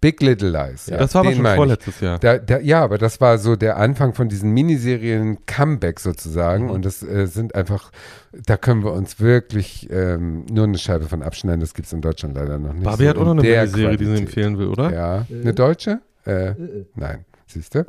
Big 0.00 0.20
Little 0.20 0.50
Lies. 0.50 0.86
Ja, 0.86 0.98
das 0.98 1.14
war 1.14 1.22
aber 1.22 1.32
schon 1.32 1.46
vorletztes 1.46 2.00
Jahr. 2.00 2.18
Da, 2.18 2.36
da, 2.36 2.58
ja, 2.58 2.82
aber 2.82 2.98
das 2.98 3.22
war 3.22 3.38
so 3.38 3.56
der 3.56 3.78
Anfang 3.78 4.12
von 4.12 4.28
diesen 4.28 4.50
Miniserien 4.50 5.46
Comeback 5.46 5.98
sozusagen. 5.98 6.64
Mhm. 6.64 6.70
Und 6.72 6.84
das 6.84 7.02
äh, 7.02 7.26
sind 7.26 7.54
einfach, 7.54 7.90
da 8.32 8.58
können 8.58 8.84
wir 8.84 8.92
uns 8.92 9.18
wirklich 9.18 9.88
ähm, 9.90 10.44
nur 10.50 10.64
eine 10.64 10.76
Scheibe 10.76 11.06
von 11.06 11.22
abschneiden. 11.22 11.60
Das 11.60 11.72
gibt 11.72 11.86
es 11.86 11.92
in 11.94 12.02
Deutschland 12.02 12.34
leider 12.34 12.58
noch 12.58 12.74
nicht. 12.74 12.84
Barbie 12.84 13.04
so 13.04 13.08
hat 13.08 13.16
auch 13.16 13.20
in 13.20 13.26
noch 13.36 13.42
eine 13.42 13.42
Miniserie, 13.42 13.96
die 13.96 14.04
sie 14.04 14.10
Qualität. 14.10 14.18
empfehlen 14.28 14.58
will, 14.58 14.66
oder? 14.66 14.92
Ja, 14.92 15.26
eine 15.30 15.54
deutsche? 15.54 16.00
Äh, 16.24 16.54
nein, 16.94 17.24
siehst 17.46 17.74
du? 17.74 17.84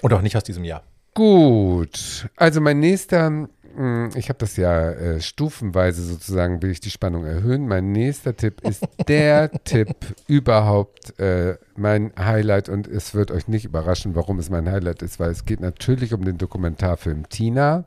Und 0.00 0.12
auch 0.12 0.22
nicht 0.22 0.36
aus 0.36 0.44
diesem 0.44 0.64
Jahr. 0.64 0.82
Gut, 1.14 2.26
also 2.36 2.60
mein 2.62 2.80
nächster, 2.80 3.28
mh, 3.30 4.10
ich 4.14 4.30
habe 4.30 4.38
das 4.38 4.56
ja 4.56 4.90
äh, 4.92 5.20
stufenweise 5.20 6.02
sozusagen, 6.02 6.62
will 6.62 6.70
ich 6.70 6.80
die 6.80 6.90
Spannung 6.90 7.26
erhöhen. 7.26 7.68
Mein 7.68 7.92
nächster 7.92 8.34
Tipp 8.34 8.62
ist 8.62 8.82
der 9.08 9.50
Tipp 9.64 9.94
überhaupt, 10.26 11.18
äh, 11.20 11.58
mein 11.76 12.12
Highlight 12.18 12.70
und 12.70 12.88
es 12.88 13.14
wird 13.14 13.30
euch 13.30 13.46
nicht 13.46 13.66
überraschen, 13.66 14.14
warum 14.14 14.38
es 14.38 14.48
mein 14.48 14.70
Highlight 14.70 15.02
ist, 15.02 15.20
weil 15.20 15.30
es 15.30 15.44
geht 15.44 15.60
natürlich 15.60 16.14
um 16.14 16.24
den 16.24 16.38
Dokumentarfilm 16.38 17.28
Tina, 17.28 17.84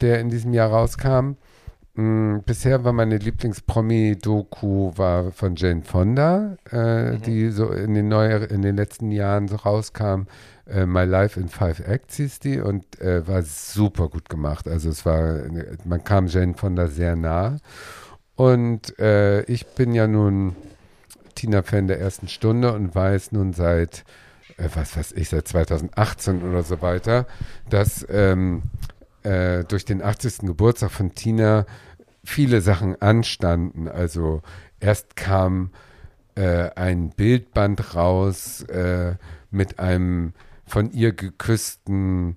der 0.00 0.20
in 0.20 0.30
diesem 0.30 0.54
Jahr 0.54 0.70
rauskam. 0.70 1.32
Mm, 1.94 2.38
Bisher 2.46 2.84
war 2.84 2.94
meine 2.94 3.18
Lieblings-Promi-Doku 3.18 4.92
war 4.96 5.30
von 5.30 5.56
Jane 5.56 5.82
Fonda, 5.82 6.56
äh, 6.70 7.18
die 7.18 7.50
so 7.50 7.70
in 7.70 7.92
den 7.92 8.08
neuer, 8.08 8.50
in 8.50 8.62
den 8.62 8.76
letzten 8.76 9.10
Jahren 9.10 9.46
so 9.46 9.56
rauskam. 9.56 10.22
Äh, 10.66 10.86
My 10.86 11.04
Life 11.04 11.38
in 11.38 11.48
Five 11.48 11.80
Acts 11.80 12.16
hieß 12.16 12.38
die 12.38 12.60
und 12.60 12.98
äh, 13.00 13.26
war 13.28 13.42
super 13.42 14.08
gut 14.08 14.30
gemacht. 14.30 14.68
Also 14.68 14.88
es 14.88 15.04
war, 15.04 15.42
man 15.84 16.02
kam 16.02 16.28
Jane 16.28 16.54
Fonda 16.54 16.86
sehr 16.86 17.14
nah. 17.14 17.58
Und 18.36 18.98
äh, 18.98 19.42
ich 19.42 19.66
bin 19.66 19.92
ja 19.92 20.06
nun 20.06 20.56
Tina-Fan 21.34 21.88
der 21.88 22.00
ersten 22.00 22.28
Stunde 22.28 22.72
und 22.72 22.94
weiß 22.94 23.32
nun 23.32 23.52
seit, 23.52 24.04
äh, 24.56 24.68
was 24.74 24.96
weiß 24.96 25.12
ich, 25.12 25.28
seit 25.28 25.46
2018 25.46 26.42
oder 26.42 26.62
so 26.62 26.80
weiter, 26.80 27.26
dass 27.68 28.06
ähm, 28.08 28.62
äh, 29.22 29.64
durch 29.64 29.84
den 29.84 30.02
80. 30.02 30.38
Geburtstag 30.38 30.90
von 30.90 31.14
Tina 31.14 31.66
viele 32.24 32.60
Sachen 32.60 33.00
anstanden. 33.00 33.88
Also 33.88 34.42
erst 34.80 35.16
kam 35.16 35.70
äh, 36.34 36.70
ein 36.74 37.10
Bildband 37.10 37.94
raus 37.94 38.62
äh, 38.62 39.14
mit 39.50 39.78
einem 39.78 40.32
von 40.66 40.90
ihr 40.92 41.12
geküssten 41.12 42.36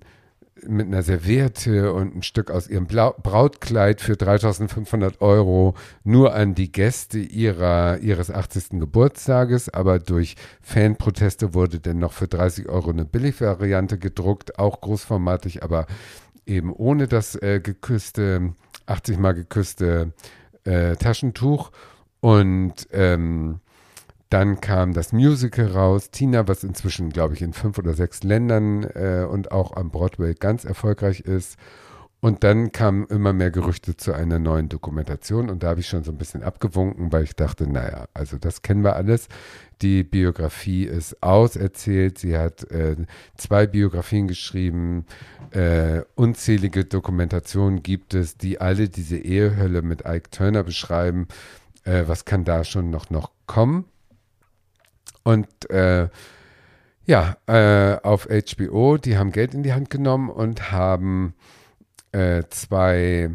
mit 0.66 0.86
einer 0.86 1.02
Serviette 1.02 1.92
und 1.92 2.16
ein 2.16 2.22
Stück 2.22 2.50
aus 2.50 2.68
ihrem 2.68 2.86
Blau 2.86 3.14
Brautkleid 3.22 4.00
für 4.00 4.16
3500 4.16 5.20
Euro 5.20 5.74
nur 6.02 6.34
an 6.34 6.54
die 6.54 6.72
Gäste 6.72 7.18
ihrer, 7.18 7.98
ihres 7.98 8.30
80. 8.30 8.80
Geburtstages, 8.80 9.68
aber 9.68 9.98
durch 9.98 10.36
Fanproteste 10.62 11.54
wurde 11.54 11.78
dann 11.78 11.98
noch 11.98 12.12
für 12.12 12.26
30 12.26 12.68
Euro 12.68 12.90
eine 12.90 13.04
Billigvariante 13.04 13.98
gedruckt, 13.98 14.58
auch 14.58 14.80
großformatig, 14.80 15.62
aber 15.62 15.86
eben 16.46 16.72
ohne 16.72 17.08
das 17.08 17.34
äh, 17.36 17.60
geküsste, 17.60 18.54
80 18.86 19.18
mal 19.18 19.34
geküsste 19.34 20.12
äh, 20.64 20.96
Taschentuch 20.96 21.72
und 22.20 22.88
ähm, 22.92 23.60
dann 24.30 24.60
kam 24.60 24.92
das 24.92 25.12
Musical 25.12 25.66
raus, 25.68 26.10
Tina, 26.10 26.48
was 26.48 26.64
inzwischen, 26.64 27.10
glaube 27.10 27.34
ich, 27.34 27.42
in 27.42 27.52
fünf 27.52 27.78
oder 27.78 27.94
sechs 27.94 28.24
Ländern 28.24 28.82
äh, 28.82 29.26
und 29.28 29.52
auch 29.52 29.76
am 29.76 29.90
Broadway 29.90 30.34
ganz 30.34 30.64
erfolgreich 30.64 31.20
ist. 31.20 31.56
Und 32.20 32.44
dann 32.44 32.72
kamen 32.72 33.06
immer 33.06 33.32
mehr 33.32 33.50
Gerüchte 33.50 33.96
zu 33.96 34.12
einer 34.12 34.38
neuen 34.38 34.68
Dokumentation 34.68 35.50
und 35.50 35.62
da 35.62 35.68
habe 35.68 35.80
ich 35.80 35.86
schon 35.86 36.02
so 36.02 36.10
ein 36.10 36.18
bisschen 36.18 36.42
abgewunken, 36.42 37.12
weil 37.12 37.24
ich 37.24 37.36
dachte, 37.36 37.70
naja, 37.70 38.06
also 38.14 38.38
das 38.38 38.62
kennen 38.62 38.82
wir 38.82 38.96
alles. 38.96 39.28
Die 39.82 40.02
Biografie 40.02 40.84
ist 40.84 41.22
auserzählt. 41.22 42.18
Sie 42.18 42.36
hat 42.36 42.64
äh, 42.70 42.96
zwei 43.36 43.66
Biografien 43.66 44.26
geschrieben. 44.28 45.04
Äh, 45.50 46.02
unzählige 46.14 46.86
Dokumentationen 46.86 47.82
gibt 47.82 48.14
es, 48.14 48.38
die 48.38 48.60
alle 48.60 48.88
diese 48.88 49.18
Ehehölle 49.18 49.82
mit 49.82 50.04
Ike 50.06 50.30
Turner 50.30 50.62
beschreiben. 50.62 51.28
Äh, 51.84 52.04
was 52.06 52.24
kann 52.24 52.44
da 52.44 52.64
schon 52.64 52.88
noch, 52.88 53.10
noch 53.10 53.30
kommen? 53.46 53.84
Und 55.22 55.70
äh, 55.70 56.08
ja, 57.04 57.36
äh, 57.46 57.98
auf 58.02 58.26
HBO, 58.26 58.96
die 58.96 59.18
haben 59.18 59.30
Geld 59.30 59.54
in 59.54 59.62
die 59.62 59.74
Hand 59.74 59.90
genommen 59.90 60.30
und 60.30 60.72
haben 60.72 61.34
äh, 62.16 62.44
zwei 62.48 63.30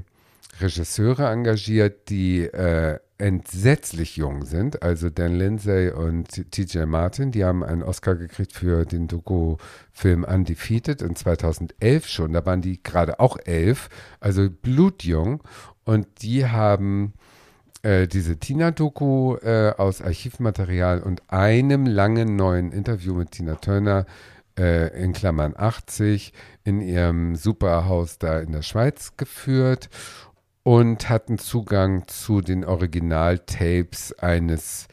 Regisseure 0.59 1.29
engagiert, 1.29 2.09
die 2.09 2.41
äh, 2.41 2.99
entsetzlich 3.19 4.17
jung 4.17 4.43
sind. 4.45 4.81
Also 4.81 5.11
Dan 5.11 5.35
Lindsay 5.35 5.91
und 5.91 6.51
TJ 6.51 6.85
Martin, 6.85 7.31
die 7.31 7.45
haben 7.45 7.63
einen 7.63 7.83
Oscar 7.83 8.15
gekriegt 8.15 8.53
für 8.53 8.85
den 8.85 9.07
Doku-Film 9.07 10.23
Undefeated 10.23 11.03
in 11.03 11.15
2011 11.15 12.07
schon. 12.07 12.33
Da 12.33 12.43
waren 12.45 12.61
die 12.61 12.81
gerade 12.81 13.19
auch 13.19 13.37
elf, 13.45 13.89
also 14.19 14.49
blutjung. 14.49 15.43
Und 15.83 16.07
die 16.23 16.47
haben 16.47 17.13
äh, 17.83 18.07
diese 18.07 18.37
Tina-Doku 18.37 19.35
äh, 19.37 19.73
aus 19.77 20.01
Archivmaterial 20.01 21.01
und 21.01 21.21
einem 21.27 21.85
langen 21.85 22.35
neuen 22.35 22.71
Interview 22.71 23.13
mit 23.13 23.31
Tina 23.31 23.55
Turner 23.55 24.07
äh, 24.61 25.03
in 25.03 25.13
Klammern 25.13 25.55
80 25.57 26.33
in 26.63 26.81
ihrem 26.81 27.35
Superhaus 27.35 28.19
da 28.19 28.39
in 28.39 28.51
der 28.51 28.61
Schweiz 28.61 29.17
geführt 29.17 29.89
und 30.63 31.09
hatten 31.09 31.39
Zugang 31.39 32.07
zu 32.07 32.41
den 32.41 32.63
Originaltapes 32.63 34.13
eines 34.19 34.87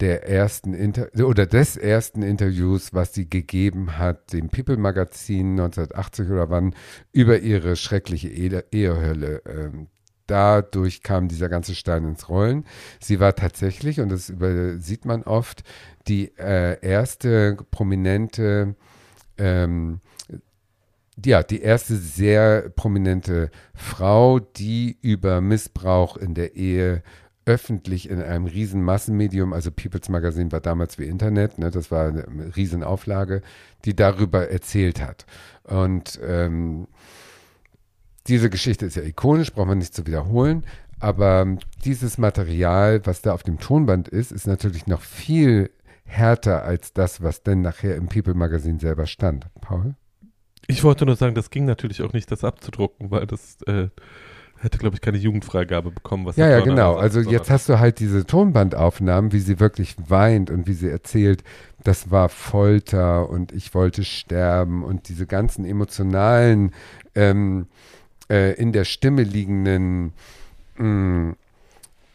der 0.00 0.28
ersten 0.28 0.74
Inter 0.74 1.08
oder 1.24 1.46
des 1.46 1.76
ersten 1.76 2.22
Interviews, 2.22 2.94
was 2.94 3.12
sie 3.12 3.28
gegeben 3.28 3.98
hat, 3.98 4.32
dem 4.32 4.48
People 4.48 4.76
Magazin 4.76 5.50
1980 5.50 6.30
oder 6.30 6.50
wann, 6.50 6.74
über 7.12 7.38
ihre 7.40 7.76
schreckliche 7.76 8.28
Ehe 8.28 8.64
Ehehölle. 8.72 9.42
Ähm, 9.46 9.88
dadurch 10.26 11.02
kam 11.02 11.28
dieser 11.28 11.48
ganze 11.48 11.74
Stein 11.74 12.04
ins 12.04 12.28
Rollen. 12.28 12.64
Sie 12.98 13.20
war 13.20 13.36
tatsächlich, 13.36 14.00
und 14.00 14.08
das 14.08 14.32
sieht 14.78 15.04
man 15.04 15.22
oft, 15.22 15.62
die 16.08 16.32
äh, 16.38 16.80
erste 16.80 17.56
prominente 17.70 18.74
ähm, 19.38 20.00
ja, 21.24 21.42
die 21.42 21.60
erste 21.60 21.96
sehr 21.96 22.70
prominente 22.70 23.50
Frau, 23.74 24.40
die 24.40 24.98
über 25.00 25.40
Missbrauch 25.40 26.16
in 26.16 26.34
der 26.34 26.56
Ehe 26.56 27.02
öffentlich 27.46 28.08
in 28.08 28.22
einem 28.22 28.46
riesen 28.46 28.82
Massenmedium, 28.82 29.52
also 29.52 29.70
People's 29.70 30.08
Magazine 30.08 30.50
war 30.50 30.60
damals 30.60 30.98
wie 30.98 31.04
Internet, 31.04 31.58
ne, 31.58 31.70
das 31.70 31.90
war 31.90 32.08
eine 32.08 32.56
Riesenauflage, 32.56 33.42
die 33.84 33.94
darüber 33.94 34.48
erzählt 34.48 35.00
hat. 35.02 35.26
Und 35.64 36.18
ähm, 36.26 36.88
diese 38.26 38.48
Geschichte 38.48 38.86
ist 38.86 38.96
ja 38.96 39.02
ikonisch, 39.02 39.52
braucht 39.52 39.68
man 39.68 39.78
nicht 39.78 39.94
zu 39.94 40.06
wiederholen, 40.06 40.64
aber 41.00 41.58
dieses 41.84 42.16
Material, 42.16 43.04
was 43.04 43.20
da 43.20 43.34
auf 43.34 43.42
dem 43.42 43.58
Tonband 43.58 44.08
ist, 44.08 44.32
ist 44.32 44.46
natürlich 44.46 44.86
noch 44.86 45.02
viel 45.02 45.70
härter 46.04 46.64
als 46.64 46.92
das, 46.92 47.22
was 47.22 47.42
denn 47.42 47.62
nachher 47.62 47.96
im 47.96 48.08
People 48.08 48.34
Magazine 48.34 48.78
selber 48.78 49.06
stand. 49.06 49.46
Paul? 49.60 49.94
Ich 50.66 50.84
wollte 50.84 51.04
nur 51.06 51.16
sagen, 51.16 51.34
das 51.34 51.50
ging 51.50 51.64
natürlich 51.64 52.02
auch 52.02 52.12
nicht, 52.12 52.30
das 52.30 52.44
abzudrucken, 52.44 53.10
weil 53.10 53.26
das 53.26 53.60
äh, 53.66 53.88
hätte, 54.58 54.78
glaube 54.78 54.96
ich, 54.96 55.02
keine 55.02 55.18
Jugendfreigabe 55.18 55.90
bekommen. 55.90 56.24
Was 56.24 56.36
ja, 56.36 56.48
ja, 56.48 56.60
genau. 56.60 56.94
Also 56.94 57.20
jetzt 57.20 57.50
hast 57.50 57.68
du 57.68 57.78
halt 57.78 58.00
diese 58.00 58.24
Tonbandaufnahmen, 58.26 59.32
wie 59.32 59.40
sie 59.40 59.60
wirklich 59.60 59.94
weint 60.08 60.50
und 60.50 60.66
wie 60.66 60.72
sie 60.72 60.88
erzählt, 60.88 61.44
das 61.82 62.10
war 62.10 62.28
Folter 62.28 63.28
und 63.28 63.52
ich 63.52 63.74
wollte 63.74 64.04
sterben 64.04 64.82
und 64.82 65.08
diese 65.08 65.26
ganzen 65.26 65.66
emotionalen, 65.66 66.72
ähm, 67.14 67.66
äh, 68.30 68.54
in 68.54 68.72
der 68.72 68.84
Stimme 68.84 69.22
liegenden 69.22 70.14
mh, 70.76 70.84
mm, 70.84 71.36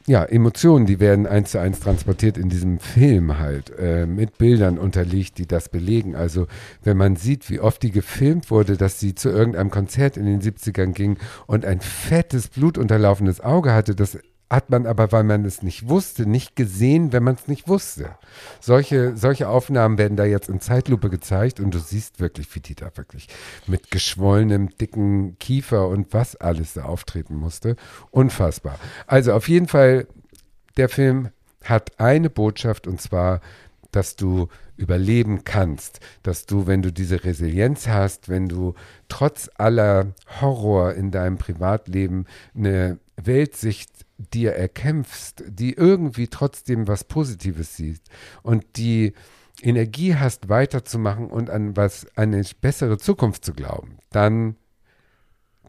ja, 0.10 0.24
Emotionen, 0.24 0.88
die 0.88 1.00
werden 1.00 1.28
eins 1.28 1.52
zu 1.52 1.60
eins 1.60 1.82
transportiert 1.82 2.36
in 2.40 2.50
diesem 2.50 2.80
Film 2.80 3.38
halt, 3.38 3.72
äh, 3.78 4.08
mit 4.08 4.40
Bildern 4.40 4.80
unterlegt, 4.80 5.38
die 5.38 5.46
das 5.46 5.70
belegen. 5.70 6.16
Also 6.16 6.48
wenn 6.82 6.98
man 6.98 7.16
sieht, 7.16 7.48
wie 7.52 7.60
oft 7.60 7.84
die 7.84 7.92
gefilmt 7.92 8.50
wurde, 8.50 8.76
dass 8.76 9.00
sie 9.00 9.14
zu 9.14 9.30
irgendeinem 9.30 9.70
Konzert 9.70 10.18
in 10.18 10.26
den 10.26 10.42
70ern 10.42 10.94
ging 10.94 11.18
und 11.46 11.64
ein 11.64 11.80
fettes, 11.80 12.48
blutunterlaufenes 12.48 13.40
Auge 13.42 13.72
hatte, 13.72 13.94
das 13.94 14.18
hat 14.50 14.70
man 14.70 14.88
aber, 14.88 15.12
weil 15.12 15.24
man 15.24 15.46
es 15.46 15.62
nicht 15.62 15.88
wusste, 15.88 16.26
nicht 16.26 16.56
gesehen, 16.56 17.14
wenn 17.14 17.24
man 17.24 17.36
es 17.36 17.48
nicht 17.48 17.68
wusste. 17.68 18.18
Solche, 18.60 19.16
solche 19.16 19.48
Aufnahmen 19.48 19.98
werden 19.98 20.18
da 20.18 20.26
jetzt 20.26 20.50
in 20.50 20.60
Zeitlupe 20.60 21.10
gezeigt 21.10 21.60
und 21.60 21.74
du 21.74 21.80
siehst 21.80 22.20
wirklich, 22.20 22.54
wie 22.56 22.60
die 22.60 22.76
da 22.76 22.92
wirklich 22.96 23.28
mit 23.68 23.92
geschwollenem, 23.92 24.76
dicken 24.78 25.38
Kiefer 25.38 25.88
und 25.88 26.14
was 26.14 26.36
alles 26.36 26.74
da 26.74 26.86
auftreten 26.86 27.36
musste. 27.36 27.76
Unfassbar. 28.10 28.80
Also 29.06 29.34
auf 29.34 29.48
jeden 29.48 29.68
Fall, 29.68 30.08
der 30.78 30.90
Film 30.90 31.30
hat 31.64 32.00
eine 32.00 32.30
Botschaft 32.30 32.88
und 32.88 33.00
zwar, 33.00 33.42
dass 33.92 34.16
du 34.16 34.48
überleben 34.78 35.44
kannst, 35.44 36.00
dass 36.24 36.46
du, 36.46 36.66
wenn 36.66 36.82
du 36.82 36.92
diese 36.92 37.24
Resilienz 37.24 37.88
hast, 37.88 38.30
wenn 38.30 38.48
du 38.48 38.74
trotz 39.10 39.50
aller 39.56 40.14
Horror 40.42 40.94
in 40.94 41.12
deinem 41.12 41.38
Privatleben 41.38 42.26
eine 42.56 43.00
Weltsicht 43.18 43.90
dir 44.20 44.54
erkämpfst, 44.54 45.44
die 45.48 45.74
irgendwie 45.74 46.28
trotzdem 46.28 46.88
was 46.88 47.06
Positives 47.06 47.76
siehst 47.76 48.10
und 48.44 48.66
die 48.76 49.14
Energie 49.62 50.16
hast, 50.16 50.50
weiterzumachen 50.50 51.28
und 51.30 51.50
an 51.50 51.76
was, 51.76 52.06
eine 52.16 52.44
bessere 52.62 52.98
Zukunft 52.98 53.44
zu 53.44 53.54
glauben, 53.54 53.98
dann, 54.12 54.56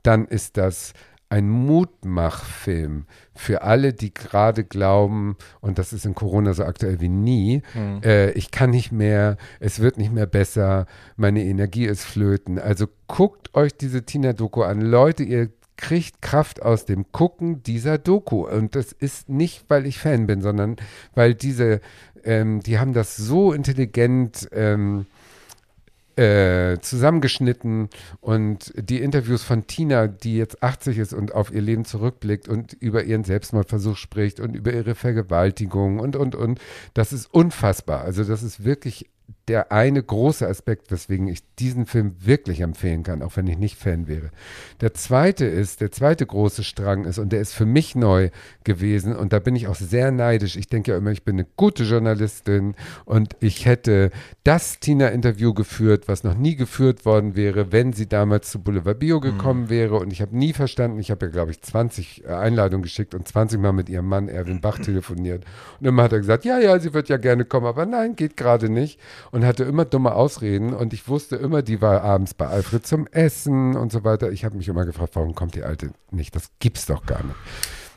dann 0.03 0.27
ist 0.27 0.57
das 0.57 0.93
ein 1.29 1.49
Mutmachfilm 1.49 3.07
für 3.35 3.63
alle, 3.63 3.93
die 3.93 4.13
gerade 4.13 4.65
glauben, 4.65 5.37
und 5.61 5.79
das 5.79 5.93
ist 5.93 6.05
in 6.05 6.17
Corona 6.17 6.55
so 6.55 6.65
aktuell 6.65 7.01
wie 7.01 7.09
nie, 7.09 7.63
mhm. 7.73 8.03
äh, 8.03 8.33
ich 8.33 8.51
kann 8.51 8.71
nicht 8.71 8.91
mehr, 8.91 9.37
es 9.61 9.79
wird 9.79 9.97
nicht 9.97 10.13
mehr 10.13 10.27
besser, 10.27 10.87
meine 11.17 11.45
Energie 11.45 11.87
ist 11.87 12.05
flöten. 12.05 12.59
Also 12.59 12.89
guckt 13.07 13.55
euch 13.55 13.77
diese 13.77 14.03
Tina-Doku 14.03 14.63
an. 14.63 14.81
Leute, 14.81 15.23
ihr 15.23 15.51
kriegt 15.81 16.23
Kraft 16.23 16.63
aus 16.63 16.85
dem 16.85 17.11
Gucken 17.11 17.63
dieser 17.63 17.99
Doku. 17.99 18.47
Und 18.47 18.77
das 18.77 18.93
ist 18.93 19.29
nicht, 19.29 19.65
weil 19.69 19.87
ich 19.87 19.99
Fan 19.99 20.27
bin, 20.27 20.43
sondern 20.43 20.77
weil 21.15 21.35
diese, 21.35 21.81
ähm, 22.23 22.61
die 22.61 22.79
haben 22.79 22.93
das 22.93 23.17
so 23.17 23.53
intelligent 23.53 24.49
ähm, 24.53 25.07
äh, 26.17 26.79
zusammengeschnitten 26.81 27.89
und 28.21 28.75
die 28.77 29.01
Interviews 29.01 29.43
von 29.43 29.67
Tina, 29.67 30.07
die 30.07 30.37
jetzt 30.37 30.63
80 30.63 30.99
ist 30.99 31.15
und 31.15 31.35
auf 31.35 31.51
ihr 31.51 31.63
Leben 31.63 31.87
zurückblickt 31.87 32.47
und 32.47 32.75
über 32.75 33.05
ihren 33.05 33.25
Selbstmordversuch 33.25 33.97
spricht 33.97 34.39
und 34.39 34.55
über 34.55 34.73
ihre 34.73 34.95
Vergewaltigung 34.95 35.99
und, 35.99 36.17
und, 36.17 36.35
und, 36.35 36.61
das 36.93 37.15
ist 37.15 37.33
unfassbar. 37.33 38.03
Also 38.03 38.25
das 38.25 38.43
ist 38.43 38.65
wirklich 38.65 39.09
der 39.51 39.73
eine 39.73 40.01
große 40.01 40.47
Aspekt, 40.47 40.93
weswegen 40.93 41.27
ich 41.27 41.41
diesen 41.59 41.85
Film 41.85 42.15
wirklich 42.21 42.61
empfehlen 42.61 43.03
kann, 43.03 43.21
auch 43.21 43.37
wenn 43.37 43.49
ich 43.49 43.59
nicht 43.59 43.77
Fan 43.77 44.07
wäre. 44.07 44.31
Der 44.81 44.95
zweite 44.95 45.45
ist, 45.45 45.81
der 45.81 45.91
zweite 45.91 46.25
große 46.25 46.63
Strang 46.63 47.05
ist, 47.05 47.19
und 47.19 47.33
der 47.33 47.41
ist 47.41 47.53
für 47.53 47.67
mich 47.67 47.97
neu 47.97 48.31
gewesen, 48.63 49.17
und 49.17 49.33
da 49.33 49.41
bin 49.41 49.57
ich 49.57 49.67
auch 49.67 49.75
sehr 49.75 50.13
neidisch. 50.13 50.55
Ich 50.55 50.69
denke 50.69 50.93
ja 50.93 50.99
immer, 50.99 51.11
ich 51.11 51.25
bin 51.25 51.35
eine 51.35 51.49
gute 51.57 51.83
Journalistin 51.83 52.77
und 53.07 53.35
ich 53.41 53.67
hätte 53.67 54.13
das 54.45 54.79
Tina-Interview 54.79 55.53
geführt, 55.53 56.07
was 56.07 56.23
noch 56.23 56.37
nie 56.37 56.55
geführt 56.55 57.05
worden 57.05 57.35
wäre, 57.35 57.73
wenn 57.73 57.93
sie 57.93 58.09
damals 58.09 58.53
zu 58.53 58.63
Boulevard 58.63 59.01
Bio 59.01 59.17
mhm. 59.17 59.23
gekommen 59.23 59.63
mhm. 59.63 59.71
wäre. 59.71 59.97
Und 59.97 60.13
ich 60.13 60.23
habe 60.23 60.39
nie 60.39 60.53
verstanden, 60.53 61.01
ich 61.01 61.11
habe 61.11 61.27
ja, 61.27 61.33
glaube 61.33 61.51
ich, 61.51 61.61
20 61.61 62.29
Einladungen 62.29 62.85
geschickt 62.85 63.17
und 63.17 63.27
20 63.27 63.59
Mal 63.59 63.73
mit 63.73 63.89
ihrem 63.89 64.07
Mann 64.07 64.29
Erwin 64.29 64.61
Bach 64.61 64.79
telefoniert. 64.85 65.45
Und 65.81 65.89
immer 65.89 66.05
hat 66.05 66.13
er 66.13 66.21
gesagt, 66.21 66.45
ja, 66.45 66.61
ja, 66.61 66.79
sie 66.79 66.95
wird 66.95 67.09
ja 67.09 67.17
gerne 67.17 67.45
kommen, 67.45 67.67
aber 67.67 67.85
nein, 67.85 68.15
geht 68.15 68.37
gerade 68.37 68.69
nicht. 68.69 69.01
Und 69.33 69.40
und 69.41 69.47
hatte 69.47 69.65
immer 69.65 69.87
dumme 69.87 70.15
Ausreden 70.15 70.75
und 70.75 70.93
ich 70.93 71.09
wusste 71.09 71.37
immer, 71.37 71.63
die 71.63 71.81
war 71.81 72.03
abends 72.03 72.35
bei 72.35 72.47
Alfred 72.47 72.87
zum 72.87 73.07
Essen 73.07 73.75
und 73.75 73.91
so 73.91 74.05
weiter. 74.05 74.31
Ich 74.31 74.45
habe 74.45 74.55
mich 74.59 74.69
immer 74.69 74.85
gefragt, 74.85 75.17
warum 75.17 75.35
kommt 75.35 75.55
die 75.55 75.63
Alte 75.63 75.93
nicht? 76.11 76.37
Das 76.37 76.51
gibt's 76.59 76.85
doch 76.85 77.07
gar 77.07 77.25
nicht. 77.25 77.37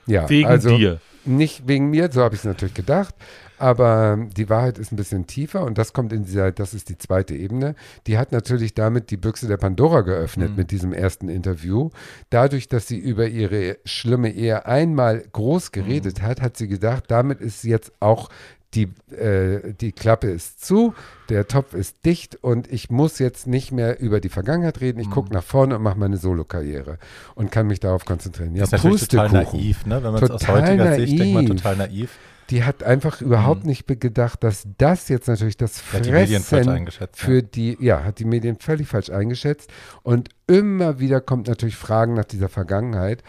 Ja, 0.05 0.29
Wegen 0.29 0.47
also 0.47 0.77
dir. 0.77 1.01
nicht 1.25 1.67
wegen 1.67 1.89
mir, 1.89 2.09
so 2.13 2.21
habe 2.21 2.33
ich 2.33 2.39
es 2.39 2.45
natürlich 2.45 2.75
gedacht. 2.75 3.13
Aber 3.57 4.17
die 4.37 4.49
Wahrheit 4.49 4.77
ist 4.77 4.93
ein 4.93 4.95
bisschen 4.95 5.27
tiefer 5.27 5.65
und 5.65 5.77
das 5.77 5.91
kommt 5.91 6.13
in 6.13 6.23
dieser, 6.23 6.53
das 6.53 6.73
ist 6.73 6.87
die 6.87 6.97
zweite 6.97 7.35
Ebene. 7.35 7.75
Die 8.07 8.17
hat 8.17 8.31
natürlich 8.31 8.73
damit 8.73 9.11
die 9.11 9.17
Büchse 9.17 9.49
der 9.49 9.57
Pandora 9.57 9.99
geöffnet 9.99 10.55
mit 10.55 10.71
diesem 10.71 10.93
ersten 10.93 11.27
Interview. 11.27 11.89
Dadurch, 12.29 12.69
dass 12.69 12.87
sie 12.87 12.97
über 12.97 13.27
ihre 13.27 13.79
schlimme 13.83 14.31
Ehe 14.31 14.65
einmal 14.65 15.25
groß 15.33 15.73
geredet 15.73 16.21
hat, 16.21 16.41
hat 16.41 16.55
sie 16.55 16.69
gedacht, 16.69 17.03
damit 17.09 17.41
ist 17.41 17.65
jetzt 17.65 17.91
auch 17.99 18.29
die, 18.75 18.91
äh, 19.15 19.73
die 19.73 19.91
Klappe 19.91 20.27
ist 20.29 20.65
zu, 20.65 20.93
der 21.29 21.47
Topf 21.47 21.73
ist 21.73 22.05
dicht 22.05 22.35
und 22.43 22.71
ich 22.71 22.89
muss 22.89 23.19
jetzt 23.19 23.47
nicht 23.47 23.71
mehr 23.71 23.99
über 23.99 24.19
die 24.19 24.29
Vergangenheit 24.29 24.81
reden. 24.81 24.99
Ich 24.99 25.09
gucke 25.09 25.31
nach 25.33 25.43
vorne 25.43 25.75
und 25.75 25.83
mache 25.83 25.97
meine 25.97 26.17
Solokarriere 26.17 26.97
und 27.35 27.51
kann 27.51 27.67
mich 27.67 27.79
darauf 27.79 28.05
konzentrieren. 28.05 28.55
Ja, 28.55 28.61
Das 28.61 28.73
ist 28.73 28.83
natürlich 28.83 29.07
total 29.07 29.31
naiv, 29.31 29.85
ne? 29.85 30.03
wenn 30.03 30.11
man 30.13 30.23
es 30.23 30.31
aus 30.31 30.47
heutiger 30.47 30.95
Sicht 30.95 31.19
denkt, 31.19 31.33
man 31.33 31.45
naiv. 31.45 31.55
total 31.61 31.75
naiv. 31.77 32.17
Die 32.49 32.65
hat 32.65 32.83
einfach 32.83 33.21
überhaupt 33.21 33.65
nicht 33.65 33.85
be- 33.85 33.95
gedacht, 33.95 34.43
dass 34.43 34.67
das 34.77 35.07
jetzt 35.07 35.27
natürlich 35.29 35.55
das 35.55 35.77
Mhm. 35.77 35.97
Hat 35.97 36.05
die 36.05 36.11
Medien 36.11 36.43
falsch 36.43 36.65
Fressen 36.65 36.69
eingeschätzt. 36.77 37.17
für 37.19 37.41
die, 37.41 37.77
ja, 37.79 38.03
hat 38.03 38.19
die 38.19 38.25
Medien 38.25 38.57
völlig 38.59 38.87
falsch 38.89 39.09
eingeschätzt. 39.11 39.71
Und 40.03 40.29
immer 40.45 40.99
wieder 40.99 41.21
kommt 41.21 41.47
natürlich 41.47 41.77
Fragen 41.77 42.15
nach 42.15 42.25
dieser 42.25 42.49
Vergangenheit. 42.49 43.23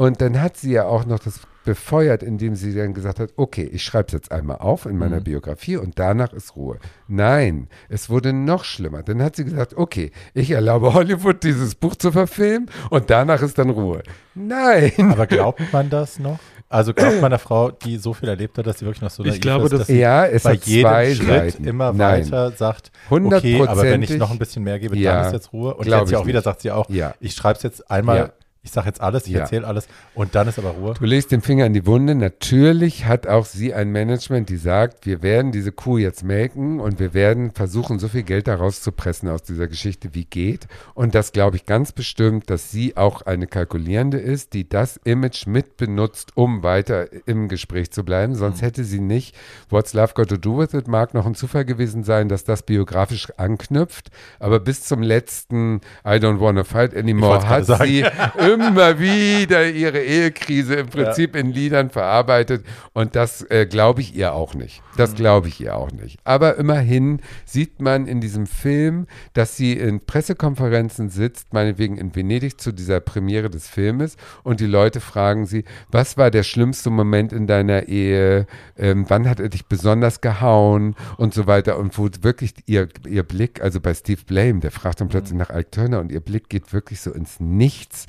Und 0.00 0.22
dann 0.22 0.40
hat 0.40 0.56
sie 0.56 0.72
ja 0.72 0.86
auch 0.86 1.04
noch 1.04 1.18
das 1.18 1.40
befeuert, 1.66 2.22
indem 2.22 2.54
sie 2.56 2.74
dann 2.74 2.94
gesagt 2.94 3.20
hat, 3.20 3.32
okay, 3.36 3.64
ich 3.70 3.82
schreibe 3.84 4.06
es 4.06 4.12
jetzt 4.14 4.32
einmal 4.32 4.56
auf 4.56 4.86
in 4.86 4.92
Mhm. 4.92 4.98
meiner 4.98 5.20
Biografie 5.20 5.76
und 5.76 5.98
danach 5.98 6.32
ist 6.32 6.56
Ruhe. 6.56 6.78
Nein, 7.06 7.68
es 7.90 8.08
wurde 8.08 8.32
noch 8.32 8.64
schlimmer. 8.64 9.02
Dann 9.02 9.22
hat 9.22 9.36
sie 9.36 9.44
gesagt, 9.44 9.74
okay, 9.76 10.10
ich 10.32 10.50
erlaube 10.52 10.94
Hollywood, 10.94 11.44
dieses 11.44 11.74
Buch 11.74 11.96
zu 11.96 12.12
verfilmen 12.12 12.70
und 12.88 13.10
danach 13.10 13.42
ist 13.42 13.58
dann 13.58 13.68
Ruhe. 13.68 14.02
Nein. 14.34 14.92
Aber 15.12 15.26
glaubt 15.26 15.60
man 15.70 15.90
das 15.90 16.18
noch? 16.18 16.38
Also 16.70 16.94
glaubt 16.94 17.20
man 17.20 17.30
der 17.30 17.38
Frau, 17.40 17.70
die 17.70 17.98
so 17.98 18.14
viel 18.14 18.28
erlebt 18.30 18.56
hat, 18.56 18.66
dass 18.66 18.78
sie 18.78 18.86
wirklich 18.86 19.02
noch 19.02 19.10
so 19.10 19.22
Ich 19.24 19.40
glaube, 19.42 19.64
ist, 19.64 19.72
das- 19.72 19.78
dass 19.80 19.88
sie 19.88 19.98
ja, 19.98 20.24
es 20.24 20.44
bei 20.44 20.52
hat 20.54 20.64
jedem 20.64 20.88
zwei 20.90 21.14
Schritt 21.14 21.26
Seiten. 21.26 21.64
immer 21.64 21.92
Nein. 21.92 22.24
weiter 22.24 22.52
sagt, 22.52 22.90
okay, 23.10 23.60
aber 23.66 23.82
wenn 23.82 24.02
ich 24.02 24.16
noch 24.16 24.30
ein 24.30 24.38
bisschen 24.38 24.62
mehr 24.64 24.78
gebe, 24.78 24.96
Ja, 24.96 25.16
dann 25.16 25.26
ist 25.26 25.32
jetzt 25.34 25.52
Ruhe. 25.52 25.74
Und 25.74 25.86
jetzt 25.86 26.10
ja 26.10 26.18
auch 26.20 26.26
wieder 26.26 26.38
nicht. 26.38 26.44
sagt 26.44 26.62
sie 26.62 26.70
auch, 26.70 26.88
Ja. 26.88 27.12
ich 27.20 27.34
schreibe 27.34 27.58
es 27.58 27.64
jetzt 27.64 27.90
einmal, 27.90 28.16
Ja. 28.16 28.30
Ich 28.62 28.72
sage 28.72 28.88
jetzt 28.88 29.00
alles, 29.00 29.26
ich 29.26 29.32
Ja. 29.32 29.40
erzähle 29.40 29.66
alles 29.66 29.88
und 30.14 30.34
dann 30.34 30.46
ist 30.48 30.58
aber 30.58 30.70
Ruhe. 30.70 30.94
Du 30.98 31.04
legst 31.06 31.32
den 31.32 31.40
Finger 31.40 31.64
in 31.64 31.72
die 31.72 31.86
Wunde. 31.86 32.14
Natürlich 32.14 33.06
hat 33.06 33.26
auch 33.26 33.46
sie 33.46 33.72
ein 33.72 33.90
Management, 33.90 34.50
die 34.50 34.56
sagt, 34.58 35.06
wir 35.06 35.22
werden 35.22 35.50
diese 35.50 35.72
Kuh 35.72 35.96
jetzt 35.98 36.22
melken 36.24 36.78
und 36.78 36.98
wir 36.98 37.14
werden 37.14 37.52
versuchen, 37.52 37.98
so 37.98 38.08
viel 38.08 38.22
Geld 38.22 38.48
daraus 38.48 38.82
zu 38.82 38.92
pressen 38.92 39.28
aus 39.30 39.42
dieser 39.42 39.66
Geschichte, 39.66 40.10
wie 40.12 40.26
geht. 40.26 40.66
Und 40.94 41.14
das 41.14 41.32
glaube 41.32 41.56
ich 41.56 41.64
ganz 41.64 41.92
bestimmt, 41.92 42.50
dass 42.50 42.70
sie 42.70 42.96
auch 42.98 43.22
eine 43.22 43.46
Kalkulierende 43.46 44.18
ist, 44.18 44.52
die 44.52 44.68
das 44.68 44.98
Image 45.04 45.46
mitbenutzt, 45.46 46.32
um 46.36 46.62
weiter 46.62 47.08
im 47.26 47.48
Gespräch 47.48 47.90
zu 47.92 48.04
bleiben. 48.04 48.34
Sonst 48.34 48.60
hätte 48.60 48.84
sie 48.84 49.00
nicht, 49.00 49.34
What's 49.70 49.94
Love 49.94 50.12
Got 50.14 50.28
to 50.28 50.36
Do 50.36 50.58
With 50.58 50.74
It 50.74 50.86
mag 50.86 51.14
noch 51.14 51.24
ein 51.24 51.34
Zufall 51.34 51.64
gewesen 51.64 52.04
sein, 52.04 52.28
dass 52.28 52.44
das 52.44 52.62
biografisch 52.62 53.28
anknüpft. 53.38 54.10
Aber 54.38 54.60
bis 54.60 54.82
zum 54.84 55.00
letzten 55.02 55.76
I 56.04 56.18
Don't 56.18 56.40
Wanna 56.40 56.64
Fight 56.64 56.94
Anymore 56.94 57.48
hat 57.48 57.64
sie 57.66 58.04
immer 58.54 58.98
wieder 58.98 59.68
ihre 59.68 60.00
Ehekrise 60.00 60.74
im 60.74 60.88
Prinzip 60.88 61.36
in 61.36 61.52
Liedern 61.52 61.90
verarbeitet. 61.90 62.64
Und 62.92 63.16
das 63.16 63.42
äh, 63.50 63.66
glaube 63.66 64.00
ich 64.00 64.14
ihr 64.14 64.32
auch 64.32 64.54
nicht. 64.54 64.82
Das 64.96 65.14
glaube 65.14 65.48
ich 65.48 65.60
ihr 65.60 65.76
auch 65.76 65.90
nicht. 65.92 66.18
Aber 66.24 66.56
immerhin 66.56 67.20
sieht 67.44 67.80
man 67.80 68.06
in 68.06 68.20
diesem 68.20 68.46
Film, 68.46 69.06
dass 69.32 69.56
sie 69.56 69.74
in 69.74 70.04
Pressekonferenzen 70.04 71.08
sitzt, 71.08 71.52
meinetwegen 71.52 71.96
in 71.96 72.14
Venedig 72.14 72.60
zu 72.60 72.72
dieser 72.72 73.00
Premiere 73.00 73.50
des 73.50 73.68
Filmes. 73.68 74.16
Und 74.42 74.60
die 74.60 74.66
Leute 74.66 75.00
fragen 75.00 75.46
sie, 75.46 75.64
was 75.90 76.16
war 76.16 76.30
der 76.30 76.42
schlimmste 76.42 76.90
Moment 76.90 77.32
in 77.32 77.46
deiner 77.46 77.88
Ehe, 77.88 78.46
ähm, 78.76 79.06
wann 79.08 79.28
hat 79.28 79.40
er 79.40 79.48
dich 79.48 79.66
besonders 79.66 80.20
gehauen? 80.20 80.94
Und 81.16 81.34
so 81.34 81.46
weiter. 81.46 81.78
Und 81.78 81.96
wo 81.98 82.08
wirklich 82.20 82.54
ihr, 82.66 82.88
ihr 83.06 83.22
Blick, 83.22 83.62
also 83.62 83.80
bei 83.80 83.94
Steve 83.94 84.22
Blame, 84.26 84.60
der 84.60 84.70
fragt 84.70 85.00
dann 85.00 85.08
plötzlich 85.08 85.38
nach 85.38 85.50
Ike 85.50 85.70
Turner 85.70 86.00
und 86.00 86.12
ihr 86.12 86.20
Blick 86.20 86.48
geht 86.48 86.72
wirklich 86.72 87.00
so 87.00 87.12
ins 87.12 87.40
Nichts 87.40 88.06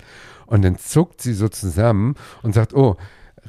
und 0.51 0.63
dann 0.63 0.77
zuckt 0.77 1.21
sie 1.21 1.33
so 1.33 1.47
zusammen 1.47 2.15
und 2.43 2.53
sagt, 2.53 2.73
oh, 2.73 2.97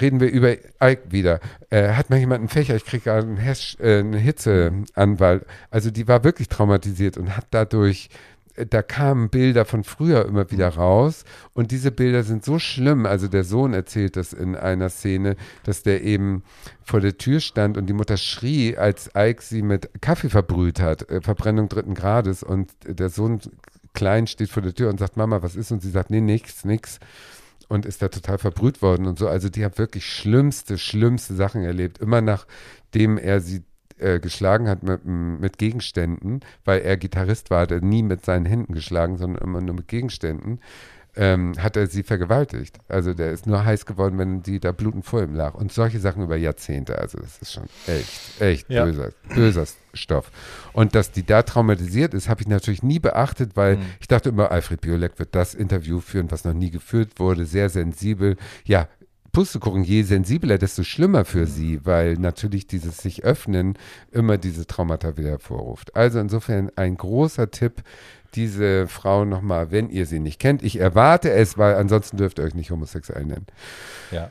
reden 0.01 0.21
wir 0.21 0.31
über 0.31 0.53
Ike 0.81 1.11
wieder. 1.11 1.41
Äh, 1.69 1.95
hat 1.95 2.11
mal 2.11 2.19
jemand 2.19 2.39
einen 2.39 2.49
Fächer, 2.49 2.77
ich 2.77 2.85
kriege 2.85 3.13
einen, 3.13 3.37
Hash, 3.37 3.77
äh, 3.81 3.99
einen 3.99 4.15
Hitzeanfall. 4.15 5.45
Also 5.71 5.91
die 5.91 6.07
war 6.07 6.23
wirklich 6.23 6.49
traumatisiert 6.49 7.19
und 7.19 7.37
hat 7.37 7.47
dadurch, 7.51 8.09
äh, 8.55 8.67
da 8.67 8.83
kamen 8.83 9.31
Bilder 9.31 9.65
von 9.65 9.83
früher 9.83 10.27
immer 10.27 10.53
wieder 10.53 10.69
raus 10.69 11.25
und 11.55 11.73
diese 11.73 11.91
Bilder 11.91 12.23
sind 12.23 12.45
so 12.45 12.61
schlimm. 12.61 13.05
Also 13.05 13.27
der 13.27 13.43
Sohn 13.43 13.75
erzählt 13.75 14.17
das 14.17 14.33
in 14.33 14.55
einer 14.55 14.89
Szene, 14.89 15.35
dass 15.65 15.83
der 15.83 16.05
eben 16.05 16.45
vor 16.85 17.01
der 17.01 17.19
Tür 17.19 17.41
stand 17.41 17.77
und 17.77 17.87
die 17.87 17.95
Mutter 17.95 18.17
schrie, 18.17 18.77
als 18.77 19.11
Ike 19.17 19.43
sie 19.43 19.63
mit 19.63 19.91
Kaffee 20.01 20.29
verbrüht 20.31 20.81
hat, 20.81 21.11
äh, 21.11 21.21
Verbrennung 21.21 21.69
dritten 21.69 21.95
Grades 21.95 22.45
und 22.45 22.71
der 22.85 23.09
Sohn 23.09 23.41
klein 23.95 24.27
steht 24.27 24.51
vor 24.51 24.63
der 24.63 24.75
Tür 24.75 24.91
und 24.91 24.99
sagt, 24.99 25.17
Mama, 25.17 25.43
was 25.43 25.57
ist? 25.57 25.71
Und 25.71 25.83
sie 25.83 25.91
sagt, 25.91 26.11
nee, 26.11 26.21
nichts, 26.21 26.65
nix 26.65 26.99
und 27.73 27.87
ist 27.87 28.03
da 28.03 28.09
total 28.09 28.37
verbrüht 28.37 28.83
worden 28.83 29.07
und 29.07 29.19
so. 29.19 29.29
Also 29.29 29.49
die 29.49 29.65
hat 29.65 29.79
wirklich 29.79 30.05
schlimmste, 30.05 30.77
schlimmste 30.77 31.35
Sachen 31.35 31.65
erlebt. 31.65 31.99
Immer 31.99 32.21
nachdem 32.21 33.17
er 33.17 33.41
sie 33.41 33.63
äh, 33.99 34.21
geschlagen 34.21 34.69
hat 34.69 34.83
mit, 34.83 35.07
mit 35.07 35.57
Gegenständen, 35.57 36.41
weil 36.67 36.83
er 36.83 36.99
Gitarrist 36.99 37.51
war, 37.51 37.63
hat 37.63 37.71
er 37.71 37.81
nie 37.81 38.03
mit 38.03 38.27
seinen 38.27 38.45
Händen 38.45 38.75
geschlagen, 38.75 39.17
sondern 39.17 39.43
immer 39.43 39.63
nur 39.63 39.75
mit 39.75 39.89
Gegenständen, 39.89 40.61
ähm, 41.15 41.55
hat 41.59 41.77
er 41.77 41.87
sie 41.87 42.03
vergewaltigt. 42.03 42.79
Also 42.89 43.13
der 43.15 43.33
ist 43.33 43.47
nur 43.47 43.65
heiß 43.65 43.85
geworden, 43.87 44.19
wenn 44.19 44.43
die 44.43 44.61
da 44.61 44.73
blutend 44.73 45.05
vor 45.05 45.23
ihm 45.23 45.35
lag. 45.35 45.55
Und 45.55 45.73
solche 45.73 45.99
Sachen 46.01 46.23
über 46.23 46.37
Jahrzehnte. 46.37 46.99
Also 46.99 47.19
das 47.19 47.39
ist 47.39 47.53
schon 47.53 47.65
echt, 47.87 48.41
echt 48.41 48.71
Ja. 48.71 48.85
böser, 48.85 49.11
böser 49.35 49.67
Stoff. 49.95 50.31
Und 50.73 50.95
dass 50.95 51.11
die 51.11 51.25
da 51.25 51.43
traumatisiert 51.43 52.15
ist, 52.15 52.29
habe 52.29 52.41
ich 52.41 52.49
natürlich 52.49 52.83
nie 52.83 52.99
beachtet, 52.99 53.57
weil 53.57 53.79
ich 54.01 54.09
dachte 54.09 54.31
immer, 54.31 54.51
Alfred 54.51 54.81
Biolek 54.81 55.19
wird 55.19 55.35
das 55.35 55.55
Interview 55.55 56.01
führen, 56.01 56.31
was 56.31 56.45
noch 56.45 56.55
nie 56.55 56.71
geführt 56.71 57.19
wurde, 57.19 57.45
sehr 57.45 57.69
sensibel. 57.69 58.37
Ja, 58.65 58.89
Pustekuchen, 59.33 59.83
je 59.83 60.03
sensibler, 60.03 60.59
desto 60.59 60.83
schlimmer 60.83 61.25
für 61.25 61.47
sie, 61.47 61.85
weil 61.87 62.15
natürlich 62.15 62.67
dieses 62.67 62.99
sich 62.99 63.25
öffnen 63.25 63.79
immer 64.11 64.37
diese 64.37 64.67
Traumata 64.67 65.17
wieder 65.17 65.31
hervorruft. 65.31 65.97
Also 65.97 66.19
insofern 66.21 66.71
ein 66.77 66.99
großer 66.99 67.51
Tipp, 67.51 67.83
diese 68.35 68.87
Frau 68.89 69.25
nochmal, 69.25 69.71
wenn 69.71 69.91
ihr 69.91 70.07
sie 70.07 70.19
nicht 70.19 70.41
kennt. 70.41 70.63
Ich 70.63 70.79
erwarte 70.79 71.31
es, 71.31 71.59
weil 71.59 71.75
ansonsten 71.75 72.17
dürft 72.17 72.39
ihr 72.39 72.45
euch 72.45 72.55
nicht 72.55 72.71
homosexuell 72.71 73.25
nennen. 73.25 73.47
Ja. 74.11 74.31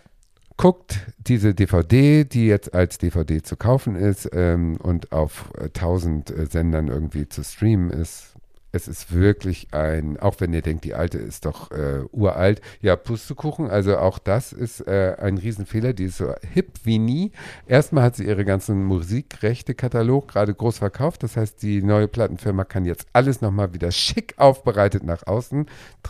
Guckt 0.57 0.99
diese 1.17 1.55
DVD, 1.55 2.23
die 2.23 2.47
jetzt 2.47 2.73
als 2.73 2.97
DVD 2.97 3.41
zu 3.41 3.55
kaufen 3.55 3.95
ist 3.95 4.29
ähm, 4.33 4.77
und 4.77 5.11
auf 5.11 5.51
äh, 5.57 5.65
1000 5.65 6.29
äh, 6.29 6.45
Sendern 6.45 6.87
irgendwie 6.87 7.27
zu 7.27 7.43
streamen 7.43 7.89
ist. 7.89 8.30
Es 8.71 8.87
ist 8.87 9.13
wirklich 9.13 9.67
ein, 9.71 10.17
auch 10.19 10.35
wenn 10.39 10.53
ihr 10.53 10.61
denkt, 10.61 10.85
die 10.85 10.93
alte 10.93 11.17
ist 11.17 11.45
doch 11.45 11.71
äh, 11.71 12.01
uralt, 12.11 12.61
ja, 12.81 12.95
Pustekuchen, 12.95 13.69
also 13.69 13.97
auch 13.97 14.19
das 14.19 14.53
ist 14.53 14.87
äh, 14.87 15.15
ein 15.19 15.37
Riesenfehler, 15.37 15.93
die 15.93 16.05
ist 16.05 16.17
so 16.17 16.33
hip 16.53 16.71
wie 16.83 16.99
nie. 16.99 17.31
Erstmal 17.67 18.03
hat 18.03 18.15
sie 18.15 18.25
ihre 18.25 18.45
ganzen 18.45 18.83
Musikrechte-Katalog 18.85 20.27
gerade 20.29 20.53
groß 20.53 20.77
verkauft, 20.77 21.23
das 21.23 21.37
heißt, 21.37 21.61
die 21.61 21.81
neue 21.81 22.07
Plattenfirma 22.07 22.63
kann 22.63 22.85
jetzt 22.85 23.07
alles 23.13 23.41
nochmal 23.41 23.73
wieder 23.73 23.91
schick 23.91 24.35
aufbereitet 24.37 25.03
nach 25.03 25.27
außen 25.27 25.65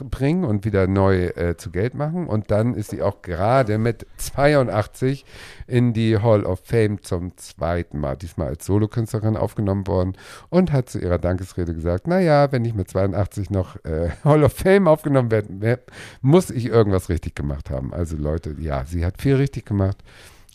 bringen 0.10 0.44
und 0.44 0.66
wieder 0.66 0.88
neu 0.88 1.28
äh, 1.28 1.58
zu 1.58 1.72
Geld 1.72 1.96
machen. 1.96 2.28
Und 2.28 2.52
dann 2.52 2.76
ist 2.76 2.92
sie 2.92 3.02
auch 3.02 3.22
gerade 3.22 3.78
mit 3.78 4.06
82 4.18 5.26
in 5.68 5.94
die 5.94 6.18
Hall 6.18 6.46
of 6.46 6.62
Fame 6.64 7.02
zum 7.02 7.38
zweiten 7.38 8.00
Mal, 8.00 8.18
diesmal 8.18 8.50
als 8.50 8.66
Solokünstlerin 8.66 9.38
aufgenommen 9.38 9.88
worden 9.88 10.14
und 10.50 10.72
hat 10.72 10.90
zu 10.90 11.00
ihrer 11.00 11.18
Dankesrede 11.18 11.74
gesagt, 11.74 12.08
naja, 12.08 12.51
wenn 12.52 12.66
ich 12.66 12.74
mit 12.74 12.90
82 12.90 13.50
noch 13.50 13.76
äh, 13.86 14.10
Hall 14.24 14.44
of 14.44 14.54
Fame 14.54 14.88
aufgenommen 14.88 15.32
werden 15.32 15.58
wer- 15.60 15.80
muss 16.22 16.50
ich 16.50 16.66
irgendwas 16.68 17.10
richtig 17.10 17.36
gemacht 17.36 17.70
haben. 17.70 17.94
Also 17.94 18.16
Leute, 18.18 18.56
ja, 18.60 18.86
sie 18.86 19.06
hat 19.06 19.22
viel 19.22 19.36
richtig 19.36 19.66
gemacht. 19.66 19.98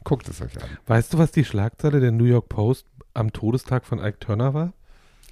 Guckt 0.04 0.28
es 0.28 0.40
euch 0.40 0.56
an. 0.62 0.68
Weißt 0.86 1.12
du, 1.12 1.18
was 1.18 1.32
die 1.32 1.44
Schlagzeile 1.44 1.98
der 2.00 2.12
New 2.12 2.24
York 2.24 2.48
Post 2.48 2.86
am 3.14 3.32
Todestag 3.32 3.84
von 3.84 3.98
Ike 3.98 4.20
Turner 4.20 4.54
war? 4.54 4.72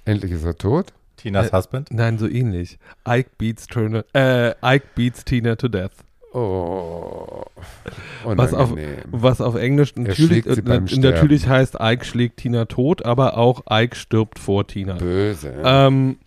Endlich 0.03 0.31
ist 0.31 0.43
er 0.43 0.57
tot. 0.57 0.93
Tinas 1.17 1.47
Äh, 1.49 1.55
Husband. 1.55 1.89
Nein, 1.91 2.17
so 2.17 2.27
ähnlich. 2.27 2.77
Ike 3.07 3.29
beats 3.37 3.67
Turner, 3.67 4.03
äh, 4.13 4.53
Ike 4.61 4.85
beats 4.95 5.23
Tina 5.23 5.55
to 5.55 5.69
death. 5.69 5.91
Oh, 6.33 7.43
Was 8.25 8.53
auf, 8.53 8.73
was 9.09 9.39
auf 9.39 9.55
Englisch 9.55 9.95
natürlich, 9.95 10.45
äh, 10.45 10.61
natürlich 10.97 11.47
heißt, 11.47 11.77
Ike 11.79 12.03
schlägt 12.03 12.37
Tina 12.37 12.65
tot, 12.65 13.05
aber 13.05 13.37
auch 13.37 13.63
Ike 13.71 13.95
stirbt 13.95 14.39
vor 14.39 14.67
Tina. 14.67 14.95
Böse. 14.95 15.53
Ähm, 15.63 16.17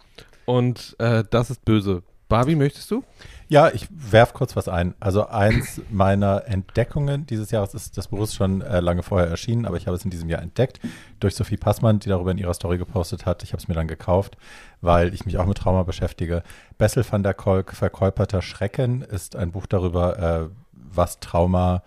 und 0.48 0.96
äh, 0.98 1.24
das 1.30 1.50
ist 1.50 1.64
böse. 1.66 2.02
Barbie, 2.30 2.56
möchtest 2.56 2.90
du? 2.90 3.04
Ja, 3.48 3.68
ich 3.70 3.86
werf 3.90 4.32
kurz 4.34 4.54
was 4.56 4.68
ein. 4.68 4.94
Also 5.00 5.26
eins 5.28 5.80
meiner 5.90 6.44
Entdeckungen 6.46 7.24
dieses 7.26 7.50
Jahres 7.50 7.72
ist, 7.74 7.96
das 7.96 8.08
Buch 8.08 8.22
ist 8.22 8.34
schon 8.34 8.60
äh, 8.60 8.80
lange 8.80 9.02
vorher 9.02 9.28
erschienen, 9.28 9.64
aber 9.66 9.76
ich 9.78 9.86
habe 9.86 9.96
es 9.96 10.04
in 10.04 10.10
diesem 10.10 10.28
Jahr 10.28 10.42
entdeckt 10.42 10.80
durch 11.20 11.34
Sophie 11.34 11.56
Passmann, 11.56 11.98
die 12.00 12.08
darüber 12.10 12.30
in 12.30 12.38
ihrer 12.38 12.52
Story 12.54 12.76
gepostet 12.78 13.24
hat. 13.26 13.42
Ich 13.42 13.52
habe 13.52 13.62
es 13.62 13.68
mir 13.68 13.74
dann 13.74 13.88
gekauft, 13.88 14.36
weil 14.82 15.14
ich 15.14 15.24
mich 15.26 15.38
auch 15.38 15.46
mit 15.46 15.56
Trauma 15.58 15.82
beschäftige. 15.84 16.42
Bessel 16.76 17.04
van 17.10 17.22
der 17.22 17.34
Kolk, 17.34 17.72
Verkäuperter 17.72 18.42
Schrecken 18.42 19.00
ist 19.02 19.36
ein 19.36 19.50
Buch 19.52 19.66
darüber, 19.66 20.18
äh, 20.18 20.48
was 20.72 21.20
Trauma 21.20 21.82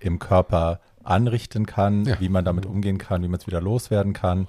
im 0.00 0.18
Körper 0.18 0.80
anrichten 1.04 1.64
kann, 1.66 2.04
Ja. 2.04 2.20
wie 2.20 2.28
man 2.28 2.44
damit 2.44 2.66
umgehen 2.66 2.98
kann, 2.98 3.22
wie 3.22 3.28
man 3.28 3.40
es 3.40 3.46
wieder 3.46 3.60
loswerden 3.62 4.12
kann. 4.12 4.48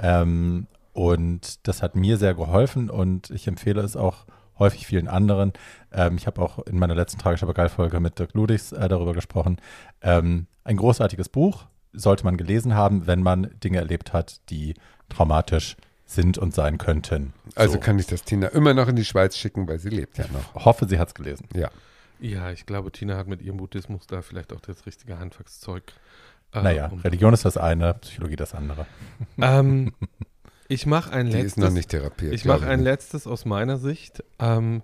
Ähm, 0.00 0.66
und 1.08 1.66
das 1.66 1.82
hat 1.82 1.96
mir 1.96 2.16
sehr 2.18 2.34
geholfen 2.34 2.90
und 2.90 3.30
ich 3.30 3.46
empfehle 3.48 3.80
es 3.82 3.96
auch 3.96 4.26
häufig 4.58 4.86
vielen 4.86 5.08
anderen. 5.08 5.52
Ähm, 5.92 6.16
ich 6.16 6.26
habe 6.26 6.42
auch 6.42 6.58
in 6.66 6.78
meiner 6.78 6.94
letzten 6.94 7.18
Tragischer 7.18 7.46
Begeil-Folge 7.46 7.98
mit 8.00 8.18
Dirk 8.18 8.34
Ludigs 8.34 8.72
äh, 8.72 8.88
darüber 8.88 9.14
gesprochen. 9.14 9.56
Ähm, 10.02 10.46
ein 10.64 10.76
großartiges 10.76 11.30
Buch 11.30 11.64
sollte 11.92 12.24
man 12.24 12.36
gelesen 12.36 12.74
haben, 12.74 13.06
wenn 13.06 13.22
man 13.22 13.50
Dinge 13.64 13.78
erlebt 13.78 14.12
hat, 14.12 14.40
die 14.50 14.74
traumatisch 15.08 15.76
sind 16.04 16.38
und 16.38 16.52
sein 16.54 16.76
könnten. 16.76 17.32
Also 17.54 17.74
So. 17.74 17.80
kann 17.80 17.98
ich 17.98 18.06
das 18.06 18.22
Tina 18.24 18.48
immer 18.48 18.74
noch 18.74 18.88
in 18.88 18.96
die 18.96 19.04
Schweiz 19.04 19.36
schicken, 19.36 19.66
weil 19.68 19.78
sie 19.78 19.88
lebt 19.90 20.18
ja 20.18 20.26
noch. 20.32 20.64
hoffe, 20.66 20.86
sie 20.88 20.98
hat 20.98 21.08
es 21.08 21.14
gelesen. 21.14 21.46
Ja. 21.54 21.70
Ja, 22.20 22.50
ich 22.50 22.66
glaube, 22.66 22.92
Tina 22.92 23.16
hat 23.16 23.28
mit 23.28 23.40
ihrem 23.40 23.56
Buddhismus 23.56 24.06
da 24.06 24.20
vielleicht 24.20 24.52
auch 24.52 24.60
das 24.60 24.84
richtige 24.84 25.18
Handwerkszeug. 25.18 25.84
äh, 26.52 26.60
naja, 26.62 26.88
um- 26.88 26.98
Religion 27.00 27.32
ist 27.32 27.44
das 27.46 27.56
eine, 27.56 27.94
Psychologie 27.94 28.36
das 28.36 28.54
andere. 28.54 28.86
ähm, 29.40 29.92
ich 30.70 30.86
mache 30.86 31.12
ein 31.12 31.26
Die 31.26 31.32
letztes. 31.32 31.52
ist 31.52 31.58
noch 31.58 31.70
nicht 31.70 31.90
therapiert. 31.90 32.32
Ich 32.32 32.44
mache 32.44 32.66
ein 32.66 32.78
nicht. 32.80 32.84
letztes 32.84 33.26
aus 33.26 33.44
meiner 33.44 33.76
Sicht. 33.76 34.24
Ähm, 34.38 34.82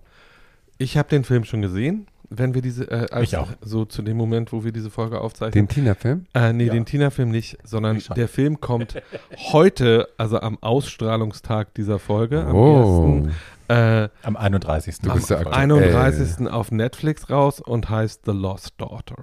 ich 0.79 0.99
habe 0.99 1.09
den 1.09 1.25
Film 1.25 1.45
schon 1.45 1.63
gesehen, 1.63 2.07
wenn 2.29 2.55
wir 2.55 2.61
diese, 2.61 2.91
äh, 2.91 3.07
als, 3.13 3.29
Ich 3.29 3.37
auch. 3.37 3.49
so 3.63 3.85
zu 3.85 4.03
dem 4.03 4.17
Moment, 4.17 4.53
wo 4.53 4.65
wir 4.65 4.73
diese 4.73 4.91
Folge 4.91 5.21
aufzeichnen. 5.21 5.53
Den 5.67 5.69
Tina-Film? 5.69 6.27
äh, 6.35 6.53
nee, 6.53 6.65
Ja. 6.65 6.73
den 6.73 6.85
Tina-Film 6.85 7.31
nicht, 7.31 7.57
sondern 7.65 8.03
der 8.17 8.29
Film 8.29 8.61
kommt 8.61 9.01
heute, 9.53 10.09
also 10.19 10.41
am 10.41 10.59
Ausstrahlungstag 10.61 11.73
dieser 11.75 11.99
Folge, 11.99 12.43
am 12.45 12.55
Oh. 12.55 13.23
1. 13.25 13.33
Äh, 13.69 14.09
Am 14.23 14.37
31. 14.37 14.99
Du 15.01 15.13
bist 15.13 15.29
Folge. 15.29 15.45
ja 15.45 15.51
aktuell. 15.51 15.95
31. 15.97 16.49
auf 16.49 16.71
Netflix 16.71 17.31
raus 17.31 17.61
und 17.61 17.89
heißt 17.91 18.23
The 18.27 18.33
Lost 18.33 18.75
Daughter. 18.79 19.17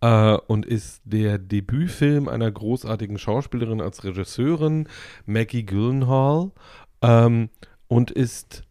Äh, 0.00 0.36
und 0.46 0.66
ist 0.66 1.02
der 1.04 1.38
Debütfilm 1.38 2.28
einer 2.28 2.50
großartigen 2.50 3.18
Schauspielerin 3.18 3.80
als 3.80 4.04
Regisseurin, 4.04 4.88
Maggie 5.26 5.64
Gyllenhaal, 5.64 6.52
ähm, 7.02 7.50
und 7.88 8.10
ist 8.10 8.62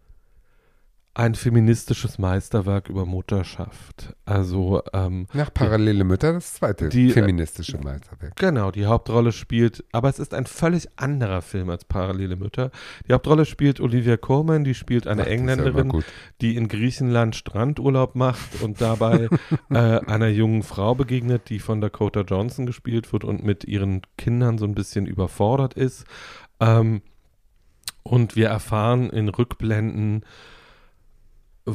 ein 1.19 1.35
feministisches 1.35 2.17
Meisterwerk 2.17 2.87
über 2.87 3.05
Mutterschaft. 3.05 4.15
Also, 4.23 4.81
ähm, 4.93 5.27
Nach 5.33 5.53
Parallele 5.53 6.05
Mütter, 6.05 6.31
das 6.31 6.53
zweite 6.53 6.87
Die, 6.87 7.09
äh, 7.09 7.11
feministische 7.11 7.77
Meisterwerk. 7.77 8.37
Genau, 8.37 8.71
die 8.71 8.85
Hauptrolle 8.85 9.33
spielt, 9.33 9.83
aber 9.91 10.07
es 10.07 10.17
ist 10.17 10.33
ein 10.33 10.45
völlig 10.45 10.87
anderer 10.95 11.41
Film 11.41 11.69
als 11.71 11.83
Parallele 11.83 12.37
Mütter. 12.37 12.71
Die 13.05 13.11
Hauptrolle 13.11 13.43
spielt 13.43 13.81
Olivia 13.81 14.15
Colman, 14.15 14.63
die 14.63 14.73
spielt 14.73 15.07
eine 15.07 15.23
Ach, 15.23 15.27
ja 15.27 15.33
Engländerin, 15.33 15.89
gut. 15.89 16.05
die 16.39 16.55
in 16.55 16.69
Griechenland 16.69 17.35
Strandurlaub 17.35 18.15
macht 18.15 18.61
und 18.61 18.79
dabei 18.79 19.27
äh, 19.69 19.75
einer 19.75 20.29
jungen 20.29 20.63
Frau 20.63 20.95
begegnet, 20.95 21.49
die 21.49 21.59
von 21.59 21.81
Dakota 21.81 22.21
Johnson 22.21 22.65
gespielt 22.65 23.11
wird 23.11 23.25
und 23.25 23.43
mit 23.43 23.65
ihren 23.65 24.03
Kindern 24.17 24.57
so 24.57 24.63
ein 24.63 24.73
bisschen 24.73 25.05
überfordert 25.05 25.73
ist. 25.73 26.05
Ähm, 26.61 27.01
und 28.03 28.37
wir 28.37 28.47
erfahren 28.47 29.09
in 29.09 29.27
Rückblenden, 29.27 30.23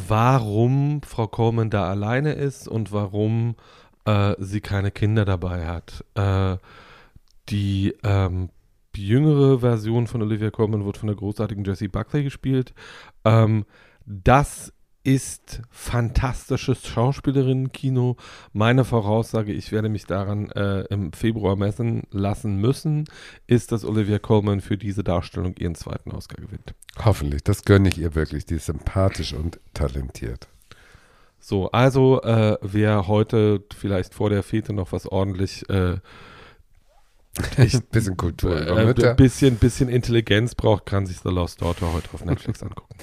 warum 0.09 1.03
Frau 1.03 1.27
Coleman 1.27 1.71
da 1.71 1.89
alleine 1.89 2.33
ist 2.33 2.69
und 2.69 2.93
warum 2.93 3.57
äh, 4.05 4.35
sie 4.39 4.61
keine 4.61 4.91
Kinder 4.91 5.25
dabei 5.25 5.67
hat. 5.67 6.05
Äh, 6.15 6.59
die 7.49 7.95
ähm, 8.03 8.51
jüngere 8.97 9.61
Version 9.61 10.07
von 10.07 10.23
Olivia 10.23 10.51
Colman 10.51 10.85
wird 10.85 10.99
von 10.99 11.07
der 11.07 11.17
großartigen 11.17 11.65
Jessie 11.65 11.89
Buckley 11.89 12.23
gespielt. 12.23 12.75
Ähm, 13.25 13.65
das 14.07 14.74
ist 15.05 15.61
fantastisches 15.71 16.87
Schauspielerinnenkino. 16.87 18.17
Meine 18.53 18.85
Voraussage, 18.85 19.53
ich 19.53 19.71
werde 19.71 19.91
mich 19.91 20.07
daran 20.07 20.51
äh, 20.51 20.81
im 20.87 21.13
Februar 21.13 21.57
messen 21.57 22.05
lassen 22.11 22.57
müssen, 22.57 23.05
ist, 23.47 23.71
dass 23.71 23.85
Olivia 23.85 24.19
Colman 24.19 24.63
für 24.63 24.79
diese 24.79 25.05
Darstellung 25.05 25.55
ihren 25.59 25.75
zweiten 25.75 26.11
Oscar 26.11 26.43
gewinnt. 26.43 26.75
Hoffentlich, 27.05 27.45
das 27.45 27.65
gönne 27.65 27.91
ich 27.91 27.99
ihr 27.99 28.15
wirklich. 28.15 28.47
Die 28.47 28.55
ist 28.55 28.67
sympathisch 28.67 29.35
und 29.35 29.61
talentiert. 29.75 30.49
So, 31.39 31.71
also 31.73 32.23
äh, 32.23 32.57
wer 32.63 33.07
heute 33.07 33.63
vielleicht 33.77 34.15
vor 34.15 34.31
der 34.31 34.43
Fete 34.43 34.73
noch 34.73 34.93
was 34.93 35.07
ordentlich 35.07 35.69
äh, 35.69 35.99
ich, 37.59 37.81
Bisschen 37.87 38.17
Kultur 38.17 38.61
über 38.61 38.81
äh, 38.81 38.85
Mütter. 38.85 39.15
bisschen, 39.15 39.57
bisschen 39.57 39.89
Intelligenz 39.89 40.55
braucht, 40.55 40.87
kann 40.87 41.07
sich 41.07 41.19
The 41.19 41.31
Lost 41.31 41.61
Daughter 41.63 41.93
heute 41.93 42.09
auf 42.13 42.25
Netflix 42.25 42.63
angucken. 42.63 42.95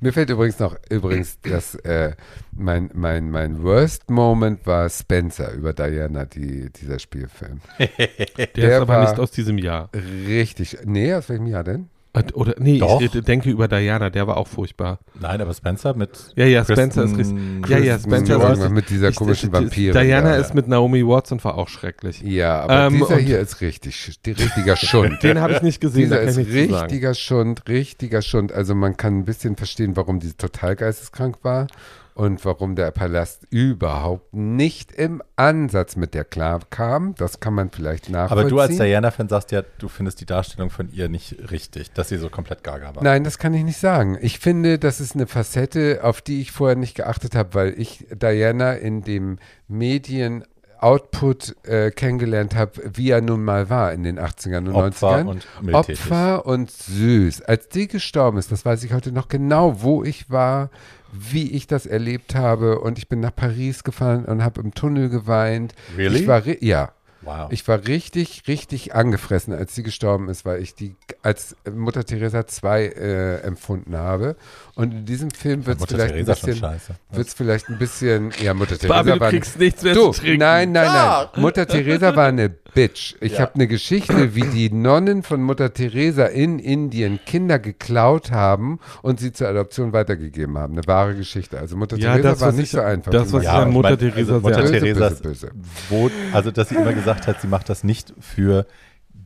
Mir 0.00 0.12
fällt 0.12 0.30
übrigens 0.30 0.58
noch, 0.58 0.76
übrigens, 0.88 1.40
dass 1.42 1.74
äh, 1.76 2.14
mein, 2.52 2.90
mein, 2.94 3.30
mein 3.30 3.62
Worst 3.62 4.10
Moment 4.10 4.66
war 4.66 4.88
Spencer 4.88 5.52
über 5.52 5.72
Diana, 5.72 6.24
die, 6.24 6.70
dieser 6.70 6.98
Spielfilm. 6.98 7.60
Der, 7.78 8.46
Der 8.56 8.76
ist 8.76 8.80
aber 8.82 9.00
nicht 9.00 9.18
aus 9.18 9.30
diesem 9.30 9.58
Jahr. 9.58 9.90
Richtig. 10.26 10.78
Nee, 10.84 11.14
aus 11.14 11.28
welchem 11.28 11.46
Jahr 11.46 11.64
denn? 11.64 11.88
Äh, 12.12 12.24
Oder 12.34 12.54
nee, 12.58 12.78
Doch. 12.80 13.00
ich 13.00 13.12
denke 13.12 13.50
über 13.50 13.68
Diana, 13.68 14.10
der 14.10 14.26
war 14.26 14.36
auch 14.36 14.48
furchtbar. 14.48 14.98
Nein, 15.20 15.40
aber 15.40 15.54
Spencer 15.54 15.94
mit 15.94 16.10
Ja, 16.34 16.44
ja, 16.44 16.64
Spencer 16.64 17.04
ist 17.04 17.14
Kristen- 17.14 17.58
richtig. 17.64 17.70
Ja, 17.70 17.78
ja, 17.78 17.98
Spencer 18.00 18.36
ist 18.42 18.48
richtig. 18.50 18.70
mit 18.70 18.90
dieser 18.90 19.12
komischen 19.12 19.52
Vampire. 19.52 19.92
Diana 19.92 20.30
ja. 20.30 20.36
ist 20.40 20.52
mit 20.54 20.66
Naomi 20.66 21.06
Watts 21.06 21.30
und 21.30 21.44
war 21.44 21.56
auch 21.56 21.68
schrecklich. 21.68 22.20
Ja, 22.22 22.62
aber 22.62 22.86
Ähm, 22.86 22.94
dieser 22.94 23.14
und- 23.14 23.20
hier 23.20 23.38
ist 23.38 23.60
richtig, 23.60 24.12
richtiger 24.26 24.74
Schund. 24.76 25.22
Den 25.22 25.40
habe 25.40 25.52
ich 25.52 25.62
nicht 25.62 25.80
gesehen, 25.80 26.10
da 26.10 26.16
Dieser 26.20 26.32
kann 26.42 26.42
ist 26.52 26.52
richtiger 26.82 27.14
Schund, 27.14 27.62
richtiger 27.68 28.22
Schund. 28.22 28.52
Also 28.52 28.74
man 28.74 28.96
kann 28.96 29.18
ein 29.18 29.24
bisschen 29.24 29.54
verstehen, 29.54 29.94
warum 29.96 30.18
die 30.18 30.32
total 30.32 30.74
geisteskrank 30.74 31.36
war 31.42 31.68
und 32.14 32.44
warum 32.44 32.76
der 32.76 32.90
Palast 32.90 33.46
überhaupt 33.50 34.34
nicht 34.34 34.92
im 34.92 35.22
Ansatz 35.36 35.96
mit 35.96 36.14
der 36.14 36.24
klar 36.24 36.60
kam. 36.70 37.14
Das 37.16 37.40
kann 37.40 37.54
man 37.54 37.70
vielleicht 37.70 38.10
nachvollziehen. 38.10 38.38
Aber 38.38 38.48
du 38.48 38.60
als 38.60 38.76
Diana-Fan 38.76 39.28
sagst 39.28 39.52
ja, 39.52 39.62
du 39.78 39.88
findest 39.88 40.20
die 40.20 40.26
Darstellung 40.26 40.70
von 40.70 40.92
ihr 40.92 41.08
nicht 41.08 41.50
richtig, 41.50 41.92
dass 41.92 42.08
sie 42.08 42.18
so 42.18 42.28
komplett 42.28 42.64
gaga 42.64 42.94
war. 42.94 43.02
Nein, 43.02 43.24
das 43.24 43.38
kann 43.38 43.54
ich 43.54 43.64
nicht 43.64 43.78
sagen. 43.78 44.18
Ich 44.20 44.38
finde, 44.38 44.78
das 44.78 45.00
ist 45.00 45.14
eine 45.14 45.26
Facette, 45.26 46.00
auf 46.02 46.20
die 46.20 46.40
ich 46.40 46.52
vorher 46.52 46.76
nicht 46.76 46.94
geachtet 46.94 47.34
habe, 47.34 47.54
weil 47.54 47.74
ich 47.78 48.06
Diana 48.10 48.74
in 48.74 49.02
dem 49.02 49.38
Medien 49.68 50.44
Output 50.80 51.56
äh, 51.66 51.90
kennengelernt 51.90 52.54
habe, 52.54 52.72
wie 52.94 53.10
er 53.10 53.20
nun 53.20 53.44
mal 53.44 53.68
war 53.68 53.92
in 53.92 54.02
den 54.02 54.18
80ern 54.18 54.68
und 54.68 54.74
Opfer 54.74 55.18
90ern. 55.18 55.26
und. 55.26 55.74
Opfer 55.74 56.46
und 56.46 56.70
süß. 56.70 57.42
Als 57.42 57.68
die 57.68 57.86
gestorben 57.86 58.38
ist, 58.38 58.50
das 58.50 58.64
weiß 58.64 58.82
ich 58.84 58.94
heute 58.94 59.12
noch 59.12 59.28
genau, 59.28 59.82
wo 59.82 60.02
ich 60.02 60.30
war, 60.30 60.70
wie 61.12 61.50
ich 61.50 61.66
das 61.66 61.86
erlebt 61.86 62.34
habe. 62.34 62.80
Und 62.80 62.98
ich 62.98 63.08
bin 63.08 63.20
nach 63.20 63.34
Paris 63.34 63.84
gefahren 63.84 64.24
und 64.24 64.42
habe 64.42 64.60
im 64.60 64.74
Tunnel 64.74 65.08
geweint. 65.08 65.74
Really? 65.96 66.20
Ich 66.20 66.26
war, 66.26 66.46
ja. 66.62 66.92
Wow. 67.22 67.52
Ich 67.52 67.68
war 67.68 67.86
richtig, 67.86 68.44
richtig 68.48 68.94
angefressen, 68.94 69.52
als 69.52 69.74
sie 69.74 69.82
gestorben 69.82 70.30
ist, 70.30 70.46
weil 70.46 70.62
ich 70.62 70.74
die 70.74 70.94
als 71.22 71.54
Mutter 71.70 72.04
Teresa 72.04 72.46
2 72.46 72.86
äh, 72.86 73.36
empfunden 73.42 73.94
habe. 73.96 74.36
Und 74.80 74.92
in 74.92 75.04
diesem 75.04 75.30
Film 75.30 75.66
wird 75.66 75.78
es 75.78 75.84
vielleicht, 75.86 76.14
ein 76.14 76.24
Teresa 76.24 76.46
bisschen- 76.46 76.90
wird's 77.12 77.34
vielleicht 77.34 77.68
ein 77.68 77.78
bisschen. 77.78 78.30
Ja, 78.42 78.54
Mutter 78.54 78.78
Teresa 78.78 78.88
Barbie, 78.94 79.10
du 79.12 79.20
war. 79.20 79.28
kriegst 79.30 79.58
nichts 79.58 79.82
mehr 79.82 79.92
Du, 79.94 80.10
zu 80.12 80.20
trinken. 80.22 80.38
nein, 80.38 80.72
nein, 80.72 80.86
nein. 80.86 81.26
Mutter 81.36 81.66
Teresa 81.66 82.16
war 82.16 82.28
eine 82.28 82.48
Bitch. 82.48 83.14
Ich 83.20 83.32
Ja. 83.34 83.40
habe 83.40 83.56
eine 83.56 83.66
Geschichte, 83.66 84.34
wie 84.34 84.44
die 84.44 84.70
Nonnen 84.72 85.22
von 85.22 85.42
Mutter 85.42 85.74
Teresa 85.74 86.24
in 86.24 86.58
Indien 86.58 87.18
Kinder 87.26 87.58
geklaut 87.58 88.30
haben 88.30 88.78
und 89.02 89.20
sie 89.20 89.32
zur 89.32 89.48
Adoption 89.48 89.92
weitergegeben 89.92 90.56
haben. 90.56 90.74
Eine 90.78 90.86
wahre 90.86 91.14
Geschichte. 91.14 91.58
Also 91.58 91.76
Mutter 91.76 91.96
Ja, 91.98 92.12
Teresa 92.12 92.30
das, 92.30 92.40
war 92.40 92.52
nicht 92.52 92.62
ich- 92.64 92.70
so 92.70 92.80
einfach. 92.80 93.10
das, 93.10 93.32
was 93.32 93.42
ich 93.42 93.48
Ja, 93.48 93.58
an 93.62 93.68
ich 93.68 93.74
Mutter 93.74 93.90
mein, 93.90 93.98
Teresa 93.98 94.18
also 94.18 94.32
sehr 94.32 94.40
Mutter 94.40 94.62
böse, 94.62 94.80
Theresas 94.80 95.20
böse, 95.20 95.46
böse. 95.48 95.50
Wo, 95.90 96.10
also, 96.32 96.50
dass 96.52 96.68
sie 96.70 96.76
immer 96.76 96.92
gesagt 96.94 97.26
hat, 97.26 97.40
sie 97.42 97.48
macht 97.48 97.68
das 97.68 97.84
nicht 97.84 98.14
für 98.20 98.66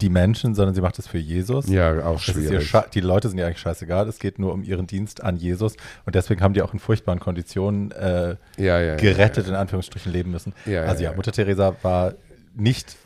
die 0.01 0.09
Menschen, 0.09 0.55
sondern 0.55 0.75
sie 0.75 0.81
macht 0.81 0.99
das 0.99 1.07
für 1.07 1.19
Jesus. 1.19 1.69
Ja, 1.69 2.05
auch 2.05 2.21
schwierig. 2.21 2.73
die 2.93 3.01
Leute 3.01 3.29
sind 3.29 3.39
ja 3.39 3.47
eigentlich 3.47 3.61
scheißegal, 3.61 4.09
es 4.09 4.19
geht 4.19 4.39
nur 4.39 4.53
um 4.53 4.63
ihren 4.63 4.87
Dienst 4.87 5.23
an 5.23 5.37
Jesus 5.37 5.77
und 6.05 6.15
deswegen 6.15 6.41
haben 6.43 6.55
die 6.55 6.63
auch 6.63 6.73
in 6.73 6.79
furchtbaren 6.79 7.21
Konditionen 7.21 7.91
äh, 7.93 8.37
Ja, 8.57 8.79
ja, 8.79 8.81
ja, 8.81 8.97
gerettet, 8.97 9.49
in 9.49 9.55
Anführungsstrichen, 9.55 10.13
leben 10.13 10.31
müssen. 10.31 10.53
Ja, 10.67 10.73
ja, 10.73 10.83
also 10.83 11.03
ja, 11.05 11.11
ja. 11.11 11.17
Mutter 11.17 11.33
Teresa 11.33 11.77
war 11.83 12.15
nicht 12.55 12.97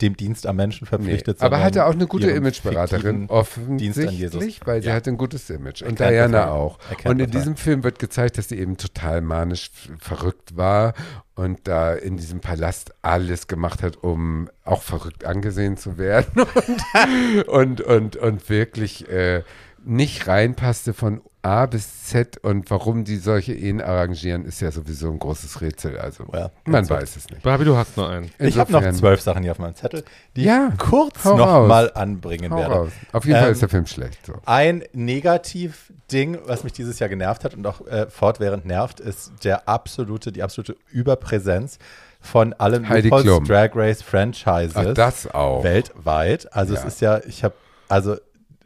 dem 0.00 0.16
Dienst 0.16 0.46
am 0.46 0.56
Menschen 0.56 0.84
Nee, 0.84 0.88
verpflichtet. 0.88 1.40
aber 1.40 1.56
sondern 1.56 1.64
hatte 1.66 1.86
auch 1.86 1.92
eine 1.92 2.06
gute 2.06 2.30
Imageberaterin, 2.30 3.26
offensichtlich, 3.28 4.60
weil 4.64 4.82
sie 4.82 4.88
Ja. 4.88 4.94
hatte 4.94 5.10
ein 5.10 5.18
gutes 5.18 5.48
Image. 5.50 5.82
Und 5.82 6.00
Erkennt 6.00 6.32
Diana 6.32 6.50
auch. 6.50 6.78
Erkennt 6.90 7.14
Und 7.14 7.20
in 7.20 7.30
diesem 7.30 7.56
Film 7.56 7.84
wird 7.84 7.98
gezeigt, 7.98 8.38
dass 8.38 8.48
sie 8.48 8.58
eben 8.58 8.76
total 8.76 9.20
manisch 9.20 9.70
verrückt 9.98 10.56
war 10.56 10.94
und 11.34 11.60
da 11.68 11.92
in 11.94 12.16
diesem 12.16 12.40
Palast 12.40 12.92
alles 13.02 13.46
gemacht 13.46 13.82
hat, 13.82 14.02
um 14.02 14.48
auch 14.64 14.82
verrückt 14.82 15.24
angesehen 15.24 15.76
zu 15.76 15.98
werden 15.98 16.42
und, 17.46 17.48
und, 17.48 17.80
und, 17.80 18.16
und 18.16 18.48
wirklich 18.50 19.08
äh, 19.08 19.42
nicht 19.84 20.26
reinpasste 20.26 20.92
von 20.92 21.20
A 21.42 21.66
bis 21.66 22.04
Z 22.06 22.38
und 22.38 22.68
warum 22.70 23.04
die 23.04 23.16
solche 23.16 23.52
Ehen 23.54 23.80
arrangieren, 23.80 24.44
ist 24.44 24.60
ja 24.60 24.72
sowieso 24.72 25.10
ein 25.10 25.18
großes 25.20 25.60
Rätsel. 25.60 25.96
Also 25.98 26.24
Well, 26.32 26.50
man 26.64 26.84
so. 26.84 26.94
weiß 26.94 27.16
es 27.16 27.30
nicht. 27.30 27.42
Barbie, 27.42 27.64
du 27.64 27.76
hast 27.76 27.96
nur 27.96 28.08
einen. 28.10 28.30
Ich 28.40 28.58
habe 28.58 28.72
noch 28.72 28.80
Insofern- 28.80 28.94
zwölf 28.96 29.20
Sachen 29.20 29.42
hier 29.44 29.52
auf 29.52 29.58
meinem 29.60 29.74
Zettel, 29.76 30.04
die 30.34 30.42
Ja, 30.44 30.70
ich 30.72 30.78
kurz 30.78 31.24
hau 31.24 31.36
noch 31.36 31.46
raus. 31.46 31.68
mal 31.68 31.92
anbringen 31.94 32.50
Hau 32.52 32.56
werde. 32.58 32.74
raus. 32.74 32.92
Auf 33.12 33.24
jeden 33.24 33.38
Fall 33.38 33.46
Ähm, 33.48 33.52
ist 33.52 33.62
der 33.62 33.68
Film 33.68 33.86
schlecht. 33.86 34.26
So. 34.26 34.34
Ein 34.46 34.82
Negativ-Ding, 34.92 36.38
was 36.46 36.64
mich 36.64 36.72
dieses 36.72 36.98
Jahr 36.98 37.08
genervt 37.08 37.44
hat 37.44 37.54
und 37.54 37.66
auch 37.66 37.86
äh, 37.86 38.06
fortwährend 38.10 38.66
nervt, 38.66 39.00
ist 39.00 39.32
der 39.44 39.68
absolute, 39.68 40.32
die 40.32 40.42
absolute 40.42 40.76
Überpräsenz 40.90 41.78
von 42.20 42.52
allen. 42.54 42.82
Drag 42.84 43.70
Race 43.74 44.02
Franchises 44.02 44.74
Ach, 44.76 44.94
das 44.94 45.30
auch. 45.32 45.62
weltweit. 45.62 46.52
Also 46.52 46.74
Ja. 46.74 46.80
es 46.80 46.86
ist 46.86 47.00
ja, 47.00 47.20
ich 47.26 47.44
habe, 47.44 47.54
also 47.88 48.16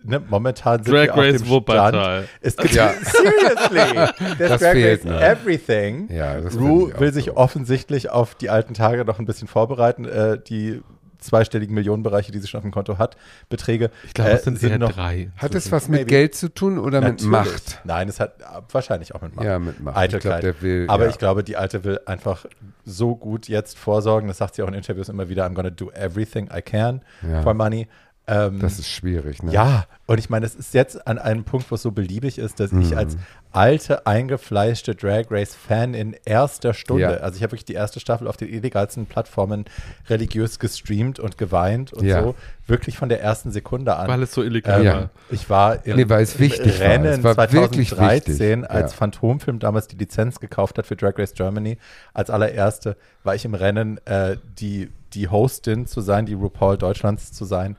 ne, 0.05 0.21
momentan 0.29 0.83
sind 0.83 0.93
Drag 0.95 1.05
wir 1.07 1.13
auf 1.15 1.19
Race 1.21 1.33
dem 1.33 1.37
Stand. 1.39 1.51
Wuppertal. 1.51 2.25
Es 2.41 2.57
gibt 2.57 2.75
Ja. 2.75 2.93
seriously, 3.03 4.35
der 4.39 4.49
Das 4.49 4.61
Drag 4.61 4.73
fehlt 4.73 5.05
Race 5.05 5.13
noch. 5.13 5.21
Everything. 5.21 6.09
Ja, 6.13 6.41
das 6.41 6.57
Ru 6.57 6.89
ich 6.89 7.01
will 7.01 7.13
sich 7.13 7.27
so. 7.27 7.37
offensichtlich 7.37 8.11
auf 8.11 8.35
die 8.35 8.51
alten 8.51 8.75
Tage 8.75 9.05
noch 9.05 9.19
ein 9.19 9.27
bisschen 9.27 9.49
vorbereiten. 9.49 10.05
Äh, 10.05 10.39
die 10.39 10.81
zweistelligen 11.19 11.73
Millionenbereiche, 11.75 12.33
die 12.33 12.41
sie 12.41 12.49
schon 12.49 12.59
auf 12.59 12.63
dem 12.65 12.73
Konto 12.73 12.99
hat, 12.99 13.17
Beträge. 13.49 13.91
Ich 14.05 14.13
glaube, 14.13 14.31
äh, 14.31 14.35
es 14.35 14.43
sind, 14.43 14.61
eher 14.61 14.77
noch 14.79 14.91
drei. 14.91 15.31
Hat 15.37 15.55
es 15.55 15.71
was 15.71 15.87
mit 15.87 16.01
maybe. 16.01 16.09
Geld 16.11 16.35
zu 16.35 16.49
tun 16.53 16.79
oder 16.81 17.01
mit 17.01 17.23
Natürlich. 17.23 17.31
Macht? 17.31 17.81
Nein, 17.85 18.09
es 18.09 18.19
hat 18.19 18.35
wahrscheinlich 18.73 19.15
auch 19.15 19.23
mit 19.23 19.37
Macht. 19.37 19.47
Ja, 19.47 19.61
mit 19.61 19.79
Macht. 19.81 19.97
Ich 19.97 20.03
Eitelkeit. 20.03 20.41
glaube, 20.41 20.55
der 20.59 20.63
will. 20.63 20.87
Aber 20.89 21.05
ja. 21.05 21.11
ich 21.11 21.19
glaube, 21.19 21.45
die 21.45 21.57
Alte 21.57 21.85
will 21.85 22.01
einfach 22.07 22.45
so 22.85 23.15
gut 23.15 23.47
jetzt 23.47 23.79
vorsorgen. 23.79 24.27
Das 24.27 24.39
sagt 24.39 24.57
sie 24.57 24.63
auch 24.65 24.69
in 24.69 24.75
Interviews 24.75 25.09
immer 25.09 25.29
wieder. 25.29 25.47
I'm 25.47 25.55
gonna 25.55 25.71
do 25.71 25.93
everything 25.93 26.49
I 26.53 26.61
can 26.61 27.03
Ja. 27.23 27.43
for 27.43 27.55
money. 27.55 27.87
Ähm, 28.27 28.61
das 28.61 28.79
ist 28.79 28.89
schwierig. 28.89 29.43
Ne? 29.43 29.53
ja, 29.53 29.87
und 30.13 30.19
ich 30.19 30.29
meine, 30.31 30.45
es 30.47 30.55
ist 30.55 30.75
jetzt 30.75 31.07
an 31.07 31.19
einem 31.19 31.45
Punkt, 31.45 31.71
wo 31.71 31.75
es 31.77 31.83
so 31.83 31.91
beliebig 31.91 32.39
ist, 32.39 32.61
dass 32.61 32.71
ich 32.73 32.91
Mhm. 32.91 32.99
als 32.99 33.17
alte, 33.51 34.07
eingefleischte 34.07 34.95
Drag 34.95 35.25
Race-Fan 35.31 35.95
in 35.95 36.15
erster 36.25 36.73
Stunde, 36.75 37.03
Ja. 37.03 37.11
also 37.19 37.37
ich 37.37 37.43
habe 37.43 37.53
wirklich 37.53 37.65
die 37.67 37.75
erste 37.75 38.01
Staffel 38.01 38.27
auf 38.29 38.37
den 38.37 38.49
illegalsten 38.49 39.07
Plattformen 39.07 39.65
religiös 40.09 40.59
gestreamt 40.59 41.19
und 41.19 41.37
geweint 41.39 41.93
und 41.93 42.05
Ja. 42.07 42.23
so, 42.23 42.35
wirklich 42.67 42.97
von 42.97 43.09
der 43.09 43.21
ersten 43.23 43.51
Sekunde 43.51 43.97
an. 43.97 44.09
Weil 44.09 44.23
es 44.23 44.33
so 44.33 44.43
illegal 44.43 44.81
Ähm, 44.81 44.87
Ja. 44.87 45.11
Ich 45.31 45.49
war 45.51 45.85
im, 45.87 45.97
Nee, 45.97 46.09
weil 46.09 46.23
es 46.23 46.35
im 46.35 46.41
wichtig 46.41 46.81
war. 46.81 46.89
Rennen 46.89 47.07
Es 47.21 47.25
war 47.25 47.37
wirklich 47.53 47.89
2013, 47.91 48.61
wichtig. 48.63 48.71
als 48.71 48.93
Ja. 48.93 48.97
Phantomfilm 48.99 49.59
damals 49.59 49.89
die 49.89 49.97
Lizenz 49.97 50.41
gekauft 50.41 50.79
hat 50.79 50.87
für 50.87 50.97
Drag 50.97 51.19
Race 51.19 51.35
Germany. 51.35 51.79
Als 52.15 52.31
allererste 52.31 52.97
war 53.25 53.35
ich 53.35 53.45
im 53.45 53.55
Rennen, 53.55 53.99
äh, 54.07 54.37
die, 54.59 54.91
die 55.15 55.29
Hostin 55.29 55.87
zu 55.87 56.01
sein, 56.01 56.25
die 56.27 56.35
RuPaul 56.35 56.79
Deutschlands 56.79 57.33
zu 57.33 57.45
sein. 57.45 57.77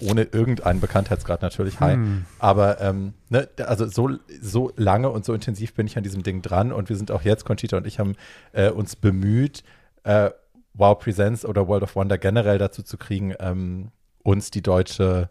Ohne 0.00 0.22
irgendeinen 0.22 0.80
Bekanntheitsgrad 0.80 1.40
natürlich, 1.42 1.78
hi. 1.80 1.92
Hm. 1.94 2.24
Aber 2.38 2.80
ähm, 2.80 3.14
ne, 3.28 3.48
also 3.64 3.86
so, 3.86 4.10
so 4.40 4.72
lange 4.76 5.08
und 5.10 5.24
so 5.24 5.32
intensiv 5.32 5.74
bin 5.74 5.86
ich 5.86 5.96
an 5.96 6.02
diesem 6.02 6.22
Ding 6.22 6.42
dran 6.42 6.72
und 6.72 6.88
wir 6.88 6.96
sind 6.96 7.10
auch 7.12 7.22
jetzt, 7.22 7.44
Conchita 7.44 7.76
und 7.76 7.86
ich 7.86 7.98
haben 7.98 8.14
äh, 8.52 8.70
uns 8.70 8.96
bemüht, 8.96 9.62
äh, 10.02 10.30
Wow 10.74 10.98
Presents 10.98 11.44
oder 11.44 11.68
World 11.68 11.84
of 11.84 11.94
Wonder 11.94 12.18
generell 12.18 12.58
dazu 12.58 12.82
zu 12.82 12.96
kriegen, 12.98 13.34
ähm, 13.38 13.92
uns 14.24 14.50
die 14.50 14.62
deutsche 14.62 15.28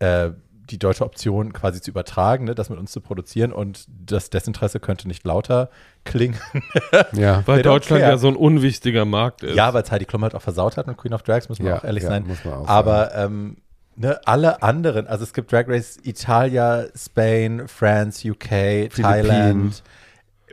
äh, 0.00 0.30
die 0.70 0.78
deutsche 0.78 1.04
Option 1.04 1.52
quasi 1.52 1.80
zu 1.80 1.90
übertragen, 1.90 2.46
ne, 2.46 2.54
das 2.54 2.70
mit 2.70 2.78
uns 2.78 2.90
zu 2.90 3.00
produzieren 3.02 3.52
und 3.52 3.84
das 3.88 4.30
Desinteresse 4.30 4.80
könnte 4.80 5.06
nicht 5.08 5.24
lauter 5.24 5.68
klingen. 6.04 6.38
Ja. 7.12 7.42
Weil 7.46 7.62
Deutschland 7.62 8.00
ja 8.02 8.16
so 8.16 8.28
ein 8.28 8.36
unwichtiger 8.36 9.04
Markt 9.04 9.42
ist. 9.42 9.54
ja, 9.56 9.74
weil 9.74 9.82
es 9.82 9.90
Heidi 9.90 10.04
Klum 10.06 10.22
halt 10.22 10.34
auch 10.34 10.40
versaut 10.42 10.76
hat 10.76 10.86
mit 10.86 10.96
Queen 10.96 11.12
of 11.12 11.22
Drags, 11.22 11.48
müssen 11.48 11.64
wir 11.64 11.72
Ja, 11.72 11.78
auch 11.78 11.84
ehrlich 11.84 12.02
ja, 12.04 12.08
sein. 12.08 12.26
muss 12.26 12.44
man 12.44 12.54
auch 12.54 12.68
Aber 12.68 13.14
ähm, 13.14 13.58
ne, 13.96 14.20
alle 14.26 14.62
anderen, 14.62 15.06
also 15.06 15.24
es 15.24 15.32
gibt 15.32 15.52
Drag 15.52 15.68
Race 15.68 15.98
Italia, 16.02 16.86
Spain, 16.96 17.68
France, 17.68 18.28
UK, 18.28 18.90
Thailand, 18.90 19.82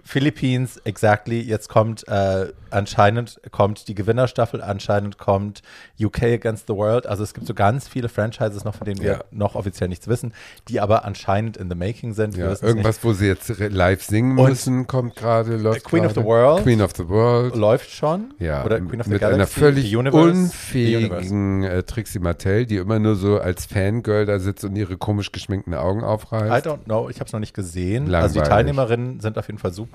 Philippines, 0.03 0.77
exactly. 0.83 1.39
Jetzt 1.41 1.69
kommt 1.69 2.07
äh, 2.07 2.47
anscheinend 2.69 3.39
kommt 3.51 3.87
die 3.87 3.95
Gewinnerstaffel, 3.95 4.61
anscheinend 4.61 5.17
kommt 5.17 5.61
UK 6.01 6.23
Against 6.23 6.67
the 6.67 6.73
World. 6.73 7.05
Also 7.05 7.23
es 7.23 7.33
gibt 7.33 7.45
so 7.47 7.53
ganz 7.53 7.87
viele 7.87 8.09
Franchises 8.09 8.63
noch, 8.63 8.75
von 8.75 8.85
denen 8.85 9.01
wir 9.01 9.11
Ja. 9.11 9.23
noch 9.31 9.55
offiziell 9.55 9.89
nichts 9.89 10.07
wissen, 10.07 10.33
die 10.69 10.79
aber 10.79 11.05
anscheinend 11.05 11.57
in 11.57 11.69
the 11.69 11.75
making 11.75 12.13
sind. 12.13 12.35
Ja, 12.37 12.53
irgendwas, 12.61 13.03
wo 13.03 13.13
sie 13.13 13.27
jetzt 13.27 13.49
live 13.59 14.03
singen 14.03 14.37
Und- 14.37 14.49
müssen, 14.49 14.87
kommt 14.87 15.15
gerade, 15.15 15.57
Queen 15.83 16.05
of 16.05 16.13
gerade. 16.13 16.21
the 16.21 16.23
World. 16.25 16.63
Queen 16.63 16.81
of 16.81 16.91
the 16.95 17.07
World. 17.09 17.51
nicht. 17.53 17.59
läuft 17.61 17.91
schon. 17.91 18.33
Ja, 18.39 18.63
Oder 18.65 18.79
Queen 18.79 19.01
of 19.01 19.05
the 19.05 19.11
mit 19.11 19.21
Galaxy, 19.21 19.35
einer 19.35 19.47
völlig 19.47 19.95
Universe, 19.95 20.29
unfähigen 20.29 21.63
äh, 21.63 21.83
Trixie 21.83 22.19
Mattel, 22.19 22.65
die 22.65 22.77
immer 22.77 22.99
nur 22.99 23.15
so 23.15 23.39
als 23.39 23.65
Fangirl 23.65 24.25
da 24.25 24.39
sitzt 24.39 24.63
und 24.63 24.75
ihre 24.75 24.97
komisch 24.97 25.31
geschminkten 25.31 25.73
Augen 25.73 26.01
I 26.01 26.03
aufreißt. 26.03 26.65
don't 26.65 26.85
know, 26.85 27.09
ich 27.09 27.17
habe 27.17 27.27
es 27.27 27.33
noch 27.33 27.39
nicht 27.39 27.53
gesehen. 27.53 28.03
Also 28.15 28.33
die 28.33 28.39
Langweilig. 28.39 28.47
Teilnehmerinnen 28.47 29.19
sind 29.19 29.37
auf 29.37 29.47
jeden 29.47 29.59
Fall 29.59 29.73
super. 29.73 29.90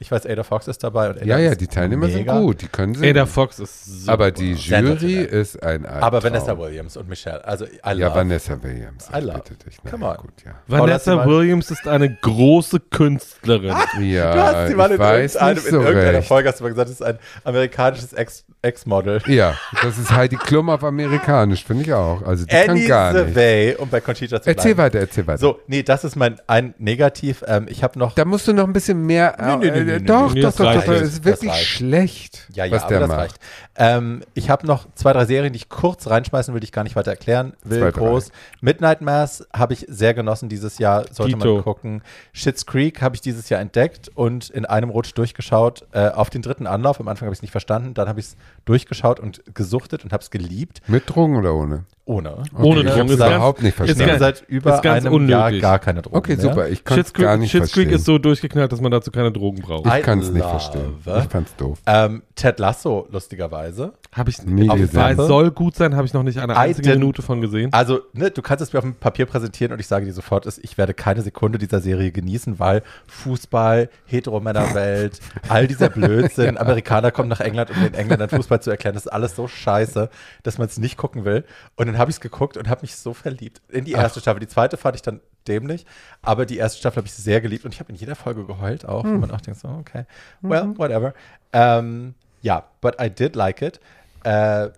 Ich 0.00 0.10
weiß, 0.10 0.26
Ada 0.26 0.42
Fox 0.42 0.66
ist 0.68 0.82
dabei. 0.82 1.08
Und 1.10 1.16
Ada 1.18 1.24
Ja, 1.24 1.38
ja, 1.38 1.54
die 1.54 1.66
Teilnehmer 1.68 2.08
mega. 2.08 2.34
sind 2.34 2.42
gut, 2.42 2.60
die 2.62 2.66
können 2.66 2.94
singen. 2.94 3.10
Ada 3.16 3.26
Fox 3.26 3.58
ist 3.60 3.84
super. 4.00 4.12
Aber 4.12 4.30
die 4.32 4.52
Jury 4.54 5.14
ist 5.22 5.62
ein 5.62 5.86
Albtraum. 5.86 6.02
Aber 6.02 6.22
Vanessa 6.22 6.58
Williams 6.58 6.96
und 6.96 7.08
Michelle, 7.08 7.42
also 7.46 7.64
I 7.64 7.94
Ja. 7.96 8.14
Vanessa 8.14 8.60
Williams. 8.62 9.08
I 9.14 9.18
ich 9.20 9.24
love. 9.24 9.38
bitte 9.48 9.54
dich. 9.64 9.78
Come 9.88 10.04
on. 10.06 10.16
Gut, 10.16 10.32
ja. 10.44 10.52
Vanessa 10.66 11.24
Williams 11.26 11.70
ist 11.70 11.86
eine 11.86 12.12
große 12.20 12.80
Künstlerin. 12.80 13.74
ja, 14.02 14.34
Du 14.34 14.42
hast 14.42 14.68
sie 14.68 14.74
mal 14.74 14.86
ich 14.88 14.94
in, 14.94 14.98
weiß 14.98 15.34
irgendeinem, 15.36 15.54
nicht 15.54 15.64
in 15.66 15.70
so 15.70 15.80
irgendeiner 15.80 16.18
recht. 16.18 16.28
Folge 16.28 16.48
hast 16.48 16.58
du 16.60 16.64
mal 16.64 16.70
gesagt, 16.70 16.88
das 16.90 16.94
ist 17.00 17.02
ein 17.06 17.18
amerikanisches 17.44 18.12
Ex- 18.12 18.44
Ex-Model. 18.62 19.20
Ja, 19.26 19.54
das 19.82 19.96
ist 19.98 20.10
Heidi 20.10 20.36
Klum 20.36 20.70
auf 20.70 20.82
amerikanisch, 20.82 21.64
finde 21.64 21.84
ich 21.84 21.92
auch. 21.92 22.22
Also 22.26 22.44
die 22.46 22.52
Annie 22.54 22.86
kann 22.86 22.88
gar 22.88 23.12
nicht. 23.12 23.26
Survey, 23.34 23.76
um 23.78 23.88
bei 23.88 24.00
Conchita 24.00 24.42
zu 24.42 24.48
Erzähl 24.48 24.74
bleiben. 24.74 24.94
weiter, 24.94 24.98
erzähl 25.00 25.26
weiter. 25.26 25.38
So, 25.38 25.60
nee, 25.66 25.82
das 25.82 26.04
ist 26.04 26.16
mein 26.16 26.40
ein 26.46 26.74
Negativ. 26.78 27.44
Ähm, 27.46 27.66
ich 27.68 27.82
habe 27.84 27.98
noch. 27.98 28.14
Da 28.14 28.24
musst 28.24 28.48
du 28.48 28.52
noch 28.52 28.64
ein 28.66 28.72
bisschen 28.72 29.04
mehr. 29.06 29.33
Nee, 29.38 29.56
nee, 29.56 29.70
nee, 29.70 29.78
äh, 29.78 29.84
nee, 29.84 29.98
doch, 30.00 30.34
doch, 30.34 30.40
das 30.40 30.56
doch, 30.56 30.74
doch, 30.74 30.84
das 30.84 31.02
ist 31.02 31.24
wirklich 31.24 31.52
schlecht, 31.66 32.46
Ja, 32.54 32.64
ja, 32.64 32.72
was 32.72 32.82
aber 32.82 32.90
der 32.90 33.00
das 33.00 33.08
macht. 33.08 33.40
Ähm, 33.76 34.22
ich 34.34 34.50
habe 34.50 34.66
noch 34.66 34.86
zwei, 34.94 35.12
drei 35.12 35.24
Serien, 35.24 35.52
die 35.52 35.56
ich 35.56 35.68
kurz 35.68 36.08
reinschmeißen 36.08 36.54
will, 36.54 36.60
die 36.60 36.66
ich 36.66 36.72
gar 36.72 36.84
nicht 36.84 36.94
weiter 36.96 37.10
erklären 37.10 37.54
will. 37.64 37.80
Zwei, 37.80 37.90
groß. 37.90 38.30
Midnight 38.60 39.00
Mass 39.00 39.46
habe 39.52 39.72
ich 39.72 39.84
sehr 39.88 40.14
genossen 40.14 40.48
dieses 40.48 40.78
Jahr, 40.78 41.04
sollte 41.10 41.34
Dito. 41.36 41.54
man 41.56 41.62
gucken. 41.64 42.02
Schitt's 42.32 42.66
Creek 42.66 43.02
habe 43.02 43.16
ich 43.16 43.20
dieses 43.20 43.48
Jahr 43.48 43.60
entdeckt 43.60 44.10
und 44.14 44.48
in 44.50 44.64
einem 44.64 44.90
Rutsch 44.90 45.12
durchgeschaut. 45.14 45.86
Äh, 45.92 46.08
auf 46.10 46.30
den 46.30 46.42
dritten 46.42 46.66
Anlauf, 46.68 47.00
am 47.00 47.08
Anfang 47.08 47.26
habe 47.26 47.32
ich 47.34 47.38
es 47.38 47.42
nicht 47.42 47.50
verstanden, 47.50 47.94
dann 47.94 48.08
habe 48.08 48.20
ich 48.20 48.26
es 48.26 48.36
durchgeschaut 48.64 49.18
und 49.18 49.42
gesuchtet 49.54 50.04
und 50.04 50.12
habe 50.12 50.22
es 50.22 50.30
geliebt. 50.30 50.80
Mit 50.86 51.08
Drogen 51.12 51.36
oder 51.36 51.54
ohne? 51.54 51.84
Ohne. 52.06 52.32
Okay, 52.52 52.62
Ohne 52.62 52.80
ich 52.82 52.86
Ist 52.88 52.96
ganz- 52.96 53.12
überhaupt 53.12 53.62
nicht 53.62 53.68
Ich 53.68 53.68
ist 53.70 53.76
verstanden. 53.96 53.98
nehme 54.06 54.18
ganz- 54.18 54.38
seit 54.40 54.48
über 54.48 54.74
ist 54.74 54.82
ganz 54.82 55.06
einem 55.06 55.28
Jahr 55.28 55.44
unnötig. 55.46 55.62
gar 55.62 55.78
keine 55.78 56.02
Drogen 56.02 56.16
Okay, 56.18 56.36
mehr. 56.36 56.40
super. 56.42 56.68
Ich 56.68 56.84
kann 56.84 56.98
es 57.00 57.12
gar 57.14 57.30
Creek, 57.32 57.40
nicht 57.40 57.50
Creek 57.52 57.60
verstehen. 57.62 57.90
ist 57.90 58.04
so 58.04 58.18
durchgeknallt, 58.18 58.70
dass 58.70 58.80
man 58.82 58.90
dazu 58.92 59.10
keine 59.10 59.32
Drogen 59.32 59.62
braucht. 59.62 59.86
I 59.86 59.98
ich 59.98 60.02
kann 60.04 60.18
es 60.20 60.30
nicht 60.30 60.44
verstehen. 60.44 60.96
Ich 61.06 61.24
fand's 61.30 61.56
doof. 61.56 61.78
Ähm, 61.86 62.22
Ted 62.34 62.58
Lasso, 62.58 63.08
lustigerweise. 63.10 63.63
Habe 64.12 64.30
ich 64.30 64.42
Nie 64.44 64.68
auf 64.70 64.76
gesehen. 64.78 64.96
Weiß 65.00 65.16
soll 65.16 65.50
gut 65.50 65.74
sein, 65.76 65.96
habe 65.96 66.06
ich 66.06 66.12
noch 66.12 66.22
nicht 66.22 66.38
eine 66.38 66.52
I 66.52 66.56
einzige 66.56 66.90
didn't- 66.90 66.98
Minute 66.98 67.22
von 67.22 67.40
gesehen. 67.40 67.72
Also, 67.72 68.00
ne, 68.12 68.30
du 68.30 68.42
kannst 68.42 68.62
es 68.62 68.72
mir 68.72 68.78
auf 68.78 68.84
dem 68.84 68.94
Papier 68.94 69.26
präsentieren 69.26 69.72
und 69.72 69.78
ich 69.80 69.86
sage 69.86 70.06
dir 70.06 70.12
sofort, 70.12 70.46
ist, 70.46 70.58
ich 70.62 70.78
werde 70.78 70.94
keine 70.94 71.22
Sekunde 71.22 71.58
dieser 71.58 71.80
Serie 71.80 72.12
genießen, 72.12 72.58
weil 72.58 72.82
Fußball, 73.06 73.88
Heteromännerwelt, 74.06 75.20
all 75.48 75.66
dieser 75.66 75.88
Blödsinn, 75.88 76.58
Amerikaner 76.58 77.10
kommen 77.10 77.28
nach 77.28 77.40
England, 77.40 77.70
um 77.70 77.82
den 77.82 77.94
Engländern 77.94 78.28
Fußball 78.28 78.60
zu 78.60 78.70
erklären, 78.70 78.94
das 78.94 79.06
ist 79.06 79.12
alles 79.12 79.36
so 79.36 79.48
scheiße, 79.48 80.10
dass 80.42 80.58
man 80.58 80.66
es 80.66 80.78
nicht 80.78 80.96
gucken 80.96 81.24
will. 81.24 81.44
Und 81.76 81.86
dann 81.86 81.98
habe 81.98 82.10
ich 82.10 82.16
es 82.16 82.20
geguckt 82.20 82.56
und 82.56 82.68
habe 82.68 82.82
mich 82.82 82.96
so 82.96 83.14
verliebt 83.14 83.62
in 83.68 83.84
die 83.84 83.92
erste 83.92 84.20
Staffel. 84.20 84.40
Die 84.40 84.48
zweite 84.48 84.76
fand 84.76 84.96
ich 84.96 85.02
dann 85.02 85.20
dämlich, 85.48 85.84
aber 86.22 86.46
die 86.46 86.56
erste 86.56 86.78
Staffel 86.78 86.98
habe 86.98 87.06
ich 87.06 87.12
sehr 87.14 87.40
geliebt 87.40 87.64
und 87.64 87.74
ich 87.74 87.80
habe 87.80 87.90
in 87.92 87.96
jeder 87.96 88.14
Folge 88.16 88.44
geheult 88.44 88.86
auch, 88.88 89.04
wo 89.04 89.08
man 89.08 89.30
auch 89.30 89.40
denkt 89.40 89.60
so, 89.60 89.68
okay, 89.68 90.04
well, 90.40 90.72
whatever. 90.76 91.12
Ähm, 91.52 92.14
ja, 92.44 92.68
but 92.80 93.00
I 93.00 93.08
did 93.08 93.34
like 93.34 93.62
it. 93.62 93.80
Äh, 94.22 94.68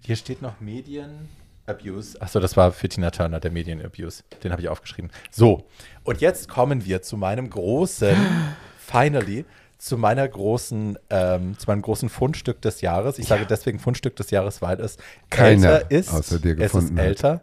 hier 0.00 0.16
steht 0.16 0.42
noch 0.42 0.60
Medien. 0.60 1.28
Abuse. 1.66 2.20
Achso, 2.20 2.40
das 2.40 2.56
war 2.56 2.72
für 2.72 2.88
Tina 2.88 3.10
Turner, 3.10 3.38
der 3.38 3.52
Medienabuse. 3.52 4.24
Den 4.42 4.50
habe 4.50 4.62
ich 4.62 4.68
aufgeschrieben. 4.68 5.12
So, 5.30 5.64
und 6.02 6.20
jetzt 6.20 6.48
kommen 6.48 6.84
wir 6.84 7.02
zu 7.02 7.16
meinem 7.16 7.48
großen, 7.48 8.16
finally, 8.78 9.44
zu 9.78 9.96
meiner 9.96 10.26
großen, 10.26 10.98
ähm, 11.10 11.56
zu 11.58 11.66
meinem 11.68 11.82
großen 11.82 12.08
Fundstück 12.08 12.60
des 12.62 12.80
Jahres. 12.80 13.18
Ich 13.18 13.28
sage 13.28 13.46
deswegen 13.48 13.78
Fundstück 13.78 14.16
des 14.16 14.30
Jahres, 14.30 14.60
weil 14.60 14.80
es 14.80 14.96
Keiner 15.30 15.82
älter 15.82 15.90
ist. 15.90 16.12
außer 16.12 16.40
dir 16.40 16.54
es 16.54 16.66
ist 16.66 16.72
gefunden 16.72 16.98
hat. 16.98 17.04
älter 17.04 17.42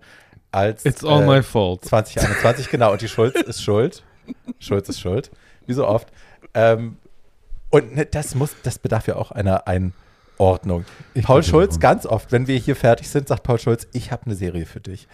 als 0.52 0.86
It's 0.86 1.04
all 1.04 1.24
äh, 1.24 1.28
my 1.28 1.44
fault. 1.44 1.86
2021, 1.86 2.70
genau. 2.70 2.92
Und 2.92 3.02
die 3.02 3.08
Schulz 3.08 3.36
ist 3.40 3.62
schuld. 3.64 4.04
Schulz 4.60 4.90
ist 4.90 5.00
schuld. 5.00 5.32
Wie 5.66 5.74
so 5.74 5.88
oft. 5.88 6.10
Ähm, 6.54 6.98
und 7.70 7.96
ne, 7.96 8.06
das 8.06 8.36
muss, 8.36 8.56
das 8.64 8.80
bedarf 8.80 9.08
ja 9.08 9.16
auch 9.16 9.32
einer 9.32 9.68
Einordnung. 9.68 10.86
Ich 11.14 11.26
Paul 11.26 11.44
Schulz, 11.44 11.80
ganz 11.80 12.06
oft, 12.06 12.32
wenn 12.32 12.48
wir 12.48 12.58
hier 12.58 12.76
fertig 12.76 13.10
sind, 13.10 13.28
sagt 13.28 13.44
Paul 13.44 13.60
Schulz, 13.60 13.88
ich 13.94 14.12
habe 14.12 14.26
eine 14.26 14.36
Serie 14.36 14.66
für 14.66 14.80
dich. 14.80 15.08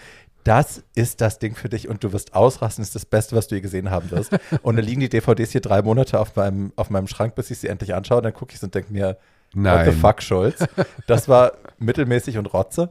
Das 0.44 0.84
ist 0.94 1.22
das 1.22 1.40
Ding 1.40 1.56
für 1.56 1.70
dich 1.70 1.90
und 1.90 2.04
du 2.04 2.14
wirst 2.14 2.36
ausrasten. 2.36 2.84
Das 2.84 2.90
ist 2.90 2.96
das 2.96 3.06
Beste, 3.06 3.36
was 3.36 3.48
du 3.48 3.56
je 3.56 3.62
gesehen 3.62 3.90
haben 3.90 4.12
wirst. 4.12 4.32
und 4.62 4.76
dann 4.76 4.86
liegen 4.86 5.02
die 5.02 5.10
DVDs 5.10 5.52
hier 5.52 5.62
drei 5.62 5.82
Monate 5.82 6.20
auf 6.20 6.36
meinem, 6.36 6.72
auf 6.76 6.92
meinem 6.92 7.08
Schrank, 7.08 7.34
bis 7.34 7.50
ich 7.50 7.58
sie 7.58 7.68
endlich 7.68 7.96
anschaue. 7.96 8.18
Und 8.18 8.26
dann 8.26 8.34
gucke 8.34 8.54
ich 8.54 8.60
sie 8.60 8.68
und 8.68 8.76
denke 8.76 8.94
mir, 8.94 9.18
What 9.56 9.86
the 9.86 9.92
Nein. 9.92 9.94
fuck, 9.94 10.22
Schulz? 10.22 10.64
Das 11.08 11.30
war 11.30 11.54
mittelmäßig 11.80 12.38
und 12.38 12.48
Rotze. 12.54 12.90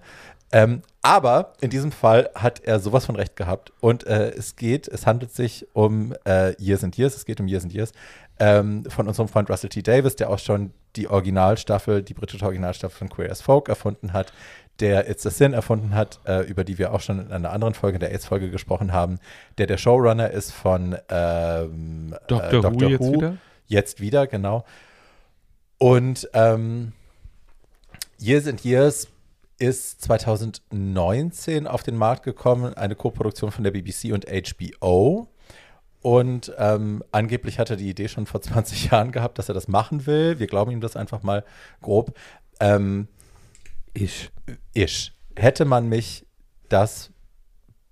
Ähm, 0.51 0.83
aber 1.03 1.53
in 1.61 1.71
diesem 1.71 1.93
Fall 1.93 2.31
hat 2.35 2.61
er 2.61 2.81
sowas 2.81 3.07
von 3.07 3.17
recht 3.17 3.37
gehabt. 3.37 3.73
Und 3.81 4.07
äh, 4.07 4.31
es 4.31 4.57
geht, 4.57 4.89
es 4.89 5.07
handelt 5.07 5.33
sich 5.33 5.67
um 5.75 6.15
äh, 6.25 6.55
Years 6.63 6.85
and 6.85 6.97
Years, 6.97 7.17
es 7.17 7.25
geht 7.25 7.41
um 7.41 7.49
Years 7.49 7.65
and 7.65 7.75
Years 7.75 7.93
ähm, 8.39 8.85
von 8.89 9.07
unserem 9.07 9.29
Freund 9.29 9.49
Russell 9.51 9.71
T. 9.71 9.83
Davis, 9.83 10.17
der 10.17 10.31
auch 10.31 10.39
schon 10.39 10.73
die 10.97 11.09
Originalstaffel, 11.09 12.03
die 12.03 12.15
britische 12.15 12.45
Originalstaffel 12.45 12.97
von 12.97 13.09
Queer 13.09 13.31
as 13.31 13.43
Folk 13.43 13.69
erfunden 13.69 14.13
hat, 14.13 14.33
der 14.81 15.09
It's 15.09 15.27
a 15.27 15.31
Sin 15.31 15.53
erfunden 15.53 15.95
hat, 15.95 16.21
äh, 16.27 16.41
über 16.43 16.65
die 16.65 16.79
wir 16.79 16.93
auch 16.93 17.01
schon 17.01 17.21
in 17.21 17.33
einer 17.33 17.53
anderen 17.53 17.75
Folge, 17.75 17.97
in 17.97 18.01
der 18.01 18.11
AIDS-Folge 18.11 18.51
gesprochen 18.51 18.93
haben, 18.93 19.19
der 19.59 19.67
der 19.67 19.77
Showrunner 19.77 20.31
ist 20.31 20.53
von 20.53 20.97
ähm, 21.09 22.15
Dr. 22.27 22.43
äh, 22.43 22.57
Who 22.57 22.61
Doctor 22.61 22.89
jetzt 22.91 23.01
Who. 23.01 23.13
wieder? 23.13 23.37
Jetzt 23.67 24.01
wieder, 24.01 24.27
genau. 24.27 24.65
Und 25.79 26.29
ähm, 26.35 26.93
Years 28.19 28.47
and 28.47 28.65
Years 28.65 29.09
ist 29.59 30.03
2019 30.03 31.67
auf 31.67 31.83
den 31.83 31.97
Markt 31.97 32.25
gekommen, 32.25 32.75
eine 32.75 32.97
Koproduktion 32.97 33.53
von 33.53 33.65
der 33.65 33.71
BBC 33.71 34.13
und 34.13 34.27
HBO. 34.27 35.29
Und 36.05 36.53
ähm, 36.59 37.03
angeblich 37.13 37.59
hat 37.59 37.71
er 37.71 37.77
die 37.77 37.89
Idee 37.89 38.09
schon 38.09 38.27
vor 38.27 38.43
20 38.43 38.91
Jahren 38.91 39.11
gehabt, 39.11 39.39
dass 39.39 39.49
er 39.49 39.55
das 39.55 39.69
machen 39.69 40.05
will. 40.05 40.39
Wir 40.39 40.47
glauben 40.47 40.71
ihm 40.71 40.83
das 40.83 40.97
einfach 40.97 41.23
mal 41.23 41.45
grob. 41.81 42.15
Ähm, 42.61 43.09
Ich. 43.95 44.31
isch. 44.75 45.15
Hätte 45.35 45.65
man 45.65 45.89
mich 45.89 46.27
das, 46.69 47.11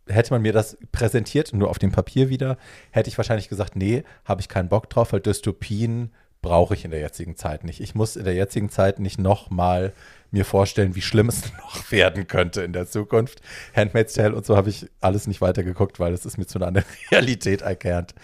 hätte 0.07 0.35
man 0.35 0.43
mir 0.43 0.53
das 0.53 0.77
präsentiert, 0.93 1.55
nur 1.55 1.71
auf 1.71 1.79
dem 1.79 1.91
Papier 1.91 2.29
wieder, 2.29 2.59
hätte 2.91 3.09
ich 3.09 3.17
wahrscheinlich 3.17 3.49
gesagt, 3.49 3.77
nee, 3.77 4.05
habe 4.27 4.43
ich 4.43 4.49
keinen 4.51 4.69
Bock 4.69 4.91
drauf, 4.91 5.15
weil 5.15 5.21
Dystopien 5.21 6.13
brauche 6.43 6.75
ich 6.75 6.85
in 6.85 6.91
der 6.91 7.01
jetzigen 7.01 7.37
Zeit 7.37 7.65
nicht. 7.65 7.81
Ich 7.81 7.95
muss 7.95 8.17
in 8.17 8.25
der 8.25 8.35
jetzigen 8.35 8.69
Zeit 8.69 8.99
nicht 8.99 9.19
nochmal 9.19 9.93
mir 10.31 10.45
vorstellen, 10.45 10.95
wie 10.95 11.03
schlimm 11.03 11.29
es 11.29 11.43
noch 11.59 11.91
werden 11.93 12.27
könnte 12.27 12.63
in 12.63 12.73
der 12.73 12.87
Zukunft. 12.87 13.41
Handmaid's 13.75 14.15
Tale 14.15 14.35
und 14.35 14.45
so 14.45 14.57
habe 14.57 14.69
ich 14.71 14.91
alles 15.01 15.27
nicht 15.27 15.41
weitergeguckt, 15.41 16.01
weil 16.01 16.13
es 16.13 16.27
ist 16.27 16.39
mir 16.39 16.47
zu 16.47 16.59
nah 16.59 16.67
an 16.67 16.75
der 16.75 16.85
Realität 17.11 17.63
erkannt. 17.63 18.15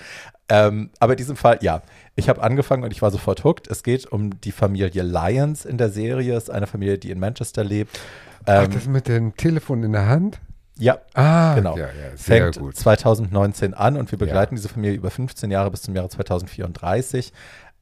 Ähm, 0.50 0.90
aber 0.98 1.12
in 1.12 1.18
diesem 1.18 1.36
Fall, 1.36 1.58
ja, 1.60 1.82
ich 2.16 2.28
habe 2.30 2.42
angefangen 2.42 2.82
und 2.82 2.90
ich 2.90 3.02
war 3.02 3.10
sofort 3.10 3.44
hooked. 3.44 3.68
Es 3.68 3.82
geht 3.82 4.06
um 4.10 4.40
die 4.40 4.52
Familie 4.52 5.02
Lyons 5.02 5.64
in 5.66 5.76
der 5.76 5.90
Serie. 5.90 6.34
Es 6.36 6.44
ist 6.44 6.50
eine 6.50 6.66
Familie, 6.66 6.98
die 6.98 7.10
in 7.10 7.20
Manchester 7.20 7.62
lebt. 7.62 8.00
Ach, 8.46 8.64
Ähm, 8.64 8.70
das 8.72 8.86
mit 8.86 9.08
dem 9.08 9.36
Telefon 9.36 9.82
in 9.82 9.92
der 9.92 10.06
Hand? 10.06 10.40
ja, 10.78 10.98
Ah, 11.12 11.54
genau. 11.56 11.76
ja, 11.76 11.86
ja, 11.88 12.16
sehr 12.16 12.52
Fängt 12.52 12.58
gut. 12.58 12.76
2019 12.76 13.74
an 13.74 13.96
und 13.98 14.10
wir 14.10 14.18
begleiten 14.18 14.54
diese 14.56 14.68
Familie 14.70 14.96
über 14.96 15.10
15 15.10 15.50
Jahre 15.50 15.70
bis 15.70 15.82
zum 15.82 15.94
Jahre 15.94 16.08
2034. 16.08 17.32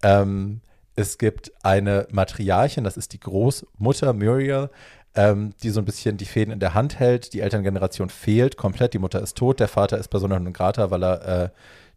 Ähm, 0.02 0.60
es 0.94 1.18
gibt 1.18 1.52
eine 1.62 2.06
Matriarchin, 2.10 2.84
das 2.84 2.96
ist 2.96 3.12
die 3.12 3.20
Großmutter 3.20 4.12
Muriel, 4.12 4.70
ähm, 5.14 5.52
die 5.62 5.70
so 5.70 5.80
ein 5.80 5.84
bisschen 5.84 6.16
die 6.16 6.24
Fäden 6.24 6.52
in 6.52 6.60
der 6.60 6.74
Hand 6.74 6.98
hält. 6.98 7.32
Die 7.32 7.40
Elterngeneration 7.40 8.08
fehlt 8.08 8.56
komplett. 8.56 8.94
Die 8.94 8.98
Mutter 8.98 9.20
ist 9.20 9.36
tot, 9.36 9.60
der 9.60 9.68
Vater 9.68 9.98
ist 9.98 10.08
Persona 10.08 10.38
non 10.38 10.52
grata, 10.52 10.90
weil 10.90 11.02
er 11.02 11.44
äh, 11.44 11.48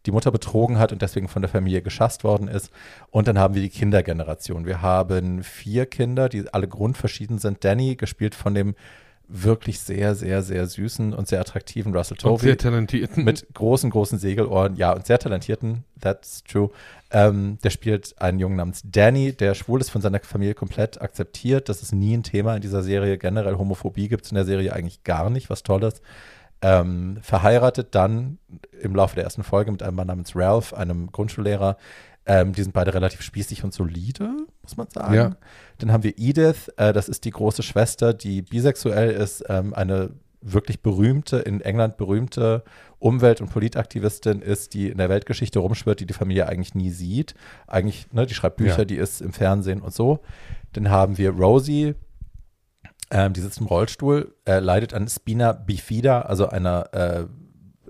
die 0.06 0.12
Mutter 0.12 0.30
betrogen 0.30 0.78
hat 0.78 0.92
und 0.92 1.02
deswegen 1.02 1.28
von 1.28 1.42
der 1.42 1.50
Familie 1.50 1.82
geschasst 1.82 2.24
worden 2.24 2.48
ist. 2.48 2.70
Und 3.10 3.28
dann 3.28 3.38
haben 3.38 3.54
wir 3.54 3.62
die 3.62 3.68
Kindergeneration. 3.68 4.64
Wir 4.64 4.80
haben 4.80 5.42
vier 5.42 5.86
Kinder, 5.86 6.28
die 6.28 6.52
alle 6.52 6.68
grundverschieden 6.68 7.38
sind. 7.38 7.64
Danny, 7.64 7.96
gespielt 7.96 8.34
von 8.34 8.54
dem 8.54 8.74
wirklich 9.32 9.78
sehr, 9.78 10.14
sehr, 10.14 10.42
sehr 10.42 10.66
süßen 10.66 11.14
und 11.14 11.28
sehr 11.28 11.40
attraktiven 11.40 11.94
Russell 11.94 12.16
Und 12.16 12.20
Tovey 12.20 12.46
sehr 12.46 12.58
talentiert. 12.58 13.16
mit 13.16 13.46
großen, 13.54 13.88
großen 13.88 14.18
Segelohren, 14.18 14.76
ja, 14.76 14.92
und 14.92 15.06
sehr 15.06 15.18
talentierten, 15.18 15.84
that's 16.00 16.42
true. 16.44 16.70
Ähm, 17.12 17.58
der 17.62 17.70
spielt 17.70 18.20
einen 18.20 18.40
Jungen 18.40 18.56
namens 18.56 18.82
Danny, 18.84 19.32
der 19.32 19.54
schwul 19.54 19.80
ist, 19.80 19.90
von 19.90 20.02
seiner 20.02 20.20
Familie 20.20 20.54
komplett 20.54 21.00
akzeptiert. 21.00 21.68
Das 21.68 21.82
ist 21.82 21.92
nie 21.92 22.16
ein 22.16 22.22
Thema 22.22 22.56
in 22.56 22.62
dieser 22.62 22.82
Serie. 22.82 23.18
Generell 23.18 23.56
Homophobie 23.56 24.08
gibt 24.08 24.24
es 24.24 24.32
in 24.32 24.36
der 24.36 24.44
Serie 24.44 24.72
eigentlich 24.72 25.04
gar 25.04 25.30
nicht, 25.30 25.48
was 25.48 25.62
Tolles. 25.62 26.02
Ähm, 26.62 27.18
verheiratet 27.22 27.94
dann 27.94 28.38
im 28.82 28.94
Laufe 28.94 29.14
der 29.14 29.24
ersten 29.24 29.42
Folge 29.42 29.72
mit 29.72 29.82
einem 29.82 29.96
Mann 29.96 30.08
namens 30.08 30.36
Ralph, 30.36 30.74
einem 30.74 31.10
Grundschullehrer. 31.10 31.76
Ähm, 32.32 32.52
die 32.52 32.62
sind 32.62 32.72
beide 32.72 32.94
relativ 32.94 33.22
spießig 33.22 33.64
und 33.64 33.74
solide, 33.74 34.30
muss 34.62 34.76
man 34.76 34.88
sagen. 34.88 35.14
Ja. 35.14 35.36
Dann 35.78 35.90
haben 35.90 36.04
wir 36.04 36.14
Edith, 36.16 36.68
äh, 36.76 36.92
das 36.92 37.08
ist 37.08 37.24
die 37.24 37.30
große 37.32 37.64
Schwester, 37.64 38.14
die 38.14 38.42
bisexuell 38.42 39.10
ist, 39.10 39.42
ähm, 39.48 39.74
eine 39.74 40.10
wirklich 40.40 40.80
berühmte, 40.80 41.38
in 41.38 41.60
England 41.60 41.96
berühmte 41.96 42.62
Umwelt- 43.00 43.40
und 43.40 43.50
Politaktivistin 43.50 44.42
ist, 44.42 44.74
die 44.74 44.88
in 44.90 44.98
der 44.98 45.08
Weltgeschichte 45.08 45.58
rumschwirrt, 45.58 45.98
die 45.98 46.06
die 46.06 46.14
Familie 46.14 46.48
eigentlich 46.48 46.74
nie 46.76 46.90
sieht. 46.90 47.34
Eigentlich, 47.66 48.06
ne, 48.12 48.26
die 48.26 48.34
schreibt 48.34 48.58
Bücher, 48.58 48.78
Ja. 48.80 48.84
die 48.84 48.96
ist 48.96 49.20
im 49.20 49.32
Fernsehen 49.32 49.80
und 49.82 49.92
so. 49.92 50.20
Dann 50.74 50.88
haben 50.88 51.18
wir 51.18 51.30
Rosie, 51.30 51.94
ähm, 53.10 53.32
die 53.32 53.40
sitzt 53.40 53.58
im 53.60 53.66
Rollstuhl, 53.66 54.34
äh, 54.46 54.60
leidet 54.60 54.94
an 54.94 55.08
Spina 55.08 55.52
bifida, 55.52 56.20
also 56.22 56.48
einer, 56.48 56.94
äh, 56.94 57.26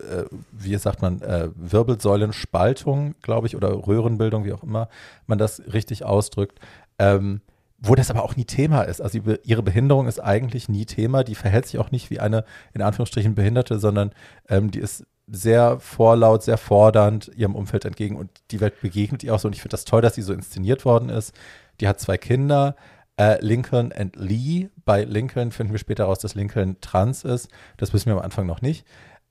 äh, 0.00 0.24
wie 0.52 0.76
sagt 0.76 1.02
man, 1.02 1.20
äh, 1.22 1.48
Wirbelsäulenspaltung, 1.56 3.14
glaube 3.22 3.46
ich, 3.46 3.56
oder 3.56 3.86
Röhrenbildung, 3.86 4.44
wie 4.44 4.52
auch 4.52 4.62
immer 4.62 4.88
man 5.26 5.38
das 5.38 5.62
richtig 5.72 6.04
ausdrückt. 6.04 6.58
Ähm, 6.98 7.40
wo 7.82 7.94
das 7.94 8.10
aber 8.10 8.22
auch 8.22 8.36
nie 8.36 8.44
Thema 8.44 8.82
ist. 8.82 9.00
Also 9.00 9.18
ihre- 9.42 9.62
Behinderung 9.62 10.06
ist 10.06 10.18
eigentlich 10.20 10.68
nie 10.68 10.84
Thema. 10.84 11.24
Die 11.24 11.34
verhält 11.34 11.64
sich 11.64 11.78
auch 11.80 11.90
nicht 11.90 12.10
wie 12.10 12.20
eine, 12.20 12.44
in 12.74 12.82
Anführungsstrichen, 12.82 13.34
Behinderte, 13.34 13.78
sondern 13.78 14.10
ähm, 14.50 14.70
die 14.70 14.80
ist 14.80 15.06
sehr 15.26 15.80
vorlaut, 15.80 16.42
sehr 16.42 16.58
fordernd 16.58 17.30
ihrem 17.34 17.54
Umfeld 17.54 17.86
entgegen 17.86 18.16
und 18.16 18.30
die 18.50 18.60
Welt 18.60 18.78
begegnet 18.82 19.24
ihr 19.24 19.34
auch 19.34 19.38
so. 19.38 19.48
Und 19.48 19.54
ich 19.54 19.62
finde 19.62 19.72
das 19.72 19.86
toll, 19.86 20.02
dass 20.02 20.14
sie 20.14 20.20
so 20.22 20.34
inszeniert 20.34 20.84
worden 20.84 21.08
ist. 21.08 21.34
Die 21.80 21.88
hat 21.88 21.98
zwei 22.00 22.18
Kinder, 22.18 22.76
äh, 23.16 23.42
Lincoln 23.42 23.92
und 23.98 24.14
Lee. 24.16 24.68
Bei 24.84 25.04
Lincoln 25.04 25.50
finden 25.50 25.72
wir 25.72 25.78
später 25.78 26.04
raus, 26.04 26.18
dass 26.18 26.34
Lincoln 26.34 26.76
trans 26.82 27.24
ist. 27.24 27.48
Das 27.78 27.94
wissen 27.94 28.06
wir 28.10 28.14
am 28.18 28.22
Anfang 28.22 28.46
noch 28.46 28.60
nicht. 28.60 28.84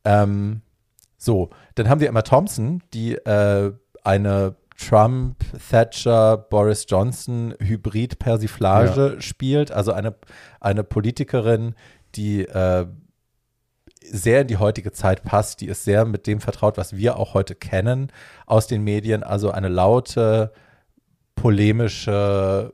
Ähm, 0.03 0.61
so, 1.17 1.49
dann 1.75 1.89
haben 1.89 1.99
wir 1.99 2.07
Emma 2.07 2.21
Thompson, 2.21 2.81
die 2.93 3.15
äh, 3.15 3.73
eine 4.03 4.55
Trump, 4.77 5.43
Thatcher, 5.69 6.37
Boris 6.37 6.85
Johnson 6.87 7.53
Hybrid-Persiflage 7.59 9.17
spielt. 9.19 9.71
Also 9.71 9.91
eine, 9.91 10.15
eine 10.61 10.83
Politikerin, 10.83 11.75
die 12.15 12.45
äh, 12.45 12.87
sehr 14.01 14.41
in 14.41 14.47
die 14.47 14.57
heutige 14.57 14.91
Zeit 14.93 15.23
passt, 15.23 15.61
die 15.61 15.67
ist 15.67 15.83
sehr 15.83 16.05
mit 16.05 16.25
dem 16.25 16.39
vertraut, 16.39 16.77
was 16.77 16.95
wir 16.95 17.17
auch 17.17 17.33
heute 17.33 17.55
kennen 17.55 18.11
aus 18.45 18.67
den 18.67 18.83
Medien. 18.83 19.23
Also 19.23 19.51
eine 19.51 19.67
laute, 19.67 20.53
polemische, 21.35 22.73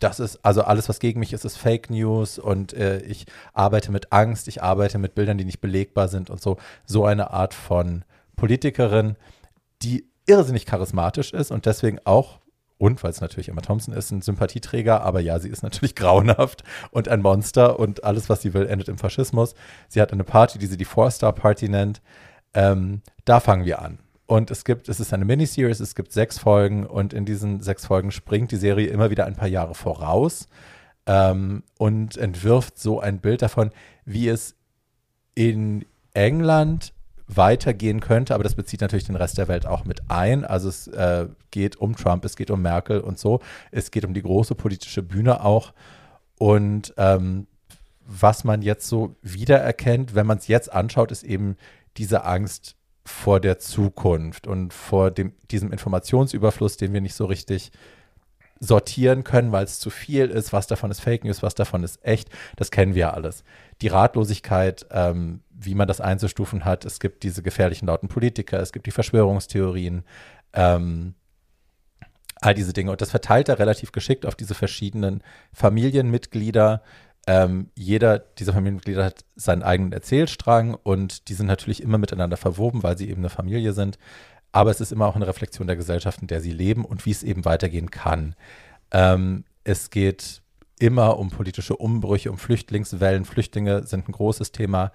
das 0.00 0.20
ist, 0.20 0.44
also 0.44 0.62
alles, 0.62 0.88
was 0.88 1.00
gegen 1.00 1.20
mich 1.20 1.32
ist, 1.32 1.44
ist 1.44 1.56
Fake 1.56 1.90
News 1.90 2.38
und 2.38 2.72
äh, 2.72 3.00
ich 3.00 3.26
arbeite 3.52 3.90
mit 3.90 4.12
Angst, 4.12 4.48
ich 4.48 4.62
arbeite 4.62 4.98
mit 4.98 5.14
Bildern, 5.14 5.38
die 5.38 5.44
nicht 5.44 5.60
belegbar 5.60 6.08
sind 6.08 6.30
und 6.30 6.40
so. 6.40 6.56
So 6.84 7.04
eine 7.04 7.32
Art 7.32 7.52
von 7.52 8.04
Politikerin, 8.36 9.16
die 9.82 10.06
irrsinnig 10.26 10.66
charismatisch 10.66 11.32
ist 11.32 11.50
und 11.50 11.66
deswegen 11.66 11.98
auch, 12.04 12.38
und 12.78 13.02
weil 13.02 13.10
es 13.10 13.20
natürlich 13.20 13.48
Emma 13.48 13.60
Thompson 13.60 13.92
ist, 13.92 14.12
ein 14.12 14.22
Sympathieträger, 14.22 15.02
aber 15.02 15.18
ja, 15.18 15.40
sie 15.40 15.48
ist 15.48 15.62
natürlich 15.62 15.94
grauenhaft 15.96 16.62
und 16.92 17.08
ein 17.08 17.20
Monster 17.20 17.78
und 17.80 18.04
alles, 18.04 18.28
was 18.28 18.42
sie 18.42 18.54
will, 18.54 18.66
endet 18.66 18.88
im 18.88 18.98
Faschismus. 18.98 19.54
Sie 19.88 20.00
hat 20.00 20.12
eine 20.12 20.24
Party, 20.24 20.58
die 20.58 20.66
sie 20.66 20.76
die 20.76 20.84
Four-Star-Party 20.84 21.68
nennt. 21.68 22.00
Ähm, 22.54 23.02
da 23.24 23.40
fangen 23.40 23.64
wir 23.64 23.82
an. 23.82 23.98
Und 24.28 24.50
es 24.50 24.64
gibt, 24.64 24.90
es 24.90 25.00
ist 25.00 25.14
eine 25.14 25.24
Miniseries, 25.24 25.80
es 25.80 25.94
gibt 25.94 26.12
sechs 26.12 26.38
Folgen 26.38 26.84
und 26.84 27.14
in 27.14 27.24
diesen 27.24 27.62
sechs 27.62 27.86
Folgen 27.86 28.10
springt 28.10 28.52
die 28.52 28.56
Serie 28.56 28.88
immer 28.88 29.08
wieder 29.08 29.24
ein 29.24 29.36
paar 29.36 29.48
Jahre 29.48 29.74
voraus 29.74 30.48
ähm, 31.06 31.62
und 31.78 32.18
entwirft 32.18 32.78
so 32.78 33.00
ein 33.00 33.20
Bild 33.20 33.40
davon, 33.40 33.70
wie 34.04 34.28
es 34.28 34.54
in 35.34 35.86
England 36.12 36.92
weitergehen 37.26 38.00
könnte, 38.00 38.34
aber 38.34 38.44
das 38.44 38.54
bezieht 38.54 38.82
natürlich 38.82 39.06
den 39.06 39.16
Rest 39.16 39.38
der 39.38 39.48
Welt 39.48 39.64
auch 39.64 39.86
mit 39.86 40.10
ein. 40.10 40.44
Also 40.44 40.68
es 40.68 40.88
äh, 40.88 41.28
geht 41.50 41.76
um 41.76 41.96
Trump, 41.96 42.22
es 42.26 42.36
geht 42.36 42.50
um 42.50 42.60
Merkel 42.60 43.00
und 43.00 43.18
so. 43.18 43.40
Es 43.70 43.90
geht 43.90 44.04
um 44.04 44.12
die 44.12 44.22
große 44.22 44.54
politische 44.54 45.02
Bühne 45.02 45.42
auch. 45.42 45.72
Und 46.38 46.92
ähm, 46.98 47.46
was 48.06 48.44
man 48.44 48.60
jetzt 48.60 48.88
so 48.88 49.16
wiedererkennt, 49.22 50.14
wenn 50.14 50.26
man 50.26 50.36
es 50.36 50.48
jetzt 50.48 50.70
anschaut, 50.70 51.12
ist 51.12 51.22
eben 51.22 51.56
diese 51.96 52.26
Angst 52.26 52.77
vor 53.08 53.40
der 53.40 53.58
Zukunft 53.58 54.46
und 54.46 54.72
vor 54.72 55.10
dem, 55.10 55.32
diesem 55.50 55.72
Informationsüberfluss, 55.72 56.76
den 56.76 56.92
wir 56.92 57.00
nicht 57.00 57.14
so 57.14 57.24
richtig 57.24 57.72
sortieren 58.60 59.24
können, 59.24 59.52
weil 59.52 59.64
es 59.64 59.78
zu 59.78 59.90
viel 59.90 60.26
ist. 60.26 60.52
Was 60.52 60.66
davon 60.66 60.90
ist 60.90 61.00
Fake 61.00 61.24
News, 61.24 61.42
was 61.42 61.54
davon 61.54 61.84
ist 61.84 62.04
echt, 62.04 62.28
das 62.56 62.70
kennen 62.70 62.94
wir 62.94 63.00
ja 63.00 63.10
alles. 63.10 63.44
Die 63.80 63.88
Ratlosigkeit, 63.88 64.86
ähm, 64.90 65.40
wie 65.50 65.74
man 65.74 65.88
das 65.88 66.00
einzustufen 66.00 66.64
hat. 66.64 66.84
Es 66.84 67.00
gibt 67.00 67.22
diese 67.22 67.42
gefährlichen 67.42 67.86
lauten 67.86 68.08
Politiker, 68.08 68.60
es 68.60 68.72
gibt 68.72 68.86
die 68.86 68.90
Verschwörungstheorien, 68.90 70.04
ähm, 70.52 71.14
all 72.40 72.54
diese 72.54 72.72
Dinge. 72.72 72.90
Und 72.90 73.00
das 73.00 73.10
verteilt 73.10 73.48
er 73.48 73.58
relativ 73.58 73.92
geschickt 73.92 74.26
auf 74.26 74.34
diese 74.34 74.54
verschiedenen 74.54 75.22
Familienmitglieder. 75.52 76.82
Ähm, 77.30 77.68
jeder 77.74 78.20
dieser 78.20 78.54
Familienmitglieder 78.54 79.04
hat 79.04 79.26
seinen 79.36 79.62
eigenen 79.62 79.92
Erzählstrang 79.92 80.72
und 80.72 81.28
die 81.28 81.34
sind 81.34 81.46
natürlich 81.46 81.82
immer 81.82 81.98
miteinander 81.98 82.38
verwoben, 82.38 82.82
weil 82.82 82.96
sie 82.96 83.10
eben 83.10 83.20
eine 83.20 83.28
Familie 83.28 83.74
sind. 83.74 83.98
Aber 84.50 84.70
es 84.70 84.80
ist 84.80 84.92
immer 84.92 85.06
auch 85.06 85.14
eine 85.14 85.26
Reflexion 85.26 85.66
der 85.66 85.76
Gesellschaft, 85.76 86.22
in 86.22 86.26
der 86.26 86.40
sie 86.40 86.52
leben 86.52 86.86
und 86.86 87.04
wie 87.04 87.10
es 87.10 87.22
eben 87.22 87.44
weitergehen 87.44 87.90
kann. 87.90 88.34
Ähm, 88.92 89.44
es 89.62 89.90
geht 89.90 90.40
immer 90.78 91.18
um 91.18 91.28
politische 91.28 91.76
Umbrüche, 91.76 92.30
um 92.30 92.38
Flüchtlingswellen. 92.38 93.26
Flüchtlinge 93.26 93.82
sind 93.86 94.08
ein 94.08 94.12
großes 94.12 94.50
Thema. 94.52 94.90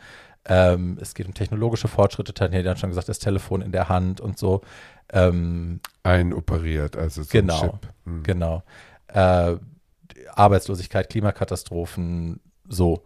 Ähm, 0.46 0.98
es 1.00 1.14
geht 1.14 1.28
um 1.28 1.36
technologische 1.36 1.88
Fortschritte, 1.88 2.34
Tanja 2.34 2.68
hat 2.68 2.80
schon 2.80 2.90
gesagt, 2.90 3.10
das 3.10 3.20
Telefon 3.20 3.62
in 3.62 3.72
der 3.72 3.90
Hand 3.90 4.22
und 4.22 4.40
so. 4.40 4.62
Ähm, 5.12 5.82
Einoperiert, 6.02 6.98
also 6.98 7.22
so 7.22 7.30
Genau. 7.32 7.62
ein 7.62 7.70
Chip. 7.70 7.88
Hm. 8.06 8.24
Genau. 8.24 8.64
Äh, 9.10 9.58
Arbeitslosigkeit, 10.34 11.10
Klimakatastrophen, 11.10 12.40
so. 12.68 13.04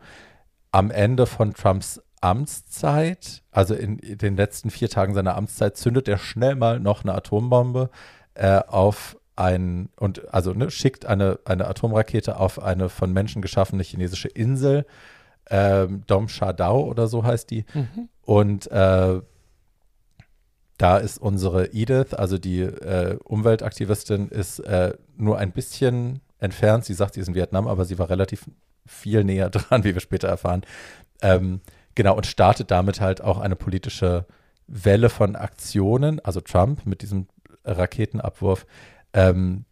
Am 0.72 0.92
Ende 0.92 1.26
von 1.26 1.54
Trumps 1.54 2.02
Amtszeit, 2.20 3.44
also 3.52 3.74
in 3.74 3.98
den 3.98 4.36
letzten 4.36 4.70
vier 4.70 4.90
Tagen 4.90 5.14
seiner 5.14 5.36
Amtszeit, 5.36 5.78
zündet 5.78 6.08
er 6.08 6.18
schnell 6.18 6.56
mal 6.56 6.80
noch 6.80 7.04
eine 7.04 7.14
Atombombe 7.14 7.90
äh, 8.34 8.60
auf 8.68 9.18
ein, 9.36 9.90
und 9.98 10.34
also 10.34 10.54
ne, 10.54 10.72
schickt 10.72 11.06
eine, 11.06 11.40
eine 11.46 11.68
Atomrakete 11.68 12.40
auf 12.40 12.62
eine 12.62 12.90
von 12.90 13.14
Menschen 13.14 13.42
geschaffene 13.42 13.84
chinesische 13.84 14.28
Insel, 14.28 14.86
ähm, 15.50 16.04
Dom 16.08 16.28
Shadao 16.28 16.82
oder 16.82 17.08
so 17.08 17.24
heißt 17.24 17.52
die. 17.52 17.66
Und 18.22 18.70
äh, 18.72 19.22
da 20.78 20.98
ist 20.98 21.20
unsere 21.20 21.74
Edith, 21.74 22.14
also 22.14 22.38
die 22.38 22.62
äh, 22.62 23.18
Umweltaktivistin, 23.24 24.28
ist 24.30 24.60
äh, 24.60 24.94
nur 25.16 25.38
ein 25.38 25.52
bisschen 25.52 26.22
entfernt. 26.40 26.86
Sie 26.86 26.94
sagt, 26.94 27.14
sie 27.14 27.22
ist 27.22 27.28
in 27.28 27.36
Vietnam, 27.36 27.68
aber 27.68 27.86
sie 27.86 28.00
war 28.00 28.10
relativ 28.10 28.46
viel 28.86 29.24
näher 29.24 29.50
dran, 29.52 29.84
wie 29.84 29.94
wir 29.94 30.02
später 30.02 30.28
erfahren. 30.28 30.62
Ähm, 31.22 31.62
genau, 31.96 32.16
und 32.16 32.26
startet 32.26 32.72
damit 32.72 33.02
halt 33.02 33.22
auch 33.22 33.40
eine 33.40 33.56
politische 33.56 34.26
Welle 34.68 35.10
von 35.10 35.36
Aktionen, 35.36 36.20
also 36.20 36.42
Trump 36.42 36.86
mit 36.86 37.02
diesem 37.02 37.28
Raketenabwurf, 37.64 38.66
ähm, 39.14 39.66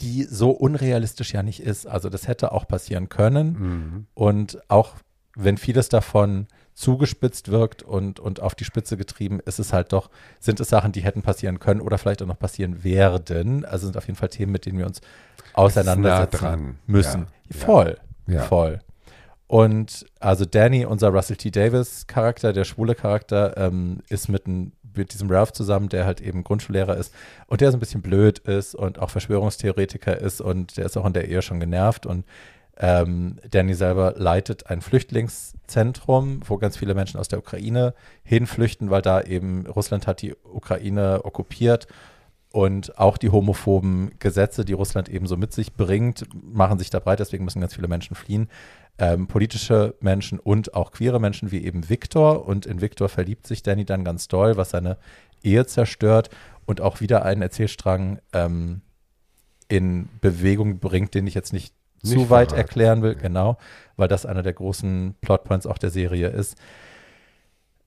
die 0.00 0.24
so 0.24 0.50
unrealistisch 0.50 1.32
ja 1.34 1.42
nicht 1.42 1.60
ist. 1.60 1.86
Also 1.86 2.08
das 2.08 2.28
hätte 2.28 2.52
auch 2.52 2.66
passieren 2.66 3.08
können. 3.08 3.52
Mhm. 3.52 4.06
Und 4.14 4.58
auch 4.68 4.94
wenn 5.34 5.58
vieles 5.58 5.88
davon 5.88 6.46
zugespitzt 6.78 7.50
wirkt 7.50 7.82
und, 7.82 8.20
und 8.20 8.40
auf 8.40 8.54
die 8.54 8.64
Spitze 8.64 8.96
getrieben, 8.96 9.40
ist 9.44 9.58
es 9.58 9.72
halt 9.72 9.92
doch, 9.92 10.10
sind 10.38 10.60
es 10.60 10.68
Sachen, 10.68 10.92
die 10.92 11.00
hätten 11.00 11.22
passieren 11.22 11.58
können 11.58 11.80
oder 11.80 11.98
vielleicht 11.98 12.22
auch 12.22 12.26
noch 12.26 12.38
passieren 12.38 12.84
werden. 12.84 13.64
Also 13.64 13.86
sind 13.86 13.96
auf 13.96 14.06
jeden 14.06 14.16
Fall 14.16 14.28
Themen, 14.28 14.52
mit 14.52 14.64
denen 14.64 14.78
wir 14.78 14.86
uns 14.86 15.00
auseinandersetzen 15.54 16.44
nah 16.44 16.58
müssen. 16.86 17.26
Ja. 17.50 17.56
Voll, 17.66 17.98
Ja. 18.28 18.42
voll. 18.42 18.78
Und 19.48 20.06
also 20.20 20.44
Danny, 20.44 20.84
unser 20.84 21.08
Russell 21.08 21.36
T. 21.36 21.50
Davis 21.50 22.06
Charakter, 22.06 22.52
der 22.52 22.64
schwule 22.64 22.94
Charakter, 22.94 23.56
ähm, 23.56 23.98
ist 24.08 24.28
mit, 24.28 24.46
ein, 24.46 24.72
mit 24.94 25.12
diesem 25.14 25.28
Ralph 25.30 25.52
zusammen, 25.52 25.88
der 25.88 26.04
halt 26.04 26.20
eben 26.20 26.44
Grundschullehrer 26.44 26.96
ist 26.96 27.12
und 27.48 27.60
der 27.60 27.72
so 27.72 27.76
ein 27.76 27.80
bisschen 27.80 28.02
blöd 28.02 28.38
ist 28.38 28.76
und 28.76 29.00
auch 29.00 29.10
Verschwörungstheoretiker 29.10 30.20
ist 30.20 30.40
und 30.40 30.76
der 30.76 30.84
ist 30.86 30.96
auch 30.96 31.06
in 31.06 31.12
der 31.12 31.28
Ehe 31.28 31.42
schon 31.42 31.58
genervt 31.58 32.06
und 32.06 32.24
ähm, 32.78 33.38
Danny 33.50 33.74
selber 33.74 34.14
leitet 34.16 34.70
ein 34.70 34.80
Flüchtlingszentrum, 34.80 36.40
wo 36.46 36.58
ganz 36.58 36.76
viele 36.76 36.94
Menschen 36.94 37.18
aus 37.18 37.28
der 37.28 37.40
Ukraine 37.40 37.94
hinflüchten, 38.22 38.90
weil 38.90 39.02
da 39.02 39.20
eben 39.20 39.66
Russland 39.66 40.06
hat 40.06 40.22
die 40.22 40.34
Ukraine 40.44 41.24
okkupiert 41.24 41.88
und 42.50 42.98
auch 42.98 43.18
die 43.18 43.30
homophoben 43.30 44.12
Gesetze, 44.18 44.64
die 44.64 44.72
Russland 44.72 45.08
eben 45.08 45.26
so 45.26 45.36
mit 45.36 45.52
sich 45.52 45.74
bringt, 45.74 46.24
machen 46.32 46.78
sich 46.78 46.88
da 46.88 46.98
breit. 46.98 47.20
Deswegen 47.20 47.44
müssen 47.44 47.60
ganz 47.60 47.74
viele 47.74 47.88
Menschen 47.88 48.14
fliehen. 48.14 48.48
Ähm, 48.96 49.26
politische 49.26 49.94
Menschen 50.00 50.38
und 50.38 50.74
auch 50.74 50.92
queere 50.92 51.20
Menschen 51.20 51.50
wie 51.50 51.64
eben 51.64 51.88
Viktor. 51.88 52.46
Und 52.46 52.64
in 52.64 52.80
Viktor 52.80 53.08
verliebt 53.08 53.46
sich 53.46 53.62
Danny 53.62 53.84
dann 53.84 54.04
ganz 54.04 54.28
doll, 54.28 54.56
was 54.56 54.70
seine 54.70 54.96
Ehe 55.42 55.66
zerstört 55.66 56.30
und 56.64 56.80
auch 56.80 57.00
wieder 57.00 57.24
einen 57.24 57.42
Erzählstrang 57.42 58.18
ähm, 58.32 58.80
in 59.68 60.08
Bewegung 60.20 60.78
bringt, 60.78 61.14
den 61.14 61.26
ich 61.26 61.34
jetzt 61.34 61.52
nicht, 61.52 61.74
Nicht 62.02 62.14
zu 62.14 62.30
weit 62.30 62.50
verraten. 62.50 62.56
erklären 62.56 63.02
will. 63.02 63.14
Genau, 63.14 63.58
weil 63.96 64.08
das 64.08 64.26
einer 64.26 64.42
der 64.42 64.52
großen 64.52 65.14
Plotpoints 65.20 65.66
auch 65.66 65.78
der 65.78 65.90
Serie 65.90 66.28
ist. 66.28 66.56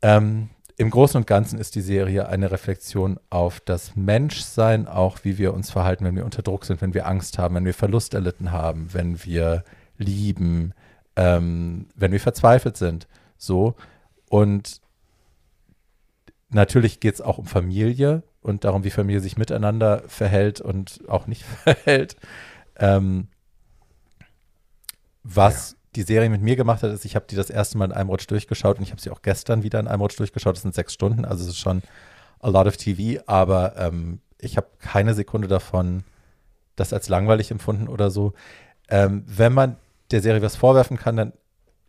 Ähm, 0.01 0.49
Im 0.77 0.89
Großen 0.89 1.17
und 1.17 1.27
Ganzen 1.27 1.59
ist 1.59 1.75
die 1.75 1.81
Serie 1.81 2.27
eine 2.27 2.51
Reflexion 2.51 3.19
auf 3.29 3.59
das 3.59 3.95
Menschsein, 3.95 4.87
auch 4.87 5.19
wie 5.23 5.37
wir 5.37 5.53
uns 5.53 5.69
verhalten, 5.69 6.05
wenn 6.05 6.15
wir 6.15 6.25
unter 6.25 6.41
Druck 6.41 6.65
sind, 6.65 6.81
wenn 6.81 6.93
wir 6.93 7.07
Angst 7.07 7.37
haben, 7.37 7.55
wenn 7.55 7.65
wir 7.65 7.73
Verlust 7.73 8.13
erlitten 8.13 8.51
haben, 8.51 8.93
wenn 8.93 9.23
wir 9.23 9.63
lieben, 9.97 10.73
ähm, 11.15 11.87
wenn 11.95 12.11
wir 12.11 12.19
verzweifelt 12.19 12.77
sind. 12.77 13.07
So. 13.37 13.75
Und 14.29 14.81
natürlich 16.49 16.99
geht 16.99 17.15
es 17.15 17.21
auch 17.21 17.37
um 17.37 17.45
Familie 17.45 18.23
und 18.41 18.63
darum, 18.63 18.83
wie 18.83 18.89
Familie 18.89 19.21
sich 19.21 19.37
miteinander 19.37 20.03
verhält 20.07 20.61
und 20.61 21.01
auch 21.07 21.27
nicht 21.27 21.43
verhält. 21.63 22.15
Ähm, 22.77 23.27
was 25.23 25.75
die 25.95 26.03
Serie 26.03 26.29
mit 26.29 26.41
mir 26.41 26.55
gemacht 26.55 26.83
hat, 26.83 26.91
ist, 26.91 27.05
ich 27.05 27.15
habe 27.15 27.25
die 27.29 27.35
das 27.35 27.49
erste 27.49 27.77
Mal 27.77 27.85
in 27.85 27.91
einem 27.91 28.09
Rutsch 28.09 28.29
durchgeschaut 28.29 28.77
und 28.77 28.83
ich 28.83 28.91
habe 28.91 29.01
sie 29.01 29.09
auch 29.09 29.21
gestern 29.21 29.63
wieder 29.63 29.79
in 29.79 29.87
einem 29.87 30.01
Rutsch 30.01 30.17
durchgeschaut. 30.17 30.55
Das 30.55 30.61
sind 30.61 30.73
sechs 30.73 30.93
Stunden, 30.93 31.25
also 31.25 31.43
es 31.43 31.49
ist 31.49 31.59
schon 31.59 31.81
a 32.39 32.49
lot 32.49 32.67
of 32.67 32.77
TV, 32.77 33.21
aber 33.25 33.75
ähm, 33.77 34.19
ich 34.39 34.57
habe 34.57 34.67
keine 34.79 35.13
Sekunde 35.13 35.47
davon 35.47 36.03
das 36.75 36.93
als 36.93 37.09
langweilig 37.09 37.51
empfunden 37.51 37.87
oder 37.87 38.09
so. 38.09 38.33
Ähm, 38.89 39.23
wenn 39.27 39.53
man 39.53 39.75
der 40.11 40.21
Serie 40.21 40.41
was 40.41 40.55
vorwerfen 40.55 40.97
kann, 40.97 41.17
dann 41.17 41.33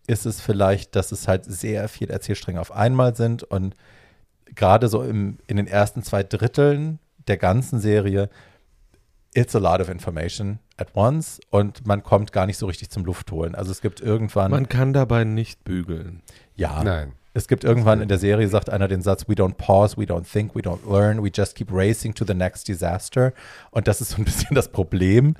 ist 0.06 0.26
es 0.26 0.40
vielleicht, 0.40 0.96
dass 0.96 1.12
es 1.12 1.28
halt 1.28 1.44
sehr 1.44 1.88
viel 1.88 2.10
Erzählstränge 2.10 2.60
auf 2.60 2.72
einmal 2.72 3.14
sind 3.14 3.44
und 3.44 3.74
gerade 4.54 4.88
so 4.88 5.02
im, 5.02 5.38
in 5.46 5.56
den 5.56 5.66
ersten 5.66 6.02
zwei 6.02 6.22
Dritteln 6.22 6.98
der 7.28 7.36
ganzen 7.36 7.78
Serie 7.78 8.28
it's 9.34 9.54
a 9.54 9.59
lot 9.59 9.80
of 9.80 9.88
information 9.88 10.59
at 10.82 10.94
once 10.94 11.40
und 11.50 11.86
man 11.86 12.02
kommt 12.02 12.32
gar 12.32 12.46
nicht 12.46 12.59
so 12.59 12.66
richtig 12.66 12.90
zum 12.90 13.04
Luftholen. 13.04 13.54
Also 13.54 13.70
es 13.70 13.80
gibt 13.80 14.00
irgendwann, 14.00 14.50
Man 14.50 14.68
kann 14.68 14.92
dabei 14.92 15.24
nicht 15.24 15.64
bügeln. 15.64 16.20
ja, 16.56 16.82
Nein. 16.84 17.12
es 17.34 17.48
gibt 17.48 17.64
irgendwann 17.64 18.00
in 18.02 18.09
der 18.09 18.18
Serie, 18.18 18.46
sagt 18.48 18.68
einer 18.68 18.88
den 18.88 19.00
Satz, 19.00 19.28
we 19.28 19.34
don't 19.34 19.54
pause, 19.54 19.96
we 19.96 20.04
don't 20.04 20.30
think, 20.30 20.54
we 20.54 20.60
don't 20.60 20.86
learn, 20.86 21.22
we 21.22 21.30
just 21.34 21.54
keep 21.54 21.72
racing 21.72 22.14
to 22.14 22.24
the 22.26 22.34
next 22.34 22.68
disaster. 22.68 23.32
Und 23.70 23.88
das 23.88 24.00
ist 24.00 24.10
so 24.10 24.16
ein 24.18 24.24
bisschen 24.26 24.54
das 24.54 24.68
Problem 24.68 25.34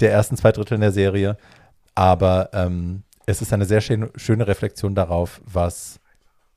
der 0.00 0.10
ersten 0.12 0.36
zwei 0.36 0.50
Drittel 0.50 0.74
in 0.74 0.80
der 0.80 0.92
Serie. 0.92 1.36
Aber 1.94 2.50
ähm, 2.52 3.04
es 3.26 3.40
ist 3.40 3.52
eine 3.52 3.64
sehr 3.64 3.80
schöne, 3.80 4.10
schöne 4.16 4.46
Reflexion 4.46 4.94
darauf, 4.94 5.40
was 5.44 6.00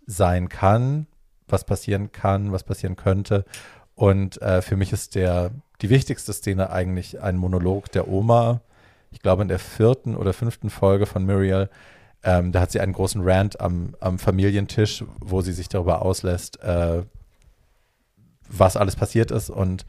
sein 0.07 0.49
kann, 0.49 1.05
was 1.47 1.63
passieren 1.65 2.11
kann, 2.11 2.51
was 2.51 2.63
passieren 2.63 2.95
könnte. 2.95 3.45
Und 3.97 4.39
äh, 4.43 4.61
für 4.61 4.77
mich 4.77 4.93
ist 4.93 5.15
der, 5.15 5.49
die 5.81 5.89
wichtigste 5.89 6.31
Szene 6.31 6.69
eigentlich 6.69 7.19
ein 7.19 7.35
Monolog 7.35 7.91
der 7.91 8.07
Oma. 8.07 8.61
Ich 9.09 9.21
glaube, 9.21 9.41
in 9.41 9.47
der 9.47 9.57
vierten 9.57 10.15
oder 10.15 10.33
fünften 10.33 10.69
Folge 10.69 11.07
von 11.07 11.25
Muriel, 11.25 11.67
ähm, 12.23 12.51
da 12.51 12.61
hat 12.61 12.71
sie 12.71 12.79
einen 12.79 12.93
großen 12.93 13.27
Rant 13.27 13.59
am, 13.59 13.95
am 13.99 14.19
Familientisch, 14.19 15.03
wo 15.19 15.41
sie 15.41 15.51
sich 15.51 15.67
darüber 15.67 16.03
auslässt, 16.03 16.61
äh, 16.61 17.01
was 18.47 18.77
alles 18.77 18.95
passiert 18.95 19.31
ist 19.31 19.49
und 19.49 19.83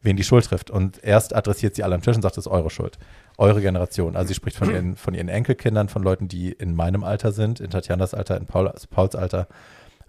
wen 0.00 0.16
die 0.16 0.24
Schuld 0.24 0.44
trifft. 0.44 0.72
Und 0.72 1.02
erst 1.04 1.32
adressiert 1.32 1.76
sie 1.76 1.84
alle 1.84 1.94
am 1.94 2.02
Tisch 2.02 2.16
und 2.16 2.22
sagt, 2.22 2.36
das 2.36 2.46
ist 2.46 2.52
eure 2.52 2.68
Schuld. 2.68 2.98
Eure 3.38 3.60
Generation. 3.60 4.16
Also 4.16 4.28
sie 4.28 4.34
spricht 4.34 4.56
von 4.56 4.70
ihren, 4.70 4.96
von 4.96 5.14
ihren 5.14 5.28
Enkelkindern, 5.28 5.88
von 5.88 6.02
Leuten, 6.02 6.26
die 6.26 6.50
in 6.50 6.74
meinem 6.74 7.04
Alter 7.04 7.30
sind, 7.30 7.60
in 7.60 7.70
Tatjanas 7.70 8.12
Alter, 8.12 8.38
in 8.38 8.46
Paul, 8.46 8.66
also 8.66 8.88
Pauls 8.90 9.14
Alter. 9.14 9.46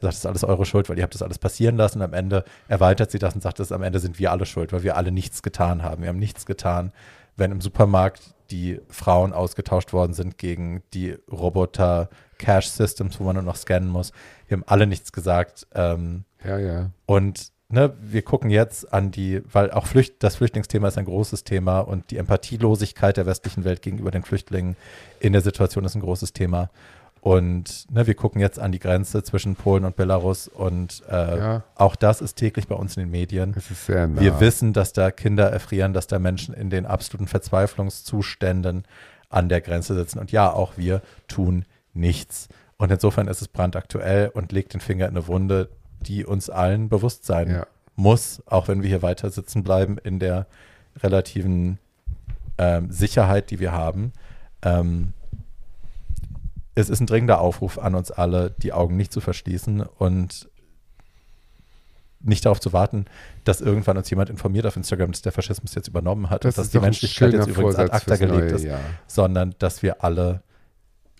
Sagt, 0.04 0.14
das 0.14 0.20
ist 0.20 0.26
alles 0.26 0.44
eure 0.44 0.66
Schuld, 0.66 0.90
weil 0.90 0.98
ihr 0.98 1.04
habt 1.04 1.14
das 1.14 1.22
alles 1.22 1.40
passieren 1.40 1.76
lassen. 1.78 2.02
Am 2.02 2.14
Ende 2.14 2.44
erweitert 2.68 3.12
sie 3.12 3.20
das 3.20 3.36
und 3.36 3.42
sagt, 3.42 3.60
das 3.60 3.72
am 3.72 3.84
Ende 3.84 4.00
sind 4.00 4.20
wir 4.20 4.32
alle 4.32 4.46
schuld, 4.46 4.74
weil 4.74 4.84
wir 4.84 4.98
alle 4.98 5.12
nichts 5.12 5.42
getan 5.42 5.84
haben. 5.84 6.02
Wir 6.02 6.10
haben 6.10 6.20
nichts 6.20 6.46
getan, 6.46 6.92
wenn 7.36 7.52
im 7.52 7.62
Supermarkt 7.62 8.36
die 8.52 8.80
Frauen 8.90 9.34
ausgetauscht 9.34 9.94
worden 9.94 10.14
sind 10.14 10.38
gegen 10.38 10.84
die 10.94 11.18
Roboter 11.32 12.10
Cash 12.38 12.68
Systems, 12.68 13.20
wo 13.20 13.24
man 13.24 13.36
nur 13.36 13.44
noch 13.44 13.56
scannen 13.56 13.90
muss. 13.90 14.12
Wir 14.48 14.58
haben 14.58 14.64
alle 14.68 14.86
nichts 14.86 15.12
gesagt. 15.12 15.68
Ähm, 15.74 16.26
Ja, 16.44 16.58
ja. 16.60 16.90
und 17.06 17.54
ne, 17.70 17.94
wir 18.00 18.22
gucken 18.22 18.50
jetzt 18.50 18.94
an 18.94 19.12
die, 19.12 19.42
weil 19.52 19.72
auch 19.72 19.88
Flücht, 19.88 20.16
das 20.20 20.36
Flüchtlingsthema 20.36 20.88
ist 20.88 20.98
ein 20.98 21.06
großes 21.06 21.44
Thema 21.44 21.80
und 21.80 22.12
die 22.12 22.18
Empathielosigkeit 22.18 23.18
der 23.18 23.26
westlichen 23.26 23.64
Welt 23.64 23.82
gegenüber 23.82 24.12
den 24.12 24.24
Flüchtlingen 24.24 24.76
in 25.20 25.34
der 25.34 25.42
Situation 25.42 25.84
ist 25.84 25.96
ein 25.96 26.02
großes 26.02 26.34
Thema. 26.34 26.70
Und 27.24 27.90
ne, 27.90 28.06
wir 28.06 28.16
gucken 28.16 28.42
jetzt 28.42 28.60
an 28.60 28.74
die 28.74 28.80
Grenze 28.80 29.24
zwischen 29.24 29.56
Polen 29.56 29.86
und 29.86 29.96
Belarus 29.96 30.50
und 30.50 31.04
äh, 31.10 31.38
Ja. 31.38 31.64
auch 31.76 31.96
das 31.96 32.20
ist 32.20 32.36
täglich 32.36 32.68
bei 32.68 32.76
uns 32.76 32.98
in 32.98 33.04
den 33.04 33.12
Medien. 33.12 33.54
Es 33.58 33.72
ist 33.72 33.86
sehr 33.86 34.10
nah. 34.10 34.20
Wir 34.20 34.42
wissen, 34.42 34.74
dass 34.74 34.92
da 34.92 35.10
Kinder 35.10 35.50
erfrieren, 35.50 35.94
dass 35.94 36.08
da 36.08 36.20
Menschen 36.20 36.54
in 36.54 36.70
den 36.70 36.86
absoluten 36.86 37.28
Verzweiflungszuständen 37.28 38.84
an 39.30 39.48
der 39.48 39.62
Grenze 39.62 39.96
sitzen. 39.96 40.20
Und 40.20 40.34
ja, 40.34 40.52
auch 40.52 40.74
wir 40.76 41.02
tun 41.30 41.64
nichts. 41.94 42.50
Und 42.76 42.92
insofern 42.92 43.30
ist 43.30 43.42
es 43.42 43.48
brandaktuell 43.48 44.28
und 44.34 44.52
legt 44.52 44.74
den 44.74 44.82
Finger 44.82 45.06
in 45.08 45.12
eine 45.16 45.26
Wunde, 45.28 45.70
die 46.02 46.26
uns 46.26 46.50
allen 46.50 46.90
bewusst 46.90 47.26
sein 47.26 47.50
Ja. 47.50 47.68
muss, 47.96 48.44
auch 48.48 48.68
wenn 48.68 48.82
wir 48.82 48.90
hier 48.90 49.02
weiter 49.02 49.30
sitzen 49.30 49.64
bleiben 49.64 49.98
in 49.98 50.20
der 50.20 50.46
relativen 51.02 51.80
ähm, 52.58 52.92
Sicherheit, 52.92 53.50
die 53.50 53.62
wir 53.62 53.72
haben. 53.72 54.12
Ähm, 54.62 55.14
es 56.76 56.90
ist 56.90 57.00
ein 57.00 57.08
dringender 57.08 57.40
Aufruf 57.40 57.78
an 57.78 57.96
uns 57.96 58.12
alle, 58.12 58.52
die 58.58 58.74
Augen 58.74 58.96
nicht 58.96 59.14
zu 59.14 59.22
verschließen 59.22 59.82
und 59.82 60.50
nicht 62.20 62.46
darauf 62.46 62.60
zu 62.62 62.72
warten, 62.74 63.06
dass 63.44 63.60
irgendwann 63.62 63.98
uns 63.98 64.10
jemand 64.10 64.30
informiert 64.30 64.66
auf 64.66 64.78
Instagram, 64.78 65.12
dass 65.12 65.22
der 65.22 65.34
Faschismus 65.34 65.76
jetzt 65.76 65.90
übernommen 65.90 66.30
hat 66.30 66.46
Das 66.46 66.58
und 66.58 66.64
dass 66.64 66.72
die 66.72 66.80
Menschlichkeit 66.80 67.34
jetzt 67.34 67.48
übrigens 67.48 67.76
ad 67.76 67.90
Vorsatz 67.90 68.02
acta 68.02 68.16
fürs 68.16 68.20
gelegt 68.32 68.52
ist, 68.54 68.64
Jahr. 68.64 68.80
sondern 69.08 69.56
dass 69.60 69.84
wir 69.84 70.04
alle 70.04 70.42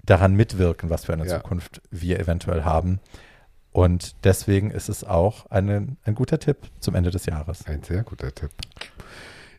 daran 0.06 0.34
mitwirken, 0.36 0.90
was 0.90 1.06
für 1.06 1.14
eine 1.14 1.28
Ja. 1.28 1.38
Zukunft 1.38 1.82
wir 1.92 2.20
eventuell 2.20 2.64
haben. 2.64 3.00
Und 3.72 4.16
deswegen 4.24 4.70
ist 4.72 4.88
es 4.88 5.04
auch 5.04 5.48
eine, 5.50 5.98
ein 6.04 6.16
guter 6.16 6.40
Tipp 6.40 6.58
zum 6.80 6.96
Ende 6.96 7.10
des 7.10 7.26
Jahres. 7.26 7.66
Ein 7.66 7.84
sehr 7.84 8.04
guter 8.04 8.34
Tipp. 8.34 8.52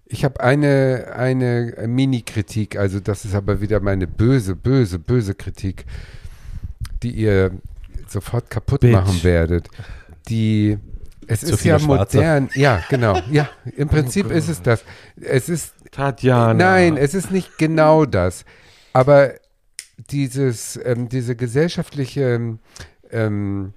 Ich 0.07 0.25
habe 0.25 0.41
eine, 0.41 1.13
eine 1.17 1.73
Mini-Kritik, 1.87 2.77
also 2.77 3.01
das 3.01 3.25
ist 3.25 3.35
aber 3.35 3.61
wieder 3.61 3.81
meine 3.81 4.07
böse, 4.07 4.55
böse, 4.55 4.99
böse 4.99 5.35
Kritik, 5.35 5.87
die 7.03 7.11
ihr 7.11 7.53
sofort 8.07 8.51
kaputt 8.51 8.81
Bitch. 8.81 8.93
machen 8.93 9.23
werdet. 9.25 9.69
Die, 10.29 10.79
es 11.27 11.41
Zu 11.41 11.55
ist 11.55 11.65
ja 11.65 11.79
Schwarze. 11.79 12.19
modern, 12.19 12.51
ja, 12.55 12.83
genau, 12.89 13.19
ja, 13.31 13.49
im 13.77 13.89
Prinzip 13.89 14.31
ist 14.31 14.49
es 14.49 14.63
das. 14.63 14.85
Es 15.21 15.49
ist 15.49 15.73
Tatjana. 15.91 16.55
Nein, 16.55 16.97
es 16.97 17.15
ist 17.15 17.31
nicht 17.31 17.57
genau 17.57 18.05
das. 18.05 18.45
Aber 18.93 19.33
dieses, 20.11 20.79
ähm, 20.85 21.09
diese 21.09 21.37
gesellschaftliche 21.37 22.59
ähm, 23.11 23.73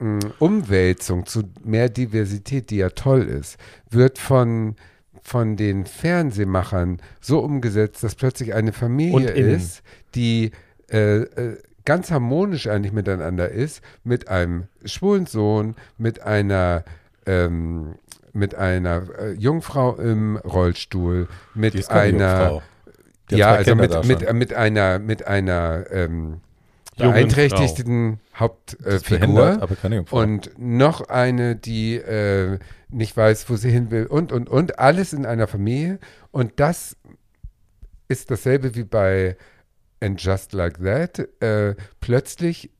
ähm, 0.00 0.18
Umwälzung 0.38 1.26
zu 1.26 1.44
mehr 1.62 1.88
Diversität, 1.88 2.70
die 2.70 2.76
ja 2.76 2.90
toll 2.90 3.22
ist, 3.22 3.58
wird 3.90 4.18
von, 4.18 4.76
von 5.24 5.56
den 5.56 5.86
Fernsehmachern 5.86 7.00
so 7.20 7.40
umgesetzt, 7.40 8.04
dass 8.04 8.14
plötzlich 8.14 8.54
eine 8.54 8.72
Familie 8.72 9.30
ist, 9.30 9.82
die 10.14 10.52
äh, 10.92 11.22
äh, 11.22 11.58
ganz 11.86 12.10
harmonisch 12.10 12.68
eigentlich 12.68 12.92
miteinander 12.92 13.48
ist, 13.48 13.80
mit 14.04 14.28
einem 14.28 14.64
schwulen 14.84 15.24
Sohn, 15.26 15.76
mit 15.96 16.20
einer 16.20 16.84
ähm, 17.26 17.94
mit 18.34 18.54
einer 18.54 19.02
äh, 19.18 19.32
Jungfrau 19.32 19.96
im 19.96 20.36
Rollstuhl, 20.36 21.28
mit 21.54 21.90
einer 21.90 22.62
ja, 23.30 23.52
also 23.52 23.74
mit, 23.74 24.04
mit, 24.04 24.22
äh, 24.22 24.32
mit 24.34 24.52
einer 24.52 24.98
mit 24.98 25.26
einer 25.26 25.86
ähm, 25.90 26.42
beeinträchtigten 26.96 28.20
Hauptfigur 28.34 29.60
Jungfrau. 29.82 30.18
und 30.18 30.50
noch 30.58 31.08
eine, 31.08 31.56
die 31.56 31.96
äh, 31.96 32.58
nicht 32.88 33.16
weiß, 33.16 33.48
wo 33.50 33.56
sie 33.56 33.70
hin 33.70 33.90
will 33.90 34.06
und 34.06 34.32
und 34.32 34.48
und 34.48 34.78
alles 34.78 35.12
in 35.12 35.26
einer 35.26 35.46
Familie 35.46 35.98
und 36.30 36.52
das 36.56 36.96
ist 38.08 38.30
dasselbe 38.30 38.74
wie 38.74 38.84
bei 38.84 39.36
And 40.00 40.22
Just 40.22 40.52
Like 40.52 40.78
That. 40.82 41.28
Äh, 41.40 41.74
plötzlich 42.00 42.70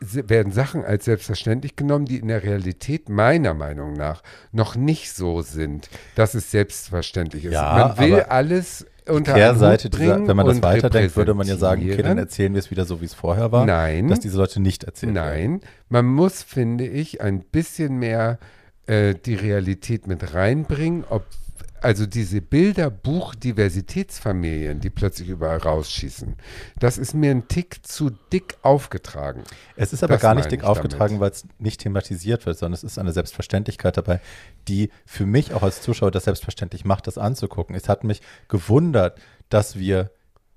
werden 0.00 0.52
Sachen 0.52 0.84
als 0.84 1.04
selbstverständlich 1.04 1.76
genommen, 1.76 2.06
die 2.06 2.18
in 2.18 2.28
der 2.28 2.42
Realität 2.42 3.08
meiner 3.08 3.54
Meinung 3.54 3.92
nach 3.92 4.22
noch 4.50 4.74
nicht 4.74 5.12
so 5.12 5.42
sind, 5.42 5.88
dass 6.16 6.34
es 6.34 6.50
selbstverständlich 6.50 7.44
ist. 7.44 7.52
Ja, 7.52 7.94
Man 7.96 7.98
will 7.98 8.20
aber 8.20 8.32
alles 8.32 8.86
unter 9.08 9.34
Kehrseite, 9.34 9.90
dieser, 9.90 10.26
wenn 10.26 10.36
man 10.36 10.46
das 10.46 10.62
weiterdenkt, 10.62 11.16
würde 11.16 11.34
man 11.34 11.46
ja 11.46 11.56
sagen, 11.56 11.82
okay, 11.82 12.02
dann 12.02 12.18
erzählen 12.18 12.52
wir 12.52 12.60
es 12.60 12.70
wieder 12.70 12.84
so, 12.84 13.00
wie 13.00 13.06
es 13.06 13.14
vorher 13.14 13.52
war. 13.52 13.66
Nein. 13.66 14.08
Dass 14.08 14.20
diese 14.20 14.36
Leute 14.36 14.60
nicht 14.60 14.84
erzählen. 14.84 15.12
Nein, 15.12 15.60
man 15.88 16.06
muss, 16.06 16.42
finde 16.42 16.86
ich, 16.86 17.20
ein 17.20 17.40
bisschen 17.40 17.98
mehr 17.98 18.38
äh, 18.86 19.14
die 19.14 19.34
Realität 19.34 20.06
mit 20.06 20.34
reinbringen. 20.34 21.04
Ob, 21.08 21.24
also 21.82 22.06
diese 22.06 22.40
Bilderbuch-Diversitätsfamilien, 22.40 24.80
die 24.80 24.90
plötzlich 24.90 25.28
überall 25.28 25.58
rausschießen, 25.58 26.34
das 26.78 26.98
ist 26.98 27.14
mir 27.14 27.30
ein 27.30 27.48
Tick 27.48 27.86
zu 27.86 28.10
dick 28.32 28.56
aufgetragen. 28.62 29.44
Es 29.76 29.92
ist 29.92 30.02
aber 30.02 30.14
Das 30.14 30.22
gar 30.22 30.34
nicht 30.34 30.50
dick 30.50 30.64
aufgetragen, 30.64 31.20
weil 31.20 31.30
es 31.30 31.46
nicht 31.58 31.80
thematisiert 31.80 32.46
wird, 32.46 32.58
sondern 32.58 32.74
es 32.74 32.84
ist 32.84 32.98
eine 32.98 33.12
Selbstverständlichkeit 33.12 33.96
dabei, 33.96 34.20
die 34.68 34.90
für 35.04 35.26
mich 35.26 35.54
auch 35.54 35.62
als 35.62 35.82
Zuschauer 35.82 36.10
das 36.10 36.24
selbstverständlich 36.24 36.84
macht, 36.84 37.06
das 37.06 37.18
anzugucken. 37.18 37.74
Es 37.74 37.88
hat 37.88 38.04
mich 38.04 38.22
gewundert, 38.48 39.18
dass 39.48 39.78
wir 39.78 40.10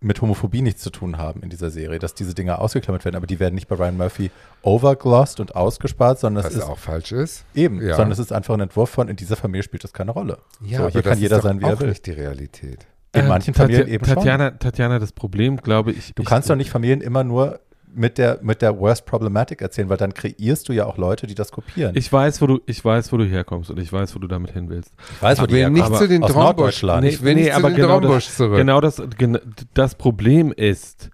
mit 0.05 0.21
Homophobie 0.21 0.61
nichts 0.61 0.81
zu 0.81 0.89
tun 0.89 1.17
haben 1.17 1.41
in 1.41 1.49
dieser 1.49 1.69
Serie, 1.69 1.99
dass 1.99 2.13
diese 2.13 2.33
Dinge 2.33 2.59
ausgeklammert 2.59 3.03
werden, 3.05 3.15
aber 3.15 3.27
die 3.27 3.39
werden 3.39 3.55
nicht 3.55 3.67
bei 3.67 3.75
Ryan 3.75 3.97
Murphy 3.97 4.31
overglossed 4.61 5.39
und 5.39 5.55
ausgespart, 5.55 6.19
sondern 6.19 6.43
Was 6.43 6.51
es 6.53 6.59
ist 6.59 6.63
auch 6.65 6.77
falsch 6.77 7.11
ist. 7.11 7.45
eben, 7.53 7.81
ja. 7.81 7.95
sondern 7.95 8.11
es 8.11 8.19
ist 8.19 8.31
einfach 8.31 8.53
ein 8.53 8.59
Entwurf 8.61 8.89
von, 8.89 9.07
in 9.07 9.15
dieser 9.15 9.35
Familie 9.35 9.63
spielt 9.63 9.83
das 9.83 9.93
keine 9.93 10.11
Rolle. 10.11 10.37
Ja, 10.61 10.77
so, 10.77 10.83
aber 10.83 10.91
hier 10.91 11.01
das 11.01 11.09
kann 11.11 11.19
jeder 11.19 11.35
ist 11.37 11.43
doch 11.43 11.49
sein, 11.49 11.59
wie 11.61 11.65
auch 11.65 11.69
er 11.69 11.79
will. 11.81 11.89
nicht 11.89 12.05
die 12.05 12.11
Realität. 12.11 12.87
In 13.13 13.21
Äh, 13.21 13.27
manchen 13.27 13.53
Tatja- 13.53 13.57
Familien 13.61 13.87
eben 13.87 14.05
schon. 14.05 14.15
Tatjana, 14.15 14.51
Tatjana, 14.51 14.99
das 14.99 15.11
Problem, 15.11 15.57
glaube 15.57 15.91
ich. 15.91 16.13
Du 16.15 16.23
ich, 16.23 16.27
kannst 16.27 16.49
doch 16.49 16.55
nicht 16.55 16.69
Familien 16.69 16.99
immer 17.01 17.23
nur 17.23 17.59
mit 17.93 18.17
der, 18.17 18.39
mit 18.41 18.61
der 18.61 18.77
Worst 18.79 19.05
Problematic 19.05 19.61
erzählen, 19.61 19.89
weil 19.89 19.97
dann 19.97 20.13
kreierst 20.13 20.67
du 20.69 20.73
ja 20.73 20.85
auch 20.85 20.97
Leute, 20.97 21.27
die 21.27 21.35
das 21.35 21.51
kopieren. 21.51 21.95
Ich 21.95 22.11
weiß, 22.11 22.41
wo 22.41 22.47
du, 22.47 22.59
ich 22.65 22.83
weiß, 22.83 23.11
wo 23.11 23.17
du 23.17 23.25
herkommst 23.25 23.69
und 23.71 23.79
ich 23.79 23.91
weiß, 23.91 24.15
wo 24.15 24.19
du 24.19 24.27
damit 24.27 24.51
hin 24.51 24.69
willst. 24.69 24.91
weiß, 25.21 25.39
Ich 25.39 25.49
will 25.49 25.69
nicht 25.69 25.83
aber 25.83 25.97
zu 25.97 26.07
den 26.07 26.21
Drombusch. 26.21 26.35
Norddeutschland. 26.35 27.05
Ich 27.05 27.21
will 27.23 27.35
nicht 27.35 27.53
zu 27.53 27.61
den 27.61 27.75
genau 27.75 27.99
Drombusch 27.99 28.25
das, 28.25 28.37
zurück. 28.37 28.57
Genau 28.57 28.81
das, 28.81 29.01
gen, 29.17 29.39
das 29.73 29.95
Problem 29.95 30.51
ist, 30.51 31.09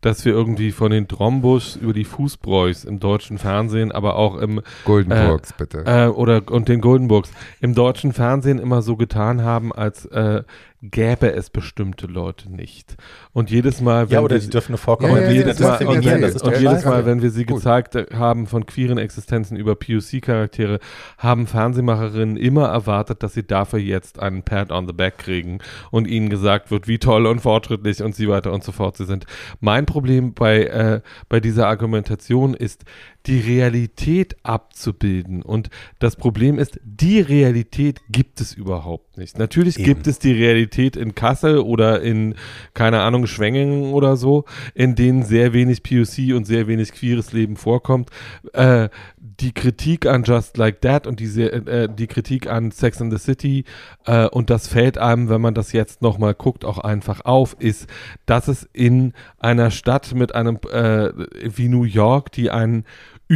dass 0.00 0.24
wir 0.24 0.32
irgendwie 0.32 0.72
von 0.72 0.90
den 0.90 1.08
Drombusch 1.08 1.76
über 1.76 1.92
die 1.92 2.04
Fußbräuchs 2.04 2.84
im 2.84 3.00
deutschen 3.00 3.38
Fernsehen, 3.38 3.90
aber 3.90 4.16
auch 4.16 4.36
im 4.36 4.60
Goldenburgs, 4.84 5.52
bitte. 5.54 5.84
äh, 5.86 6.06
oder 6.06 6.42
und 6.50 6.68
den 6.68 6.80
Goldenburgs 6.80 7.30
im 7.60 7.74
deutschen 7.74 8.12
Fernsehen 8.12 8.58
immer 8.58 8.82
so 8.82 8.96
getan 8.96 9.42
haben, 9.42 9.72
als 9.72 10.04
äh, 10.06 10.42
gäbe 10.90 11.32
es 11.32 11.50
bestimmte 11.50 12.06
Leute 12.06 12.50
nicht. 12.52 12.96
Und 13.32 13.50
jedes 13.50 13.80
Mal, 13.80 14.08
wenn 14.08 14.14
ja, 14.14 14.20
oder 14.20 14.34
wir 14.34 14.38
die 14.40 14.44
sie- 14.46 14.50
dürfen 14.50 14.76
vorkommen 14.76 15.12
Ja, 15.16 15.20
ja, 15.22 15.28
und 15.28 15.34
jedes 15.34 15.58
Mal, 15.60 15.76
und, 15.86 16.04
ist 16.04 16.42
und 16.42 16.56
jedes. 16.60 16.84
Mal, 16.84 17.06
wenn 17.06 17.22
wir 17.22 17.30
sie 17.30 17.44
Gut. 17.44 17.56
gezeigt 17.58 17.96
haben 18.14 18.46
von 18.46 18.66
queeren 18.66 18.98
Existenzen 18.98 19.56
über 19.56 19.74
POC-Charaktere, 19.74 20.78
haben 21.18 21.46
Fernsehmacherinnen 21.46 22.36
immer 22.36 22.68
erwartet, 22.68 23.22
dass 23.22 23.34
sie 23.34 23.46
dafür 23.46 23.78
jetzt 23.78 24.18
einen 24.18 24.42
Pat 24.42 24.70
on 24.70 24.86
the 24.86 24.92
Back 24.92 25.18
kriegen 25.18 25.58
und 25.90 26.06
ihnen 26.06 26.28
gesagt 26.30 26.70
wird, 26.70 26.88
wie 26.88 26.98
toll 26.98 27.26
und 27.26 27.40
fortschrittlich 27.40 28.02
und 28.02 28.14
so 28.14 28.28
weiter 28.28 28.52
und 28.52 28.64
so 28.64 28.72
fort 28.72 28.96
sie 28.96 29.04
sind. 29.06 29.26
Mein 29.60 29.86
Problem 29.86 30.34
bei, 30.34 30.64
äh, 30.64 31.00
bei 31.28 31.40
dieser 31.40 31.68
Argumentation 31.68 32.54
ist, 32.54 32.84
die 33.26 33.40
Realität 33.40 34.36
abzubilden. 34.44 35.42
Und 35.42 35.68
das 35.98 36.14
Problem 36.14 36.58
ist, 36.60 36.78
die 36.84 37.20
Realität 37.20 38.00
gibt 38.08 38.40
es 38.40 38.54
überhaupt 38.54 39.18
nicht. 39.18 39.36
Natürlich 39.36 39.76
Eben. 39.78 39.84
gibt 39.86 40.06
es 40.06 40.20
die 40.20 40.32
Realität 40.32 40.75
in 40.76 41.14
Kassel 41.14 41.58
oder 41.58 42.02
in, 42.02 42.34
keine 42.74 43.00
Ahnung, 43.00 43.26
Schwenningen 43.26 43.92
oder 43.94 44.16
so, 44.16 44.44
in 44.74 44.94
denen 44.94 45.22
sehr 45.22 45.52
wenig 45.52 45.82
POC 45.82 46.34
und 46.36 46.44
sehr 46.46 46.66
wenig 46.66 46.92
queeres 46.92 47.32
Leben 47.32 47.56
vorkommt. 47.56 48.10
Äh, 48.52 48.88
die 49.18 49.52
Kritik 49.52 50.06
an 50.06 50.22
Just 50.24 50.56
Like 50.56 50.80
That 50.80 51.06
und 51.06 51.20
die, 51.20 51.26
sehr- 51.26 51.52
äh, 51.66 51.88
die 51.94 52.06
Kritik 52.06 52.50
an 52.50 52.70
Sex 52.70 53.00
in 53.00 53.10
the 53.10 53.18
City 53.18 53.64
äh, 54.06 54.26
und 54.26 54.50
das 54.50 54.66
fällt 54.68 54.98
einem, 54.98 55.28
wenn 55.28 55.40
man 55.40 55.54
das 55.54 55.72
jetzt 55.72 56.00
nochmal 56.02 56.34
guckt, 56.34 56.64
auch 56.64 56.78
einfach 56.78 57.22
auf, 57.24 57.56
ist, 57.58 57.86
dass 58.24 58.48
es 58.48 58.68
in 58.72 59.12
einer 59.38 59.70
Stadt 59.70 60.14
mit 60.14 60.34
einem 60.34 60.58
äh, 60.70 61.10
wie 61.54 61.68
New 61.68 61.84
York, 61.84 62.32
die 62.32 62.50
einen 62.50 62.84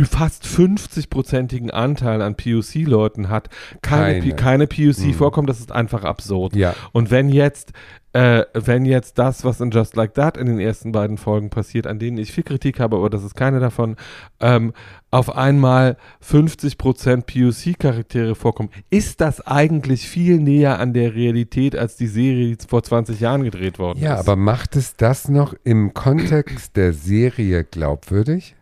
fast 0.05 0.45
50-prozentigen 0.45 1.71
Anteil 1.71 2.23
an 2.23 2.37
POC-Leuten 2.37 3.29
hat, 3.29 3.49
keine, 3.83 4.21
Keine. 4.21 4.35
Keine 4.37 4.67
POC 4.67 5.07
Mhm. 5.09 5.15
vorkommt, 5.15 5.49
das 5.51 5.61
ist 5.61 5.73
einfach 5.73 6.05
absurd. 6.05 6.55
ja. 6.55 6.75
Und 6.93 7.11
wenn 7.11 7.29
jetzt, 7.29 7.73
äh, 8.13 8.45
wenn 8.55 8.85
jetzt 8.85 9.19
das, 9.19 9.45
was 9.45 9.61
in 9.61 9.71
Just 9.71 9.95
Like 9.97 10.15
That 10.15 10.37
in 10.37 10.47
den 10.47 10.59
ersten 10.61 10.91
beiden 10.93 11.17
Folgen 11.17 11.51
passiert, 11.51 11.87
an 11.87 11.99
denen 11.99 12.19
ich 12.19 12.33
viel 12.33 12.43
Kritik 12.45 12.81
habe, 12.81 12.97
aber 12.97 13.09
das 13.11 13.23
ist 13.25 13.35
keine 13.37 13.61
davon, 13.61 13.97
ähm, 14.41 14.73
auf 15.13 15.37
einmal 15.37 15.97
50% 16.21 17.27
POC-Charaktere 17.27 18.35
vorkommen, 18.35 18.71
ist 18.91 19.21
das 19.21 19.45
eigentlich 19.47 20.09
viel 20.09 20.39
näher 20.39 20.79
an 20.79 20.93
der 20.93 21.15
Realität 21.15 21.77
als 21.77 21.97
die 21.97 22.07
Serie, 22.07 22.57
die 22.57 22.67
vor 22.67 22.83
20 22.83 23.21
Jahren 23.21 23.43
gedreht 23.45 23.79
worden 23.79 24.01
Ja, 24.01 24.15
ist. 24.15 24.21
aber 24.21 24.37
macht 24.37 24.77
es 24.77 24.97
das 24.97 25.29
noch 25.29 25.55
im 25.65 25.95
Kontext 25.95 26.77
der 26.77 26.93
Serie 26.93 27.65
glaubwürdig? 27.65 28.55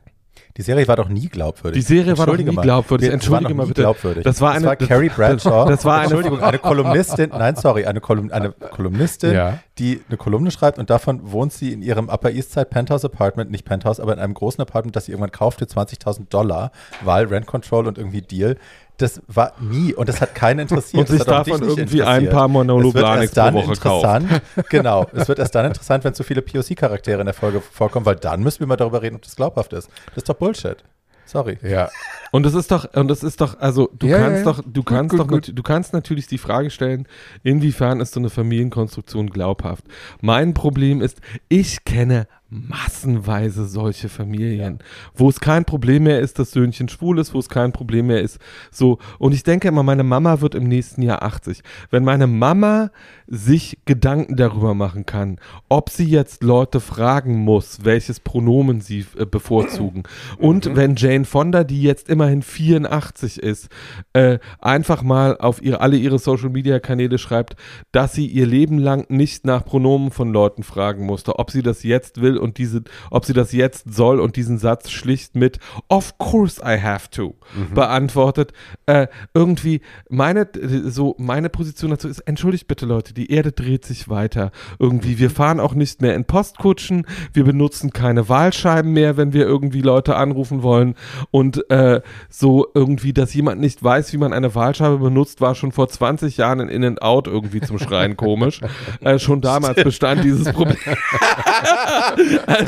Die 0.58 0.62
Serie 0.62 0.86
war 0.88 0.96
doch 0.96 1.08
nie 1.08 1.28
glaubwürdig. 1.28 1.80
Die 1.86 1.86
Serie 1.94 2.18
war 2.18 2.26
doch 2.26 2.36
nie 2.36 2.44
glaubwürdig. 2.44 3.10
Entschuldige 3.10 3.54
mal 3.54 3.62
nie 3.62 3.68
bitte. 3.68 3.82
glaubwürdig. 3.82 4.24
Das 4.24 4.40
war 4.40 4.52
eine- 4.52 4.66
war 4.66 4.76
das- 4.76 4.88
Carrie 4.88 5.08
Bradshaw. 5.08 5.66
das 5.68 5.84
war 5.84 5.94
eine- 5.94 6.02
Entschuldigung, 6.04 6.42
eine 6.42 6.58
Kolumnistin. 6.58 7.30
Nein, 7.30 7.54
sorry, 7.56 7.86
eine, 7.86 8.00
Kolum, 8.00 8.30
eine 8.32 8.50
Kolumnistin, 8.50 9.32
Ja. 9.34 9.58
die 9.78 10.00
eine 10.08 10.16
Kolumne 10.18 10.50
schreibt 10.50 10.78
und 10.78 10.90
davon 10.90 11.30
wohnt 11.32 11.52
sie 11.52 11.72
in 11.72 11.80
ihrem 11.82 12.08
Upper 12.08 12.30
East 12.32 12.52
Side 12.52 12.66
Penthouse 12.66 13.04
Apartment, 13.04 13.50
nicht 13.50 13.64
Penthouse, 13.64 14.00
aber 14.00 14.12
in 14.14 14.18
einem 14.18 14.34
großen 14.34 14.60
Apartment, 14.60 14.96
das 14.96 15.04
sie 15.06 15.12
irgendwann 15.12 15.30
kauft 15.32 15.60
für 15.60 15.66
20.000 15.66 16.34
Dollar, 16.34 16.72
weil 17.02 17.26
Rent 17.26 17.46
Control 17.46 17.86
und 17.86 17.96
irgendwie 17.96 18.22
Deal. 18.22 18.56
Das 18.98 19.22
war 19.28 19.52
nie 19.60 19.94
und 19.94 20.08
das 20.08 20.20
hat 20.20 20.34
keinen 20.34 20.60
interessiert. 20.60 21.00
Und 21.00 21.08
sich 21.08 21.18
Das 21.18 21.28
hat 21.28 21.34
auch 21.40 21.44
dich 21.44 21.52
davon 21.54 21.66
nicht 21.68 21.78
irgendwie 21.78 22.02
ein 22.02 22.08
interessiert. 22.24 22.32
paar 22.34 22.48
Monolog 22.48 22.88
Es 22.90 22.94
wird 22.94 23.04
Blahniks 23.04 23.22
erst 23.22 23.36
dann 23.36 23.54
pro 23.54 23.62
Woche 23.62 23.72
interessant, 23.72 24.42
genau, 24.70 25.06
es 25.14 25.28
wird 25.28 25.38
erst 25.38 25.54
dann 25.54 25.66
interessant, 25.66 26.04
wenn 26.04 26.14
zu 26.14 26.24
viele 26.24 26.42
POC-Charaktere 26.42 27.20
in 27.20 27.26
der 27.26 27.34
Folge 27.34 27.60
vorkommen, 27.60 28.04
weil 28.06 28.16
dann 28.16 28.42
müssen 28.42 28.60
wir 28.60 28.66
mal 28.66 28.76
darüber 28.76 29.00
reden, 29.00 29.16
ob 29.16 29.22
das 29.22 29.36
glaubhaft 29.36 29.72
ist. 29.72 29.88
Das 30.08 30.16
ist 30.18 30.28
doch 30.28 30.34
Bullshit. 30.34 30.82
Sorry. 31.26 31.58
Ja. 31.62 31.90
Und 32.32 32.46
es 32.46 32.54
ist 32.54 32.70
doch, 32.70 32.92
und 32.94 33.10
es 33.10 33.22
ist 33.22 33.40
doch, 33.40 33.58
also 33.60 33.90
du 33.98 34.06
Ja, 34.06 34.18
kannst 34.18 34.32
ja, 34.32 34.38
ja. 34.38 34.44
doch, 34.44 34.62
du 34.64 34.82
Gut, 34.82 34.86
kannst 34.86 35.10
gut, 35.10 35.20
doch, 35.20 35.28
gut. 35.28 35.52
du 35.54 35.62
kannst 35.62 35.92
natürlich 35.92 36.26
die 36.26 36.38
Frage 36.38 36.70
stellen, 36.70 37.06
inwiefern 37.42 38.00
ist 38.00 38.14
so 38.14 38.20
eine 38.20 38.30
Familienkonstruktion 38.30 39.30
glaubhaft? 39.30 39.84
Mein 40.20 40.54
Problem 40.54 41.00
ist, 41.00 41.20
ich 41.48 41.84
kenne 41.84 42.26
massenweise 42.50 43.66
solche 43.68 44.08
Familien, 44.08 44.78
wo 45.14 45.28
es 45.28 45.38
kein 45.38 45.66
Problem 45.66 46.04
mehr 46.04 46.20
ist, 46.20 46.38
dass 46.38 46.52
Söhnchen 46.52 46.88
schwul 46.88 47.18
ist, 47.18 47.34
wo 47.34 47.38
es 47.38 47.50
kein 47.50 47.72
Problem 47.72 48.06
mehr 48.06 48.22
ist, 48.22 48.38
so. 48.70 48.98
Und 49.18 49.34
ich 49.34 49.42
denke 49.42 49.68
immer, 49.68 49.82
meine 49.82 50.02
Mama 50.02 50.40
wird 50.40 50.54
im 50.54 50.64
nächsten 50.64 51.02
Jahr 51.02 51.22
80. 51.22 51.60
Wenn 51.90 52.04
meine 52.04 52.26
Mama 52.26 52.90
sich 53.26 53.78
Gedanken 53.84 54.36
darüber 54.36 54.72
machen 54.72 55.04
kann, 55.04 55.38
ob 55.68 55.90
sie 55.90 56.06
jetzt 56.06 56.42
Leute 56.42 56.80
fragen 56.80 57.36
muss, 57.36 57.84
welches 57.84 58.18
Pronomen 58.20 58.80
sie 58.80 59.04
äh, 59.18 59.26
bevorzugen. 59.26 60.04
Und 60.38 60.74
wenn 60.74 60.96
Jane 60.96 61.26
Fonda, 61.26 61.64
die 61.64 61.82
jetzt 61.82 62.08
immerhin 62.18 62.42
84 62.42 63.40
ist, 63.40 63.68
äh, 64.12 64.40
einfach 64.58 65.02
mal 65.02 65.38
auf 65.38 65.62
ihre, 65.62 65.80
alle 65.80 65.96
ihre 65.96 66.18
Social 66.18 66.50
Media 66.50 66.80
Kanäle 66.80 67.16
schreibt, 67.16 67.54
dass 67.92 68.12
sie 68.12 68.26
ihr 68.26 68.44
Leben 68.44 68.78
lang 68.78 69.06
nicht 69.08 69.46
nach 69.46 69.64
Pronomen 69.64 70.10
von 70.10 70.32
Leuten 70.32 70.64
fragen 70.64 71.06
musste, 71.06 71.38
ob 71.38 71.52
sie 71.52 71.62
das 71.62 71.84
jetzt 71.84 72.20
will 72.20 72.36
und 72.36 72.58
diese, 72.58 72.82
ob 73.12 73.24
sie 73.24 73.34
das 73.34 73.52
jetzt 73.52 73.94
soll 73.94 74.18
und 74.18 74.34
diesen 74.34 74.58
Satz 74.58 74.90
schlicht 74.90 75.36
mit 75.36 75.60
Of 75.88 76.18
course 76.18 76.60
I 76.60 76.80
have 76.80 77.08
to 77.10 77.36
beantwortet. 77.72 78.52
Äh, 78.86 79.06
irgendwie 79.32 79.80
meine 80.08 80.48
so 80.84 81.14
meine 81.18 81.50
Position 81.50 81.92
dazu 81.92 82.08
ist, 82.08 82.20
entschuldigt 82.20 82.66
bitte 82.66 82.84
Leute, 82.84 83.14
die 83.14 83.30
Erde 83.30 83.52
dreht 83.52 83.84
sich 83.84 84.08
weiter. 84.08 84.50
Irgendwie, 84.80 85.20
wir 85.20 85.30
fahren 85.30 85.60
auch 85.60 85.74
nicht 85.74 86.02
mehr 86.02 86.16
in 86.16 86.24
Postkutschen, 86.24 87.06
wir 87.32 87.44
benutzen 87.44 87.92
keine 87.92 88.28
Wahlscheiben 88.28 88.92
mehr, 88.92 89.16
wenn 89.16 89.32
wir 89.32 89.46
irgendwie 89.46 89.82
Leute 89.82 90.16
anrufen 90.16 90.62
wollen. 90.62 90.94
Und 91.30 91.68
äh, 91.70 92.00
so 92.28 92.66
irgendwie, 92.74 93.12
dass 93.12 93.34
jemand 93.34 93.60
nicht 93.60 93.82
weiß, 93.82 94.12
wie 94.12 94.18
man 94.18 94.32
eine 94.32 94.54
Wahlscheibe 94.54 94.98
benutzt, 94.98 95.40
war 95.40 95.54
schon 95.54 95.72
vor 95.72 95.88
20 95.88 96.36
Jahren 96.36 96.60
in 96.60 96.68
In-N-Out 96.68 97.26
irgendwie 97.26 97.60
zum 97.60 97.78
Schreien 97.78 98.16
komisch. 98.16 98.60
Äh, 99.00 99.18
schon 99.18 99.40
damals 99.40 99.82
bestand 99.82 100.24
dieses 100.24 100.52
Problem. 100.52 100.76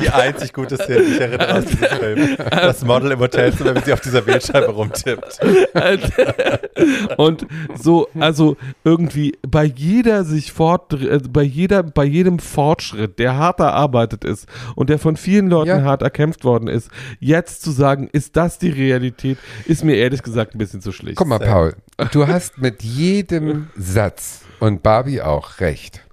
Die 0.00 0.10
einzig 0.10 0.52
gute 0.52 0.76
Szene, 0.76 1.02
die 1.04 1.12
ich 1.14 1.20
erinnere 1.20 1.58
aus 1.58 1.64
diesem 1.64 1.86
Film. 1.86 2.36
Das 2.50 2.84
Model 2.84 3.12
im 3.12 3.18
Hotelzimmer, 3.20 3.74
wie 3.74 3.80
sie 3.80 3.92
auf 3.92 4.00
dieser 4.00 4.26
Wählscheibe 4.26 4.68
rumtippt. 4.70 5.40
und 7.16 7.46
so, 7.74 8.08
also 8.18 8.56
irgendwie 8.84 9.36
bei 9.46 9.64
jeder 9.64 10.24
sich 10.24 10.52
fort, 10.52 10.92
äh, 10.92 11.18
bei 11.28 11.42
jeder, 11.42 11.82
bei 11.82 12.04
jedem 12.04 12.38
Fortschritt, 12.38 13.18
der 13.18 13.36
hart 13.36 13.60
erarbeitet 13.60 14.24
ist 14.24 14.46
und 14.76 14.90
der 14.90 14.98
von 14.98 15.16
vielen 15.16 15.48
Leuten 15.48 15.68
Ja. 15.70 15.82
hart 15.82 16.02
erkämpft 16.02 16.44
worden 16.44 16.68
ist, 16.68 16.90
jetzt 17.18 17.62
zu 17.62 17.70
sagen, 17.70 18.08
ist 18.12 18.36
das 18.36 18.58
die 18.58 18.70
Realität, 18.70 19.29
ist 19.66 19.84
mir 19.84 19.96
ehrlich 19.96 20.22
gesagt 20.22 20.54
ein 20.54 20.58
bisschen 20.58 20.80
zu 20.80 20.92
schlicht. 20.92 21.16
Guck 21.16 21.26
mal, 21.28 21.38
Paul, 21.38 21.74
du 22.12 22.26
hast 22.26 22.58
mit 22.58 22.82
jedem 22.82 23.68
Satz 23.76 24.42
und 24.60 24.82
Barbie 24.82 25.22
auch 25.22 25.60
recht. 25.60 26.04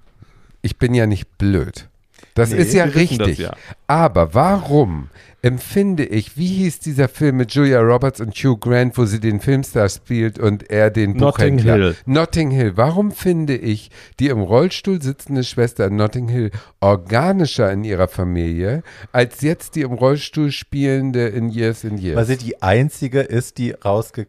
Ich 0.61 0.77
bin 0.77 0.93
ja 0.93 1.05
nicht 1.05 1.37
blöd. 1.37 1.87
Das 2.33 2.51
Nee, 2.51 2.57
ist 2.57 2.73
ja 2.73 2.85
wissen 2.93 3.17
das 3.19 3.27
richtig. 3.27 3.37
ja. 3.45 3.53
Aber 3.87 4.33
warum 4.33 5.09
empfinde 5.41 6.05
ich, 6.05 6.37
wie 6.37 6.47
hieß 6.47 6.79
dieser 6.79 7.07
Film 7.07 7.37
mit 7.37 7.53
Julia 7.53 7.79
Roberts 7.79 8.19
und 8.19 8.33
Hugh 8.35 8.57
Grant, 8.59 8.97
wo 8.97 9.05
sie 9.05 9.19
den 9.19 9.39
Filmstar 9.39 9.87
spielt 9.89 10.39
und 10.39 10.69
er 10.69 10.89
den 10.89 11.11
Notting 11.11 11.57
Buchhändler? 11.57 11.75
Hill. 11.75 11.95
Notting 12.05 12.51
Hill. 12.51 12.73
Warum 12.75 13.11
finde 13.11 13.55
ich 13.55 13.91
die 14.19 14.27
im 14.27 14.41
Rollstuhl 14.41 15.01
sitzende 15.01 15.43
Schwester 15.43 15.87
in 15.87 15.95
Notting 15.95 16.27
Hill 16.27 16.51
organischer 16.79 17.71
in 17.71 17.83
ihrer 17.83 18.07
Familie, 18.07 18.83
als 19.11 19.41
jetzt 19.41 19.75
die 19.75 19.81
im 19.81 19.93
Rollstuhl 19.93 20.51
spielende 20.51 21.27
in 21.27 21.49
Years 21.49 21.85
and 21.85 21.99
Years? 21.99 22.17
Weil 22.17 22.25
sie 22.25 22.37
die 22.37 22.61
einzige 22.61 23.21
ist, 23.21 23.57
die 23.57 23.71
rausge 23.71 24.27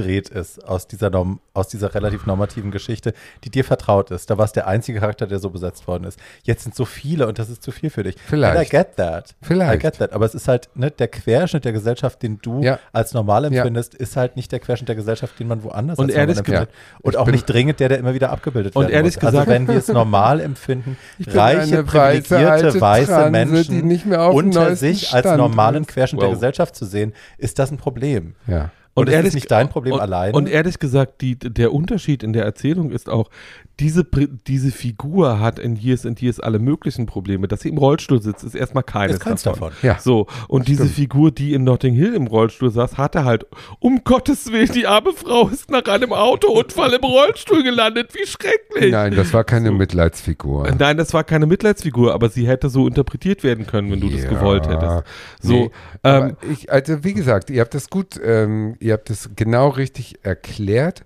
rausgedreht 0.00 0.28
ist 0.30 0.64
aus 0.66 0.86
dieser, 0.86 1.10
Norm 1.10 1.40
aus 1.54 1.68
dieser 1.68 1.94
relativ 1.94 2.26
normativen 2.26 2.70
Geschichte, 2.70 3.12
die 3.44 3.50
dir 3.50 3.64
vertraut 3.64 4.10
ist. 4.10 4.30
Da 4.30 4.38
war 4.38 4.44
es 4.44 4.52
der 4.52 4.66
einzige 4.66 5.00
Charakter, 5.00 5.26
der 5.26 5.38
so 5.38 5.50
besetzt 5.50 5.86
worden 5.86 6.04
ist. 6.04 6.18
Jetzt 6.42 6.62
sind 6.62 6.74
so 6.74 6.84
viele 6.84 7.26
und 7.26 7.38
das 7.38 7.50
ist 7.50 7.62
zu 7.62 7.70
viel 7.72 7.90
für 7.90 8.02
dich. 8.02 8.16
Vielleicht. 8.26 8.56
And 8.56 8.66
I 8.66 8.70
get 8.70 8.96
that. 8.96 9.34
Vielleicht. 9.42 9.74
I 9.74 9.78
get 9.78 9.98
that. 9.98 10.12
Aber 10.12 10.24
es 10.26 10.34
ist 10.34 10.48
halt, 10.48 10.68
ne, 10.74 10.90
der 10.90 11.08
Querschnitt 11.08 11.64
der 11.64 11.72
Gesellschaft, 11.72 12.22
den 12.22 12.38
du 12.40 12.62
Ja. 12.62 12.78
als 12.92 13.12
normal 13.14 13.42
Ja. 13.52 13.58
empfindest, 13.62 13.94
ist 13.94 14.16
halt 14.16 14.36
nicht 14.36 14.52
der 14.52 14.60
Querschnitt 14.60 14.88
der 14.88 14.96
Gesellschaft, 14.96 15.38
den 15.38 15.48
man 15.48 15.62
woanders 15.64 15.98
Und 15.98 16.06
als 16.06 16.12
normal 16.14 16.20
ehrlich 16.20 16.38
empfindet. 16.38 16.68
gesagt- 16.70 17.02
Und 17.02 17.12
Ich 17.14 17.18
auch 17.18 17.26
nicht 17.26 17.46
dringend 17.46 17.80
der, 17.80 17.88
der 17.88 17.98
immer 17.98 18.14
wieder 18.14 18.30
abgebildet 18.30 18.76
Und 18.76 18.82
werden 18.84 18.92
ehrlich 18.94 19.16
muss. 19.16 19.24
Also 19.24 19.38
gesagt- 19.38 19.50
wenn 19.50 19.68
wir 19.68 19.76
es 19.76 19.88
normal 19.88 20.40
empfinden, 20.40 20.96
reiche, 21.26 21.84
weiße, 21.86 22.24
privilegierte, 22.28 22.80
weiße 22.80 23.06
Transe, 23.12 23.30
Menschen 23.30 23.74
die 23.74 23.82
nicht 23.82 24.06
mehr 24.06 24.22
auf 24.22 24.30
dem 24.34 24.46
unter 24.46 24.76
sich 24.76 25.12
als 25.12 25.26
normalen 25.36 25.82
ist. 25.82 25.88
Querschnitt 25.88 26.20
der 26.22 26.28
Wow. 26.28 26.34
Gesellschaft 26.36 26.74
zu 26.76 26.84
sehen, 26.84 27.12
ist 27.38 27.58
das 27.58 27.70
ein 27.70 27.76
Problem. 27.76 28.34
ja. 28.46 28.70
Und, 28.94 29.08
das 29.08 29.24
ist 29.24 29.34
nicht 29.34 29.50
dein 29.50 29.68
Problem 29.68 29.94
und, 29.94 30.00
alleine. 30.00 30.32
Und 30.32 30.48
ehrlich 30.48 30.78
gesagt, 30.78 31.20
die, 31.20 31.38
der 31.38 31.72
Unterschied 31.72 32.22
in 32.22 32.32
der 32.32 32.44
Erzählung 32.44 32.90
ist 32.90 33.08
auch, 33.08 33.30
diese, 33.78 34.04
diese 34.46 34.70
Figur 34.70 35.40
hat 35.40 35.58
in 35.58 35.74
Years 35.74 36.04
and 36.04 36.20
Years 36.20 36.38
alle 36.38 36.58
möglichen 36.58 37.06
Probleme. 37.06 37.48
Dass 37.48 37.60
sie 37.60 37.70
im 37.70 37.78
Rollstuhl 37.78 38.20
sitzt, 38.20 38.44
ist 38.44 38.54
erstmal 38.54 38.82
keines 38.82 39.16
ist 39.16 39.22
keins 39.22 39.42
davon. 39.42 39.70
davon. 39.70 39.88
Ja. 39.88 39.98
So, 39.98 40.26
und 40.48 40.68
diese 40.68 40.82
stimmt. 40.82 40.96
Figur, 40.96 41.30
die 41.30 41.54
in 41.54 41.64
Notting 41.64 41.94
Hill 41.94 42.14
im 42.14 42.26
Rollstuhl 42.26 42.70
saß, 42.70 42.98
hatte 42.98 43.24
halt, 43.24 43.46
um 43.78 44.02
Gottes 44.04 44.52
Willen, 44.52 44.70
die 44.72 44.86
arme 44.86 45.12
Frau 45.12 45.48
ist 45.48 45.70
nach 45.70 45.84
einem 45.84 46.12
Autounfall 46.12 46.92
im 46.92 47.02
Rollstuhl 47.02 47.62
gelandet. 47.62 48.12
Wie 48.12 48.26
schrecklich. 48.26 48.92
Nein, 48.92 49.14
das 49.14 49.32
war 49.32 49.44
keine 49.44 49.70
Mitleidsfigur. 49.70 50.68
Äh, 50.68 50.74
Nein, 50.78 50.98
das 50.98 51.14
war 51.14 51.24
keine 51.24 51.46
Mitleidsfigur, 51.46 52.12
aber 52.12 52.28
sie 52.28 52.46
hätte 52.46 52.68
so 52.68 52.86
interpretiert 52.86 53.42
werden 53.44 53.66
können, 53.66 53.90
wenn 53.90 54.00
du 54.00 54.10
das 54.10 54.24
Ja, 54.24 54.30
gewollt 54.30 54.68
hättest. 54.68 55.04
So, 55.40 55.52
nee, 55.54 55.70
ähm, 56.04 56.36
ich, 56.52 56.70
also 56.70 57.02
wie 57.02 57.14
gesagt, 57.14 57.48
ihr 57.48 57.62
habt 57.62 57.72
das 57.72 57.88
gut, 57.88 58.20
ähm, 58.22 58.76
ihr 58.80 58.94
habt 58.94 59.10
das 59.10 59.30
genau 59.36 59.68
richtig 59.68 60.24
erklärt. 60.24 61.04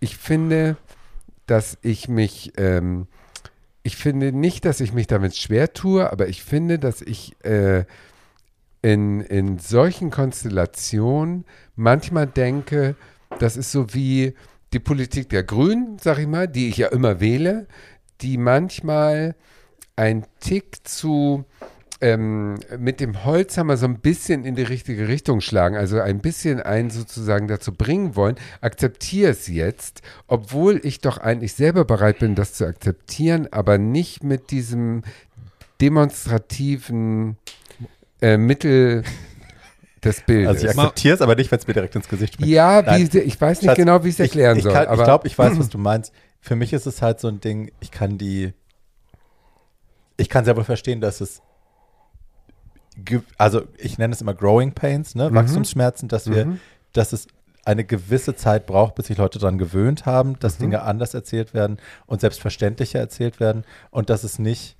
Ich 0.00 0.16
finde, 0.16 0.76
dass 1.46 1.78
ich 1.82 2.08
mich, 2.08 2.52
ähm, 2.56 3.06
ich 3.82 3.96
finde 3.96 4.32
nicht, 4.32 4.64
dass 4.64 4.80
ich 4.80 4.92
mich 4.92 5.06
damit 5.06 5.36
schwer 5.36 5.72
tue, 5.72 6.10
aber 6.12 6.28
ich 6.28 6.42
finde, 6.42 6.78
dass 6.78 7.00
ich 7.00 7.42
äh, 7.44 7.84
in, 8.82 9.20
in 9.22 9.58
solchen 9.58 10.10
Konstellationen 10.10 11.44
manchmal 11.74 12.26
denke, 12.26 12.96
das 13.38 13.56
ist 13.56 13.72
so 13.72 13.94
wie 13.94 14.34
die 14.72 14.78
Politik 14.78 15.30
der 15.30 15.42
Grünen, 15.42 15.98
sag 15.98 16.18
ich 16.18 16.26
mal, 16.26 16.46
die 16.46 16.68
ich 16.68 16.76
ja 16.76 16.88
immer 16.88 17.20
wähle, 17.20 17.66
die 18.20 18.36
manchmal 18.36 19.34
ein 19.96 20.26
Tick 20.40 20.86
zu 20.86 21.44
ähm, 22.00 22.58
mit 22.78 23.00
dem 23.00 23.24
Holzhammer 23.24 23.76
so 23.76 23.86
ein 23.86 23.98
bisschen 23.98 24.44
in 24.44 24.54
die 24.54 24.62
richtige 24.62 25.08
Richtung 25.08 25.40
schlagen, 25.40 25.76
also 25.76 26.00
ein 26.00 26.20
bisschen 26.20 26.60
einen 26.60 26.90
sozusagen 26.90 27.48
dazu 27.48 27.72
bringen 27.72 28.14
wollen, 28.14 28.36
akzeptiere 28.60 29.32
es 29.32 29.48
jetzt, 29.48 30.02
obwohl 30.28 30.80
ich 30.84 31.00
doch 31.00 31.18
eigentlich 31.18 31.54
selber 31.54 31.84
bereit 31.84 32.20
bin, 32.20 32.34
das 32.34 32.52
zu 32.54 32.66
akzeptieren, 32.66 33.48
aber 33.50 33.78
nicht 33.78 34.22
mit 34.22 34.50
diesem 34.50 35.02
demonstrativen 35.80 37.36
äh, 38.20 38.36
Mittel 38.36 39.02
des 40.04 40.20
Bildes. 40.20 40.48
Also 40.48 40.66
ich 40.66 40.78
akzeptiere 40.78 41.14
es, 41.16 41.20
aber 41.20 41.34
nicht, 41.34 41.50
wenn 41.50 41.58
es 41.58 41.66
mir 41.66 41.74
direkt 41.74 41.96
ins 41.96 42.08
Gesicht 42.08 42.34
schmeckt. 42.34 42.50
ja, 42.50 42.82
Nein. 42.82 43.08
wie, 43.12 43.18
ich 43.18 43.40
weiß 43.40 43.62
nicht 43.62 43.70
Schatz, 43.70 43.76
genau, 43.76 44.04
wie 44.04 44.08
ich 44.08 44.14
es 44.14 44.20
erklären 44.20 44.56
ich, 44.56 44.58
ich 44.58 44.64
soll. 44.64 44.72
kann, 44.72 44.98
ich 44.98 45.04
glaube, 45.04 45.26
ich 45.26 45.36
weiß, 45.36 45.58
was 45.58 45.68
du 45.68 45.78
meinst. 45.78 46.12
Für 46.40 46.54
mich 46.54 46.72
ist 46.72 46.86
es 46.86 47.02
halt 47.02 47.18
so 47.18 47.28
ein 47.28 47.40
Ding, 47.40 47.72
ich 47.80 47.90
kann 47.90 48.18
die, 48.18 48.52
ich 50.16 50.28
kann 50.28 50.44
sehr 50.44 50.56
wohl 50.56 50.64
verstehen, 50.64 51.00
dass 51.00 51.20
es, 51.20 51.42
also 53.36 53.62
ich 53.76 53.98
nenne 53.98 54.12
es 54.14 54.20
immer 54.20 54.34
Growing 54.34 54.72
Pains, 54.72 55.14
ne? 55.14 55.32
Wachstumsschmerzen, 55.34 56.08
dass 56.08 56.30
wir, 56.30 56.46
Mhm. 56.46 56.60
dass 56.92 57.12
es 57.12 57.26
eine 57.64 57.84
gewisse 57.84 58.34
Zeit 58.34 58.66
braucht, 58.66 58.94
bis 58.94 59.08
sich 59.08 59.18
Leute 59.18 59.38
daran 59.38 59.58
gewöhnt 59.58 60.06
haben, 60.06 60.38
dass 60.40 60.58
Mhm. 60.58 60.62
Dinge 60.64 60.82
anders 60.82 61.12
erzählt 61.14 61.52
werden 61.52 61.76
und 62.06 62.20
selbstverständlicher 62.22 62.98
erzählt 62.98 63.40
werden 63.40 63.64
und 63.90 64.08
dass 64.10 64.24
es 64.24 64.38
nicht 64.38 64.76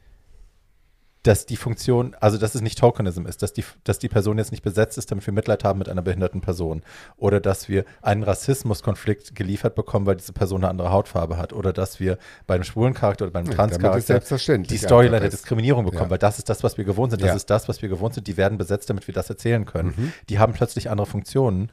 dass 1.24 1.46
die 1.46 1.56
Funktion, 1.56 2.14
also 2.20 2.38
dass 2.38 2.54
es 2.54 2.60
nicht 2.60 2.78
Tokenism 2.78 3.26
ist, 3.26 3.42
dass 3.42 3.52
die, 3.52 3.64
dass 3.84 3.98
die 3.98 4.08
Person 4.08 4.38
jetzt 4.38 4.52
nicht 4.52 4.62
besetzt 4.62 4.98
ist, 4.98 5.10
damit 5.10 5.26
wir 5.26 5.34
Mitleid 5.34 5.64
haben 5.64 5.78
mit 5.80 5.88
einer 5.88 6.00
behinderten 6.02 6.40
Person. 6.40 6.82
Oder 7.16 7.40
dass 7.40 7.68
wir 7.68 7.84
einen 8.02 8.22
Rassismuskonflikt 8.22 9.34
geliefert 9.34 9.74
bekommen, 9.74 10.06
weil 10.06 10.16
diese 10.16 10.32
Person 10.32 10.60
eine 10.62 10.70
andere 10.70 10.90
Hautfarbe 10.92 11.36
hat. 11.36 11.52
Oder 11.52 11.72
dass 11.72 11.98
wir 11.98 12.18
bei 12.46 12.54
einem 12.54 12.64
schwulen 12.64 12.94
Charakter 12.94 13.24
oder 13.24 13.32
bei 13.32 13.40
einem 13.40 13.50
Ja, 13.50 13.56
Trans-Charakter 13.56 14.20
die 14.58 14.78
Storyline 14.78 15.20
der. 15.20 15.30
Diskriminierung 15.30 15.84
bekommen, 15.84 16.04
Ja. 16.04 16.10
weil 16.10 16.18
das 16.18 16.38
ist 16.38 16.48
das, 16.48 16.62
was 16.62 16.78
wir 16.78 16.84
gewohnt 16.84 17.10
sind. 17.10 17.20
Das 17.22 17.28
Ja. 17.30 17.34
ist 17.34 17.50
das, 17.50 17.68
was 17.68 17.82
wir 17.82 17.88
gewohnt 17.88 18.14
sind. 18.14 18.26
Die 18.26 18.36
werden 18.36 18.56
besetzt, 18.56 18.88
damit 18.88 19.06
wir 19.06 19.14
das 19.14 19.28
erzählen 19.28 19.64
können. 19.64 19.94
Mhm. 19.96 20.12
Die 20.28 20.38
haben 20.38 20.52
plötzlich 20.52 20.88
andere 20.88 21.06
Funktionen, 21.06 21.70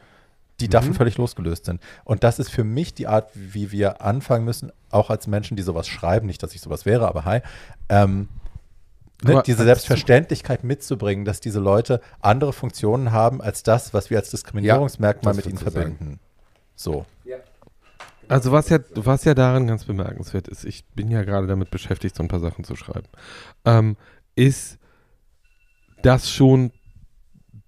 die 0.60 0.70
davon 0.70 0.94
völlig 0.94 1.18
losgelöst 1.18 1.66
sind. 1.66 1.82
Und 2.04 2.24
das 2.24 2.40
ist 2.40 2.50
für 2.50 2.64
mich 2.64 2.94
die 2.94 3.08
Art, 3.08 3.30
wie 3.34 3.72
wir 3.72 4.02
anfangen 4.02 4.46
müssen, 4.46 4.72
auch 4.90 5.10
als 5.10 5.28
Menschen, 5.28 5.56
die 5.58 5.64
sowas 5.64 5.88
schreiben, 5.88 6.26
nicht, 6.28 6.42
dass 6.42 6.56
ich 6.56 6.62
sowas 6.62 6.86
wäre, 6.86 7.08
aber 7.08 7.26
hi, 7.26 7.42
ähm, 7.90 8.30
ne, 9.24 9.32
Aber 9.32 9.44
diese 9.44 9.64
Selbstverständlichkeit 9.64 10.64
mitzubringen, 10.64 11.26
dass 11.26 11.40
diese 11.40 11.60
Leute 11.60 12.02
andere 12.20 12.54
Funktionen 12.54 13.12
haben 13.12 13.42
als 13.42 13.64
das, 13.64 13.94
was 13.94 14.10
wir 14.10 14.18
als 14.18 14.30
Diskriminierungsmerkmal 14.32 15.34
das 15.34 15.46
mit 15.46 15.54
ihnen 15.54 15.58
verbinden. 15.58 16.20
So. 16.76 17.06
Also 18.28 18.52
was 18.52 18.70
ja, 18.70 18.80
was 18.96 19.24
ja 19.24 19.36
daran 19.36 19.68
ganz 19.68 19.86
bemerkenswert 19.86 20.48
ist, 20.48 20.66
ich 20.66 20.86
bin 20.96 21.12
ja 21.12 21.24
gerade 21.24 21.46
damit 21.46 21.70
beschäftigt, 21.70 22.16
so 22.16 22.24
ein 22.24 22.28
paar 22.28 22.40
Sachen 22.40 22.64
zu 22.64 22.76
schreiben, 22.76 23.08
ähm, 23.66 23.98
ist, 24.36 24.80
dass 26.02 26.32
schon 26.32 26.72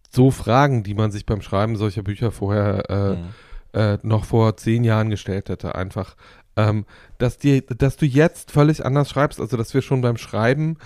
so 0.10 0.32
Fragen, 0.32 0.84
die 0.84 0.96
man 0.96 1.12
sich 1.12 1.26
beim 1.26 1.42
Schreiben 1.42 1.76
solcher 1.76 2.02
Bücher 2.02 2.32
vorher 2.32 2.90
äh, 2.90 3.16
Mhm. 3.16 3.28
äh, 3.74 3.98
noch 4.02 4.26
vor 4.26 4.58
zehn 4.58 4.84
Jahren 4.84 5.10
gestellt 5.12 5.50
hätte, 5.50 5.76
einfach, 5.76 6.16
ähm, 6.56 6.86
dass, 7.20 7.38
dir, 7.38 7.62
dass 7.62 7.98
du 7.98 8.08
jetzt 8.08 8.52
völlig 8.52 8.84
anders 8.84 9.10
schreibst, 9.12 9.40
also 9.40 9.58
dass 9.58 9.76
wir 9.76 9.84
schon 9.84 10.02
beim 10.02 10.18
Schreiben 10.18 10.78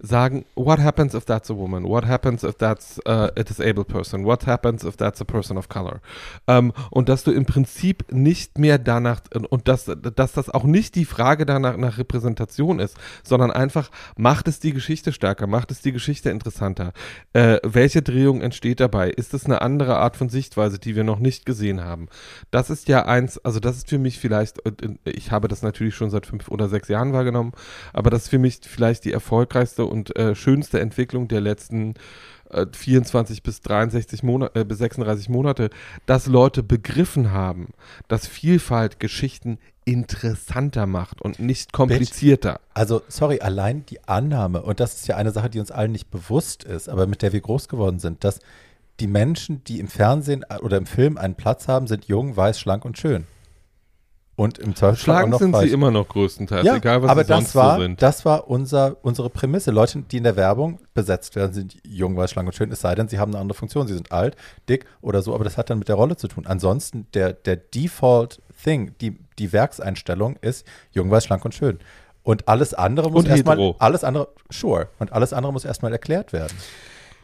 sagen, 0.00 0.44
what 0.54 0.78
happens 0.78 1.14
if 1.14 1.24
that's 1.24 1.50
a 1.50 1.56
woman? 1.56 1.84
What 1.84 2.04
happens 2.04 2.44
if 2.44 2.56
that's 2.56 3.00
uh, 3.06 3.30
a 3.36 3.42
disabled 3.42 3.88
person? 3.88 4.24
What 4.24 4.46
happens 4.46 4.84
if 4.84 4.96
that's 4.96 5.20
a 5.20 5.24
person 5.24 5.58
of 5.58 5.68
color? 5.68 6.00
Ähm, 6.46 6.72
und 6.90 7.08
dass 7.08 7.24
du 7.24 7.32
im 7.32 7.46
Prinzip 7.46 8.12
nicht 8.12 8.58
mehr 8.58 8.78
danach, 8.78 9.20
und 9.50 9.66
dass, 9.66 9.86
dass 9.86 10.32
das 10.32 10.50
auch 10.50 10.64
nicht 10.64 10.94
die 10.94 11.04
Frage 11.04 11.46
danach 11.46 11.76
nach 11.76 11.98
Repräsentation 11.98 12.78
ist, 12.78 12.96
sondern 13.24 13.50
einfach, 13.50 13.90
macht 14.16 14.46
es 14.46 14.60
die 14.60 14.72
Geschichte 14.72 15.12
stärker, 15.12 15.46
macht 15.46 15.70
es 15.70 15.80
die 15.80 15.92
Geschichte 15.92 16.30
interessanter? 16.30 16.92
Äh, 17.32 17.58
welche 17.64 18.02
Drehung 18.02 18.40
entsteht 18.40 18.80
dabei? 18.80 19.10
Ist 19.10 19.34
es 19.34 19.46
eine 19.46 19.62
andere 19.62 19.96
Art 19.96 20.16
von 20.16 20.28
Sichtweise, 20.28 20.78
die 20.78 20.94
wir 20.94 21.04
noch 21.04 21.18
nicht 21.18 21.44
gesehen 21.44 21.82
haben? 21.82 22.08
Das 22.52 22.70
ist 22.70 22.88
ja 22.88 23.04
eins, 23.04 23.38
also 23.38 23.58
das 23.58 23.78
ist 23.78 23.88
für 23.88 23.98
mich 23.98 24.18
vielleicht, 24.18 24.58
ich 25.04 25.32
habe 25.32 25.48
das 25.48 25.62
natürlich 25.62 25.96
schon 25.96 26.10
seit 26.10 26.26
fünf 26.26 26.48
oder 26.48 26.68
sechs 26.68 26.88
Jahren 26.88 27.12
wahrgenommen, 27.12 27.52
aber 27.92 28.10
das 28.10 28.24
ist 28.24 28.28
für 28.28 28.38
mich 28.38 28.60
vielleicht 28.62 29.04
die 29.04 29.12
erfolgreichste 29.12 29.87
und 29.88 30.16
äh, 30.16 30.34
schönste 30.34 30.80
Entwicklung 30.80 31.28
der 31.28 31.40
letzten 31.40 31.94
äh, 32.50 32.66
24 32.70 33.42
bis 33.42 33.60
63 33.60 34.22
Monate, 34.22 34.60
äh, 34.60 34.64
bis 34.64 34.78
36 34.78 35.28
Monate, 35.28 35.70
dass 36.06 36.26
Leute 36.26 36.62
begriffen 36.62 37.32
haben, 37.32 37.68
dass 38.08 38.26
Vielfalt 38.26 39.00
Geschichten 39.00 39.58
interessanter 39.84 40.86
macht 40.86 41.22
und 41.22 41.38
nicht 41.40 41.72
komplizierter. 41.72 42.60
Also, 42.74 43.02
sorry, 43.08 43.40
allein 43.40 43.86
die 43.86 44.06
Annahme, 44.06 44.62
und 44.62 44.80
das 44.80 44.96
ist 44.96 45.08
ja 45.08 45.16
eine 45.16 45.30
Sache, 45.30 45.48
die 45.48 45.60
uns 45.60 45.70
allen 45.70 45.92
nicht 45.92 46.10
bewusst 46.10 46.64
ist, 46.64 46.88
aber 46.88 47.06
mit 47.06 47.22
der 47.22 47.32
wir 47.32 47.40
groß 47.40 47.68
geworden 47.68 47.98
sind, 47.98 48.22
dass 48.22 48.40
die 49.00 49.06
Menschen, 49.06 49.64
die 49.64 49.80
im 49.80 49.88
Fernsehen 49.88 50.44
äh, 50.48 50.58
oder 50.58 50.76
im 50.76 50.86
Film 50.86 51.16
einen 51.16 51.34
Platz 51.34 51.68
haben, 51.68 51.86
sind 51.86 52.06
jung, 52.06 52.36
weiß, 52.36 52.60
schlank 52.60 52.84
und 52.84 52.98
schön. 52.98 53.26
Und 54.38 54.58
im 54.58 54.72
auch 54.80 54.94
Schlagen 54.94 55.36
sind 55.36 55.52
reich. 55.52 55.66
sie 55.66 55.74
immer 55.74 55.90
noch 55.90 56.06
größtenteils, 56.06 56.64
Ja, 56.64 56.76
egal 56.76 57.02
was 57.02 57.10
aber 57.10 57.24
sie 57.24 57.32
sonst 57.32 57.46
das 57.48 57.54
war, 57.56 57.74
so 57.74 57.82
sind. 57.82 58.00
das 58.00 58.24
war 58.24 58.48
unser, 58.48 58.96
unsere 59.02 59.30
Prämisse. 59.30 59.72
Leute, 59.72 60.00
die 60.02 60.18
in 60.18 60.22
der 60.22 60.36
Werbung 60.36 60.78
besetzt 60.94 61.34
werden, 61.34 61.52
sind 61.52 61.76
jung, 61.84 62.16
weiß, 62.16 62.30
schlank 62.30 62.46
und 62.46 62.54
schön, 62.54 62.70
es 62.70 62.80
sei 62.80 62.94
denn, 62.94 63.08
sie 63.08 63.18
haben 63.18 63.32
eine 63.32 63.40
andere 63.40 63.58
Funktion. 63.58 63.88
Sie 63.88 63.94
sind 63.94 64.12
alt, 64.12 64.36
dick 64.68 64.86
oder 65.00 65.22
so, 65.22 65.34
aber 65.34 65.42
das 65.42 65.58
hat 65.58 65.70
dann 65.70 65.80
mit 65.80 65.88
der 65.88 65.96
Rolle 65.96 66.16
zu 66.16 66.28
tun. 66.28 66.46
Ansonsten, 66.46 67.08
der, 67.14 67.32
der 67.32 67.56
Default 67.56 68.40
Thing, 68.62 68.94
die, 69.00 69.18
die 69.40 69.52
Werkseinstellung 69.52 70.36
ist 70.40 70.64
jung, 70.92 71.10
weiß, 71.10 71.24
schlank 71.24 71.44
und 71.44 71.54
schön. 71.54 71.80
Und 72.22 72.46
alles 72.46 72.74
andere 72.74 73.10
muss 73.10 73.24
erstmal, 73.24 73.74
alles 73.80 74.04
andere, 74.04 74.28
sure, 74.50 74.86
und 75.00 75.12
alles 75.12 75.32
andere 75.32 75.52
muss 75.52 75.64
erstmal 75.64 75.90
erklärt 75.90 76.32
werden. 76.32 76.56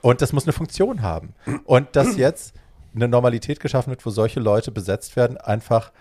Und 0.01 0.21
das 0.21 0.33
muss 0.33 0.47
eine 0.47 0.53
Funktion 0.53 1.03
haben. 1.03 1.37
Und 1.63 1.95
dass 1.95 2.17
jetzt 2.17 2.57
eine 2.93 3.07
Normalität 3.07 3.61
geschaffen 3.61 3.91
wird, 3.91 4.05
wo 4.05 4.11
solche 4.11 4.41
Leute 4.41 4.73
besetzt 4.73 5.15
werden, 5.15 5.37
einfach 5.37 5.93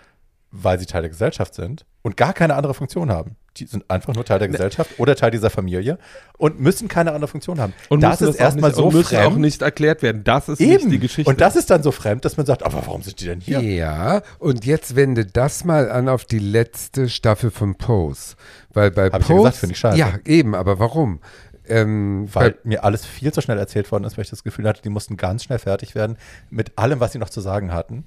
weil 0.54 0.78
sie 0.78 0.86
Teil 0.86 1.02
der 1.02 1.10
Gesellschaft 1.10 1.54
sind 1.54 1.84
und 2.02 2.16
gar 2.16 2.32
keine 2.32 2.54
andere 2.54 2.74
Funktion 2.74 3.10
haben. 3.10 3.36
Die 3.56 3.66
sind 3.66 3.88
einfach 3.88 4.14
nur 4.14 4.24
Teil 4.24 4.38
der 4.38 4.48
Gesellschaft 4.48 4.98
oder 4.98 5.14
Teil 5.14 5.30
dieser 5.30 5.50
Familie 5.50 5.98
und 6.38 6.58
müssen 6.60 6.88
keine 6.88 7.12
andere 7.12 7.28
Funktion 7.28 7.60
haben. 7.60 7.72
und 7.88 8.00
das 8.00 8.20
ist 8.20 8.36
erstmal 8.36 8.74
so 8.74 8.86
und 8.86 8.94
müssen 8.94 9.16
fremd. 9.16 9.26
auch 9.26 9.36
nicht 9.36 9.62
erklärt 9.62 10.02
werden. 10.02 10.24
Das 10.24 10.48
ist 10.48 10.60
Eben. 10.60 10.90
die 10.90 10.98
Geschichte. 10.98 11.30
Und 11.30 11.40
das 11.40 11.54
ist 11.54 11.70
dann 11.70 11.82
so 11.82 11.92
fremd, 11.92 12.24
dass 12.24 12.36
man 12.36 12.46
sagt, 12.46 12.64
aber 12.64 12.86
warum 12.86 13.02
sind 13.02 13.20
die 13.20 13.26
denn 13.26 13.40
hier? 13.40 13.60
Ja, 13.60 14.22
und 14.38 14.64
jetzt 14.64 14.96
wende 14.96 15.24
das 15.26 15.64
mal 15.64 15.90
an 15.90 16.08
auf 16.08 16.24
die 16.24 16.40
letzte 16.40 17.08
Staffel 17.08 17.50
von 17.50 17.76
Pose. 17.76 18.34
Weil 18.72 18.90
bei 18.90 19.10
Hab 19.10 19.22
ich 19.22 19.28
ja 19.28 19.34
Pose. 19.34 19.48
gesagt, 19.48 19.56
finde 19.56 19.72
ich 19.74 19.78
scheiße. 19.78 19.98
Ja, 19.98 20.14
eben, 20.24 20.54
aber 20.54 20.78
warum? 20.78 21.20
Ähm, 21.66 22.28
Weil 22.32 22.52
bei, 22.52 22.58
mir 22.64 22.84
alles 22.84 23.06
viel 23.06 23.32
zu 23.32 23.40
schnell 23.40 23.58
erzählt 23.58 23.90
worden 23.90 24.04
ist, 24.04 24.16
weil 24.18 24.24
ich 24.24 24.30
das 24.30 24.44
Gefühl 24.44 24.68
hatte, 24.68 24.82
die 24.82 24.90
mussten 24.90 25.16
ganz 25.16 25.44
schnell 25.44 25.58
fertig 25.58 25.94
werden 25.94 26.16
mit 26.50 26.76
allem, 26.76 27.00
was 27.00 27.12
sie 27.12 27.18
noch 27.18 27.30
zu 27.30 27.40
sagen 27.40 27.72
hatten. 27.72 28.04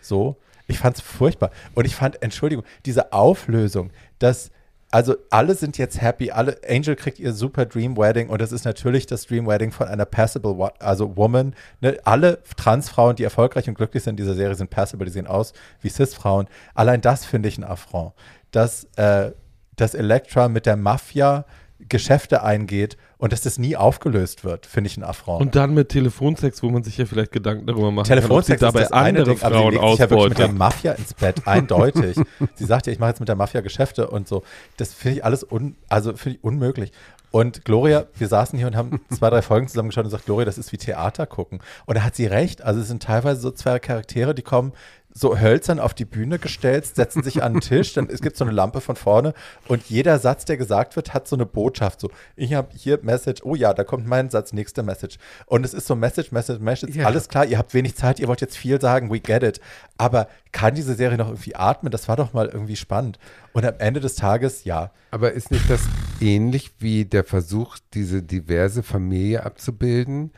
So. 0.00 0.36
Ich 0.66 0.78
fand 0.78 0.96
es 0.96 1.02
furchtbar. 1.02 1.50
Und 1.74 1.86
ich 1.86 1.94
fand, 1.94 2.22
Entschuldigung, 2.22 2.64
diese 2.86 3.12
Auflösung, 3.12 3.90
dass, 4.18 4.50
also 4.90 5.16
alle 5.30 5.54
sind 5.54 5.78
jetzt 5.78 6.00
happy, 6.00 6.30
alle, 6.30 6.58
Angel 6.68 6.96
kriegt 6.96 7.18
ihr 7.18 7.32
super 7.32 7.66
Dream 7.66 7.96
Wedding 7.96 8.28
und 8.28 8.40
das 8.40 8.52
ist 8.52 8.64
natürlich 8.64 9.06
das 9.06 9.26
Dream 9.26 9.46
Wedding 9.46 9.72
von 9.72 9.88
einer 9.88 10.04
passable, 10.04 10.72
also 10.78 11.16
Woman. 11.16 11.54
Ne? 11.80 11.98
Alle 12.04 12.42
Transfrauen, 12.56 13.16
die 13.16 13.24
erfolgreich 13.24 13.68
und 13.68 13.74
glücklich 13.74 14.02
sind 14.02 14.12
in 14.12 14.24
dieser 14.24 14.34
Serie, 14.34 14.54
sind 14.54 14.70
passable, 14.70 15.06
die 15.06 15.12
sehen 15.12 15.26
aus 15.26 15.52
wie 15.80 15.88
Cis-Frauen. 15.88 16.46
Allein 16.74 17.00
das 17.00 17.24
finde 17.24 17.48
ich 17.48 17.58
ein 17.58 17.64
Affront. 17.64 18.12
Dass, 18.50 18.84
äh, 18.96 19.32
dass 19.76 19.94
Elektra 19.94 20.48
mit 20.48 20.66
der 20.66 20.76
Mafia 20.76 21.46
Geschäfte 21.88 22.42
eingeht 22.42 22.96
und 23.18 23.32
dass 23.32 23.42
das 23.42 23.58
nie 23.58 23.76
aufgelöst 23.76 24.44
wird, 24.44 24.66
finde 24.66 24.88
ich 24.88 24.96
ein 24.96 25.04
Affront. 25.04 25.40
und 25.40 25.54
dann 25.54 25.74
mit 25.74 25.88
Telefonsex, 25.90 26.62
wo 26.62 26.70
man 26.70 26.82
sich 26.82 26.96
ja 26.98 27.06
vielleicht 27.06 27.32
Gedanken 27.32 27.66
darüber 27.66 27.90
macht, 27.90 28.06
Telefonsex 28.06 28.62
ob 28.62 28.68
ist 28.68 28.72
sie 28.72 28.78
dabei 28.78 28.80
das 28.80 28.92
eine 28.92 29.20
andere 29.20 29.34
Ding, 29.34 29.42
aber 29.42 29.54
sie 29.54 29.60
Frauen 29.60 29.72
legt 29.72 29.90
sich 29.90 29.98
ja 29.98 30.10
wirklich 30.10 30.28
mit 30.28 30.38
der. 30.38 30.52
Mafia 30.52 30.92
ins 30.92 31.14
Bett, 31.14 31.42
eindeutig. 31.46 32.16
sie 32.54 32.64
sagt 32.64 32.86
ja, 32.86 32.92
ich 32.92 32.98
mache 32.98 33.10
jetzt 33.10 33.20
mit 33.20 33.28
der 33.28 33.36
Mafia 33.36 33.60
Geschäfte 33.60 34.08
und 34.08 34.28
so. 34.28 34.42
Das 34.76 34.92
finde 34.94 35.18
ich 35.18 35.24
alles 35.24 35.44
un, 35.50 35.76
also 35.88 36.16
finde 36.16 36.38
ich 36.38 36.44
unmöglich. 36.44 36.92
Und 37.32 37.64
Gloria, 37.64 38.04
wir 38.18 38.28
saßen 38.28 38.58
hier 38.58 38.68
und 38.68 38.76
haben 38.76 39.00
zwei, 39.10 39.30
drei 39.30 39.40
Folgen 39.40 39.66
zusammengeschaut 39.66 40.04
und 40.04 40.10
sagt, 40.10 40.26
Gloria, 40.26 40.44
das 40.44 40.58
ist 40.58 40.70
wie 40.70 40.76
Theater 40.76 41.26
gucken. 41.26 41.60
Und 41.86 41.96
da 41.96 42.04
hat 42.04 42.14
sie 42.14 42.26
recht. 42.26 42.62
Also 42.62 42.80
es 42.82 42.88
sind 42.88 43.02
teilweise 43.02 43.40
so 43.40 43.50
zwei 43.50 43.78
Charaktere, 43.78 44.34
die 44.34 44.42
kommen 44.42 44.72
so 45.14 45.38
hölzern 45.38 45.78
auf 45.78 45.94
die 45.94 46.04
Bühne 46.04 46.38
gestellt, 46.38 46.86
setzen 46.86 47.22
sich 47.22 47.42
an 47.42 47.54
den 47.54 47.60
Tisch, 47.60 47.92
dann 47.92 48.08
es 48.08 48.22
gibt 48.22 48.36
so 48.36 48.44
eine 48.44 48.52
Lampe 48.52 48.80
von 48.80 48.96
vorne 48.96 49.34
und 49.68 49.84
jeder 49.84 50.18
Satz, 50.18 50.44
der 50.44 50.56
gesagt 50.56 50.96
wird, 50.96 51.12
hat 51.12 51.28
so 51.28 51.36
eine 51.36 51.44
Botschaft. 51.46 52.00
So, 52.00 52.10
ich 52.34 52.54
habe 52.54 52.68
hier 52.74 52.98
Message, 53.02 53.42
oh 53.44 53.54
ja, 53.54 53.74
da 53.74 53.84
kommt 53.84 54.06
mein 54.06 54.30
Satz, 54.30 54.52
nächste 54.52 54.82
Message. 54.82 55.18
Und 55.46 55.64
es 55.66 55.74
ist 55.74 55.86
so 55.86 55.94
Message, 55.94 56.32
Message, 56.32 56.60
Message, 56.60 56.96
Ja. 56.96 57.06
alles 57.06 57.28
klar, 57.28 57.44
ihr 57.44 57.58
habt 57.58 57.74
wenig 57.74 57.94
Zeit, 57.94 58.20
ihr 58.20 58.28
wollt 58.28 58.40
jetzt 58.40 58.56
viel 58.56 58.80
sagen, 58.80 59.10
we 59.10 59.20
get 59.20 59.42
it. 59.42 59.60
Aber 59.98 60.28
kann 60.50 60.74
diese 60.74 60.94
Serie 60.94 61.18
noch 61.18 61.28
irgendwie 61.28 61.56
atmen? 61.56 61.90
Das 61.90 62.08
war 62.08 62.16
doch 62.16 62.32
mal 62.32 62.48
irgendwie 62.48 62.76
spannend. 62.76 63.18
Und 63.52 63.64
am 63.66 63.74
Ende 63.78 64.00
des 64.00 64.14
Tages, 64.14 64.64
ja. 64.64 64.90
aber 65.10 65.32
ist 65.32 65.50
nicht 65.50 65.68
das 65.68 65.82
ähnlich 66.20 66.72
wie 66.78 67.04
der 67.04 67.24
Versuch, 67.24 67.76
diese 67.92 68.22
diverse 68.22 68.82
Familie 68.82 69.44
abzubilden? 69.44 70.32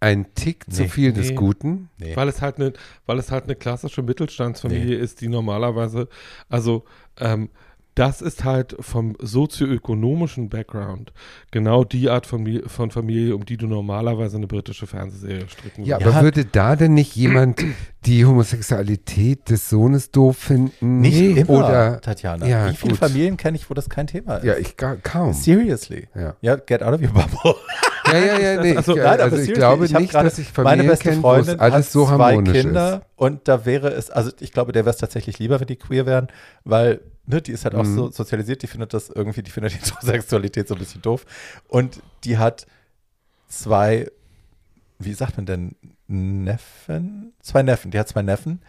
Ein 0.00 0.32
Tick 0.34 0.70
zu 0.72 0.82
Nee. 0.82 0.88
viel 0.88 1.12
des 1.12 1.30
Nee. 1.30 1.34
Guten? 1.34 1.90
Nee. 1.98 2.14
Weil 2.14 2.28
es 2.28 2.40
halt 2.40 2.56
eine, 2.56 2.72
weil 3.06 3.18
es 3.18 3.32
halt 3.32 3.44
eine 3.44 3.56
klassische 3.56 4.02
Mittelstandsfamilie 4.02 4.96
ist, 4.96 5.20
die 5.20 5.28
normalerweise, 5.28 6.08
also 6.48 6.84
ähm, 7.18 7.50
das 7.98 8.20
ist 8.22 8.44
halt 8.44 8.76
vom 8.80 9.16
sozioökonomischen 9.20 10.48
Background 10.48 11.12
genau 11.50 11.84
die 11.84 12.08
Art 12.10 12.26
von, 12.26 12.62
von 12.66 12.90
Familie, 12.90 13.34
um 13.34 13.44
die 13.44 13.56
du 13.56 13.66
normalerweise 13.66 14.36
eine 14.36 14.46
britische 14.46 14.86
Fernsehserie 14.86 15.48
stricken 15.48 15.84
Ja, 15.84 15.96
würdest. 15.98 16.14
aber 16.16 16.22
würde 16.24 16.44
da 16.44 16.76
denn 16.76 16.94
nicht 16.94 17.16
jemand 17.16 17.64
die 18.06 18.24
Homosexualität 18.24 19.50
des 19.50 19.68
Sohnes 19.68 20.10
doof 20.10 20.36
finden? 20.36 21.00
Nicht 21.00 21.20
immer, 21.36 21.50
Oder, 21.50 22.00
Tatjana. 22.00 22.46
Ja, 22.46 22.70
Wie 22.70 22.74
viele 22.76 22.90
gut. 22.92 22.98
Familien 23.00 23.36
kenne 23.36 23.56
ich, 23.56 23.68
wo 23.68 23.74
das 23.74 23.88
kein 23.88 24.06
Thema 24.06 24.36
ist? 24.36 24.44
ja, 24.44 24.56
ich 24.56 24.76
ga, 24.76 24.96
kaum. 24.96 25.32
Seriously. 25.32 26.06
Ja. 26.14 26.36
Ja, 26.40 26.56
get 26.56 26.82
out 26.82 26.94
of 26.94 27.00
your 27.02 27.12
bubble. 27.12 27.54
Ja, 28.06 28.18
ja, 28.18 28.38
ja, 28.38 28.62
nee. 28.62 28.76
Also- 28.76 28.92
ich, 28.96 29.02
Nein, 29.02 29.06
aber 29.20 29.22
also 29.24 29.36
ich 29.38 29.52
glaube 29.52 29.88
hab 29.88 30.00
nicht, 30.00 30.14
dass 30.14 30.38
ich 30.38 30.56
meine 30.56 30.68
Familien 30.68 30.86
beste 30.88 31.08
kenne, 31.10 31.22
wo 31.22 31.32
es 31.34 31.46
Freundin 31.46 31.60
alles 31.60 31.92
so 31.92 32.04
zwei 32.06 32.10
harmonisch 32.12 32.52
Kinder 32.60 32.94
ist. 32.94 33.02
und 33.16 33.48
da 33.48 33.66
wäre 33.66 33.88
es, 33.90 34.10
also 34.10 34.30
ich 34.40 34.52
glaube, 34.52 34.72
der 34.72 34.84
wäre 34.84 34.94
es 34.94 34.98
tatsächlich 35.00 35.38
lieber, 35.38 35.58
wenn 35.60 35.66
die 35.66 35.76
queer 35.76 36.06
wären, 36.06 36.28
weil 36.64 37.00
ne, 37.28 37.40
die 37.40 37.52
ist 37.52 37.64
halt 37.64 37.74
auch 37.76 37.84
Mhm. 37.84 37.94
so 37.94 38.10
sozialisiert, 38.10 38.62
die 38.62 38.66
findet 38.66 38.92
das 38.94 39.08
irgendwie, 39.10 39.42
die 39.42 39.50
findet 39.50 39.72
die 39.72 39.76
Heterosexualität 39.84 40.66
so 40.66 40.74
ein 40.74 40.78
bisschen 40.80 41.02
doof 41.02 41.24
und 41.68 42.00
die 42.24 42.38
hat 42.38 42.66
zwei, 43.48 44.10
wie 44.98 45.14
sagt 45.14 45.36
man 45.36 45.46
denn, 45.46 45.76
Neffen? 46.42 47.32
Zwei 47.40 47.62
Neffen, 47.62 47.90
die 47.90 47.98
hat 47.98 48.08
zwei 48.08 48.22
Neffen 48.22 48.60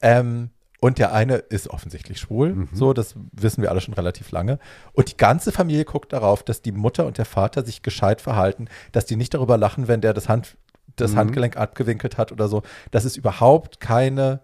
ähm, 0.00 0.50
und 0.80 0.98
der 0.98 1.12
eine 1.12 1.36
ist 1.36 1.68
offensichtlich 1.68 2.18
schwul, 2.20 2.54
Mhm. 2.54 2.68
so, 2.72 2.92
das 2.92 3.14
wissen 3.32 3.62
wir 3.62 3.70
alle 3.70 3.80
schon 3.80 3.94
relativ 3.94 4.30
lange. 4.32 4.58
Und 4.92 5.10
die 5.12 5.16
ganze 5.16 5.52
Familie 5.52 5.84
guckt 5.84 6.12
darauf, 6.12 6.42
dass 6.42 6.60
die 6.62 6.72
Mutter 6.72 7.06
und 7.06 7.18
der 7.18 7.24
Vater 7.24 7.64
sich 7.64 7.82
gescheit 7.82 8.20
verhalten, 8.20 8.66
dass 8.90 9.06
die 9.06 9.16
nicht 9.16 9.32
darüber 9.34 9.56
lachen, 9.56 9.86
wenn 9.88 10.00
der 10.00 10.12
das, 10.12 10.28
Hand, 10.28 10.56
das 10.96 11.12
Mhm. 11.12 11.18
Handgelenk 11.18 11.56
abgewinkelt 11.56 12.18
hat 12.18 12.32
oder 12.32 12.48
so, 12.48 12.62
dass 12.90 13.04
es 13.04 13.16
überhaupt 13.16 13.80
keine 13.80 14.40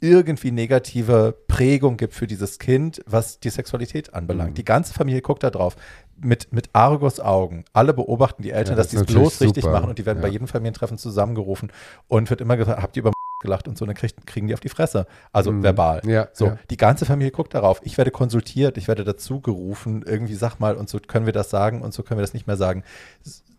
irgendwie 0.00 0.50
negative 0.50 1.34
Prägung 1.48 1.96
gibt 1.96 2.14
für 2.14 2.26
dieses 2.26 2.58
Kind, 2.58 3.02
was 3.06 3.40
die 3.40 3.50
Sexualität 3.50 4.12
anbelangt. 4.14 4.50
Mhm. 4.50 4.54
Die 4.54 4.64
ganze 4.64 4.92
Familie 4.92 5.22
guckt 5.22 5.42
da 5.42 5.50
drauf 5.50 5.76
mit, 6.16 6.52
mit 6.52 6.68
Argus-Augen. 6.72 7.64
Alle 7.72 7.94
beobachten 7.94 8.42
die 8.42 8.50
Eltern, 8.50 8.72
Ja, 8.72 8.76
dass 8.76 8.86
das 8.88 8.90
die 8.90 8.96
ist 8.96 9.02
es 9.02 9.06
bloß 9.14 9.24
natürlich 9.34 9.48
richtig 9.50 9.64
super. 9.64 9.74
machen 9.80 9.88
und 9.90 9.98
die 9.98 10.06
werden 10.06 10.20
bei 10.20 10.28
Ja. 10.28 10.32
jedem 10.34 10.46
Familientreffen 10.48 10.98
zusammengerufen 10.98 11.72
und 12.08 12.28
wird 12.30 12.40
immer 12.40 12.56
gesagt, 12.56 12.80
habt 12.82 12.96
ihr 12.96 13.00
über 13.02 13.12
gelacht 13.42 13.68
und 13.68 13.76
so, 13.76 13.84
dann 13.84 13.94
kriegt, 13.94 14.26
kriegen 14.26 14.46
die 14.46 14.54
auf 14.54 14.60
die 14.60 14.68
Fresse. 14.70 15.06
Also 15.32 15.52
Mhm. 15.52 15.62
verbal. 15.62 16.00
Ja, 16.06 16.28
So, 16.32 16.46
ja. 16.46 16.58
die 16.70 16.76
ganze 16.78 17.04
Familie 17.04 17.30
guckt 17.30 17.52
darauf. 17.54 17.80
Ich 17.84 17.98
werde 17.98 18.10
konsultiert, 18.10 18.78
ich 18.78 18.88
werde 18.88 19.04
dazu 19.04 19.40
gerufen, 19.40 20.02
irgendwie 20.06 20.34
sag 20.34 20.60
mal 20.60 20.76
und 20.76 20.88
so 20.88 20.98
können 20.98 21.26
wir 21.26 21.32
das 21.34 21.50
sagen 21.50 21.82
und 21.82 21.92
so 21.92 22.02
können 22.02 22.18
wir 22.18 22.22
das 22.22 22.32
nicht 22.32 22.46
mehr 22.46 22.56
sagen. 22.56 22.84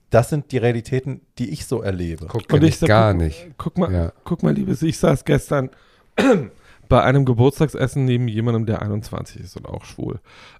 Das 0.10 0.30
sind 0.30 0.52
die 0.52 0.58
Realitäten, 0.58 1.22
die 1.38 1.50
ich 1.52 1.66
so 1.68 1.82
erlebe. 1.82 2.26
Guck 2.28 2.52
Und 2.54 2.64
ich 2.64 2.78
sag, 2.78 2.88
gar 2.88 3.14
guck, 3.14 3.22
nicht. 3.24 3.48
Guck 3.58 3.78
mal, 3.78 3.92
Ja. 3.94 4.12
guck 4.24 4.44
mal, 4.44 4.54
Liebes, 4.54 4.82
ich 4.82 4.98
saß 4.98 5.26
gestern 5.26 5.70
bei 6.90 7.04
einem 7.04 7.26
Geburtstagsessen 7.26 8.06
neben 8.06 8.28
jemandem, 8.28 8.66
der 8.66 8.82
21 8.82 9.42
ist 9.42 9.58
und 9.58 9.68
auch 9.68 9.86
schwul. 9.86 10.20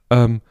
Ähm, 0.10 0.42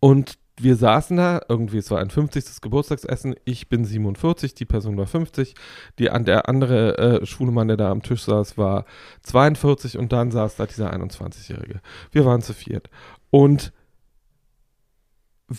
und 0.00 0.38
wir 0.60 0.76
saßen 0.76 1.16
da, 1.16 1.40
irgendwie, 1.48 1.78
es 1.78 1.90
war 1.90 1.98
ein 2.00 2.10
50. 2.10 2.60
Geburtstagsessen, 2.60 3.34
ich 3.44 3.68
bin 3.68 3.84
47, 3.84 4.54
die 4.54 4.64
Person 4.64 4.96
war 4.96 5.06
50, 5.06 5.54
die, 5.98 6.04
der 6.04 6.48
andere 6.48 6.98
äh, 6.98 7.26
schwule 7.26 7.52
Mann, 7.52 7.68
der 7.68 7.76
da 7.76 7.90
am 7.90 8.02
Tisch 8.02 8.22
saß, 8.22 8.58
war 8.58 8.84
42 9.22 9.98
und 9.98 10.12
dann 10.12 10.30
saß 10.30 10.56
da 10.56 10.66
dieser 10.66 10.92
21-Jährige. 10.92 11.80
Wir 12.10 12.24
waren 12.24 12.42
zu 12.42 12.52
viert. 12.52 12.90
Und 13.30 13.72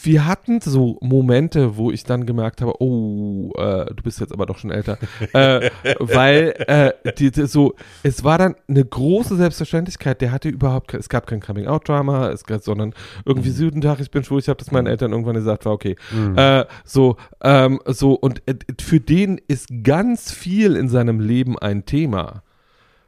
wir 0.02 0.28
hatten 0.28 0.62
so 0.62 0.98
Momente, 1.02 1.78
wo 1.78 1.92
ich 1.92 2.04
dann 2.04 2.26
gemerkt 2.26 2.62
habe, 2.62 2.82
oh, 2.82 3.52
äh, 3.58 3.86
du 3.94 4.04
bist 4.04 4.20
jetzt 4.20 4.34
aber 4.34 4.46
doch 4.46 4.58
schon 4.58 4.72
älter, 4.72 4.98
äh, 5.34 5.70
weil 6.00 6.54
äh, 6.68 7.12
die, 7.18 7.32
die, 7.32 7.48
so, 7.48 7.76
es 8.04 8.24
war 8.24 8.38
dann 8.38 8.56
eine 8.68 8.84
große 8.84 9.36
Selbstverständlichkeit. 9.36 10.22
Der 10.22 10.32
hatte 10.32 10.50
überhaupt, 10.50 10.94
es 10.94 11.10
gab 11.10 11.28
kein 11.28 11.40
Coming-out-Drama, 11.40 12.30
es 12.30 12.44
gab, 12.44 12.62
sondern 12.62 12.94
irgendwie 13.26 13.54
Mhm. 13.64 13.82
Tag, 13.82 14.00
ich 14.00 14.12
bin 14.12 14.24
schwul. 14.24 14.40
Ich 14.40 14.50
habe 14.50 14.58
das 14.58 14.72
meinen 14.72 14.88
Eltern 14.88 15.12
irgendwann 15.12 15.36
gesagt, 15.36 15.66
war 15.66 15.74
okay. 15.74 15.96
Mhm. 16.12 16.38
Äh, 16.38 16.66
so, 16.84 17.18
ähm, 17.42 17.80
so 17.86 18.14
und 18.14 18.42
äh, 18.48 18.56
für 18.82 19.00
den 19.00 19.40
ist 19.48 19.70
ganz 19.84 20.32
viel 20.32 20.76
in 20.76 20.90
seinem 20.90 21.20
Leben 21.20 21.58
ein 21.58 21.86
Thema. 21.86 22.44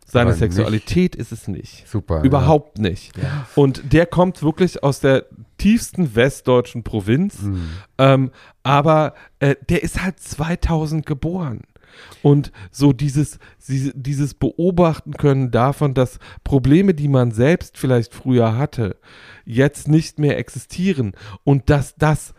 Seine 0.08 0.32
Aber 0.32 0.40
nicht- 0.40 0.54
Sexualität 0.54 1.16
ist 1.16 1.32
es 1.32 1.48
nicht. 1.48 1.88
Super. 1.88 2.22
Überhaupt 2.24 2.78
nicht. 2.78 3.14
Und 3.56 3.92
der 3.92 4.06
kommt 4.06 4.44
wirklich 4.44 4.84
aus 4.84 5.00
der 5.00 5.26
tiefsten 5.58 6.16
westdeutschen 6.16 6.84
Provinz. 6.84 7.40
Ja. 7.42 7.48
Mhm. 7.50 7.70
Ähm, 7.98 8.32
aber 8.64 9.16
äh, 9.40 9.56
der 9.68 9.82
ist 9.84 10.02
halt 10.04 10.20
2000 10.20 11.06
geboren. 11.06 11.62
Und 12.22 12.52
so 12.72 12.94
dieses, 12.94 13.40
diese- 13.68 13.94
dieses 13.96 14.34
Beobachten 14.36 15.14
können 15.14 15.50
davon, 15.50 15.94
dass 15.94 16.20
Probleme, 16.44 16.94
die 16.94 17.08
man 17.08 17.32
selbst 17.32 17.78
vielleicht 17.78 18.14
früher 18.14 18.58
hatte, 18.58 18.98
jetzt 19.46 19.88
nicht 19.88 20.20
mehr 20.20 20.38
existieren 20.38 21.14
und 21.44 21.70
dass 21.70 21.96
das 21.96 22.34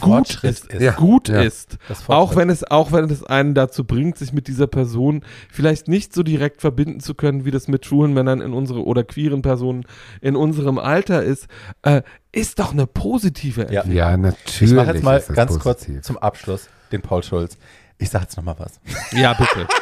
gut 0.00 0.42
ist, 0.42 0.66
ist. 0.66 0.80
Ja, 0.80 0.92
gut 0.92 1.28
ja. 1.28 1.42
ist. 1.42 1.78
Auch 2.08 2.36
wenn 2.36 2.50
es, 2.50 2.64
auch 2.64 2.92
wenn 2.92 3.04
es 3.10 3.22
einen 3.22 3.54
dazu 3.54 3.84
bringt, 3.84 4.18
sich 4.18 4.32
mit 4.32 4.48
dieser 4.48 4.66
Person 4.66 5.24
vielleicht 5.50 5.88
nicht 5.88 6.14
so 6.14 6.22
direkt 6.22 6.60
verbinden 6.60 7.00
zu 7.00 7.14
können, 7.14 7.44
wie 7.44 7.50
das 7.50 7.68
mit 7.68 7.86
schwulen 7.86 8.12
Männern 8.12 8.40
in 8.40 8.52
unsere 8.52 8.84
oder 8.84 9.04
queeren 9.04 9.42
Personen 9.42 9.84
in 10.20 10.36
unserem 10.36 10.78
Alter 10.78 11.22
ist, 11.22 11.46
äh, 11.82 12.02
ist 12.32 12.58
doch 12.58 12.72
eine 12.72 12.86
positive 12.86 13.62
Ja. 13.62 13.82
Entwicklung. 13.82 13.94
Ja, 13.96 14.16
natürlich. 14.16 14.70
Ich 14.70 14.76
mache 14.76 14.92
jetzt 14.92 15.02
mal 15.02 15.20
ganz 15.20 15.58
positiv. 15.58 15.94
kurz 15.94 16.06
zum 16.06 16.18
Abschluss 16.18 16.68
den 16.90 17.02
Paul 17.02 17.22
Schulz. 17.22 17.58
Ich 17.98 18.10
sage 18.10 18.24
jetzt 18.24 18.36
noch 18.36 18.44
mal 18.44 18.56
was. 18.58 18.80
Ja, 19.12 19.34
bitte. 19.34 19.66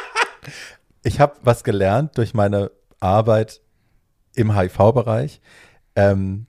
Ich 1.05 1.19
habe 1.19 1.33
was 1.41 1.65
gelernt 1.65 2.17
durch 2.17 2.33
meine 2.33 2.71
Arbeit 3.01 3.59
im 4.35 4.55
HIV-Bereich. 4.55 5.41
Ähm, 5.97 6.45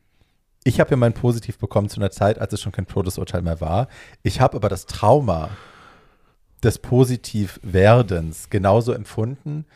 ich 0.65 0.81
habe 0.81 0.91
ja 0.91 0.97
mein 0.97 1.13
Positiv 1.13 1.59
bekommen 1.59 1.89
zu 1.89 2.01
einer 2.01 2.11
Zeit, 2.11 2.39
als 2.39 2.53
es 2.55 2.61
schon 2.63 2.73
kein 2.73 2.87
Todesurteil 2.87 3.43
mehr 3.43 3.61
war. 3.61 3.89
Ich 4.23 4.41
habe 4.41 4.57
aber 4.57 4.69
das 4.69 4.87
Trauma 4.87 5.51
des 6.63 6.79
Positivwerdens 6.79 8.49
genauso 8.49 8.93
empfunden, 8.93 9.67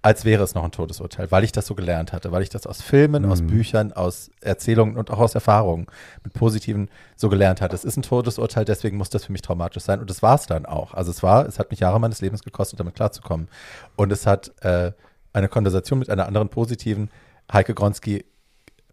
als 0.00 0.24
wäre 0.26 0.42
es 0.42 0.54
noch 0.54 0.64
ein 0.64 0.70
Todesurteil, 0.70 1.30
weil 1.30 1.44
ich 1.44 1.52
das 1.52 1.66
so 1.66 1.74
gelernt 1.74 2.12
hatte, 2.12 2.30
weil 2.30 2.42
ich 2.42 2.50
das 2.50 2.66
aus 2.66 2.82
Filmen, 2.82 3.24
aus 3.24 3.40
Mhm. 3.40 3.46
Büchern, 3.46 3.92
aus 3.92 4.30
Erzählungen 4.42 4.96
und 4.96 5.10
auch 5.10 5.18
aus 5.18 5.34
Erfahrungen 5.34 5.86
mit 6.22 6.34
Positiven 6.34 6.90
so 7.16 7.30
gelernt 7.30 7.62
hatte. 7.62 7.74
Es 7.74 7.84
ist 7.84 7.96
ein 7.96 8.02
Todesurteil, 8.02 8.66
deswegen 8.66 8.98
muss 8.98 9.08
das 9.08 9.24
für 9.24 9.32
mich 9.32 9.40
traumatisch 9.40 9.82
sein. 9.82 10.00
Und 10.00 10.10
das 10.10 10.22
war 10.22 10.34
es 10.34 10.44
dann 10.46 10.66
auch. 10.66 10.92
Also 10.92 11.10
es 11.10 11.22
war, 11.22 11.46
es 11.46 11.58
hat 11.58 11.70
mich 11.70 11.80
Jahre 11.80 12.00
meines 12.00 12.20
Lebens 12.20 12.42
gekostet, 12.42 12.80
damit 12.80 12.94
klarzukommen. 12.94 13.48
Und 13.96 14.12
es 14.12 14.26
hat 14.26 14.52
äh, 14.62 14.92
eine 15.32 15.48
Konversation 15.48 15.98
mit 15.98 16.10
einer 16.10 16.26
anderen 16.26 16.50
Positiven, 16.50 17.10
Heike 17.50 17.72
Gronski, 17.74 18.26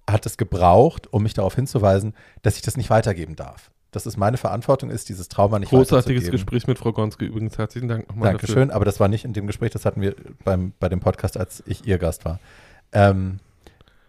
hat 0.10 0.26
es 0.26 0.38
gebraucht, 0.38 1.11
um 1.11 1.23
mich 1.23 1.34
darauf 1.34 1.56
hinzuweisen, 1.56 2.14
dass 2.41 2.56
ich 2.56 2.61
das 2.61 2.78
nicht 2.78 2.90
weitergeben 2.90 3.36
darf. 3.36 3.72
Dass 3.91 4.06
es 4.06 4.15
meine 4.15 4.38
Verantwortung 4.38 4.90
ist, 4.90 5.10
dieses 5.10 5.28
Trauma 5.28 5.60
nicht 5.60 5.69
Großartiges 5.69 6.23
weiterzugeben. 6.23 6.32
Gespräch 6.32 6.68
mit 6.68 6.80
Frau 6.80 6.94
Gonske 6.94 7.26
übrigens. 7.26 7.57
Herzlichen 7.57 7.88
Dank 7.88 8.07
nochmal 8.07 8.34
dafür. 8.34 8.48
Dankeschön, 8.48 8.72
aber 8.72 8.86
das 8.86 8.99
war 8.99 9.07
nicht 9.10 9.26
in 9.26 9.34
dem 9.34 9.48
Gespräch, 9.48 9.72
das 9.72 9.86
hatten 9.86 10.02
wir 10.02 10.15
beim, 10.45 10.73
bei 10.80 10.88
dem 10.90 11.02
Podcast, 11.02 11.38
als 11.38 11.61
ich 11.65 11.86
ihr 11.86 11.98
Gast 11.98 12.23
war. 12.26 12.40
Ähm, 12.94 13.40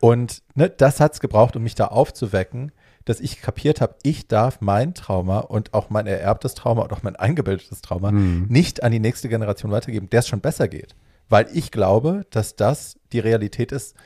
und 0.00 0.42
ne, 0.54 0.68
das 0.70 1.00
hat 1.00 1.14
es 1.14 1.20
gebraucht, 1.20 1.56
um 1.56 1.62
mich 1.62 1.74
da 1.74 1.86
aufzuwecken, 1.86 2.72
dass 3.04 3.20
ich 3.20 3.40
kapiert 3.40 3.80
habe, 3.80 3.96
ich 4.02 4.28
darf 4.28 4.60
mein 4.60 4.94
Trauma 4.94 5.40
und 5.40 5.74
auch 5.74 5.90
mein 5.90 6.06
ererbtes 6.06 6.54
Trauma 6.54 6.82
und 6.82 6.92
auch 6.92 7.02
mein 7.02 7.16
eingebildetes 7.16 7.80
Trauma 7.82 8.12
Mhm. 8.12 8.46
nicht 8.48 8.82
an 8.82 8.92
die 8.92 9.00
nächste 9.00 9.28
Generation 9.28 9.72
weitergeben, 9.72 10.08
der 10.10 10.20
es 10.20 10.28
schon 10.28 10.40
besser 10.40 10.68
geht. 10.68 10.94
Weil 11.28 11.48
ich 11.52 11.70
glaube, 11.70 12.24
dass 12.30 12.56
das 12.56 12.96
die 13.12 13.18
Realität 13.18 13.72
ist, 13.72 13.96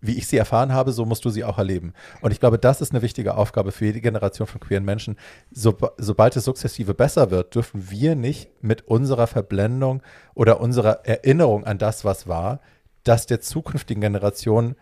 wie 0.00 0.16
ich 0.16 0.26
sie 0.26 0.36
erfahren 0.36 0.72
habe, 0.72 0.92
so 0.92 1.04
musst 1.04 1.24
du 1.24 1.30
sie 1.30 1.44
auch 1.44 1.58
erleben. 1.58 1.92
Und 2.20 2.32
ich 2.32 2.40
glaube, 2.40 2.58
das 2.58 2.80
ist 2.80 2.92
eine 2.92 3.02
wichtige 3.02 3.34
Aufgabe 3.34 3.72
für 3.72 3.86
jede 3.86 4.00
Generation 4.00 4.46
von 4.46 4.60
queeren 4.60 4.84
Menschen. 4.84 5.16
So, 5.50 5.76
sobald 5.98 6.36
es 6.36 6.44
sukzessive 6.44 6.94
besser 6.94 7.30
wird, 7.30 7.54
dürfen 7.54 7.90
wir 7.90 8.14
nicht 8.14 8.50
mit 8.62 8.86
unserer 8.88 9.26
Verblendung 9.26 10.02
oder 10.34 10.60
unserer 10.60 11.06
Erinnerung 11.06 11.64
an 11.64 11.78
das, 11.78 12.04
was 12.04 12.26
war, 12.26 12.60
das 13.04 13.26
der 13.26 13.40
zukünftigen 13.40 14.00
Generation 14.00 14.76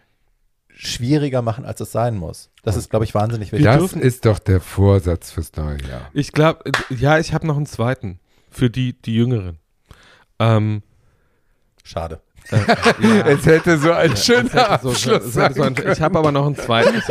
schwieriger 0.68 1.42
machen, 1.42 1.64
als 1.64 1.80
es 1.80 1.90
sein 1.90 2.16
muss. 2.16 2.50
Das 2.62 2.76
ist, 2.76 2.88
glaube 2.88 3.04
ich, 3.04 3.14
wahnsinnig 3.14 3.50
wichtig. 3.50 3.64
Das 3.64 3.92
ist 3.94 4.24
doch 4.24 4.38
der 4.38 4.60
Vorsatz 4.60 5.32
fürs 5.32 5.52
neue 5.56 5.82
Jahr. 5.82 6.08
Ich 6.12 6.30
glaube, 6.30 6.70
ja, 6.90 7.18
ich 7.18 7.32
habe 7.34 7.46
noch 7.48 7.56
einen 7.56 7.66
zweiten 7.66 8.20
für 8.48 8.70
die, 8.70 8.92
die 8.92 9.14
Jüngeren. 9.14 9.58
Ähm, 10.38 10.82
Schade. 11.82 12.20
Ja. 12.50 13.26
Es 13.26 13.44
hätte 13.46 13.78
so 13.78 13.92
ein 13.92 14.12
Es 14.12 14.24
schöner 14.24 14.48
so- 14.50 14.58
Abschluss 14.58 15.24
so 15.24 15.30
sein 15.30 15.60
ein- 15.62 15.74
ich 15.92 16.00
habe 16.00 16.18
aber 16.18 16.32
noch 16.32 16.46
einen 16.46 16.56
zweiten. 16.56 17.02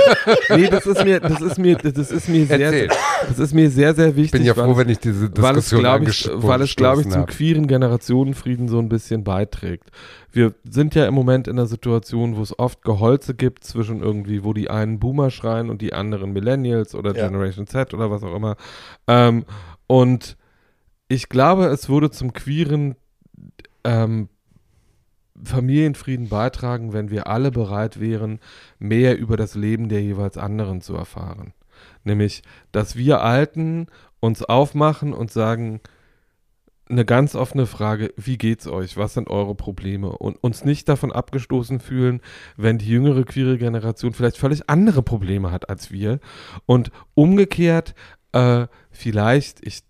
Nee, 0.50 0.68
das 0.68 0.86
ist 0.86 1.04
mir, 1.04 1.20
das 1.20 1.42
ist 1.42 1.58
mir, 1.58 1.78
das 1.78 2.12
ist 2.12 2.28
mir 2.30 2.46
sehr, 2.46 2.60
Erzähl. 2.60 2.88
das 3.28 3.40
ist 3.40 3.54
mir 3.54 3.70
sehr, 3.70 3.94
sehr 3.96 4.16
wichtig. 4.16 4.26
Ich 4.26 4.32
bin 4.32 4.44
ja 4.46 4.54
froh, 4.54 4.76
wenn 4.78 4.90
ich 4.90 5.00
diese 5.00 5.30
weil 5.38 5.52
es, 5.58 5.66
Diskussion 5.66 5.80
glaube 5.82 6.04
ich, 6.06 6.08
angestoßen 6.30 6.44
weil 6.50 6.62
es, 6.62 6.76
glaube 6.76 7.02
ich, 7.02 7.10
zum 7.10 7.26
queeren 7.26 7.68
Generationenfrieden 7.68 8.68
so 8.68 8.80
ein 8.80 8.90
bisschen 8.90 9.24
beiträgt. 9.24 9.90
Wir 10.32 10.54
sind 10.70 10.94
ja 10.94 11.06
im 11.08 11.14
Moment 11.14 11.48
in 11.48 11.58
einer 11.58 11.68
Situation, 11.68 12.36
wo 12.36 12.42
es 12.44 12.58
oft 12.60 12.84
Geholze 12.84 13.34
gibt 13.34 13.64
zwischen 13.64 14.02
irgendwie, 14.02 14.44
wo 14.44 14.54
die 14.54 14.70
einen 14.70 15.00
Boomer 15.00 15.32
schreien 15.32 15.70
und 15.70 15.82
die 15.82 15.94
anderen 15.94 16.32
Millennials 16.34 16.94
oder 16.96 17.16
Ja. 17.16 17.28
Generation 17.28 17.66
Z 17.68 17.94
oder 17.94 18.12
was 18.12 18.24
auch 18.24 18.36
immer. 18.36 18.56
Ähm, 19.08 19.46
und 19.88 20.36
ich 21.08 21.30
glaube, 21.30 21.66
es 21.68 21.90
würde 21.90 22.12
zum 22.12 22.34
queeren 22.34 22.96
ähm, 23.84 24.28
Familienfrieden 25.44 26.30
beitragen, 26.30 26.94
wenn 26.94 27.10
wir 27.10 27.28
alle 27.28 27.52
bereit 27.52 28.00
wären, 28.00 28.40
mehr 28.80 29.18
über 29.18 29.38
das 29.38 29.56
Leben 29.56 29.90
der 29.90 30.02
jeweils 30.02 30.38
anderen 30.38 30.82
zu 30.82 30.96
erfahren. 30.96 31.54
Nämlich, 32.04 32.42
dass 32.72 32.96
wir 32.96 33.22
Alten 33.22 33.88
uns 34.20 34.44
aufmachen 34.44 35.14
und 35.14 35.32
sagen, 35.32 35.82
eine 36.90 37.06
ganz 37.06 37.36
offene 37.36 37.66
Frage, 37.66 38.14
wie 38.16 38.38
geht's 38.38 38.68
euch? 38.68 38.96
Was 38.98 39.14
sind 39.14 39.30
eure 39.30 39.56
Probleme? 39.56 40.10
Und 40.18 40.42
uns 40.42 40.64
nicht 40.64 40.88
davon 40.88 41.12
abgestoßen 41.12 41.80
fühlen, 41.80 42.22
wenn 42.56 42.78
die 42.78 42.88
jüngere 42.88 43.24
queere 43.24 43.58
Generation 43.58 44.14
vielleicht 44.14 44.38
völlig 44.38 44.70
andere 44.70 45.04
Probleme 45.04 45.52
hat 45.52 45.70
als 45.70 45.92
wir. 45.92 46.20
Und 46.66 46.92
umgekehrt, 47.14 47.94
äh, 48.32 48.68
vielleicht, 48.90 49.66
ich 49.66 49.82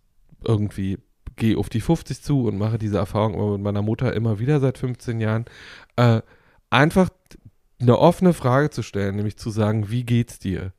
irgendwie 0.44 0.98
gehe 1.38 1.58
auf 1.58 1.70
die 1.70 1.82
50 1.82 2.22
zu 2.22 2.46
und 2.46 2.58
mache 2.58 2.78
diese 2.78 2.98
Erfahrung 2.98 3.54
mit 3.54 3.62
meiner 3.62 3.82
Mutter 3.82 4.14
immer 4.14 4.40
wieder 4.40 4.60
seit 4.60 4.78
15 4.78 5.22
Jahren, 5.22 5.46
äh, 5.96 6.22
einfach 6.70 7.10
eine 7.80 7.98
offene 7.98 8.34
Frage 8.34 8.70
zu 8.70 8.82
stellen, 8.82 9.16
nämlich 9.16 9.38
zu 9.38 9.50
sagen, 9.50 9.90
wie 9.90 10.04
geht's 10.04 10.40
dir? 10.40 10.74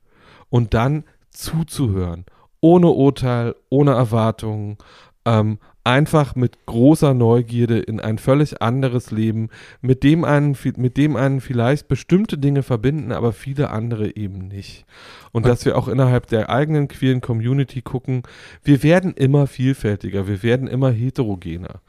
Und 0.49 0.73
dann 0.73 1.05
zuzuhören, 1.31 2.25
ohne 2.61 2.89
Urteil, 2.89 3.55
ohne 3.69 3.91
Erwartungen, 3.91 4.77
ähm, 5.25 5.59
einfach 5.89 6.35
mit 6.35 6.65
großer 6.67 7.13
Neugierde 7.15 7.79
in 7.79 7.99
ein 7.99 8.19
völlig 8.19 8.61
anderes 8.61 9.09
Leben, 9.09 9.49
mit 9.81 10.03
dem 10.03 10.23
einen, 10.23 10.55
mit 10.77 10.97
dem 10.97 11.15
einen 11.15 11.41
vielleicht 11.41 11.87
bestimmte 11.87 12.37
Dinge 12.37 12.61
verbinden, 12.61 13.11
aber 13.11 13.33
viele 13.33 13.71
andere 13.71 14.15
eben 14.15 14.47
nicht. 14.47 14.85
Und 15.31 15.47
dass 15.47 15.65
wir 15.65 15.77
auch 15.77 15.87
innerhalb 15.87 16.27
der 16.27 16.49
eigenen 16.49 16.87
queeren 16.87 17.21
Community 17.21 17.81
gucken, 17.81 18.21
wir 18.63 18.83
werden 18.83 19.13
immer 19.15 19.47
vielfältiger, 19.47 20.27
wir 20.27 20.43
werden 20.43 20.67
immer 20.67 20.91
heterogener. 20.91 21.81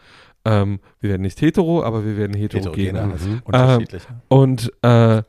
Ähm, 0.46 0.80
wir 1.00 1.10
werden 1.10 1.22
nicht 1.22 1.40
hetero, 1.42 1.82
aber 1.82 2.04
wir 2.06 2.16
werden 2.16 2.34
heterogener. 2.34 3.12
Heterogener, 3.12 3.34
Mhm. 3.34 3.42
unterschiedlich. 3.44 4.02
Und, 4.28 4.72
äh, 4.80 5.22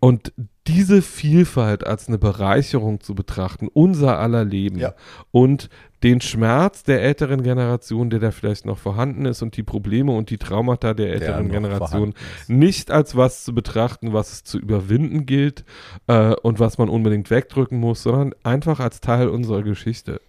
und 0.00 0.32
diese 0.66 1.02
Vielfalt 1.02 1.86
als 1.86 2.08
eine 2.08 2.18
Bereicherung 2.18 3.00
zu 3.00 3.14
betrachten, 3.14 3.68
unser 3.72 4.18
aller 4.18 4.44
Leben 4.44 4.78
Ja. 4.78 4.94
und 5.30 5.68
den 6.02 6.20
Schmerz 6.20 6.82
der 6.82 7.02
älteren 7.02 7.42
Generation, 7.42 8.10
der 8.10 8.18
da 8.18 8.30
vielleicht 8.30 8.66
noch 8.66 8.78
vorhanden 8.78 9.24
ist 9.24 9.42
und 9.42 9.56
die 9.56 9.62
Probleme 9.62 10.12
und 10.12 10.30
die 10.30 10.38
Traumata 10.38 10.94
der 10.94 11.12
älteren 11.12 11.46
noch 11.46 11.52
Generation 11.52 12.14
nicht 12.48 12.90
als 12.90 13.16
was 13.16 13.44
zu 13.44 13.54
betrachten, 13.54 14.12
was 14.12 14.32
es 14.32 14.44
zu 14.44 14.58
überwinden 14.58 15.26
gilt 15.26 15.64
äh, 16.08 16.34
und 16.42 16.58
was 16.58 16.78
man 16.78 16.88
unbedingt 16.88 17.30
wegdrücken 17.30 17.78
muss, 17.78 18.02
sondern 18.02 18.34
einfach 18.42 18.80
als 18.80 19.00
Teil 19.00 19.28
unserer 19.28 19.62
Geschichte. 19.62 20.20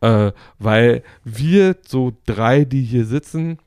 Äh, 0.00 0.32
weil 0.58 1.02
wir 1.24 1.76
so 1.86 2.12
drei, 2.26 2.64
die 2.64 2.82
hier 2.82 3.04
sitzen, 3.04 3.58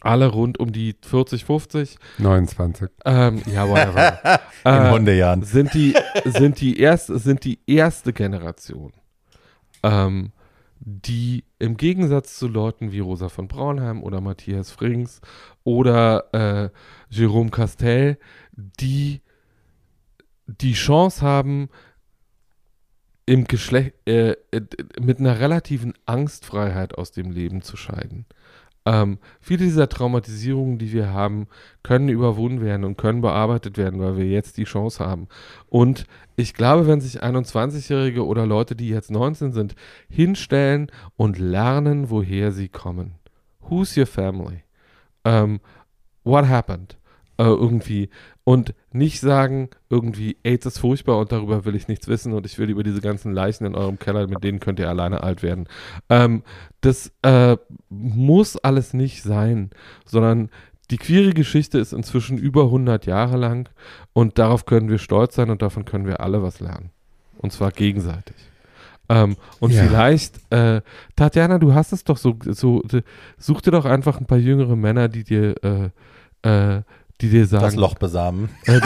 alle 0.00 0.26
rund 0.26 0.58
um 0.60 0.72
die 0.72 0.94
40, 1.00 1.44
50, 1.44 1.96
29. 2.18 2.88
ähm, 3.06 3.42
ja, 3.46 3.68
whatever. 3.68 4.20
In 4.64 4.70
äh, 4.70 4.90
Hundejahren. 4.90 5.42
sind 5.42 5.72
die, 5.72 5.94
sind 6.24 6.60
die 6.60 6.78
erste, 6.78 7.18
sind 7.18 7.44
die 7.44 7.58
erste 7.66 8.12
Generation, 8.12 8.92
ähm, 9.82 10.32
die 10.86 11.44
im 11.58 11.76
Gegensatz 11.76 12.38
zu 12.38 12.46
Leuten 12.46 12.92
wie 12.92 13.00
Rosa 13.00 13.30
von 13.30 13.48
Braunheim 13.48 14.02
oder 14.02 14.20
Matthias 14.20 14.70
Frings 14.70 15.22
oder 15.64 16.28
äh, 16.34 16.70
Jerome 17.08 17.50
Castell, 17.50 18.18
die 18.52 19.22
die 20.46 20.74
Chance 20.74 21.22
haben, 21.22 21.70
im 23.26 23.44
Geschlecht, 23.44 23.94
äh, 24.06 24.32
äh, 24.50 24.60
mit 25.00 25.18
einer 25.18 25.40
relativen 25.40 25.94
Angstfreiheit 26.04 26.98
aus 26.98 27.12
dem 27.12 27.30
Leben 27.30 27.62
zu 27.62 27.78
scheiden. 27.78 28.26
Ähm, 28.86 29.18
viele 29.40 29.64
dieser 29.64 29.88
Traumatisierungen, 29.88 30.78
die 30.78 30.92
wir 30.92 31.12
haben, 31.12 31.46
können 31.82 32.08
überwunden 32.10 32.60
werden 32.60 32.84
und 32.84 32.98
können 32.98 33.22
bearbeitet 33.22 33.78
werden, 33.78 33.98
weil 34.00 34.16
wir 34.18 34.26
jetzt 34.26 34.58
die 34.58 34.64
Chance 34.64 35.04
haben. 35.04 35.28
Und 35.68 36.06
ich 36.36 36.52
glaube, 36.52 36.86
wenn 36.86 37.00
sich 37.00 37.22
21-Jährige 37.22 38.26
oder 38.26 38.44
Leute, 38.44 38.76
die 38.76 38.88
jetzt 38.88 39.10
19 39.10 39.52
sind, 39.52 39.74
hinstellen 40.10 40.90
und 41.16 41.38
lernen, 41.38 42.10
woher 42.10 42.52
sie 42.52 42.68
kommen. 42.68 43.14
Who's 43.68 43.96
your 43.96 44.06
family? 44.06 44.64
Ähm, 45.24 45.60
what 46.22 46.46
happened? 46.46 46.98
Äh, 47.36 47.44
irgendwie. 47.44 48.10
Und 48.44 48.74
nicht 48.92 49.20
sagen, 49.20 49.70
irgendwie, 49.90 50.36
AIDS 50.44 50.66
ist 50.66 50.78
furchtbar 50.78 51.18
und 51.18 51.32
darüber 51.32 51.64
will 51.64 51.74
ich 51.74 51.88
nichts 51.88 52.06
wissen 52.06 52.32
und 52.32 52.46
ich 52.46 52.58
will 52.58 52.70
über 52.70 52.84
diese 52.84 53.00
ganzen 53.00 53.32
Leichen 53.32 53.64
in 53.64 53.74
eurem 53.74 53.98
Keller, 53.98 54.28
mit 54.28 54.44
denen 54.44 54.60
könnt 54.60 54.78
ihr 54.78 54.88
alleine 54.88 55.22
alt 55.24 55.42
werden. 55.42 55.66
Ähm, 56.08 56.42
das 56.80 57.10
äh, 57.22 57.56
muss 57.88 58.56
alles 58.58 58.94
nicht 58.94 59.22
sein, 59.22 59.70
sondern 60.04 60.50
die 60.90 60.98
queere 60.98 61.32
Geschichte 61.32 61.78
ist 61.78 61.92
inzwischen 61.92 62.38
über 62.38 62.64
100 62.64 63.06
Jahre 63.06 63.36
lang 63.36 63.68
und 64.12 64.38
darauf 64.38 64.66
können 64.66 64.88
wir 64.88 64.98
stolz 64.98 65.34
sein 65.34 65.50
und 65.50 65.62
davon 65.62 65.84
können 65.84 66.06
wir 66.06 66.20
alle 66.20 66.42
was 66.42 66.60
lernen. 66.60 66.90
Und 67.38 67.52
zwar 67.52 67.72
gegenseitig. 67.72 68.36
Ähm, 69.08 69.36
und 69.60 69.72
Ja. 69.72 69.82
vielleicht, 69.84 70.40
äh, 70.52 70.82
Tatjana, 71.16 71.58
du 71.58 71.74
hast 71.74 71.92
es 71.92 72.04
doch 72.04 72.16
so, 72.16 72.36
so, 72.44 72.82
such 73.38 73.60
dir 73.62 73.70
doch 73.72 73.86
einfach 73.86 74.20
ein 74.20 74.26
paar 74.26 74.38
jüngere 74.38 74.76
Männer, 74.76 75.08
die 75.08 75.24
dir, 75.24 75.54
äh, 75.64 75.90
äh, 76.48 76.82
die 77.20 77.30
dir 77.30 77.46
sagen, 77.46 77.62
Das 77.62 77.76
Loch 77.76 77.94
besamen. 77.94 78.48
äh, 78.66 78.80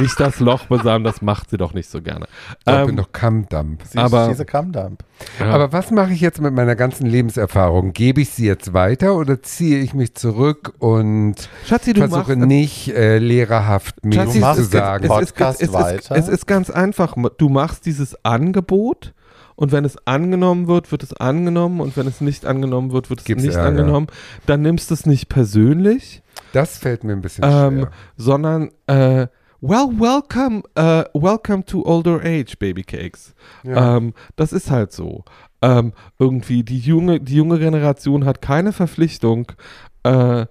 nicht 0.00 0.18
das 0.18 0.40
Loch 0.40 0.64
besamen, 0.66 1.04
das 1.04 1.20
macht 1.20 1.50
sie 1.50 1.58
doch 1.58 1.74
nicht 1.74 1.88
so 1.90 2.00
gerne. 2.00 2.26
Ich 2.60 2.64
bin 2.64 2.74
Ähm, 2.90 2.94
noch 2.94 3.12
Kammdampf. 3.12 3.84
Sie 3.90 3.98
Aber- 3.98 4.28
diese 4.28 4.44
Kammdamp. 4.46 5.04
ja. 5.38 5.50
Aber 5.50 5.72
was 5.72 5.90
mache 5.90 6.12
ich 6.12 6.20
jetzt 6.22 6.40
mit 6.40 6.54
meiner 6.54 6.76
ganzen 6.76 7.06
Lebenserfahrung? 7.06 7.92
Gebe 7.92 8.22
ich 8.22 8.30
sie 8.30 8.46
jetzt 8.46 8.72
weiter 8.72 9.16
oder 9.16 9.42
ziehe 9.42 9.80
ich 9.80 9.92
mich 9.92 10.14
zurück 10.14 10.72
und 10.78 11.34
Schatzi, 11.66 11.92
du 11.92 12.00
versuche 12.08 12.36
machst, 12.36 12.48
nicht 12.48 12.88
äh, 12.94 13.18
lehrerhaft 13.18 14.02
mir 14.04 14.14
Schatzi, 14.14 14.40
zu 14.40 14.64
sagen? 14.64 15.04
es, 15.04 15.30
es, 15.30 15.32
es, 15.38 15.60
es, 15.60 15.72
weiter. 15.74 16.16
Es, 16.16 16.26
es 16.26 16.28
ist 16.28 16.46
ganz 16.46 16.70
einfach. 16.70 17.14
Du 17.36 17.48
machst 17.50 17.84
dieses 17.86 18.16
Angebot 18.24 19.12
und 19.56 19.72
wenn 19.72 19.84
es 19.84 19.96
angenommen 20.06 20.66
wird, 20.68 20.90
wird 20.90 21.02
es 21.02 21.12
angenommen 21.12 21.80
und 21.80 21.96
wenn 21.98 22.06
es 22.06 22.20
nicht 22.22 22.46
angenommen 22.46 22.92
wird, 22.92 23.10
wird 23.10 23.20
es 23.20 23.26
Gibt's 23.26 23.44
nicht 23.44 23.54
Ärger. 23.56 23.68
angenommen. 23.68 24.06
Dann 24.46 24.62
nimmst 24.62 24.90
du 24.90 24.94
es 24.94 25.06
nicht 25.06 25.28
persönlich, 25.28 26.22
Das 26.54 26.78
fällt 26.78 27.04
mir 27.04 27.12
ein 27.12 27.20
bisschen 27.22 27.44
ähm, 27.44 27.78
schwer. 27.80 27.90
sondern 28.16 28.70
äh, 28.86 29.26
well, 29.60 29.88
welcome, 29.98 30.62
äh, 30.74 31.04
welcome 31.14 31.64
to 31.64 31.82
older 31.84 32.20
age, 32.22 32.58
Baby 32.58 32.82
Cakes. 32.82 33.34
Ja. 33.62 33.96
Ähm, 33.96 34.14
das 34.36 34.52
ist 34.52 34.70
halt 34.70 34.92
so. 34.92 35.24
Ähm, 35.62 35.92
irgendwie 36.18 36.62
die 36.62 36.78
junge, 36.78 37.20
die 37.20 37.36
junge 37.36 37.58
Generation 37.58 38.24
hat 38.26 38.42
keine 38.42 38.72
Verpflichtung, 38.72 39.50
äh, 40.04 40.42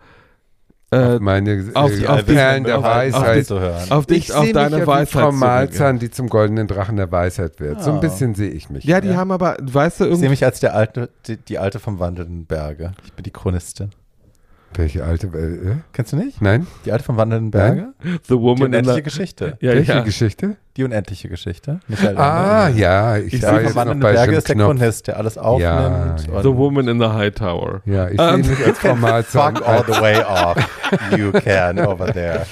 äh, 0.91 1.15
auf 1.15 1.19
meine 1.21 1.71
auf 1.75 1.91
äh, 1.91 1.95
die- 1.97 2.07
auf 2.07 2.19
auf 2.19 2.25
die- 2.25 2.33
Perlen 2.33 2.63
der 2.65 2.77
auf- 2.79 2.83
Weisheit. 2.83 3.45
zu 3.45 3.59
hören. 3.59 3.91
auf 3.91 4.05
dich, 4.05 4.29
ich 4.29 4.33
auf 4.33 4.51
deine 4.51 4.69
mich 4.77 4.79
ja 4.79 4.87
Weisheit 4.87 5.09
Frau 5.09 5.31
Malzahn, 5.31 5.99
die 5.99 6.09
zum 6.11 6.27
goldenen 6.29 6.67
Drachen 6.67 6.97
der 6.97 7.11
Weisheit 7.11 7.59
wird. 7.59 7.81
So 7.83 7.91
ein 7.91 7.97
Ah. 7.97 7.99
bisschen 7.99 8.35
sehe 8.35 8.49
ich 8.51 8.69
mich. 8.69 8.83
Ja, 8.83 9.01
die 9.01 9.15
haben 9.15 9.31
aber, 9.31 9.57
weißt 9.61 9.99
du, 10.01 10.03
Ich 10.05 10.07
sehe 10.09 10.13
irgendwie. 10.17 10.29
mich 10.29 10.45
als 10.45 10.59
der 10.59 10.75
alte, 10.75 11.09
die, 11.27 11.37
die 11.37 11.57
alte 11.59 11.79
vom 11.79 11.99
wandelnden 11.99 12.45
Berge. 12.45 12.91
Ich 13.05 13.13
bin 13.13 13.23
die 13.23 13.31
Chronistin. 13.31 13.89
Welche 14.75 15.03
alte? 15.03 15.27
Äh, 15.27 15.69
äh? 15.71 15.75
Kennst 15.93 16.13
du 16.13 16.17
nicht? 16.17 16.41
Nein? 16.41 16.65
Die 16.85 16.91
alte 16.91 17.03
vom 17.03 17.15
wandelnden 17.17 17.51
Berge? 17.51 17.93
The 18.03 18.09
Die 18.29 18.31
Woman 18.33 18.57
in 18.57 18.65
unendliche 18.65 18.95
the. 18.97 19.01
Geschichte. 19.03 19.57
Ja, 19.61 19.71
Welche 19.73 19.93
ja. 19.93 19.99
Geschichte? 20.01 20.55
Die 20.77 20.83
unendliche 20.83 21.29
Geschichte. 21.29 21.79
Michael 21.87 22.17
Ah, 22.17 22.67
Ende. 22.69 22.79
ja. 22.81 23.17
Ich, 23.17 23.41
wandelnden 23.43 23.99
bei 23.99 24.13
Berge 24.13 24.31
Jim 24.31 24.37
ist 24.39 24.47
der 24.49 24.55
Knopf. 24.55 24.67
Chronist, 24.77 25.07
der 25.07 25.17
alles 25.17 25.37
aufnimmt. 25.37 26.27
Ja, 26.27 26.41
The 26.41 26.55
Woman 26.55 26.87
in 26.87 26.99
the 26.99 27.07
High 27.07 27.33
Tower. 27.35 27.81
Ja, 27.85 28.09
ich 28.09 28.19
Ähm, 28.19 28.43
sehe 28.43 28.55
mich 28.55 28.65
als 28.65 28.99
Malzahn. 28.99 29.55
Fuck 29.57 29.67
all 29.67 29.83
the 29.85 30.01
way 30.01 30.23
off. 30.23 30.57
You 31.17 31.31
can 31.31 31.79
over 31.79 32.11
there 32.11 32.45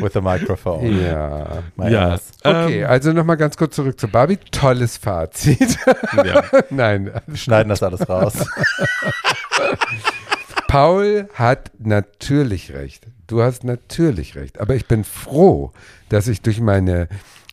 with 0.00 0.12
the 0.14 0.20
microphone. 0.22 1.02
Ja. 1.04 1.46
My 1.76 1.90
Ja. 1.90 2.14
ass. 2.14 2.30
Okay, 2.42 2.80
Ähm, 2.84 2.88
also 2.88 3.12
nochmal 3.12 3.36
ganz 3.36 3.56
kurz 3.58 3.76
zurück 3.76 4.00
zu 4.00 4.08
Barbie. 4.08 4.38
Tolles 4.50 4.96
Fazit. 4.96 5.76
ja. 6.16 6.42
Nein, 6.70 7.10
Wir 7.26 7.36
schneiden 7.36 7.68
das 7.68 7.82
alles 7.82 8.08
raus. 8.08 8.32
Paul 10.70 11.28
hat 11.34 11.72
natürlich 11.78 12.72
recht. 12.72 13.06
Du 13.26 13.42
hast 13.42 13.64
natürlich 13.64 14.36
recht. 14.36 14.60
Aber 14.60 14.74
ich 14.76 14.86
bin 14.86 15.02
froh, 15.04 15.72
dass 16.08 16.28
ich 16.28 16.42
durch 16.42 16.60
meine, 16.60 17.08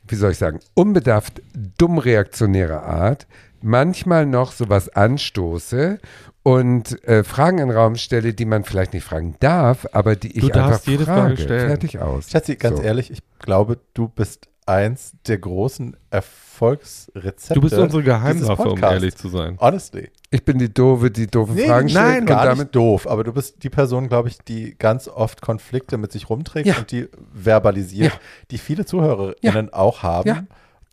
wie 0.08 0.16
soll 0.16 0.32
ich 0.32 0.38
sagen, 0.38 0.60
unbedarft 0.76 1.42
dumm 1.78 1.98
reaktionäre 1.98 2.84
Art 2.84 3.26
manchmal 3.62 4.28
noch 4.28 4.52
sowas 4.52 4.88
anstoße 4.90 5.98
und 6.44 7.04
äh, 7.08 7.24
Fragen 7.24 7.58
in 7.58 7.70
den 7.70 7.78
Raum 7.78 7.96
stelle, 7.96 8.34
die 8.34 8.46
man 8.46 8.64
vielleicht 8.64 8.94
nicht 8.94 9.04
fragen 9.04 9.36
darf, 9.40 9.88
aber 9.94 10.16
die 10.16 10.38
ich 10.38 10.42
Du 10.42 10.50
darfst 10.50 10.82
einfach 10.82 10.88
jede 10.92 11.06
frage. 11.06 11.22
Frage 11.22 11.38
stellen. 11.42 11.68
Fertig 11.70 12.00
aus. 12.00 12.30
Schatzi, 12.30 12.56
ganz 12.56 12.78
So. 12.78 12.84
ehrlich, 12.84 13.10
ich 13.12 13.24
glaube, 13.40 13.80
du 13.96 14.08
bist 14.10 14.48
eins 14.68 15.14
der 15.28 15.38
großen 15.40 15.96
Erfolgsrezepte. 16.10 17.54
Du 17.54 17.62
bist 17.62 17.74
unsere 17.76 18.04
Geheimwaffe, 18.04 18.70
um 18.70 18.82
ehrlich 18.84 19.16
zu 19.16 19.30
sein. 19.30 19.58
Honestly. 19.60 20.10
Ich 20.30 20.44
bin 20.44 20.58
die 20.58 20.74
Doofe, 20.74 21.10
die 21.10 21.28
doofe 21.28 21.54
Nee, 21.54 21.68
Fragen 21.68 21.90
stellt 21.90 22.06
nein, 22.06 22.26
gar 22.26 22.44
damit 22.46 22.60
nicht 22.60 22.76
doof, 22.76 23.08
aber 23.08 23.24
du 23.24 23.32
bist 23.34 23.64
die 23.64 23.70
Person, 23.70 24.10
glaube 24.10 24.28
ich, 24.30 24.40
die 24.40 24.76
ganz 24.78 25.08
oft 25.08 25.42
Konflikte 25.42 25.98
mit 25.98 26.12
sich 26.12 26.30
rumträgt 26.30 26.68
Ja. 26.68 26.78
und 26.78 26.92
die 26.92 27.08
verbalisiert, 27.34 28.14
Ja. 28.14 28.20
die 28.52 28.58
viele 28.58 28.86
ZuhörerInnen 28.86 29.72
auch 29.74 30.04
haben. 30.04 30.28
Ja. 30.28 30.44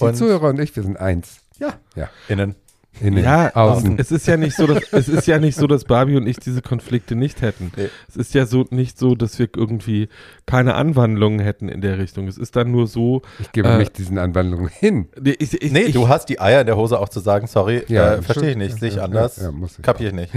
die 0.01 0.05
Und 0.05 0.17
Zuhörer 0.17 0.49
und 0.49 0.61
ich, 0.61 0.75
wir 0.77 0.83
sind 0.83 0.97
eins. 0.99 1.39
ja, 1.59 1.75
Ja. 1.97 2.09
innen. 2.29 2.55
Innen, 3.01 3.25
Ja, 3.25 3.53
außen. 3.57 3.99
es 3.99 4.13
ist 4.13 4.29
ja 4.29 4.37
nicht 4.37 4.55
so, 4.57 4.69
dass 4.69 4.85
es 4.93 5.09
ist 5.09 5.27
ja 5.27 5.41
nicht 5.41 5.57
so, 5.57 5.67
dass 5.67 5.83
Barbie 5.85 6.15
und 6.17 6.29
ich 6.29 6.37
diese 6.39 6.63
Konflikte 6.63 7.17
nicht 7.17 7.43
hätten. 7.43 7.73
Nee. 7.77 7.89
Es 8.09 8.15
ist 8.15 8.35
ja 8.35 8.47
so 8.47 8.67
nicht 8.71 9.01
so, 9.01 9.17
dass 9.17 9.37
wir 9.41 9.49
irgendwie 9.57 10.09
keine 10.47 10.75
Anwandlungen 10.75 11.41
hätten 11.41 11.69
in 11.69 11.81
der 11.81 11.99
Richtung. 11.99 12.29
Es 12.29 12.37
ist 12.39 12.57
dann 12.57 12.71
nur 12.71 12.87
so. 12.87 13.23
Ich 13.39 13.53
gebe 13.53 13.69
äh, 13.69 13.79
mich 13.79 13.91
diesen 13.91 14.19
Anwandlungen 14.19 14.69
hin. 14.69 15.09
Ich, 15.25 15.63
ich, 15.63 15.73
Nee, 15.73 15.81
ich, 15.81 15.95
du 15.95 16.09
hast 16.09 16.29
die 16.29 16.41
Eier 16.41 16.61
in 16.61 16.67
der 16.67 16.77
Hose 16.77 16.99
auch 16.99 17.09
zu 17.09 17.21
sagen, 17.21 17.47
sorry, 17.47 17.83
Ja, 17.89 18.15
äh, 18.15 18.23
verstehe 18.23 18.51
ich 18.51 18.57
nicht, 18.57 18.79
sehe 18.79 18.91
ich 18.91 19.01
anders, 19.01 19.37
ja, 19.37 19.51
ich 19.51 19.83
kapier 19.83 20.09
ich 20.09 20.15
nicht. 20.15 20.33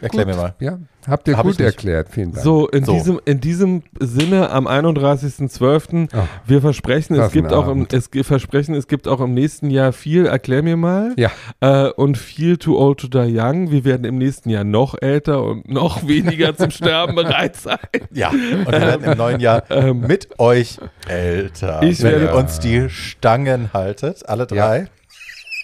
Erklär 0.00 0.26
mir 0.26 0.36
mal. 0.36 0.54
Ja, 0.60 0.78
habt 1.06 1.28
ihr 1.28 1.36
Hab 1.36 1.46
gut 1.46 1.60
erklärt. 1.60 2.08
Vielen 2.10 2.32
Dank. 2.32 2.44
So, 2.44 2.68
in, 2.68 2.84
So. 2.84 2.92
Diesem, 2.92 3.20
in 3.24 3.40
diesem 3.40 3.82
Sinne 3.98 4.50
am 4.50 4.66
31.12. 4.66 6.08
Ach, 6.12 6.26
Wir 6.46 6.60
versprechen, 6.60 7.18
es 7.18 7.32
gibt 7.32 7.52
auch 7.52 7.68
im, 7.68 7.86
es 7.90 8.08
versprechen, 8.26 8.74
es 8.74 8.88
gibt 8.88 9.08
auch 9.08 9.20
im 9.20 9.34
nächsten 9.34 9.70
Jahr 9.70 9.92
viel, 9.92 10.26
erklär 10.26 10.62
mir 10.62 10.76
mal. 10.76 11.14
Ja. 11.16 11.30
Äh, 11.60 11.90
und 11.92 12.18
viel 12.18 12.56
Too 12.56 12.78
Old 12.78 13.00
to 13.00 13.08
Die 13.08 13.38
Young. 13.38 13.70
Wir 13.70 13.84
werden 13.84 14.04
im 14.04 14.18
nächsten 14.18 14.50
Jahr 14.50 14.64
noch 14.64 14.94
älter 15.00 15.42
und 15.42 15.68
noch 15.68 16.06
weniger 16.08 16.56
zum 16.56 16.70
Sterben 16.70 17.14
bereit 17.14 17.56
sein. 17.56 17.78
Ja, 18.12 18.30
und 18.30 18.66
wir 18.66 18.72
werden 18.72 19.04
im 19.04 19.18
neuen 19.18 19.29
Jahr 19.38 19.62
Ähm, 19.70 20.00
mit 20.00 20.40
euch 20.40 20.78
älter. 21.06 21.82
Ich 21.82 22.02
wenn 22.02 22.22
ihr 22.22 22.34
uns 22.34 22.58
die 22.58 22.88
Stangen 22.90 23.72
haltet, 23.72 24.28
alle 24.28 24.46
drei. 24.46 24.88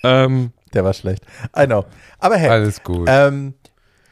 ähm, 0.04 0.52
Der 0.74 0.84
war 0.84 0.92
schlecht. 0.92 1.24
I 1.58 1.66
know. 1.66 1.84
Aber 2.18 2.36
hey, 2.36 2.50
Alles 2.50 2.82
gut. 2.82 3.08
ähm, 3.10 3.54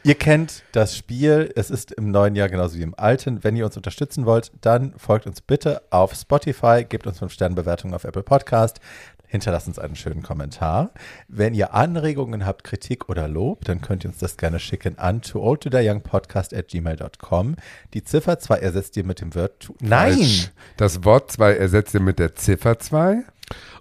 ihr 0.03 0.15
kennt 0.17 0.63
das 0.73 0.97
Spiel. 0.97 1.53
Es 1.55 1.71
ist 1.71 1.93
im 1.93 2.11
neuen 2.11 2.35
Jahr 2.35 2.49
genauso 2.49 2.77
wie 2.79 2.83
im 2.83 2.95
alten. 2.99 3.45
Wenn 3.45 3.55
ihr 3.57 3.65
uns 3.67 3.77
unterstützen 3.77 4.27
wollt, 4.27 4.51
dann 4.63 4.95
folgt 4.97 5.27
uns 5.27 5.41
bitte 5.41 5.83
auf 5.91 6.15
Spotify, 6.15 6.85
gebt 6.89 7.07
uns 7.07 7.21
5-Sterne-Bewertungen 7.23 7.95
auf 7.95 8.05
Apple 8.05 8.23
Podcast. 8.23 8.81
Hinterlasst 9.35 9.67
uns 9.67 9.81
einen 9.81 9.97
schönen 9.97 10.23
Kommentar. 10.23 10.93
Wenn 11.27 11.55
ihr 11.55 11.75
Anregungen 11.75 12.47
habt, 12.47 12.63
Kritik 12.63 13.09
oder 13.09 13.27
Lob, 13.27 13.65
dann 13.65 13.81
könnt 13.81 14.05
ihr 14.05 14.11
uns 14.11 14.19
das 14.19 14.37
gerne 14.37 14.61
schicken 14.61 14.97
an 14.97 15.23
to 15.23 15.43
old 15.43 15.61
to 15.63 15.71
young 15.77 16.03
podcast 16.03 16.55
at 16.55 16.69
gmail.com. 16.69 17.57
Die 17.95 18.05
Ziffer 18.05 18.39
2 18.39 18.59
ersetzt 18.59 18.97
ihr 18.97 19.03
mit 19.05 19.21
dem 19.21 19.35
Wort 19.35 19.59
to 19.59 19.75
Nein! 19.81 20.13
Falsch. 20.19 20.53
Das 20.77 21.05
Wort 21.05 21.33
2 21.33 21.57
ersetzt 21.57 21.95
ihr 21.95 22.01
mit 22.01 22.21
der 22.21 22.37
Ziffer 22.37 22.79
2. 22.79 23.25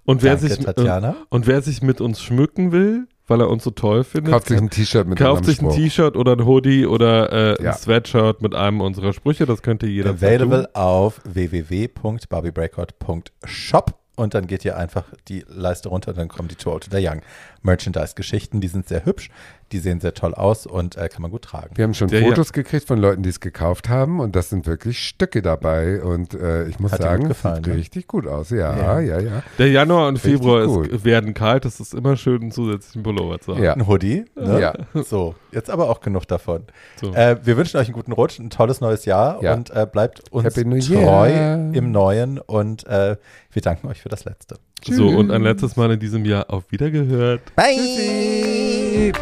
und, 0.05 0.23
wer 0.23 0.37
Danke, 0.37 0.55
sich, 0.55 0.65
äh, 0.67 1.13
und 1.29 1.45
wer 1.45 1.61
sich 1.61 1.83
mit 1.83 2.01
uns 2.01 2.19
schmücken 2.23 2.71
will, 2.71 3.05
weil 3.27 3.39
er 3.39 3.47
uns 3.51 3.63
so 3.63 3.69
toll 3.69 4.03
findet, 4.03 4.33
Kauft 4.33 4.47
sich 4.47 4.57
ein 4.57 4.71
T-Shirt 4.71 5.07
mit 5.07 5.19
kauft 5.19 5.45
sich 5.45 5.61
ein. 5.61 5.69
T-Shirt 5.69 6.17
oder 6.17 6.31
ein 6.31 6.47
Hoodie 6.47 6.87
oder 6.87 7.31
äh, 7.59 7.63
Ja. 7.63 7.73
ein 7.73 7.77
Sweatshirt 7.77 8.41
mit 8.41 8.55
einem 8.55 8.81
unserer 8.81 9.13
Sprüche. 9.13 9.45
Das 9.45 9.61
könnt 9.61 9.83
ihr 9.83 9.89
jederzeit 9.89 10.41
Available 10.41 10.63
tun. 10.63 10.73
auf 10.73 11.21
www.barbiebreakout.shop 11.25 13.99
und 14.15 14.33
dann 14.33 14.47
geht 14.47 14.63
ihr 14.65 14.77
einfach 14.77 15.05
die 15.27 15.45
Leiste 15.47 15.89
runter 15.89 16.11
und 16.11 16.17
dann 16.17 16.27
kommen 16.27 16.47
die 16.47 16.55
To 16.55 16.71
Old 16.71 16.83
to 16.83 16.95
the 16.95 17.05
Young 17.05 17.21
Merchandise-Geschichten. 17.63 18.61
Die 18.61 18.67
sind 18.67 18.87
sehr 18.87 19.05
hübsch. 19.05 19.29
Die 19.73 19.79
sehen 19.79 19.99
sehr 19.99 20.13
toll 20.13 20.35
aus 20.35 20.65
und 20.67 20.97
äh, 20.97 21.09
kann 21.09 21.23
man 21.23 21.31
gut 21.31 21.41
tragen. 21.41 21.71
Wir 21.75 21.83
haben 21.83 21.93
schon 21.95 22.07
Ja, 22.09 22.19
ja. 22.19 22.27
Fotos 22.27 22.53
gekriegt 22.53 22.87
von 22.87 22.99
Leuten, 22.99 23.23
die 23.23 23.29
es 23.29 23.39
gekauft 23.39 23.89
haben 23.89 24.19
und 24.19 24.35
das 24.35 24.49
sind 24.51 24.67
wirklich 24.67 24.99
Stücke 24.99 25.41
dabei 25.41 26.01
und 26.03 26.35
äh, 26.35 26.67
ich 26.67 26.79
muss 26.79 26.91
Hat 26.91 27.01
sagen, 27.01 27.27
gefallen, 27.27 27.63
sieht 27.63 27.67
ne? 27.73 27.79
richtig 27.79 28.07
gut 28.07 28.27
aus. 28.27 28.51
Ja, 28.51 28.77
Ja. 28.77 28.99
ja, 28.99 29.19
ja. 29.19 29.43
Der 29.57 29.69
Januar 29.71 30.07
und 30.09 30.15
Richtig 30.23 30.33
Februar 30.33 30.85
ist, 30.91 31.03
werden 31.03 31.33
kalt, 31.33 31.65
das 31.65 31.79
ist 31.79 31.93
immer 31.95 32.15
schön, 32.17 32.41
einen 32.43 32.51
zusätzlichen 32.51 33.01
Pullover 33.01 33.39
zu 33.41 33.55
haben. 33.55 33.63
Ja. 33.63 33.73
Ein 33.73 33.87
Hoodie. 33.87 34.25
Ne? 34.35 34.59
Ja. 34.61 34.73
So, 35.03 35.33
jetzt 35.51 35.69
aber 35.71 35.89
auch 35.89 35.99
genug 36.01 36.27
davon. 36.27 36.63
So. 37.01 37.11
Äh, 37.13 37.37
wir 37.43 37.57
wünschen 37.57 37.77
euch 37.77 37.87
einen 37.87 37.93
guten 37.95 38.11
Rutsch, 38.11 38.39
ein 38.39 38.51
tolles 38.51 38.79
neues 38.79 39.05
Jahr 39.05 39.41
Ja. 39.43 39.55
und 39.55 39.71
äh, 39.71 39.87
bleibt 39.91 40.29
uns 40.31 40.45
Happy 40.45 40.65
New 40.65 40.79
treu 40.79 41.29
Year. 41.29 41.71
im 41.73 41.91
Neuen 41.91 42.37
und 42.37 42.85
äh, 42.85 43.17
wir 43.51 43.61
danken 43.63 43.87
euch 43.87 44.01
für 44.01 44.09
das 44.09 44.23
Letzte. 44.25 44.57
so, 44.87 45.07
und 45.07 45.31
ein 45.31 45.41
letztes 45.41 45.75
Mal 45.77 45.91
in 45.91 45.99
diesem 45.99 46.25
Jahr 46.25 46.49
auf 46.51 46.71
Wiedergehört. 46.71 47.41
Bye! 47.55 49.13